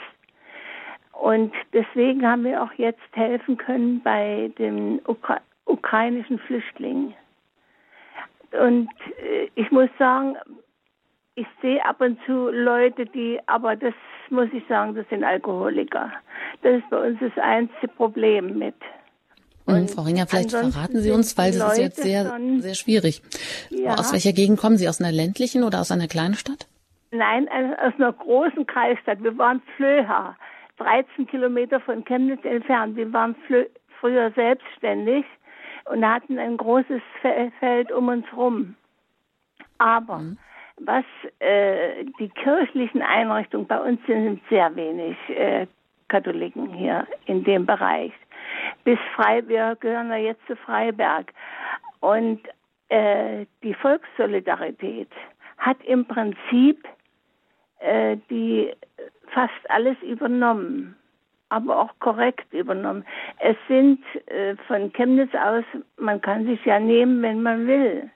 Und 1.21 1.53
deswegen 1.73 2.27
haben 2.27 2.43
wir 2.43 2.61
auch 2.61 2.73
jetzt 2.73 2.99
helfen 3.13 3.57
können 3.57 4.01
bei 4.03 4.51
den 4.57 5.01
Ukra 5.07 5.39
ukrainischen 5.65 6.37
Flüchtlingen. 6.37 7.15
Und 8.51 8.89
äh, 9.17 9.49
ich 9.55 9.71
muss 9.71 9.89
sagen, 9.97 10.35
ich 11.35 11.47
sehe 11.61 11.83
ab 11.83 11.99
und 12.01 12.17
zu 12.25 12.49
Leute, 12.49 13.05
die, 13.05 13.39
aber 13.47 13.75
das 13.75 13.93
muss 14.29 14.47
ich 14.53 14.63
sagen, 14.67 14.95
das 14.95 15.07
sind 15.09 15.23
Alkoholiker. 15.23 16.11
Das 16.61 16.75
ist 16.75 16.89
bei 16.89 17.07
uns 17.07 17.19
das 17.19 17.31
einzige 17.43 17.87
Problem 17.89 18.57
mit. 18.57 18.75
Und, 19.65 19.75
und 19.75 19.91
Frau 19.91 20.03
Ringer, 20.03 20.27
vielleicht 20.27 20.51
verraten 20.51 21.01
Sie 21.01 21.11
uns, 21.11 21.37
weil 21.37 21.51
das 21.51 21.73
ist 21.73 21.79
jetzt 21.79 22.01
sehr, 22.03 22.25
schon, 22.29 22.61
sehr 22.61 22.75
schwierig. 22.75 23.21
Ja. 23.69 23.95
Aus 23.95 24.13
welcher 24.13 24.31
Gegend 24.31 24.59
kommen 24.59 24.77
Sie? 24.77 24.87
Aus 24.87 25.01
einer 25.01 25.11
ländlichen 25.11 25.63
oder 25.63 25.81
aus 25.81 25.91
einer 25.91 26.07
kleinen 26.07 26.35
Stadt? 26.35 26.67
Nein, 27.11 27.47
aus 27.49 27.93
einer 27.97 28.13
großen 28.13 28.67
Kreisstadt. 28.67 29.23
Wir 29.23 29.37
waren 29.37 29.61
Flöha, 29.75 30.35
13 30.77 31.27
Kilometer 31.27 31.79
von 31.79 32.03
Chemnitz 32.05 32.43
entfernt. 32.43 32.95
Wir 32.95 33.11
waren 33.13 33.35
früher 33.99 34.31
selbstständig 34.31 35.25
und 35.85 36.07
hatten 36.07 36.37
ein 36.39 36.57
großes 36.57 37.01
Feld 37.59 37.91
um 37.91 38.09
uns 38.09 38.25
rum. 38.35 38.75
Aber 39.77 40.19
mhm 40.19 40.37
was 40.77 41.05
äh, 41.39 42.03
die 42.19 42.29
kirchlichen 42.29 43.01
Einrichtungen 43.01 43.67
bei 43.67 43.79
uns 43.79 43.99
sind, 44.05 44.23
sind 44.23 44.41
sehr 44.49 44.75
wenig 44.75 45.17
äh, 45.29 45.67
Katholiken 46.07 46.73
hier 46.73 47.07
in 47.25 47.43
dem 47.43 47.65
Bereich. 47.65 48.11
Bis 48.83 48.99
Freiberg 49.15 49.81
gehören 49.81 50.09
wir 50.09 50.17
jetzt 50.17 50.45
zu 50.47 50.55
Freiberg. 50.55 51.33
Und 52.01 52.41
äh, 52.89 53.45
die 53.63 53.73
Volkssolidarität 53.73 55.09
hat 55.57 55.77
im 55.85 56.05
Prinzip 56.05 56.85
äh, 57.79 58.17
die 58.29 58.73
fast 59.31 59.69
alles 59.69 59.97
übernommen, 60.01 60.95
aber 61.49 61.79
auch 61.79 61.99
korrekt 61.99 62.51
übernommen. 62.53 63.05
Es 63.39 63.57
sind 63.67 63.99
äh, 64.27 64.55
von 64.67 64.91
Chemnitz 64.93 65.33
aus, 65.35 65.63
man 65.97 66.21
kann 66.21 66.45
sich 66.45 66.63
ja 66.65 66.79
nehmen, 66.79 67.21
wenn 67.21 67.41
man 67.41 67.67
will 67.67 68.09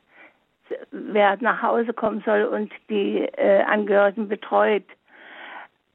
wer 0.92 1.38
nach 1.42 1.62
Hause 1.62 1.94
kommen 1.94 2.22
soll 2.26 2.44
und 2.44 2.72
die 2.90 3.26
äh, 3.38 3.64
Angehörigen 3.64 4.28
betreut. 4.28 4.86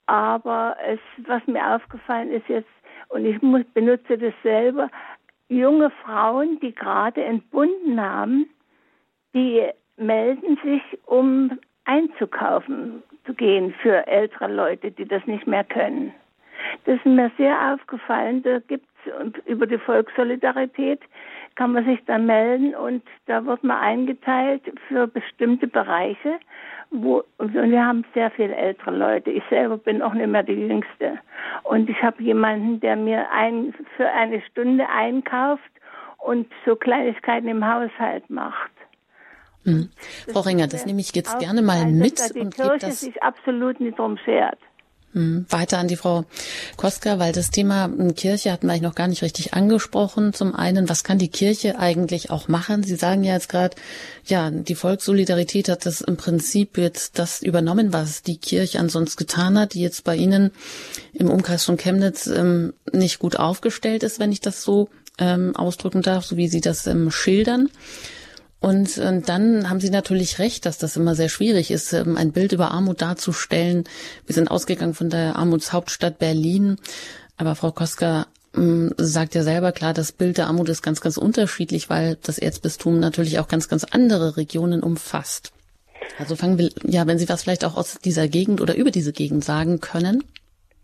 Aber 0.06 0.76
es, 0.86 1.00
was 1.26 1.46
mir 1.46 1.74
aufgefallen 1.74 2.30
ist 2.30 2.48
jetzt, 2.48 2.68
und 3.08 3.24
ich 3.24 3.40
muss, 3.42 3.64
benutze 3.74 4.18
das 4.18 4.34
selber, 4.42 4.90
junge 5.48 5.90
Frauen, 6.04 6.58
die 6.60 6.74
gerade 6.74 7.22
entbunden 7.22 8.00
haben, 8.00 8.46
die 9.34 9.66
melden 9.96 10.58
sich, 10.64 10.82
um 11.06 11.58
einzukaufen 11.84 13.02
zu 13.24 13.34
gehen 13.34 13.74
für 13.82 14.06
ältere 14.06 14.52
Leute, 14.52 14.90
die 14.90 15.06
das 15.06 15.26
nicht 15.26 15.46
mehr 15.46 15.64
können. 15.64 16.12
Das 16.84 16.96
ist 16.96 17.06
mir 17.06 17.30
sehr 17.36 17.72
aufgefallen. 17.72 18.42
Da 18.42 18.58
gibt 18.60 18.86
es 19.04 19.46
über 19.46 19.66
die 19.66 19.78
Volkssolidarität 19.78 21.00
kann 21.56 21.72
man 21.72 21.84
sich 21.84 22.00
da 22.06 22.18
melden 22.18 22.74
und 22.74 23.02
da 23.26 23.44
wird 23.44 23.62
man 23.62 23.78
eingeteilt 23.78 24.62
für 24.88 25.06
bestimmte 25.06 25.66
Bereiche. 25.66 26.38
Wo, 26.90 27.24
und 27.38 27.54
wir 27.54 27.84
haben 27.84 28.04
sehr 28.14 28.30
viele 28.30 28.54
ältere 28.54 28.90
Leute. 28.90 29.30
Ich 29.30 29.42
selber 29.50 29.76
bin 29.78 30.02
auch 30.02 30.14
nicht 30.14 30.28
mehr 30.28 30.42
die 30.42 30.52
Jüngste. 30.52 31.18
Und 31.62 31.88
ich 31.88 32.00
habe 32.02 32.22
jemanden, 32.22 32.80
der 32.80 32.96
mir 32.96 33.30
ein, 33.32 33.74
für 33.96 34.08
eine 34.08 34.40
Stunde 34.42 34.88
einkauft 34.88 35.62
und 36.18 36.46
so 36.64 36.76
Kleinigkeiten 36.76 37.48
im 37.48 37.66
Haushalt 37.66 38.28
macht. 38.30 38.70
Hm. 39.64 39.88
Frau 40.30 40.40
Ringer, 40.40 40.66
das 40.66 40.86
nehme 40.86 41.00
ich 41.00 41.14
jetzt 41.14 41.38
gerne 41.38 41.62
mal 41.62 41.86
mit. 41.86 42.20
Die 42.34 42.40
und 42.40 42.54
Kirche 42.54 42.86
das 42.86 43.00
sich 43.00 43.22
absolut 43.22 43.80
nicht 43.80 43.98
drum 43.98 44.18
schert. 44.24 44.58
Hm, 45.14 45.46
weiter 45.48 45.78
an 45.78 45.86
die 45.86 45.96
Frau 45.96 46.24
Koska, 46.76 47.20
weil 47.20 47.32
das 47.32 47.52
Thema 47.52 47.84
hm, 47.84 48.16
Kirche 48.16 48.50
hatten 48.50 48.66
wir 48.66 48.72
eigentlich 48.72 48.82
noch 48.82 48.96
gar 48.96 49.06
nicht 49.06 49.22
richtig 49.22 49.54
angesprochen. 49.54 50.32
Zum 50.32 50.56
einen, 50.56 50.88
was 50.88 51.04
kann 51.04 51.18
die 51.18 51.28
Kirche 51.28 51.78
eigentlich 51.78 52.30
auch 52.30 52.48
machen? 52.48 52.82
Sie 52.82 52.96
sagen 52.96 53.22
ja 53.22 53.34
jetzt 53.34 53.48
gerade, 53.48 53.76
ja, 54.24 54.50
die 54.50 54.74
Volkssolidarität 54.74 55.68
hat 55.68 55.86
das 55.86 56.00
im 56.00 56.16
Prinzip 56.16 56.76
jetzt 56.78 57.20
das 57.20 57.42
übernommen, 57.42 57.92
was 57.92 58.22
die 58.22 58.38
Kirche 58.38 58.80
ansonsten 58.80 59.18
getan 59.18 59.56
hat, 59.56 59.74
die 59.74 59.82
jetzt 59.82 60.02
bei 60.02 60.16
Ihnen 60.16 60.50
im 61.12 61.30
Umkreis 61.30 61.64
von 61.64 61.76
Chemnitz 61.76 62.26
ähm, 62.26 62.74
nicht 62.92 63.20
gut 63.20 63.36
aufgestellt 63.36 64.02
ist, 64.02 64.18
wenn 64.18 64.32
ich 64.32 64.40
das 64.40 64.62
so 64.62 64.88
ähm, 65.18 65.54
ausdrücken 65.54 66.02
darf, 66.02 66.24
so 66.24 66.36
wie 66.36 66.48
Sie 66.48 66.60
das 66.60 66.88
ähm, 66.88 67.12
schildern. 67.12 67.70
Und 68.64 68.96
äh, 68.96 69.20
dann 69.20 69.68
haben 69.68 69.80
Sie 69.80 69.90
natürlich 69.90 70.38
recht, 70.38 70.64
dass 70.64 70.78
das 70.78 70.96
immer 70.96 71.14
sehr 71.14 71.28
schwierig 71.28 71.70
ist, 71.70 71.92
ähm, 71.92 72.16
ein 72.16 72.32
Bild 72.32 72.52
über 72.52 72.70
Armut 72.70 73.02
darzustellen. 73.02 73.84
Wir 74.24 74.34
sind 74.34 74.50
ausgegangen 74.50 74.94
von 74.94 75.10
der 75.10 75.36
Armutshauptstadt 75.36 76.18
Berlin. 76.18 76.76
Aber 77.36 77.56
Frau 77.56 77.72
Koska 77.72 78.26
ähm, 78.56 78.94
sagt 78.96 79.34
ja 79.34 79.42
selber 79.42 79.72
klar, 79.72 79.92
das 79.92 80.12
Bild 80.12 80.38
der 80.38 80.46
Armut 80.46 80.70
ist 80.70 80.80
ganz, 80.80 81.02
ganz 81.02 81.18
unterschiedlich, 81.18 81.90
weil 81.90 82.16
das 82.22 82.38
Erzbistum 82.38 83.00
natürlich 83.00 83.38
auch 83.38 83.48
ganz, 83.48 83.68
ganz 83.68 83.84
andere 83.84 84.38
Regionen 84.38 84.82
umfasst. 84.82 85.52
Also 86.18 86.34
fangen 86.34 86.56
wir, 86.56 86.70
ja, 86.84 87.06
wenn 87.06 87.18
Sie 87.18 87.28
was 87.28 87.42
vielleicht 87.42 87.66
auch 87.66 87.76
aus 87.76 87.98
dieser 88.02 88.28
Gegend 88.28 88.62
oder 88.62 88.76
über 88.76 88.90
diese 88.90 89.12
Gegend 89.12 89.44
sagen 89.44 89.82
können. 89.82 90.24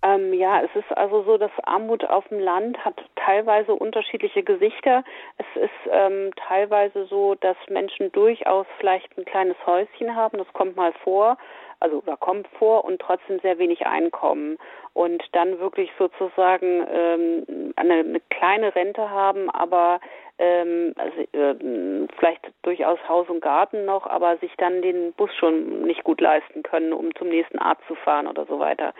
Ähm, 0.02 0.32
ja, 0.32 0.62
es 0.62 0.70
ist 0.74 0.96
also 0.96 1.22
so, 1.24 1.36
dass 1.36 1.50
Armut 1.64 2.04
auf 2.04 2.26
dem 2.28 2.40
Land 2.40 2.82
hat 2.84 2.94
teilweise 3.16 3.74
unterschiedliche 3.74 4.42
Gesichter. 4.42 5.04
Es 5.36 5.62
ist 5.62 5.92
ähm, 5.92 6.30
teilweise 6.36 7.04
so, 7.06 7.34
dass 7.34 7.56
Menschen 7.68 8.10
durchaus 8.12 8.66
vielleicht 8.78 9.16
ein 9.18 9.26
kleines 9.26 9.56
Häuschen 9.66 10.16
haben, 10.16 10.38
das 10.38 10.50
kommt 10.54 10.76
mal 10.76 10.92
vor, 11.04 11.36
also 11.80 12.02
da 12.04 12.16
kommt 12.16 12.46
vor 12.58 12.84
und 12.84 13.00
trotzdem 13.00 13.40
sehr 13.40 13.58
wenig 13.58 13.86
Einkommen 13.86 14.58
und 14.94 15.22
dann 15.32 15.58
wirklich 15.58 15.90
sozusagen 15.98 16.86
ähm, 16.92 17.72
eine, 17.76 17.94
eine 17.94 18.20
kleine 18.30 18.74
Rente 18.74 19.10
haben, 19.10 19.50
aber 19.50 20.00
ähm, 20.40 20.94
also, 20.96 21.20
äh, 21.32 22.08
vielleicht 22.16 22.50
durchaus 22.62 22.98
Haus 23.06 23.28
und 23.28 23.42
Garten 23.42 23.84
noch, 23.84 24.06
aber 24.06 24.38
sich 24.38 24.52
dann 24.56 24.80
den 24.80 25.12
Bus 25.12 25.30
schon 25.36 25.82
nicht 25.82 26.02
gut 26.02 26.20
leisten 26.20 26.62
können, 26.62 26.94
um 26.94 27.14
zum 27.14 27.28
nächsten 27.28 27.58
Arzt 27.58 27.82
zu 27.86 27.94
fahren 27.94 28.26
oder 28.26 28.46
so 28.46 28.58
weiter. 28.58 28.94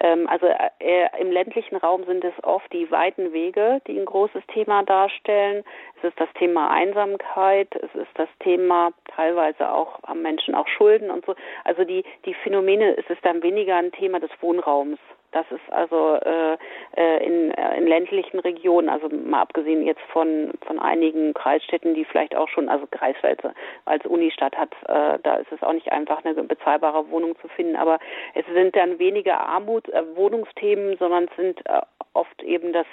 Ähm, 0.00 0.28
also 0.28 0.46
äh, 0.46 1.08
im 1.20 1.30
ländlichen 1.30 1.76
Raum 1.76 2.04
sind 2.06 2.24
es 2.24 2.34
oft 2.42 2.72
die 2.72 2.90
weiten 2.90 3.32
Wege, 3.32 3.80
die 3.86 4.00
ein 4.00 4.04
großes 4.04 4.42
Thema 4.52 4.82
darstellen. 4.82 5.62
Es 5.98 6.08
ist 6.08 6.18
das 6.18 6.28
Thema 6.34 6.70
Einsamkeit, 6.70 7.68
es 7.76 7.94
ist 7.94 8.10
das 8.14 8.28
Thema 8.40 8.90
teilweise 9.14 9.72
auch 9.72 10.00
am 10.02 10.22
Menschen 10.22 10.56
auch 10.56 10.66
Schulden 10.66 11.10
und 11.12 11.24
so. 11.24 11.36
Also 11.62 11.84
die, 11.84 12.02
die 12.24 12.34
Phänomene, 12.34 12.96
es 12.98 13.08
ist 13.08 13.24
dann 13.24 13.44
weniger 13.44 13.76
ein 13.76 13.92
Thema 13.92 14.18
des 14.18 14.30
Wohnraums. 14.40 14.98
Das 15.32 15.46
ist 15.50 15.72
also 15.72 16.16
äh, 16.16 16.56
äh, 16.96 17.24
in, 17.24 17.52
äh, 17.52 17.76
in 17.76 17.86
ländlichen 17.86 18.40
Regionen, 18.40 18.88
also 18.88 19.08
mal 19.08 19.42
abgesehen 19.42 19.86
jetzt 19.86 20.00
von, 20.12 20.52
von 20.66 20.78
einigen 20.80 21.34
Kreisstädten, 21.34 21.94
die 21.94 22.04
vielleicht 22.04 22.34
auch 22.34 22.48
schon, 22.48 22.68
also 22.68 22.86
Greifswald 22.90 23.40
als 23.84 24.04
Unistadt 24.06 24.56
hat, 24.56 24.72
äh, 24.88 25.18
da 25.22 25.36
ist 25.36 25.52
es 25.52 25.62
auch 25.62 25.72
nicht 25.72 25.92
einfach 25.92 26.24
eine 26.24 26.34
bezahlbare 26.42 27.08
Wohnung 27.10 27.36
zu 27.40 27.48
finden, 27.48 27.76
aber 27.76 27.98
es 28.34 28.44
sind 28.52 28.74
dann 28.74 28.98
weniger 28.98 29.38
Armut, 29.40 29.88
äh, 29.90 30.02
Wohnungsthemen, 30.16 30.96
sondern 30.98 31.24
es 31.24 31.36
sind 31.36 31.60
äh, 31.66 31.80
oft 32.20 32.42
eben, 32.42 32.72
dass, 32.72 32.86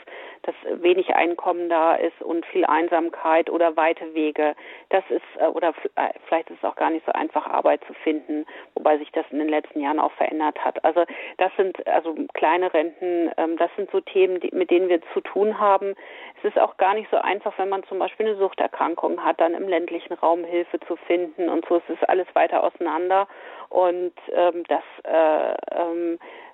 dass 0.44 0.56
wenig 0.82 1.14
Einkommen 1.14 1.70
da 1.70 1.96
ist 1.96 2.22
und 2.22 2.46
viel 2.46 2.66
Einsamkeit 2.66 3.50
oder 3.50 3.76
weite 3.76 4.14
Wege. 4.14 4.56
Das 4.90 5.04
ist, 5.10 5.22
äh, 5.40 5.48
oder 5.48 5.74
äh, 5.96 6.14
vielleicht 6.28 6.50
ist 6.50 6.60
es 6.60 6.64
auch 6.64 6.76
gar 6.76 6.90
nicht 6.90 7.06
so 7.06 7.12
einfach, 7.12 7.46
Arbeit 7.46 7.82
zu 7.86 7.94
finden, 7.94 8.46
wobei 8.74 8.98
sich 8.98 9.12
das 9.12 9.26
in 9.32 9.40
den 9.40 9.50
letzten 9.50 9.82
Jahren 9.82 10.00
auch 10.00 10.14
verändert 10.14 10.64
hat. 10.64 10.84
Also 10.86 11.04
das 11.38 11.52
sind 11.58 11.86
also 11.88 12.16
kleine 12.34 12.74
Renten, 12.74 13.32
ähm, 13.38 13.58
das 13.58 13.70
sind 13.76 13.92
so 13.92 14.00
Themen, 14.00 14.40
mit 14.54 14.72
denen 14.72 14.88
wir 14.88 15.02
zu 15.14 15.22
tun 15.22 15.60
haben. 15.60 15.96
Es 16.40 16.46
ist 16.46 16.60
auch 16.60 16.78
gar 16.78 16.94
nicht 16.94 17.10
so 17.12 17.18
einfach, 17.18 17.58
wenn 17.58 17.70
man 17.70 17.84
zum 17.84 18.00
Beispiel 18.00 18.28
eine 18.28 18.38
Suchterkrankung 18.38 19.24
hat, 19.24 19.42
dann 19.42 19.54
im 19.54 19.68
ländlichen 19.68 20.14
Raum 20.14 20.46
Hilfe 20.46 20.80
zu 20.82 20.96
finden 20.96 21.50
und 21.50 21.66
so. 21.68 21.78
Es 21.78 21.90
ist 21.90 22.08
alles 22.08 22.28
weiter 22.34 22.64
auseinander 22.64 23.28
und 23.70 24.14
ähm, 24.34 24.64
das 24.68 24.84
äh, 25.04 25.56
ähm, 25.76 26.18
äh, 26.18 26.47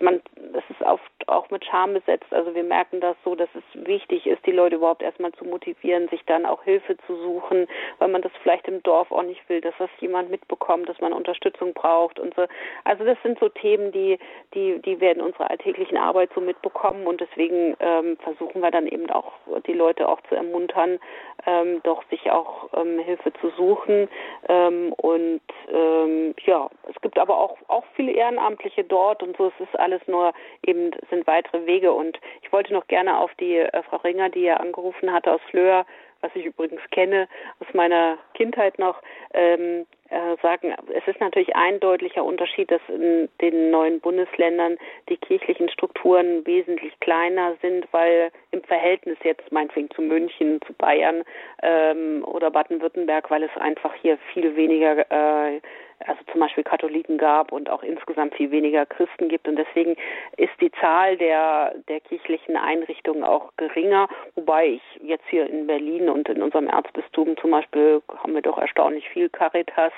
man, 0.00 0.20
das 0.52 0.64
ist 0.68 0.82
oft 0.82 1.02
auch 1.26 1.50
mit 1.50 1.64
Scham 1.64 1.94
besetzt. 1.94 2.30
Also 2.30 2.54
wir 2.54 2.64
merken 2.64 3.00
das 3.00 3.16
so, 3.24 3.34
dass 3.34 3.48
es 3.54 3.86
wichtig 3.86 4.26
ist, 4.26 4.44
die 4.46 4.52
Leute 4.52 4.76
überhaupt 4.76 5.02
erstmal 5.02 5.32
zu 5.32 5.44
motivieren, 5.44 6.08
sich 6.08 6.22
dann 6.26 6.44
auch 6.44 6.62
Hilfe 6.64 6.96
zu 7.06 7.16
suchen, 7.16 7.66
weil 7.98 8.08
man 8.08 8.22
das 8.22 8.32
vielleicht 8.42 8.68
im 8.68 8.82
Dorf 8.82 9.10
auch 9.12 9.22
nicht 9.22 9.48
will, 9.48 9.60
dass 9.60 9.74
das 9.78 9.90
jemand 10.00 10.30
mitbekommt, 10.30 10.88
dass 10.88 11.00
man 11.00 11.12
Unterstützung 11.12 11.72
braucht 11.72 12.18
und 12.18 12.34
so. 12.34 12.46
Also 12.84 13.04
das 13.04 13.16
sind 13.22 13.38
so 13.38 13.48
Themen, 13.48 13.92
die, 13.92 14.18
die, 14.54 14.80
die 14.82 15.00
werden 15.00 15.20
in 15.20 15.26
unserer 15.26 15.50
alltäglichen 15.50 15.96
Arbeit 15.96 16.30
so 16.34 16.40
mitbekommen 16.40 17.06
und 17.06 17.20
deswegen 17.20 17.76
ähm, 17.80 18.16
versuchen 18.18 18.60
wir 18.60 18.70
dann 18.70 18.86
eben 18.86 19.08
auch 19.10 19.32
die 19.66 19.72
Leute 19.72 20.08
auch 20.08 20.20
zu 20.28 20.34
ermuntern, 20.34 20.98
ähm, 21.46 21.80
doch 21.82 22.02
sich 22.10 22.30
auch 22.30 22.68
ähm, 22.74 22.98
Hilfe 22.98 23.32
zu 23.40 23.50
suchen. 23.50 24.08
Ähm, 24.48 24.92
und 24.94 25.42
ähm, 25.72 26.34
ja, 26.44 26.68
es 26.88 27.00
gibt 27.00 27.18
aber 27.18 27.38
auch, 27.38 27.56
auch 27.68 27.84
viele 27.94 28.12
Ehrenamtliche 28.12 28.84
dort 28.84 29.22
und 29.22 29.36
so. 29.36 29.48
Es 29.48 29.68
ist 29.68 29.78
alles 29.78 30.00
nur 30.06 30.32
eben, 30.66 30.90
sind 31.10 31.26
weitere 31.26 31.66
Wege. 31.66 31.92
Und 31.92 32.18
ich 32.42 32.52
wollte 32.52 32.72
noch 32.72 32.86
gerne 32.86 33.18
auf 33.18 33.32
die 33.40 33.56
äh, 33.56 33.82
Frau 33.84 33.98
Ringer, 33.98 34.30
die 34.30 34.42
ja 34.42 34.56
angerufen 34.56 35.12
hatte 35.12 35.32
aus 35.32 35.40
Flöhr, 35.50 35.84
was 36.22 36.34
ich 36.34 36.46
übrigens 36.46 36.80
kenne 36.90 37.28
aus 37.60 37.66
meiner 37.74 38.18
Kindheit 38.34 38.78
noch, 38.78 39.02
ähm, 39.34 39.86
äh, 40.12 40.36
sagen, 40.42 40.74
es 40.94 41.06
ist 41.06 41.20
natürlich 41.20 41.56
ein 41.56 41.80
deutlicher 41.80 42.22
Unterschied, 42.22 42.70
dass 42.70 42.82
in 42.88 43.28
den 43.40 43.70
neuen 43.70 43.98
Bundesländern 44.00 44.76
die 45.08 45.16
kirchlichen 45.16 45.70
Strukturen 45.70 46.46
wesentlich 46.46 46.92
kleiner 47.00 47.56
sind, 47.62 47.86
weil 47.92 48.30
im 48.50 48.62
Verhältnis 48.62 49.16
jetzt 49.24 49.50
meinetwegen 49.50 49.90
zu 49.90 50.02
München, 50.02 50.60
zu 50.66 50.74
Bayern 50.74 51.24
ähm, 51.62 52.24
oder 52.26 52.50
Baden-Württemberg, 52.50 53.30
weil 53.30 53.42
es 53.42 53.56
einfach 53.56 53.94
hier 53.94 54.18
viel 54.34 54.54
weniger 54.54 55.10
äh, 55.10 55.60
also 56.06 56.20
zum 56.30 56.40
Beispiel 56.40 56.64
Katholiken 56.64 57.18
gab 57.18 57.52
und 57.52 57.70
auch 57.70 57.82
insgesamt 57.82 58.34
viel 58.34 58.50
weniger 58.50 58.86
Christen 58.86 59.28
gibt. 59.28 59.48
Und 59.48 59.56
deswegen 59.56 59.96
ist 60.36 60.52
die 60.60 60.70
Zahl 60.80 61.16
der, 61.16 61.74
der 61.88 62.00
kirchlichen 62.00 62.56
Einrichtungen 62.56 63.24
auch 63.24 63.52
geringer. 63.56 64.08
Wobei 64.34 64.66
ich 64.66 64.82
jetzt 65.02 65.24
hier 65.28 65.48
in 65.48 65.66
Berlin 65.66 66.08
und 66.08 66.28
in 66.28 66.42
unserem 66.42 66.68
Erzbistum 66.68 67.36
zum 67.36 67.50
Beispiel 67.50 68.02
haben 68.18 68.34
wir 68.34 68.42
doch 68.42 68.58
erstaunlich 68.58 69.08
viel 69.08 69.28
Caritas 69.28 69.92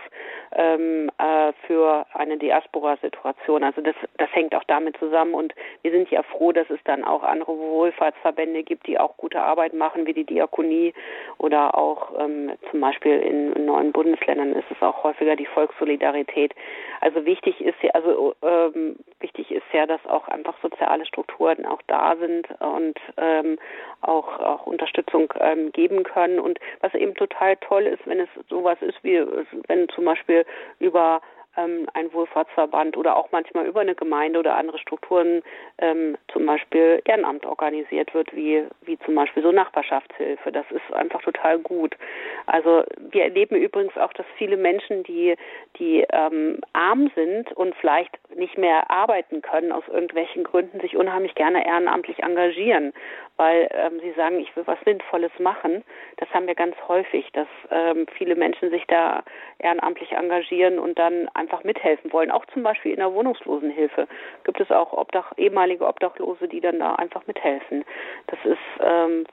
ähm, 0.53 1.11
äh, 1.19 1.53
für 1.67 2.07
eine 2.13 2.37
Diaspora-Situation. 2.37 3.65
Also 3.65 3.81
das, 3.81 3.97
das 4.19 4.29
hängt 4.33 4.55
auch 4.55 4.65
damit 4.65 4.97
zusammen. 4.99 5.35
Und 5.35 5.55
wir 5.83 5.91
sind 5.91 6.11
ja 6.11 6.23
froh, 6.23 6.53
dass 6.53 6.69
es 6.71 6.81
dann 6.85 7.05
auch 7.05 7.23
andere 7.23 7.57
Wohlfahrtsverbände 7.57 8.63
gibt, 8.63 8.87
die 8.87 8.99
auch 8.99 9.17
gute 9.17 9.41
Arbeit 9.41 9.73
machen, 9.73 10.07
wie 10.07 10.15
die 10.15 10.25
Diakonie 10.25 10.93
oder 11.39 11.77
auch 11.77 12.13
ähm, 12.19 12.53
zum 12.71 12.81
Beispiel 12.81 13.19
in, 13.19 13.65
neuen 13.65 13.93
Bundesländern 13.93 14.53
ist 14.53 14.71
es 14.71 14.83
auch 14.83 15.05
häufiger 15.05 15.37
die 15.37 15.47
Volkssolidarität 15.47 15.94
Solidarität. 15.95 16.55
Also 17.01 17.25
wichtig 17.25 17.61
ist 17.61 17.77
ja, 17.83 17.91
also 17.91 18.35
ähm, 18.43 18.97
wichtig 19.21 19.51
ist 19.51 19.65
ja, 19.73 19.87
dass 19.87 20.05
auch 20.07 20.29
einfach 20.29 20.55
soziale 20.63 21.07
Strukturen 21.07 21.67
auch 21.67 21.81
da 21.87 22.17
sind 22.17 22.49
und 22.61 22.99
ähm, 23.17 23.59
auch, 24.01 24.41
auch 24.41 24.67
Unterstützung 24.67 25.33
ähm, 25.41 25.73
geben 25.73 26.03
können. 26.03 26.39
Und 26.39 26.59
was 26.81 26.95
eben 26.95 27.15
total 27.15 27.57
toll 27.57 27.85
ist, 27.85 28.07
wenn 28.07 28.21
es 28.21 28.29
sowas 28.49 28.79
ist 28.81 29.03
wie, 29.03 29.23
wenn 29.69 29.89
zum 29.91 30.05
Beispiel 30.05 30.45
über 30.79 31.21
ähm, 31.57 31.87
ein 31.95 32.13
Wohlfahrtsverband 32.13 32.97
oder 32.97 33.17
auch 33.17 33.29
manchmal 33.33 33.67
über 33.67 33.81
eine 33.81 33.95
Gemeinde 33.95 34.39
oder 34.39 34.57
andere 34.57 34.79
Strukturen 34.79 35.43
ähm, 35.79 36.17
zum 36.33 36.47
Beispiel 36.47 37.01
Ehrenamt 37.05 37.47
organisiert 37.47 38.15
wird, 38.15 38.35
wie, 38.35 38.65
wie 38.83 38.99
zum 39.01 39.15
Beispiel 39.15 39.43
so 39.43 39.53
Nachbarschaftshilfe. 39.53 40.53
Das 40.53 40.67
ist 40.71 40.93
einfach 40.95 41.23
total 41.23 41.59
gut. 41.59 41.97
Also 42.47 42.85
wir 42.99 43.25
erleben 43.25 43.57
übrigens 43.57 43.97
auch, 43.97 44.13
dass 44.13 44.27
viele 44.37 44.57
Menschen, 44.57 45.03
die, 45.05 45.35
die 45.79 46.05
ähm, 46.11 46.61
arm 46.73 47.11
sind 47.15 47.53
und 47.53 47.75
vielleicht 47.77 48.19
nicht 48.37 48.59
mehr 48.59 48.91
arbeiten 48.91 49.43
können 49.43 49.73
aus 49.73 49.85
irgendwelchen 49.89 50.45
Gründen, 50.45 50.81
sich 50.81 50.97
unheimlich 50.97 51.35
gerne 51.35 51.67
ehrenamtlich 51.67 52.23
engagieren, 52.23 52.93
weil 53.37 53.69
ähm, 53.73 54.01
sie 54.01 54.13
sagen, 54.13 54.41
ich 54.41 54.55
will 54.57 54.67
was 54.67 54.79
Sinnvolles 54.85 55.33
machen. 55.39 55.85
Das 56.17 56.29
haben 56.31 56.47
wir 56.47 56.55
ganz 56.55 56.77
häufig, 56.89 57.31
dass 57.33 57.49
ähm, 57.71 58.07
viele 58.17 58.37
Menschen 58.37 58.71
sich 58.71 58.85
da 58.87 59.23
ehrenamtlich 59.59 60.13
engagieren 60.13 60.79
und 60.79 60.99
dann 60.99 61.29
einfach 61.45 61.63
mithelfen 61.63 62.13
wollen. 62.13 62.31
Auch 62.31 62.47
zum 62.47 62.63
Beispiel 62.63 62.93
in 62.93 62.99
der 62.99 63.13
Wohnungslosenhilfe 63.13 64.09
gibt 64.45 64.61
es 64.61 64.71
auch 64.71 64.93
Obdach, 64.93 65.33
ehemalige 65.37 65.87
Obdachlose, 65.87 66.49
die 66.49 66.61
dann 66.61 66.79
da 66.79 66.95
einfach 66.95 67.27
mithelfen. 67.27 67.85
Das 68.29 68.39
ist 68.45 68.59
ähm, 68.81 69.27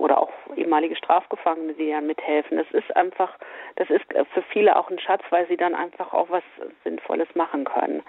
oder 0.00 0.18
auch 0.22 0.32
ehemalige 0.56 0.96
Strafgefangene, 0.96 1.74
die 1.74 1.90
dann 1.90 2.06
mithelfen. 2.06 2.56
Das 2.56 2.70
ist 2.72 2.96
einfach, 2.96 3.34
das 3.76 3.90
ist 3.90 4.04
für 4.32 4.42
viele 4.50 4.76
auch 4.76 4.90
ein 4.90 4.98
Schatz, 4.98 5.22
weil 5.28 5.46
sie 5.48 5.58
dann 5.58 5.74
einfach 5.74 6.14
auch 6.14 6.30
was 6.30 6.44
Sinnvolles 6.84 7.28
machen 7.34 7.64
können. 7.64 8.02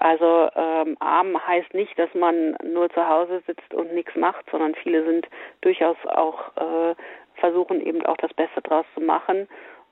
Also 0.00 0.48
ähm, 0.56 0.96
arm 0.98 1.46
heißt 1.46 1.74
nicht, 1.74 1.96
dass 1.98 2.12
man 2.14 2.56
nur 2.64 2.90
zu 2.90 3.08
Hause 3.08 3.42
sitzt 3.46 3.72
und 3.72 3.94
nichts 3.94 4.16
macht, 4.16 4.44
sondern 4.50 4.74
viele 4.74 5.04
sind 5.04 5.28
durchaus 5.60 5.96
auch 6.06 6.56
äh, 6.56 6.94
versuchen 7.36 7.80
eben 7.86 8.04
auch 8.06 8.16
das 8.16 8.32
Beste 8.34 8.62
draus 8.62 8.86
zu 8.94 9.00
machen 9.00 9.46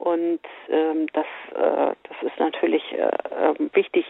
und 0.05 0.41
ähm, 0.69 1.07
das, 1.15 1.25
äh, 1.55 1.95
das 2.09 2.23
ist 2.23 2.39
natürlich 2.39 2.83
äh, 2.93 3.11
ähm, 3.41 3.71
wichtig. 3.73 4.05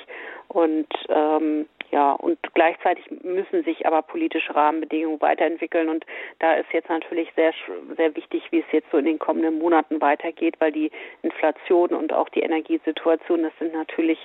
Und 0.49 0.89
ähm, 1.09 1.67
ja, 1.95 2.11
und 2.11 2.41
gleichzeitig 2.55 3.09
müssen 3.23 3.63
sich 3.63 3.87
aber 3.87 4.03
politische 4.03 4.53
Rahmenbedingungen 4.53 5.21
weiterentwickeln. 5.21 5.89
Und 5.89 6.05
da 6.41 6.55
ist 6.55 6.67
jetzt 6.73 6.89
natürlich 6.89 7.33
sehr, 7.37 7.55
sehr 7.97 8.17
wichtig, 8.17 8.43
wie 8.51 8.59
es 8.59 8.73
jetzt 8.73 8.91
so 8.91 8.99
in 8.99 9.05
den 9.05 9.21
kommenden 9.21 9.61
Monaten 9.61 10.01
weitergeht, 10.01 10.57
weil 10.59 10.73
die 10.73 10.91
Inflation 11.23 11.91
und 11.91 12.13
auch 12.13 12.29
die 12.31 12.41
Energiesituation, 12.41 13.45
das 13.45 13.53
sind 13.61 13.75
natürlich 13.75 14.19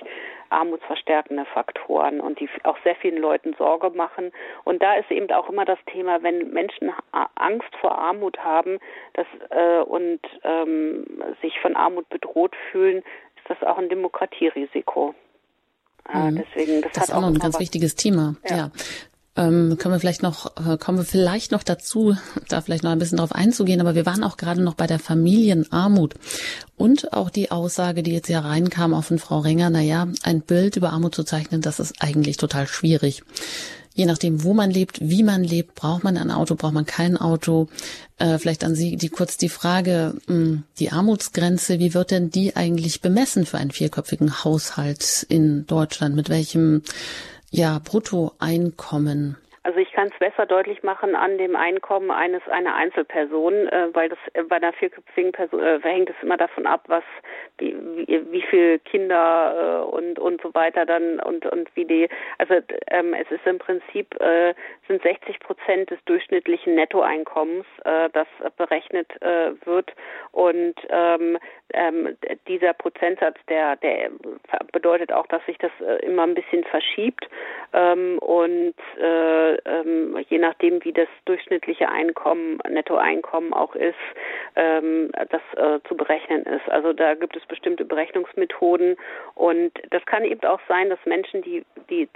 armutsverstärkende 0.48 1.44
Faktoren 1.44 2.20
und 2.20 2.40
die 2.40 2.48
auch 2.64 2.76
sehr 2.82 2.96
vielen 2.96 3.18
Leuten 3.18 3.54
Sorge 3.54 3.90
machen. 3.90 4.32
Und 4.64 4.82
da 4.82 4.96
ist 4.96 5.08
eben 5.12 5.30
auch 5.30 5.48
immer 5.48 5.64
das 5.64 5.78
Thema, 5.86 6.24
wenn 6.24 6.50
Menschen 6.52 6.92
Angst 7.36 7.72
vor 7.80 7.96
Armut 7.96 8.36
haben 8.42 8.80
das, 9.12 9.28
äh, 9.50 9.78
und 9.82 10.18
ähm, 10.42 11.06
sich 11.40 11.60
von 11.60 11.76
Armut 11.76 12.08
bedroht 12.08 12.56
fühlen, 12.72 13.04
ist 13.36 13.48
das 13.48 13.62
auch 13.62 13.78
ein 13.78 13.88
Demokratierisiko. 13.88 15.14
Mhm. 16.12 16.42
Deswegen, 16.44 16.82
das, 16.82 16.92
das 16.92 17.04
ist 17.04 17.14
auch 17.14 17.20
noch 17.20 17.28
ein 17.28 17.38
ganz 17.38 17.54
was. 17.54 17.60
wichtiges 17.60 17.94
Thema. 17.94 18.36
Ja. 18.48 18.56
ja. 18.56 18.70
Ähm, 19.36 19.78
können 19.78 19.94
wir 19.94 20.00
vielleicht 20.00 20.24
noch, 20.24 20.56
äh, 20.56 20.76
kommen 20.76 20.98
wir 20.98 21.04
vielleicht 21.04 21.52
noch 21.52 21.62
dazu, 21.62 22.16
da 22.48 22.60
vielleicht 22.60 22.82
noch 22.82 22.90
ein 22.90 22.98
bisschen 22.98 23.18
drauf 23.18 23.32
einzugehen, 23.32 23.80
aber 23.80 23.94
wir 23.94 24.04
waren 24.04 24.24
auch 24.24 24.36
gerade 24.36 24.60
noch 24.60 24.74
bei 24.74 24.86
der 24.86 24.98
Familienarmut 24.98 26.14
und 26.76 27.12
auch 27.12 27.30
die 27.30 27.50
Aussage, 27.52 28.02
die 28.02 28.12
jetzt 28.12 28.26
hier 28.26 28.40
reinkam, 28.40 28.92
auch 28.92 29.04
von 29.04 29.20
Frau 29.20 29.38
Renger, 29.38 29.70
na 29.70 29.80
ja, 29.80 30.08
ein 30.24 30.40
Bild 30.42 30.76
über 30.76 30.90
Armut 30.90 31.14
zu 31.14 31.22
zeichnen, 31.22 31.60
das 31.60 31.78
ist 31.78 32.02
eigentlich 32.02 32.38
total 32.38 32.66
schwierig 32.66 33.22
je 33.94 34.06
nachdem, 34.06 34.44
wo 34.44 34.54
man 34.54 34.70
lebt, 34.70 35.00
wie 35.00 35.22
man 35.22 35.42
lebt, 35.42 35.74
braucht 35.74 36.04
man 36.04 36.16
ein 36.16 36.30
Auto, 36.30 36.54
braucht 36.54 36.74
man 36.74 36.86
kein 36.86 37.16
Auto. 37.16 37.68
Äh, 38.18 38.38
vielleicht 38.38 38.64
an 38.64 38.74
Sie 38.74 38.96
die 38.96 39.08
kurz 39.08 39.36
die 39.36 39.48
Frage, 39.48 40.14
mh, 40.26 40.34
hm, 40.34 40.62
die 40.78 40.90
Armutsgrenze, 40.90 41.78
wie 41.78 41.94
wird 41.94 42.10
denn 42.10 42.30
die 42.30 42.56
eigentlich 42.56 43.00
bemessen 43.00 43.46
für 43.46 43.58
einen 43.58 43.70
vierköpfigen 43.70 44.44
Haushalt 44.44 45.26
in 45.28 45.66
Deutschland? 45.66 46.14
Mit 46.14 46.28
welchem 46.28 46.82
ja, 47.50 47.78
Bruttoeinkommen? 47.78 49.36
Also 49.62 49.78
ich 49.78 49.92
kann 49.92 50.08
es 50.08 50.18
besser 50.18 50.46
deutlich 50.46 50.82
machen 50.82 51.14
an 51.14 51.36
dem 51.36 51.54
Einkommen 51.54 52.10
eines 52.10 52.40
einer 52.48 52.74
Einzelperson, 52.74 53.52
äh, 53.68 53.88
weil 53.92 54.08
das 54.08 54.18
äh, 54.32 54.42
bei 54.42 54.56
einer 54.56 54.72
vierköpfigen 54.72 55.32
Person 55.32 55.62
äh, 55.62 55.78
hängt 55.82 56.08
es 56.08 56.16
immer 56.22 56.38
davon 56.38 56.66
ab, 56.66 56.84
was 56.86 57.04
wie, 57.60 57.76
wie, 57.96 58.32
wie 58.32 58.42
viel 58.42 58.78
Kinder 58.80 59.84
äh, 59.84 59.94
und 59.94 60.18
und 60.18 60.40
so 60.42 60.52
weiter 60.54 60.86
dann 60.86 61.20
und 61.20 61.46
und 61.46 61.68
wie 61.76 61.84
die 61.84 62.08
also 62.38 62.54
ähm, 62.88 63.14
es 63.14 63.30
ist 63.30 63.46
im 63.46 63.58
Prinzip 63.58 64.18
äh, 64.20 64.54
sind 64.88 65.02
60 65.02 65.38
Prozent 65.40 65.90
des 65.90 65.98
durchschnittlichen 66.06 66.74
Nettoeinkommens, 66.74 67.66
äh, 67.84 68.08
das 68.12 68.26
berechnet 68.56 69.10
äh, 69.22 69.52
wird. 69.64 69.92
Und 70.32 70.74
ähm, 70.88 71.38
ähm, 71.72 72.16
dieser 72.48 72.72
Prozentsatz 72.72 73.36
der 73.48 73.76
der 73.76 74.10
bedeutet 74.72 75.12
auch, 75.12 75.26
dass 75.28 75.44
sich 75.46 75.58
das 75.58 75.70
äh, 75.80 76.04
immer 76.04 76.24
ein 76.24 76.34
bisschen 76.34 76.64
verschiebt. 76.64 77.28
Ähm, 77.72 78.18
und 78.18 78.74
äh, 79.00 79.54
ähm, 79.54 80.18
je 80.28 80.38
nachdem, 80.38 80.82
wie 80.84 80.92
das 80.92 81.08
durchschnittliche 81.24 81.88
Einkommen, 81.88 82.58
Nettoeinkommen 82.68 83.52
auch 83.52 83.74
ist, 83.74 83.94
ähm, 84.56 85.10
das 85.12 85.42
äh, 85.56 85.80
zu 85.88 85.96
berechnen 85.96 86.42
ist. 86.44 86.68
Also 86.68 86.92
da 86.92 87.14
gibt 87.14 87.36
es 87.36 87.46
bestimmte 87.46 87.84
Berechnungsmethoden 87.84 88.96
und 89.34 89.72
das 89.90 90.04
kann 90.06 90.24
eben 90.24 90.42
auch 90.46 90.60
sein, 90.68 90.88
dass 90.88 90.98
Menschen, 91.04 91.42
die, 91.42 91.64
die 91.88 92.08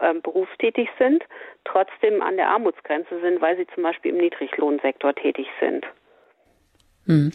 äh, 0.00 0.14
berufstätig 0.14 0.88
sind, 0.98 1.22
trotzdem 1.64 2.22
an 2.22 2.36
der 2.36 2.48
Armutsgrenze 2.48 3.20
sind, 3.20 3.40
weil 3.40 3.56
sie 3.56 3.66
zum 3.74 3.82
Beispiel 3.82 4.12
im 4.12 4.18
Niedriglohnsektor 4.18 5.14
tätig 5.14 5.46
sind. 5.60 5.84
Hm. 7.06 7.32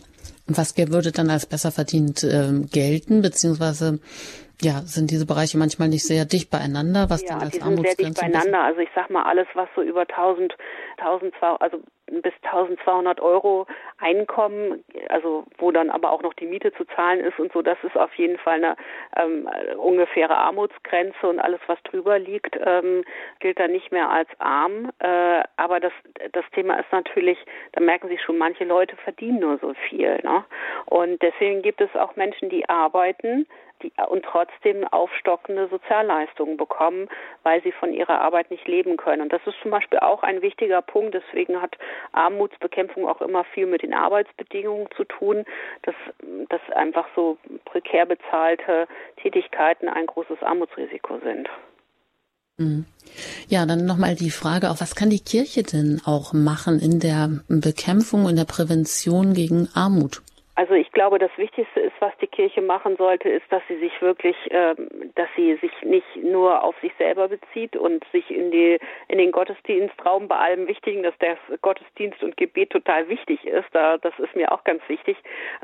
Und 0.47 0.57
was 0.57 0.77
würde 0.77 1.11
dann 1.11 1.29
als 1.29 1.45
besser 1.45 1.71
verdient 1.71 2.23
äh, 2.23 2.65
gelten, 2.71 3.21
beziehungsweise 3.21 3.99
ja, 4.61 4.81
sind 4.81 5.11
diese 5.11 5.25
Bereiche 5.25 5.57
manchmal 5.57 5.89
nicht 5.89 6.05
sehr 6.05 6.25
dicht 6.25 6.49
beieinander, 6.49 7.09
was 7.09 7.23
ja, 7.23 7.29
dann 7.29 7.41
als 7.41 7.51
die 7.51 7.61
sind 7.61 7.79
sehr 7.81 7.95
dicht 7.95 8.21
beieinander. 8.21 8.61
Also 8.63 8.79
ich 8.79 8.89
sag 8.95 9.09
mal 9.09 9.23
alles, 9.23 9.47
was 9.53 9.67
so 9.75 9.81
über 9.81 10.01
1000, 10.01 10.55
1200, 10.97 11.61
also 11.61 11.81
bis 12.07 12.33
1200 12.43 13.19
Euro 13.19 13.65
Einkommen, 13.97 14.83
also 15.09 15.45
wo 15.57 15.71
dann 15.71 15.89
aber 15.89 16.11
auch 16.11 16.21
noch 16.21 16.33
die 16.33 16.45
Miete 16.45 16.71
zu 16.73 16.85
zahlen 16.95 17.21
ist 17.21 17.39
und 17.39 17.51
so, 17.53 17.61
das 17.61 17.77
ist 17.83 17.97
auf 17.97 18.13
jeden 18.15 18.37
Fall 18.37 18.55
eine 18.63 18.75
ähm, 19.15 19.49
ungefähre 19.77 20.35
Armutsgrenze 20.37 21.27
und 21.27 21.39
alles, 21.39 21.59
was 21.67 21.81
drüber 21.83 22.19
liegt, 22.19 22.57
ähm, 22.63 23.03
gilt 23.39 23.59
dann 23.59 23.71
nicht 23.71 23.91
mehr 23.91 24.09
als 24.09 24.29
arm. 24.39 24.91
Äh, 24.99 25.43
aber 25.57 25.79
das, 25.79 25.93
das 26.33 26.45
Thema 26.53 26.77
ist 26.79 26.91
natürlich, 26.91 27.37
da 27.71 27.81
merken 27.81 28.09
Sie 28.09 28.17
schon, 28.17 28.37
manche 28.37 28.65
Leute 28.65 28.95
verdienen 28.97 29.39
nur 29.39 29.57
so 29.59 29.73
viel. 29.89 30.19
Ne? 30.23 30.43
Und 30.85 31.21
deswegen 31.21 31.61
gibt 31.61 31.81
es 31.81 31.95
auch 31.95 32.15
Menschen, 32.15 32.49
die 32.49 32.67
arbeiten, 32.69 33.47
die, 33.85 34.01
und 34.07 34.23
trotzdem 34.23 34.87
aufstockende 34.87 35.67
Sozialleistungen 35.69 36.57
bekommen, 36.57 37.07
weil 37.43 37.61
sie 37.63 37.71
von 37.71 37.93
ihrer 37.93 38.21
Arbeit 38.21 38.51
nicht 38.51 38.67
leben 38.67 38.97
können. 38.97 39.21
Und 39.21 39.33
das 39.33 39.41
ist 39.45 39.55
zum 39.61 39.71
Beispiel 39.71 39.99
auch 39.99 40.23
ein 40.23 40.41
wichtiger 40.41 40.81
Punkt. 40.81 41.13
Deswegen 41.13 41.61
hat 41.61 41.77
Armutsbekämpfung 42.11 43.07
auch 43.07 43.21
immer 43.21 43.43
viel 43.43 43.65
mit 43.65 43.81
den 43.83 43.93
Arbeitsbedingungen 43.93 44.87
zu 44.95 45.03
tun, 45.03 45.45
dass, 45.83 45.95
dass 46.49 46.61
einfach 46.75 47.07
so 47.15 47.37
prekär 47.65 48.05
bezahlte 48.05 48.87
Tätigkeiten 49.21 49.87
ein 49.89 50.05
großes 50.05 50.41
Armutsrisiko 50.41 51.19
sind. 51.19 51.49
Mhm. 52.57 52.85
Ja, 53.47 53.65
dann 53.65 53.85
nochmal 53.85 54.15
die 54.15 54.29
Frage, 54.29 54.69
auch 54.71 54.79
was 54.79 54.95
kann 54.95 55.09
die 55.09 55.19
Kirche 55.19 55.63
denn 55.63 56.01
auch 56.05 56.33
machen 56.33 56.79
in 56.79 56.99
der 56.99 57.41
Bekämpfung 57.47 58.25
und 58.25 58.37
der 58.37 58.45
Prävention 58.45 59.33
gegen 59.33 59.69
Armut? 59.73 60.21
Also 60.57 60.73
ich 60.73 60.89
glaube, 60.93 61.19
das 61.19 61.31
Wichtigste 61.35 61.81
ist, 61.81 61.95
was 61.99 62.13
die 62.21 62.27
Kirche 62.27 62.61
machen 62.61 62.95
sollte, 62.95 63.27
ist, 63.27 63.45
dass 63.49 63.61
sie 63.67 63.77
sich 63.77 64.01
wirklich, 64.01 64.37
ähm, 64.51 65.11
dass 65.15 65.27
sie 65.35 65.55
sich 65.55 65.71
nicht 65.81 66.15
nur 66.15 66.63
auf 66.63 66.75
sich 66.79 66.93
selber 66.97 67.27
bezieht 67.27 67.75
und 67.75 68.05
sich 68.13 68.31
in 68.31 68.51
die 68.51 68.79
in 69.09 69.17
den 69.17 69.33
Gottesdienstraum 69.33 70.29
bei 70.29 70.37
allem 70.37 70.67
Wichtigen, 70.67 71.03
dass 71.03 71.17
der 71.17 71.37
Gottesdienst 71.61 72.23
und 72.23 72.37
Gebet 72.37 72.69
total 72.69 73.09
wichtig 73.09 73.45
ist, 73.45 73.67
da 73.73 73.97
das 73.97 74.17
ist 74.17 74.33
mir 74.33 74.51
auch 74.53 74.63
ganz 74.63 74.81
wichtig, 74.87 75.17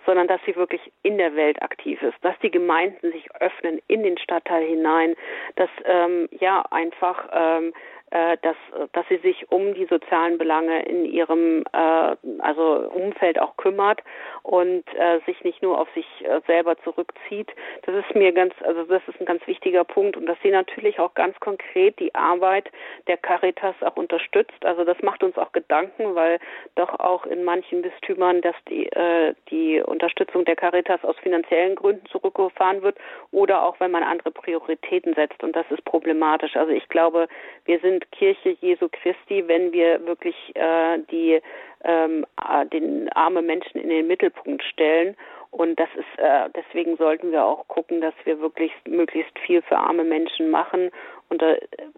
sondern 0.05 0.27
dass 0.27 0.41
sie 0.45 0.57
wirklich 0.57 0.81
in 1.03 1.17
der 1.17 1.35
Welt 1.37 1.61
aktiv 1.61 2.01
ist, 2.01 2.17
dass 2.21 2.37
die 2.39 2.51
Gemeinden 2.51 3.13
sich 3.13 3.33
öffnen 3.39 3.81
in 3.87 4.03
den 4.03 4.17
Stadtteil 4.17 4.65
hinein, 4.65 5.15
dass 5.55 5.69
ähm, 5.85 6.27
ja 6.37 6.65
einfach 6.69 7.29
ähm, 7.31 7.69
äh, 7.69 7.73
dass, 8.11 8.57
dass 8.91 9.07
sie 9.07 9.17
sich 9.17 9.49
um 9.51 9.73
die 9.73 9.85
sozialen 9.85 10.37
Belange 10.37 10.83
in 10.83 11.05
ihrem 11.05 11.63
äh, 11.71 12.15
also 12.39 12.89
Umfeld 12.89 13.39
auch 13.39 13.55
kümmert 13.57 14.01
und 14.43 14.83
äh, 14.95 15.19
sich 15.25 15.43
nicht 15.43 15.61
nur 15.61 15.79
auf 15.79 15.87
sich 15.93 16.05
äh, 16.25 16.41
selber 16.47 16.77
zurückzieht. 16.83 17.49
Das 17.83 17.95
ist 17.95 18.15
mir 18.15 18.31
ganz, 18.31 18.53
also 18.63 18.83
das 18.83 19.01
ist 19.07 19.19
ein 19.19 19.25
ganz 19.25 19.45
wichtiger 19.47 19.83
Punkt 19.83 20.17
und 20.17 20.25
dass 20.25 20.37
sie 20.43 20.51
natürlich 20.51 20.99
auch 20.99 21.13
ganz 21.13 21.39
konkret 21.39 21.99
die 21.99 22.13
Arbeit 22.15 22.69
der 23.07 23.17
Caritas 23.17 23.75
auch 23.81 23.95
unterstützt. 23.95 24.65
Also 24.65 24.83
das 24.83 25.01
macht 25.01 25.23
uns 25.23 25.37
auch 25.37 25.51
Gedanken, 25.51 26.15
weil 26.15 26.39
doch 26.75 26.99
auch 26.99 27.25
in 27.25 27.43
manchen 27.43 27.81
Bistümern, 27.81 28.41
dass 28.41 28.55
die 28.69 28.87
äh, 28.87 29.33
die 29.49 29.81
Unterstützung 29.81 30.45
der 30.45 30.55
Caritas 30.55 31.03
aus 31.03 31.17
finanziellen 31.19 31.75
Gründen 31.75 32.05
zurückgefahren 32.07 32.81
wird 32.81 32.97
oder 33.31 33.63
auch 33.63 33.79
wenn 33.79 33.91
man 33.91 34.03
andere 34.03 34.31
Prioritäten 34.31 35.13
setzt 35.13 35.43
und 35.43 35.55
das 35.55 35.65
ist 35.69 35.85
problematisch. 35.85 36.55
Also 36.55 36.71
ich 36.71 36.87
glaube, 36.89 37.27
wir 37.65 37.79
sind 37.79 38.00
sind 38.01 38.11
Kirche 38.11 38.57
Jesu 38.61 38.89
Christi, 38.89 39.47
wenn 39.47 39.71
wir 39.71 40.05
wirklich 40.05 40.35
äh, 40.55 40.99
die 41.11 41.41
ähm, 41.83 42.25
den 42.71 43.09
arme 43.13 43.41
Menschen 43.41 43.81
in 43.81 43.89
den 43.89 44.07
Mittelpunkt 44.07 44.63
stellen. 44.63 45.15
Und 45.51 45.77
das 45.79 45.89
ist 45.95 46.19
äh, 46.19 46.49
deswegen 46.55 46.95
sollten 46.95 47.31
wir 47.31 47.43
auch 47.43 47.67
gucken, 47.67 47.99
dass 47.99 48.13
wir 48.23 48.39
wirklich 48.39 48.71
möglichst 48.87 49.37
viel 49.39 49.61
für 49.61 49.77
arme 49.77 50.05
Menschen 50.05 50.49
machen. 50.49 50.91
Und 51.27 51.41
da 51.41 51.53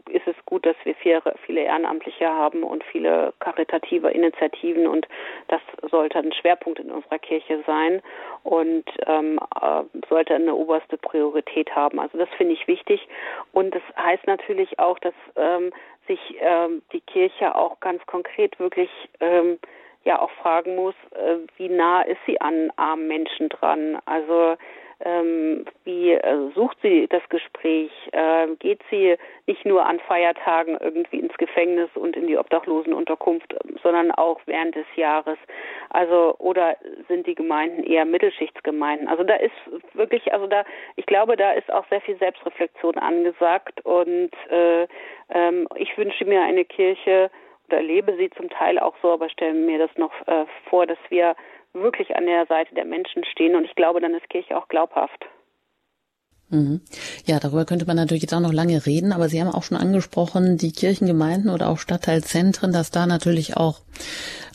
ist 0.10 0.28
es 0.28 0.36
gut, 0.46 0.66
dass 0.66 0.76
wir 0.84 0.96
viele, 0.96 1.22
viele 1.46 1.62
Ehrenamtliche 1.62 2.28
haben 2.28 2.64
und 2.64 2.84
viele 2.84 3.34
karitative 3.40 4.10
Initiativen. 4.10 4.88
Und 4.88 5.08
das 5.50 5.62
sollte 5.90 6.18
ein 6.18 6.34
Schwerpunkt 6.34 6.80
in 6.80 6.92
unserer 6.92 7.20
Kirche 7.20 7.64
sein 7.66 8.02
und 8.44 8.86
ähm, 9.06 9.40
äh, 9.62 9.84
sollte 10.10 10.34
eine 10.34 10.56
oberste 10.56 10.98
Priorität 10.98 11.76
haben. 11.76 12.00
Also 12.00 12.18
das 12.18 12.30
finde 12.38 12.54
ich 12.54 12.68
wichtig. 12.68 13.08
Und 13.52 13.76
das 13.76 13.84
heißt 13.98 14.26
natürlich 14.26 14.80
auch, 14.80 14.98
dass 15.00 15.16
ähm, 15.36 15.72
sich 16.08 16.20
ähm, 16.40 16.82
die 16.92 17.02
Kirche 17.02 17.56
auch 17.56 17.80
ganz 17.80 18.04
konkret 18.08 18.60
wirklich 18.60 18.90
ähm, 19.20 19.60
ja 20.04 20.22
auch 20.22 20.32
fragen 20.32 20.76
muss, 20.76 20.96
äh, 21.12 21.38
wie 21.58 21.70
nah 21.70 22.02
ist 22.02 22.20
sie 22.26 22.40
an 22.42 22.72
armen 22.76 23.08
Menschen 23.08 23.50
dran? 23.50 24.00
Also 24.06 24.58
ähm, 25.06 25.66
wie 25.84 26.14
äh, 26.14 26.52
sucht 26.56 26.78
sie 26.82 27.08
das 27.10 27.22
Gespräch? 27.30 27.92
Äh, 28.12 28.48
geht 28.60 28.82
sie 28.90 29.18
nicht 29.48 29.66
nur 29.66 29.86
an 29.86 30.00
Feiertagen 30.00 30.78
irgendwie 30.80 31.20
ins 31.20 31.36
Gefängnis 31.38 31.90
und 31.96 32.16
in 32.16 32.28
die 32.28 32.38
Obdachlosenunterkunft, 32.38 33.54
sondern 33.82 34.12
auch 34.12 34.40
während 34.46 34.76
des 34.76 34.86
Jahres? 34.96 35.38
Also 35.90 36.36
oder 36.40 36.78
sind 37.10 37.28
die 37.28 37.36
Gemeinden 37.36 37.84
eher 37.84 38.06
Mittelschichtsgemeinden? 38.06 39.08
Also 39.08 39.24
da 39.24 39.36
ist 39.36 39.52
wirklich, 39.94 40.32
also 40.32 40.48
da, 40.48 40.64
ich 40.96 41.06
glaube, 41.06 41.36
da 41.36 41.52
ist 41.52 41.72
auch 41.72 41.86
sehr 41.90 42.02
viel 42.02 42.18
Selbstreflexion 42.18 42.98
angesagt 42.98 43.84
und 43.86 44.32
äh, 44.50 44.88
ähm, 45.34 45.68
ich 45.76 45.98
wünsche 45.98 46.24
mir 46.24 46.42
eine 46.44 46.64
Kirche 46.64 47.30
erlebe 47.74 48.16
sie 48.18 48.30
zum 48.32 48.50
Teil 48.50 48.80
auch 48.80 48.96
so, 49.02 49.12
aber 49.12 49.30
stelle 49.30 49.54
mir 49.54 49.80
das 49.80 49.92
noch 49.98 50.14
äh, 50.28 50.46
vor, 50.70 50.86
dass 50.88 50.98
wir 51.10 51.36
wirklich 51.74 52.16
an 52.16 52.26
der 52.26 52.46
Seite 52.46 52.74
der 52.76 52.86
Menschen 52.86 53.24
stehen. 53.26 53.56
Und 53.56 53.66
ich 53.66 53.76
glaube, 53.76 54.00
dann 54.00 54.14
ist 54.14 54.30
Kirche 54.30 54.58
auch 54.58 54.68
glaubhaft. 54.68 55.26
Mhm. 56.54 56.82
Ja, 57.26 57.40
darüber 57.40 57.66
könnte 57.66 57.88
man 57.88 57.96
natürlich 57.96 58.22
jetzt 58.22 58.34
auch 58.34 58.40
noch 58.40 58.54
lange 58.54 58.86
reden, 58.86 59.12
aber 59.12 59.28
Sie 59.28 59.42
haben 59.42 59.50
auch 59.50 59.64
schon 59.64 59.78
angesprochen, 59.78 60.58
die 60.58 60.72
Kirchengemeinden 60.72 61.50
oder 61.50 61.68
auch 61.70 61.80
Stadtteilzentren, 61.80 62.72
dass 62.72 62.92
da 62.92 63.08
natürlich 63.08 63.58
auch 63.58 63.82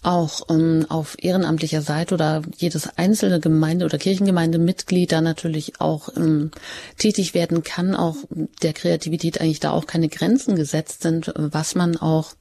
auch 0.04 0.42
ähm, 0.48 0.86
auf 0.88 1.16
ehrenamtlicher 1.18 1.82
Seite 1.82 2.14
oder 2.14 2.42
jedes 2.56 2.96
einzelne 2.96 3.40
Gemeinde- 3.40 3.84
oder 3.84 3.98
Kirchengemeindemitglied 3.98 5.10
da 5.10 5.20
natürlich 5.20 5.80
auch 5.80 6.10
ähm, 6.16 6.52
tätig 6.98 7.34
werden 7.34 7.64
kann, 7.64 7.96
auch 7.96 8.14
der 8.62 8.74
Kreativität 8.74 9.40
eigentlich 9.40 9.58
da 9.58 9.72
auch 9.72 9.86
keine 9.86 10.08
Grenzen 10.08 10.54
gesetzt 10.54 11.02
sind, 11.02 11.32
was 11.34 11.74
man 11.74 11.96
auch 11.96 12.34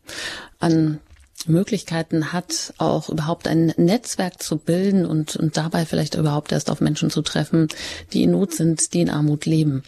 an 0.60 1.00
Möglichkeiten 1.46 2.34
hat, 2.34 2.74
auch 2.78 3.10
überhaupt 3.10 3.48
ein 3.48 3.74
Netzwerk 3.78 4.42
zu 4.42 4.58
bilden 4.58 5.06
und, 5.06 5.36
und 5.36 5.58
dabei 5.58 5.86
vielleicht 5.86 6.16
überhaupt 6.16 6.52
erst 6.52 6.72
auf 6.72 6.82
Menschen 6.82 7.10
zu 7.10 7.22
treffen, 7.22 7.68
die 8.14 8.24
in 8.24 8.32
Not 8.32 8.54
sind, 8.54 8.94
die 8.94 9.02
in 9.02 9.10
Armut 9.10 9.46
leben. 9.46 9.84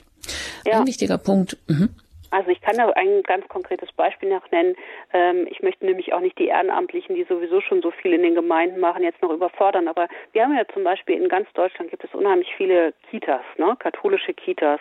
Ja. 0.65 0.79
Ein 0.79 0.87
wichtiger 0.87 1.17
Punkt. 1.17 1.57
Mhm. 1.67 1.89
Also 2.31 2.51
ich 2.51 2.61
kann 2.61 2.77
da 2.77 2.89
ein 2.89 3.23
ganz 3.23 3.47
konkretes 3.47 3.91
Beispiel 3.93 4.29
noch 4.29 4.49
nennen. 4.51 4.75
Ähm, 5.13 5.47
ich 5.49 5.61
möchte 5.61 5.85
nämlich 5.85 6.13
auch 6.13 6.19
nicht 6.19 6.37
die 6.37 6.47
Ehrenamtlichen, 6.47 7.15
die 7.15 7.23
sowieso 7.23 7.61
schon 7.61 7.81
so 7.81 7.91
viel 7.91 8.13
in 8.13 8.21
den 8.21 8.35
Gemeinden 8.35 8.79
machen, 8.79 9.03
jetzt 9.03 9.21
noch 9.21 9.31
überfordern. 9.31 9.87
Aber 9.87 10.07
wir 10.33 10.43
haben 10.43 10.55
ja 10.55 10.63
zum 10.73 10.83
Beispiel 10.83 11.19
in 11.21 11.27
ganz 11.27 11.51
Deutschland 11.53 11.89
gibt 11.89 12.03
es 12.03 12.13
unheimlich 12.13 12.49
viele 12.55 12.93
Kitas, 13.09 13.41
ne? 13.57 13.75
katholische 13.79 14.33
Kitas. 14.33 14.79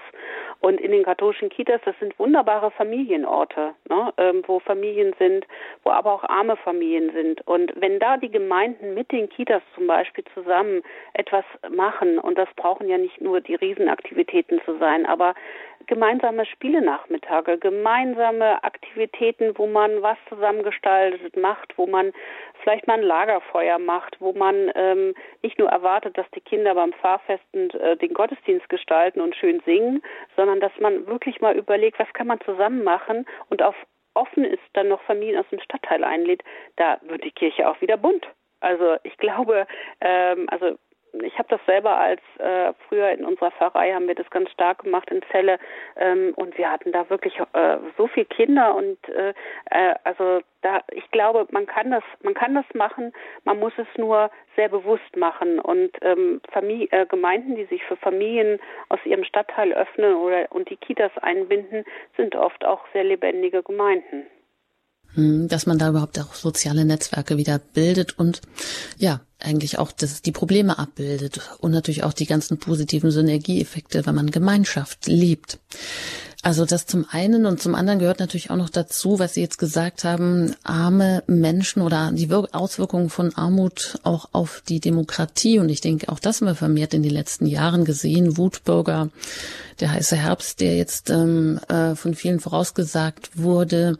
Und 0.60 0.80
in 0.80 0.90
den 0.90 1.04
katholischen 1.04 1.50
Kitas, 1.50 1.80
das 1.84 1.94
sind 2.00 2.18
wunderbare 2.18 2.72
Familienorte, 2.72 3.74
ne? 3.88 4.12
Ähm, 4.16 4.42
wo 4.46 4.58
Familien 4.58 5.14
sind, 5.18 5.46
wo 5.84 5.90
aber 5.90 6.12
auch 6.12 6.24
arme 6.24 6.56
Familien 6.56 7.12
sind. 7.12 7.46
Und 7.46 7.72
wenn 7.76 8.00
da 8.00 8.16
die 8.16 8.30
Gemeinden 8.30 8.94
mit 8.94 9.12
den 9.12 9.28
Kitas 9.28 9.62
zum 9.76 9.86
Beispiel 9.86 10.24
zusammen 10.34 10.82
etwas 11.14 11.44
machen, 11.70 12.18
und 12.18 12.36
das 12.38 12.48
brauchen 12.56 12.88
ja 12.88 12.98
nicht 12.98 13.20
nur 13.20 13.40
die 13.40 13.54
Riesenaktivitäten 13.54 14.60
zu 14.64 14.76
sein, 14.78 15.06
aber 15.06 15.34
gemeinsame 15.86 16.44
Spielenachmittage, 16.44 17.58
gemeinsame 17.58 18.62
Aktivitäten, 18.62 19.56
wo 19.56 19.66
man 19.66 20.02
was 20.02 20.18
zusammengestaltet 20.28 21.36
macht, 21.36 21.72
wo 21.76 21.86
man 21.86 22.12
vielleicht 22.62 22.86
mal 22.86 22.98
ein 22.98 23.02
Lagerfeuer 23.02 23.78
macht, 23.78 24.20
wo 24.20 24.32
man 24.32 24.70
ähm, 24.74 25.14
nicht 25.42 25.58
nur 25.58 25.68
erwartet, 25.68 26.16
dass 26.18 26.30
die 26.34 26.40
Kinder 26.40 26.74
beim 26.74 26.92
Pfarrfesten 26.92 27.70
äh, 27.70 27.96
den 27.96 28.14
Gottesdienst 28.14 28.68
gestalten 28.68 29.20
und 29.20 29.36
schön 29.36 29.60
singen, 29.64 30.02
sondern 30.36 30.60
dass 30.60 30.72
man 30.80 31.06
wirklich 31.06 31.40
mal 31.40 31.56
überlegt, 31.56 31.98
was 31.98 32.12
kann 32.12 32.26
man 32.26 32.40
zusammen 32.40 32.84
machen 32.84 33.26
und 33.50 33.62
auf 33.62 33.74
offen 34.14 34.44
ist, 34.44 34.62
dann 34.72 34.88
noch 34.88 35.00
Familien 35.02 35.38
aus 35.38 35.48
dem 35.50 35.60
Stadtteil 35.60 36.02
einlädt, 36.02 36.42
da 36.76 36.98
wird 37.02 37.24
die 37.24 37.30
Kirche 37.30 37.68
auch 37.68 37.80
wieder 37.80 37.96
bunt. 37.96 38.26
Also 38.60 38.96
ich 39.04 39.16
glaube, 39.18 39.66
ähm, 40.00 40.48
also 40.50 40.76
ich 41.22 41.38
habe 41.38 41.48
das 41.48 41.60
selber 41.66 41.96
als 41.96 42.20
äh, 42.38 42.72
früher 42.88 43.10
in 43.10 43.24
unserer 43.24 43.50
Pfarrei 43.50 43.92
haben 43.92 44.08
wir 44.08 44.14
das 44.14 44.28
ganz 44.30 44.50
stark 44.50 44.84
gemacht 44.84 45.10
in 45.10 45.22
Celle 45.30 45.58
ähm, 45.96 46.32
und 46.36 46.56
wir 46.58 46.70
hatten 46.70 46.92
da 46.92 47.08
wirklich 47.10 47.38
äh, 47.52 47.78
so 47.96 48.06
viele 48.06 48.26
Kinder 48.26 48.74
und 48.74 48.98
äh, 49.08 49.34
äh, 49.70 49.94
also 50.04 50.40
da 50.62 50.80
ich 50.92 51.10
glaube 51.10 51.46
man 51.50 51.66
kann 51.66 51.90
das 51.90 52.04
man 52.22 52.34
kann 52.34 52.54
das 52.54 52.66
machen 52.74 53.12
man 53.44 53.58
muss 53.58 53.72
es 53.76 53.86
nur 53.96 54.30
sehr 54.56 54.68
bewusst 54.68 55.16
machen 55.16 55.58
und 55.58 55.90
ähm, 56.02 56.40
Familie, 56.52 56.88
äh, 56.90 57.06
Gemeinden 57.06 57.56
die 57.56 57.66
sich 57.66 57.82
für 57.84 57.96
Familien 57.96 58.58
aus 58.88 59.00
ihrem 59.04 59.24
Stadtteil 59.24 59.72
öffnen 59.72 60.14
oder 60.14 60.50
und 60.50 60.68
die 60.70 60.76
Kitas 60.76 61.12
einbinden 61.22 61.84
sind 62.16 62.34
oft 62.36 62.64
auch 62.64 62.84
sehr 62.92 63.04
lebendige 63.04 63.62
Gemeinden. 63.62 64.26
Hm, 65.14 65.48
dass 65.48 65.66
man 65.66 65.78
da 65.78 65.88
überhaupt 65.88 66.18
auch 66.18 66.34
soziale 66.34 66.84
Netzwerke 66.84 67.36
wieder 67.36 67.58
bildet 67.58 68.18
und 68.18 68.42
ja, 68.98 69.20
eigentlich 69.40 69.78
auch 69.78 69.92
das, 69.92 70.20
die 70.20 70.32
Probleme 70.32 70.78
abbildet 70.78 71.40
und 71.60 71.70
natürlich 71.70 72.02
auch 72.02 72.12
die 72.12 72.26
ganzen 72.26 72.58
positiven 72.58 73.10
Synergieeffekte, 73.10 74.04
wenn 74.04 74.14
man 74.14 74.30
Gemeinschaft 74.30 75.06
lebt. 75.06 75.58
Also 76.42 76.64
das 76.64 76.86
zum 76.86 77.04
einen 77.10 77.46
und 77.46 77.60
zum 77.60 77.74
anderen 77.74 77.98
gehört 77.98 78.20
natürlich 78.20 78.50
auch 78.50 78.56
noch 78.56 78.70
dazu, 78.70 79.18
was 79.18 79.34
Sie 79.34 79.40
jetzt 79.40 79.58
gesagt 79.58 80.04
haben, 80.04 80.54
arme 80.62 81.24
Menschen 81.26 81.82
oder 81.82 82.12
die 82.12 82.30
Auswirkungen 82.30 83.10
von 83.10 83.34
Armut 83.34 83.98
auch 84.04 84.28
auf 84.32 84.62
die 84.68 84.78
Demokratie. 84.78 85.58
Und 85.58 85.68
ich 85.68 85.80
denke, 85.80 86.08
auch 86.10 86.20
das 86.20 86.40
haben 86.40 86.46
wir 86.46 86.54
vermehrt 86.54 86.94
in 86.94 87.02
den 87.02 87.10
letzten 87.10 87.46
Jahren 87.46 87.84
gesehen. 87.84 88.36
Wutbürger, 88.36 89.10
der 89.80 89.90
heiße 89.90 90.16
Herbst, 90.16 90.60
der 90.60 90.76
jetzt 90.76 91.10
ähm, 91.10 91.58
äh, 91.68 91.96
von 91.96 92.14
vielen 92.14 92.38
vorausgesagt 92.38 93.30
wurde, 93.36 93.98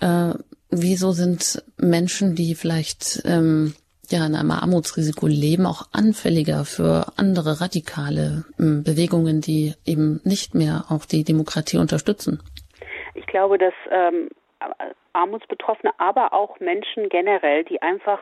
äh, 0.00 0.34
wieso 0.70 1.12
sind 1.12 1.62
Menschen, 1.78 2.34
die 2.34 2.54
vielleicht 2.54 3.22
ähm, 3.24 3.74
ja 4.08 4.26
in 4.26 4.34
einem 4.34 4.50
Armutsrisiko 4.50 5.26
leben, 5.26 5.66
auch 5.66 5.82
anfälliger 5.92 6.64
für 6.64 7.06
andere 7.16 7.60
radikale 7.60 8.44
äh, 8.58 8.82
Bewegungen, 8.82 9.40
die 9.40 9.74
eben 9.86 10.20
nicht 10.24 10.54
mehr 10.54 10.84
auch 10.88 11.06
die 11.06 11.24
Demokratie 11.24 11.78
unterstützen? 11.78 12.42
Ich 13.14 13.26
glaube, 13.26 13.58
dass 13.58 13.74
ähm, 13.90 14.28
Armutsbetroffene, 15.12 15.92
aber 15.98 16.32
auch 16.32 16.60
Menschen 16.60 17.08
generell, 17.08 17.64
die 17.64 17.82
einfach 17.82 18.20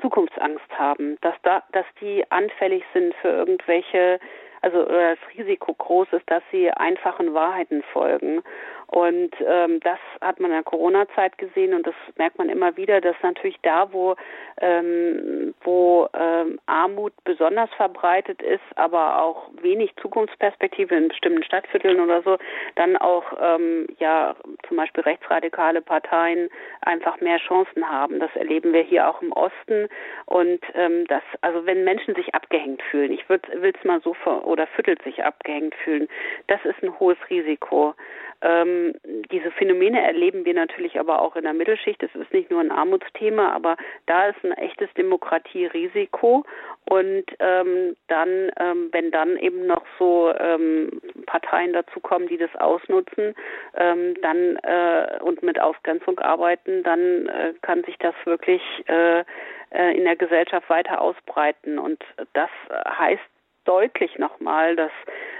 Zukunftsangst 0.00 0.70
haben, 0.78 1.16
dass 1.22 1.34
da, 1.42 1.62
dass 1.72 1.86
die 2.00 2.24
anfällig 2.30 2.84
sind 2.92 3.14
für 3.22 3.28
irgendwelche 3.28 4.20
also 4.62 4.84
das 4.84 5.18
Risiko 5.38 5.74
groß 5.74 6.08
ist, 6.12 6.28
dass 6.28 6.42
sie 6.50 6.70
einfachen 6.70 7.34
Wahrheiten 7.34 7.84
folgen. 7.92 8.42
Und 8.88 9.34
ähm, 9.44 9.80
das 9.80 9.98
hat 10.20 10.38
man 10.38 10.50
in 10.50 10.56
der 10.56 10.62
Corona-Zeit 10.62 11.38
gesehen 11.38 11.74
und 11.74 11.86
das 11.86 11.94
merkt 12.16 12.38
man 12.38 12.48
immer 12.48 12.76
wieder, 12.76 13.00
dass 13.00 13.16
natürlich 13.22 13.58
da, 13.62 13.92
wo, 13.92 14.14
ähm, 14.60 15.54
wo 15.62 16.08
ähm, 16.14 16.60
Armut 16.66 17.12
besonders 17.24 17.68
verbreitet 17.74 18.40
ist, 18.42 18.62
aber 18.76 19.20
auch 19.22 19.50
wenig 19.60 19.94
Zukunftsperspektive 20.00 20.94
in 20.94 21.08
bestimmten 21.08 21.42
Stadtvierteln 21.42 22.00
oder 22.00 22.22
so, 22.22 22.38
dann 22.76 22.96
auch 22.96 23.24
ähm, 23.40 23.88
ja 23.98 24.36
zum 24.68 24.76
Beispiel 24.76 25.02
rechtsradikale 25.02 25.82
Parteien 25.82 26.48
einfach 26.82 27.20
mehr 27.20 27.38
Chancen 27.38 27.88
haben. 27.90 28.20
Das 28.20 28.34
erleben 28.36 28.72
wir 28.72 28.82
hier 28.82 29.08
auch 29.08 29.20
im 29.20 29.32
Osten 29.32 29.88
und 30.26 30.60
ähm, 30.74 31.06
das, 31.08 31.22
also 31.40 31.66
wenn 31.66 31.82
Menschen 31.84 32.14
sich 32.14 32.34
abgehängt 32.34 32.82
fühlen, 32.82 33.12
ich 33.12 33.28
will 33.28 33.40
es 33.50 33.84
mal 33.84 34.00
so 34.00 34.14
oder 34.44 34.66
füttelt 34.68 35.02
sich 35.02 35.24
abgehängt 35.24 35.74
fühlen, 35.74 36.08
das 36.46 36.64
ist 36.64 36.82
ein 36.82 36.98
hohes 36.98 37.18
Risiko. 37.28 37.94
Ähm, 38.42 38.94
diese 39.30 39.50
Phänomene 39.50 40.02
erleben 40.02 40.44
wir 40.44 40.54
natürlich 40.54 40.98
aber 40.98 41.22
auch 41.22 41.36
in 41.36 41.44
der 41.44 41.52
Mittelschicht. 41.52 42.02
Es 42.02 42.14
ist 42.14 42.32
nicht 42.32 42.50
nur 42.50 42.60
ein 42.60 42.70
Armutsthema, 42.70 43.52
aber 43.52 43.76
da 44.06 44.28
ist 44.28 44.44
ein 44.44 44.52
echtes 44.52 44.92
Demokratierisiko. 44.94 46.44
Und 46.88 47.24
ähm, 47.40 47.96
dann, 48.08 48.50
ähm, 48.60 48.88
wenn 48.92 49.10
dann 49.10 49.36
eben 49.38 49.66
noch 49.66 49.82
so 49.98 50.32
ähm, 50.38 51.00
Parteien 51.26 51.72
dazukommen, 51.72 52.28
die 52.28 52.38
das 52.38 52.54
ausnutzen, 52.56 53.34
ähm, 53.76 54.14
dann 54.22 54.56
äh, 54.62 55.18
und 55.22 55.42
mit 55.42 55.60
Ausgrenzung 55.60 56.18
arbeiten, 56.20 56.82
dann 56.84 57.26
äh, 57.26 57.54
kann 57.62 57.82
sich 57.84 57.98
das 57.98 58.14
wirklich 58.24 58.62
äh, 58.86 59.24
äh 59.70 59.96
in 59.96 60.04
der 60.04 60.14
Gesellschaft 60.14 60.70
weiter 60.70 61.00
ausbreiten. 61.00 61.78
Und 61.78 62.04
das 62.34 62.50
heißt 62.86 63.22
deutlich 63.66 64.18
nochmal, 64.18 64.76
dass 64.76 64.92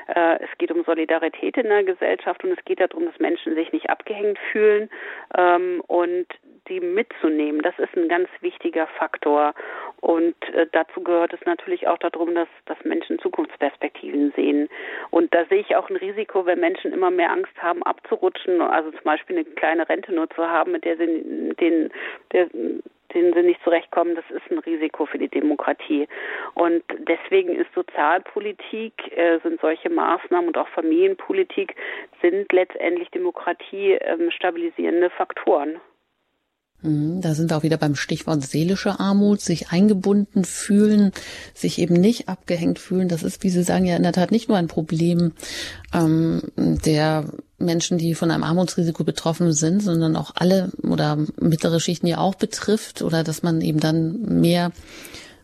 äh, 0.08 0.38
es 0.42 0.58
geht 0.58 0.70
um 0.70 0.84
Solidarität 0.84 1.56
in 1.56 1.68
der 1.68 1.84
Gesellschaft 1.84 2.44
und 2.44 2.52
es 2.52 2.64
geht 2.64 2.80
darum, 2.80 3.06
dass 3.06 3.18
Menschen 3.18 3.54
sich 3.54 3.72
nicht 3.72 3.90
abgehängt 3.90 4.38
fühlen 4.52 4.90
ähm, 5.36 5.82
und 5.86 6.26
die 6.68 6.80
mitzunehmen. 6.80 7.62
Das 7.62 7.78
ist 7.78 7.96
ein 7.96 8.08
ganz 8.08 8.28
wichtiger 8.40 8.86
Faktor. 8.86 9.54
Und 10.00 10.36
äh, 10.52 10.66
dazu 10.72 11.02
gehört 11.02 11.32
es 11.32 11.40
natürlich 11.44 11.86
auch 11.86 11.98
darum, 11.98 12.34
dass, 12.34 12.48
dass 12.66 12.76
Menschen 12.84 13.18
Zukunftsperspektiven 13.18 14.32
sehen. 14.36 14.68
Und 15.10 15.32
da 15.34 15.44
sehe 15.46 15.60
ich 15.60 15.76
auch 15.76 15.88
ein 15.90 15.96
Risiko, 15.96 16.46
wenn 16.46 16.60
Menschen 16.60 16.92
immer 16.92 17.10
mehr 17.10 17.30
Angst 17.30 17.56
haben, 17.62 17.82
abzurutschen, 17.82 18.60
also 18.60 18.90
zum 18.90 19.04
Beispiel 19.04 19.36
eine 19.36 19.44
kleine 19.44 19.88
Rente 19.88 20.12
nur 20.12 20.28
zu 20.30 20.48
haben, 20.48 20.72
mit 20.72 20.84
der 20.84 20.96
sie 20.96 21.06
den, 21.60 21.90
der, 22.32 22.48
denen 23.16 23.32
sie 23.32 23.42
nicht 23.42 23.62
zurechtkommen, 23.64 24.14
das 24.14 24.24
ist 24.30 24.50
ein 24.50 24.58
Risiko 24.58 25.06
für 25.06 25.18
die 25.18 25.28
Demokratie. 25.28 26.06
Und 26.54 26.82
deswegen 27.08 27.56
ist 27.56 27.72
Sozialpolitik, 27.74 28.92
äh, 29.16 29.40
sind 29.42 29.60
solche 29.60 29.90
Maßnahmen 29.90 30.48
und 30.48 30.58
auch 30.58 30.68
Familienpolitik 30.68 31.74
sind 32.20 32.52
letztendlich 32.52 33.10
Demokratie 33.10 33.92
ähm, 33.92 34.30
stabilisierende 34.30 35.10
Faktoren. 35.10 35.80
Mhm, 36.82 37.20
da 37.22 37.34
sind 37.34 37.50
wir 37.50 37.56
auch 37.56 37.62
wieder 37.62 37.78
beim 37.78 37.94
Stichwort 37.94 38.42
seelische 38.42 39.00
Armut, 39.00 39.40
sich 39.40 39.70
eingebunden 39.70 40.44
fühlen, 40.44 41.12
sich 41.54 41.78
eben 41.78 41.94
nicht 41.94 42.28
abgehängt 42.28 42.78
fühlen. 42.78 43.08
Das 43.08 43.22
ist, 43.22 43.42
wie 43.42 43.48
Sie 43.48 43.62
sagen, 43.62 43.86
ja 43.86 43.96
in 43.96 44.02
der 44.02 44.12
Tat 44.12 44.30
nicht 44.30 44.48
nur 44.48 44.58
ein 44.58 44.68
Problem 44.68 45.32
ähm, 45.94 46.42
der 46.56 47.24
Menschen, 47.58 47.98
die 47.98 48.14
von 48.14 48.30
einem 48.30 48.44
Armutsrisiko 48.44 49.04
betroffen 49.04 49.52
sind, 49.52 49.80
sondern 49.80 50.16
auch 50.16 50.32
alle 50.34 50.70
oder 50.82 51.16
mittlere 51.40 51.80
Schichten 51.80 52.06
ja 52.06 52.18
auch 52.18 52.34
betrifft 52.34 53.02
oder 53.02 53.24
dass 53.24 53.42
man 53.42 53.60
eben 53.60 53.80
dann 53.80 54.40
mehr, 54.40 54.72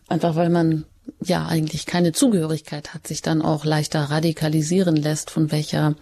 einfach 0.07 0.35
weil 0.35 0.49
man 0.49 0.85
ja 1.21 1.47
eigentlich 1.47 1.85
keine 1.85 2.11
Zugehörigkeit 2.11 2.93
hat, 2.93 3.07
sich 3.07 3.21
dann 3.21 3.41
auch 3.41 3.65
leichter 3.65 3.99
radikalisieren 3.99 4.95
lässt, 4.95 5.31
von 5.31 5.51
welcher 5.51 5.95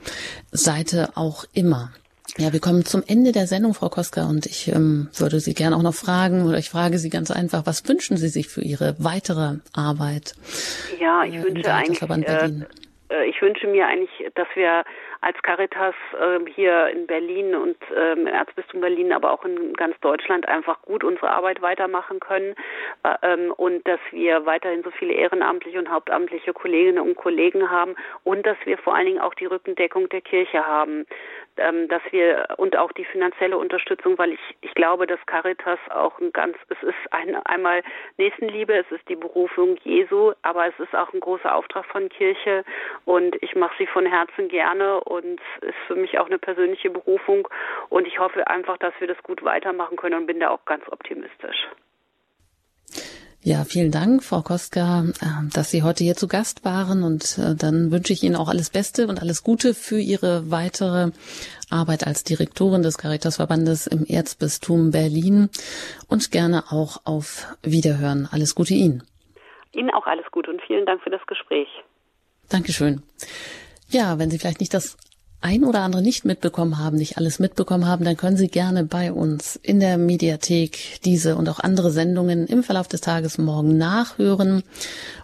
Seite 0.51 1.09
auch 1.15 1.45
immer. 1.53 1.91
Ja, 2.38 2.53
wir 2.53 2.61
kommen 2.61 2.85
zum 2.85 3.03
Ende 3.05 3.33
der 3.33 3.45
Sendung, 3.45 3.73
Frau 3.73 3.89
Koska, 3.89 4.25
und 4.25 4.45
ich 4.45 4.69
ähm, 4.69 5.09
würde 5.17 5.41
Sie 5.41 5.53
gerne 5.53 5.75
auch 5.75 5.81
noch 5.81 5.93
fragen, 5.93 6.47
oder 6.47 6.57
ich 6.57 6.69
frage 6.69 6.97
Sie 6.97 7.09
ganz 7.09 7.29
einfach, 7.29 7.65
was 7.65 7.88
wünschen 7.89 8.15
Sie 8.15 8.29
sich 8.29 8.47
für 8.47 8.61
Ihre 8.61 8.95
weitere 8.99 9.57
Arbeit? 9.73 10.33
Ja, 10.99 11.25
ich 11.25 11.35
äh, 11.35 11.43
wünsche 11.43 11.73
eigentlich, 11.73 12.01
äh, 12.01 12.51
äh, 13.09 13.29
ich 13.29 13.41
wünsche 13.41 13.67
mir 13.67 13.85
eigentlich, 13.85 14.11
dass 14.35 14.47
wir 14.55 14.83
als 15.22 15.41
Caritas 15.43 15.95
äh, 16.19 16.39
hier 16.52 16.88
in 16.88 17.06
Berlin 17.07 17.56
und 17.56 17.77
äh, 17.95 18.14
im 18.14 18.27
Erzbistum 18.27 18.81
Berlin, 18.81 19.14
aber 19.14 19.31
auch 19.31 19.45
in 19.45 19.73
ganz 19.73 19.99
Deutschland 20.02 20.48
einfach 20.48 20.81
gut 20.81 21.03
unsere 21.03 21.30
Arbeit 21.30 21.61
weitermachen 21.61 22.19
können. 22.19 22.56
Äh, 23.03 23.15
ähm, 23.22 23.52
und 23.52 23.88
dass 23.88 23.99
wir 24.11 24.45
weiterhin 24.45 24.84
so 24.84 24.91
viele 24.91 25.14
ehrenamtliche 25.14 25.77
und 25.77 25.91
hauptamtliche 25.91 26.53
Kolleginnen 26.53 26.99
und 26.99 27.15
Kollegen 27.15 27.69
haben 27.69 27.95
und 28.23 28.45
dass 28.45 28.57
wir 28.65 28.77
vor 28.80 28.95
allen 28.95 29.06
Dingen 29.06 29.22
auch 29.22 29.35
die 29.35 29.45
Rückendeckung 29.45 30.10
der 30.10 30.22
Kirche 30.22 30.65
haben 30.65 31.06
ähm, 31.57 31.88
dass 31.88 32.02
wir 32.11 32.48
und 32.57 32.78
auch 32.78 32.91
die 32.91 33.06
finanzielle 33.06 33.57
Unterstützung, 33.57 34.18
weil 34.18 34.34
ich 34.34 34.40
ich 34.61 34.73
glaube, 34.73 35.07
dass 35.07 35.19
Caritas 35.26 35.80
auch 35.90 36.19
ein 36.19 36.32
ganz 36.32 36.57
es 36.69 36.82
ist 36.84 37.11
ein, 37.11 37.36
einmal 37.45 37.84
Nächstenliebe, 38.18 38.73
es 38.73 38.91
ist 38.91 39.07
die 39.10 39.15
Berufung 39.15 39.78
Jesu, 39.84 40.34
aber 40.41 40.68
es 40.68 40.80
ist 40.80 40.95
auch 40.95 41.14
ein 41.14 41.19
großer 41.19 41.53
Auftrag 41.53 41.86
von 41.86 42.10
Kirche 42.10 42.64
und 43.06 43.36
ich 43.41 43.56
mache 43.56 43.76
sie 43.78 43.88
von 43.88 44.06
Herzen 44.06 44.48
gerne 44.48 45.02
und 45.02 45.41
ist 45.61 45.76
für 45.88 45.95
mich 45.95 46.19
auch 46.19 46.28
eine 46.28 46.40
persönliche 46.40 46.90
Berufung 46.90 47.48
und 47.90 48.07
ich 48.07 48.19
hoffe 48.19 48.48
einfach, 48.48 48.78
dass 48.78 48.94
wir 48.99 49.07
das 49.07 49.22
gut 49.23 49.44
weitermachen 49.44 49.98
können 49.98 50.15
und 50.15 50.26
bin 50.26 50.40
da 50.40 50.49
auch 50.49 50.65
ganz 50.65 50.84
optimistisch. 50.90 51.68
Ja, 53.43 53.63
vielen 53.65 53.89
Dank, 53.89 54.23
Frau 54.23 54.43
Koska, 54.43 55.05
äh, 55.19 55.49
dass 55.51 55.72
Sie 55.72 55.81
heute 55.81 56.03
hier 56.03 56.15
zu 56.15 56.27
Gast 56.27 56.63
waren. 56.63 57.01
Und 57.01 57.39
äh, 57.39 57.55
dann 57.55 57.91
wünsche 57.91 58.13
ich 58.13 58.22
Ihnen 58.22 58.35
auch 58.35 58.49
alles 58.49 58.69
Beste 58.69 59.07
und 59.07 59.19
alles 59.19 59.43
Gute 59.43 59.73
für 59.73 59.99
Ihre 59.99 60.51
weitere 60.51 61.09
Arbeit 61.72 62.05
als 62.05 62.23
Direktorin 62.23 62.84
des 62.84 62.99
Caritasverbandes 62.99 63.88
im 63.88 64.05
Erzbistum 64.05 64.91
Berlin 64.91 65.49
und 66.07 66.31
gerne 66.31 66.65
auch 66.69 67.01
auf 67.05 67.47
Wiederhören. 67.63 68.30
Alles 68.31 68.53
Gute 68.53 68.76
Ihnen. 68.76 69.01
Ihnen 69.72 69.89
auch 69.89 70.05
alles 70.05 70.26
Gute 70.31 70.51
und 70.51 70.61
vielen 70.68 70.85
Dank 70.85 71.01
für 71.01 71.09
das 71.09 71.26
Gespräch. 71.26 71.68
Dankeschön. 72.47 73.01
Ja, 73.89 74.19
wenn 74.19 74.30
Sie 74.30 74.38
vielleicht 74.38 74.59
nicht 74.59 74.73
das 74.76 74.97
ein 75.41 75.63
oder 75.63 75.81
andere 75.81 76.01
nicht 76.01 76.23
mitbekommen 76.23 76.77
haben, 76.77 76.97
nicht 76.97 77.18
alles 77.18 77.39
mitbekommen 77.39 77.88
haben, 77.88 78.05
dann 78.05 78.15
können 78.15 78.38
Sie 78.38 78.47
gerne 78.47 78.84
bei 78.84 79.11
uns 79.11 79.59
in 79.61 79.80
der 79.80 79.97
Mediathek 79.97 81.01
diese 81.03 81.35
und 81.35 81.49
auch 81.49 81.59
andere 81.59 81.91
Sendungen 81.91 82.45
im 82.47 82.63
Verlauf 82.63 82.88
des 82.88 83.01
Tages 83.01 83.38
morgen 83.38 83.77
nachhören 83.77 84.63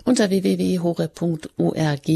unter 0.04 0.30
www.hore.org. 0.30 2.08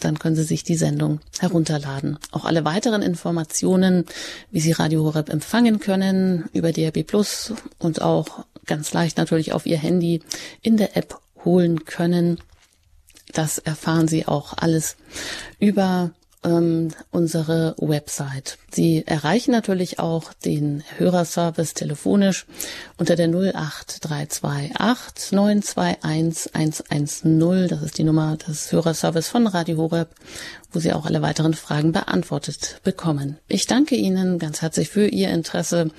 Dann 0.00 0.18
können 0.18 0.36
Sie 0.36 0.42
sich 0.42 0.64
die 0.64 0.76
Sendung 0.76 1.20
herunterladen. 1.38 2.18
Auch 2.32 2.44
alle 2.44 2.64
weiteren 2.64 3.02
Informationen, 3.02 4.04
wie 4.50 4.60
Sie 4.60 4.72
Radio 4.72 5.04
Horeb 5.04 5.30
empfangen 5.30 5.78
können, 5.80 6.44
über 6.52 6.72
DRB 6.72 7.06
Plus 7.06 7.54
und 7.78 8.02
auch 8.02 8.44
ganz 8.66 8.92
leicht 8.92 9.16
natürlich 9.18 9.52
auf 9.52 9.66
Ihr 9.66 9.78
Handy 9.78 10.22
in 10.60 10.76
der 10.76 10.96
App 10.96 11.18
holen 11.44 11.84
können. 11.84 12.38
Das 13.32 13.58
erfahren 13.58 14.08
Sie 14.08 14.26
auch 14.26 14.54
alles 14.56 14.96
über 15.58 16.12
ähm, 16.44 16.88
unsere 17.10 17.74
Website. 17.78 18.58
Sie 18.70 19.06
erreichen 19.06 19.52
natürlich 19.52 19.98
auch 19.98 20.32
den 20.32 20.82
Hörerservice 20.96 21.74
telefonisch 21.74 22.46
unter 22.96 23.16
der 23.16 23.28
08328 23.28 25.32
921 25.32 26.52
110. 26.52 27.68
Das 27.68 27.82
ist 27.82 27.98
die 27.98 28.04
Nummer 28.04 28.36
des 28.36 28.72
Hörerservice 28.72 29.28
von 29.28 29.46
Radio 29.46 29.76
Horeb, 29.76 30.08
wo 30.72 30.78
Sie 30.78 30.92
auch 30.92 31.06
alle 31.06 31.22
weiteren 31.22 31.54
Fragen 31.54 31.92
beantwortet 31.92 32.80
bekommen. 32.82 33.38
Ich 33.48 33.66
danke 33.66 33.94
Ihnen 33.94 34.38
ganz 34.38 34.62
herzlich 34.62 34.88
für 34.88 35.06
Ihr 35.06 35.30
Interesse 35.30 35.90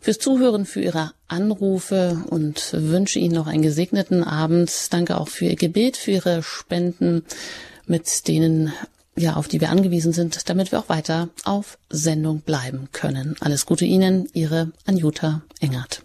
fürs 0.00 0.18
Zuhören, 0.18 0.66
für 0.66 0.80
Ihre 0.80 1.12
Anrufe 1.26 2.22
und 2.30 2.72
wünsche 2.72 3.18
Ihnen 3.18 3.34
noch 3.34 3.46
einen 3.46 3.62
gesegneten 3.62 4.22
Abend. 4.22 4.70
Danke 4.90 5.18
auch 5.18 5.28
für 5.28 5.46
Ihr 5.46 5.56
Gebet, 5.56 5.96
für 5.96 6.12
Ihre 6.12 6.42
Spenden, 6.42 7.24
mit 7.86 8.28
denen 8.28 8.72
ja, 9.18 9.34
auf 9.34 9.48
die 9.48 9.60
wir 9.60 9.70
angewiesen 9.70 10.12
sind, 10.12 10.48
damit 10.48 10.72
wir 10.72 10.78
auch 10.78 10.88
weiter 10.88 11.28
auf 11.44 11.78
Sendung 11.90 12.40
bleiben 12.40 12.88
können. 12.92 13.36
Alles 13.40 13.66
Gute 13.66 13.84
Ihnen, 13.84 14.28
Ihre 14.32 14.72
Anjuta 14.86 15.42
Engert. 15.60 16.02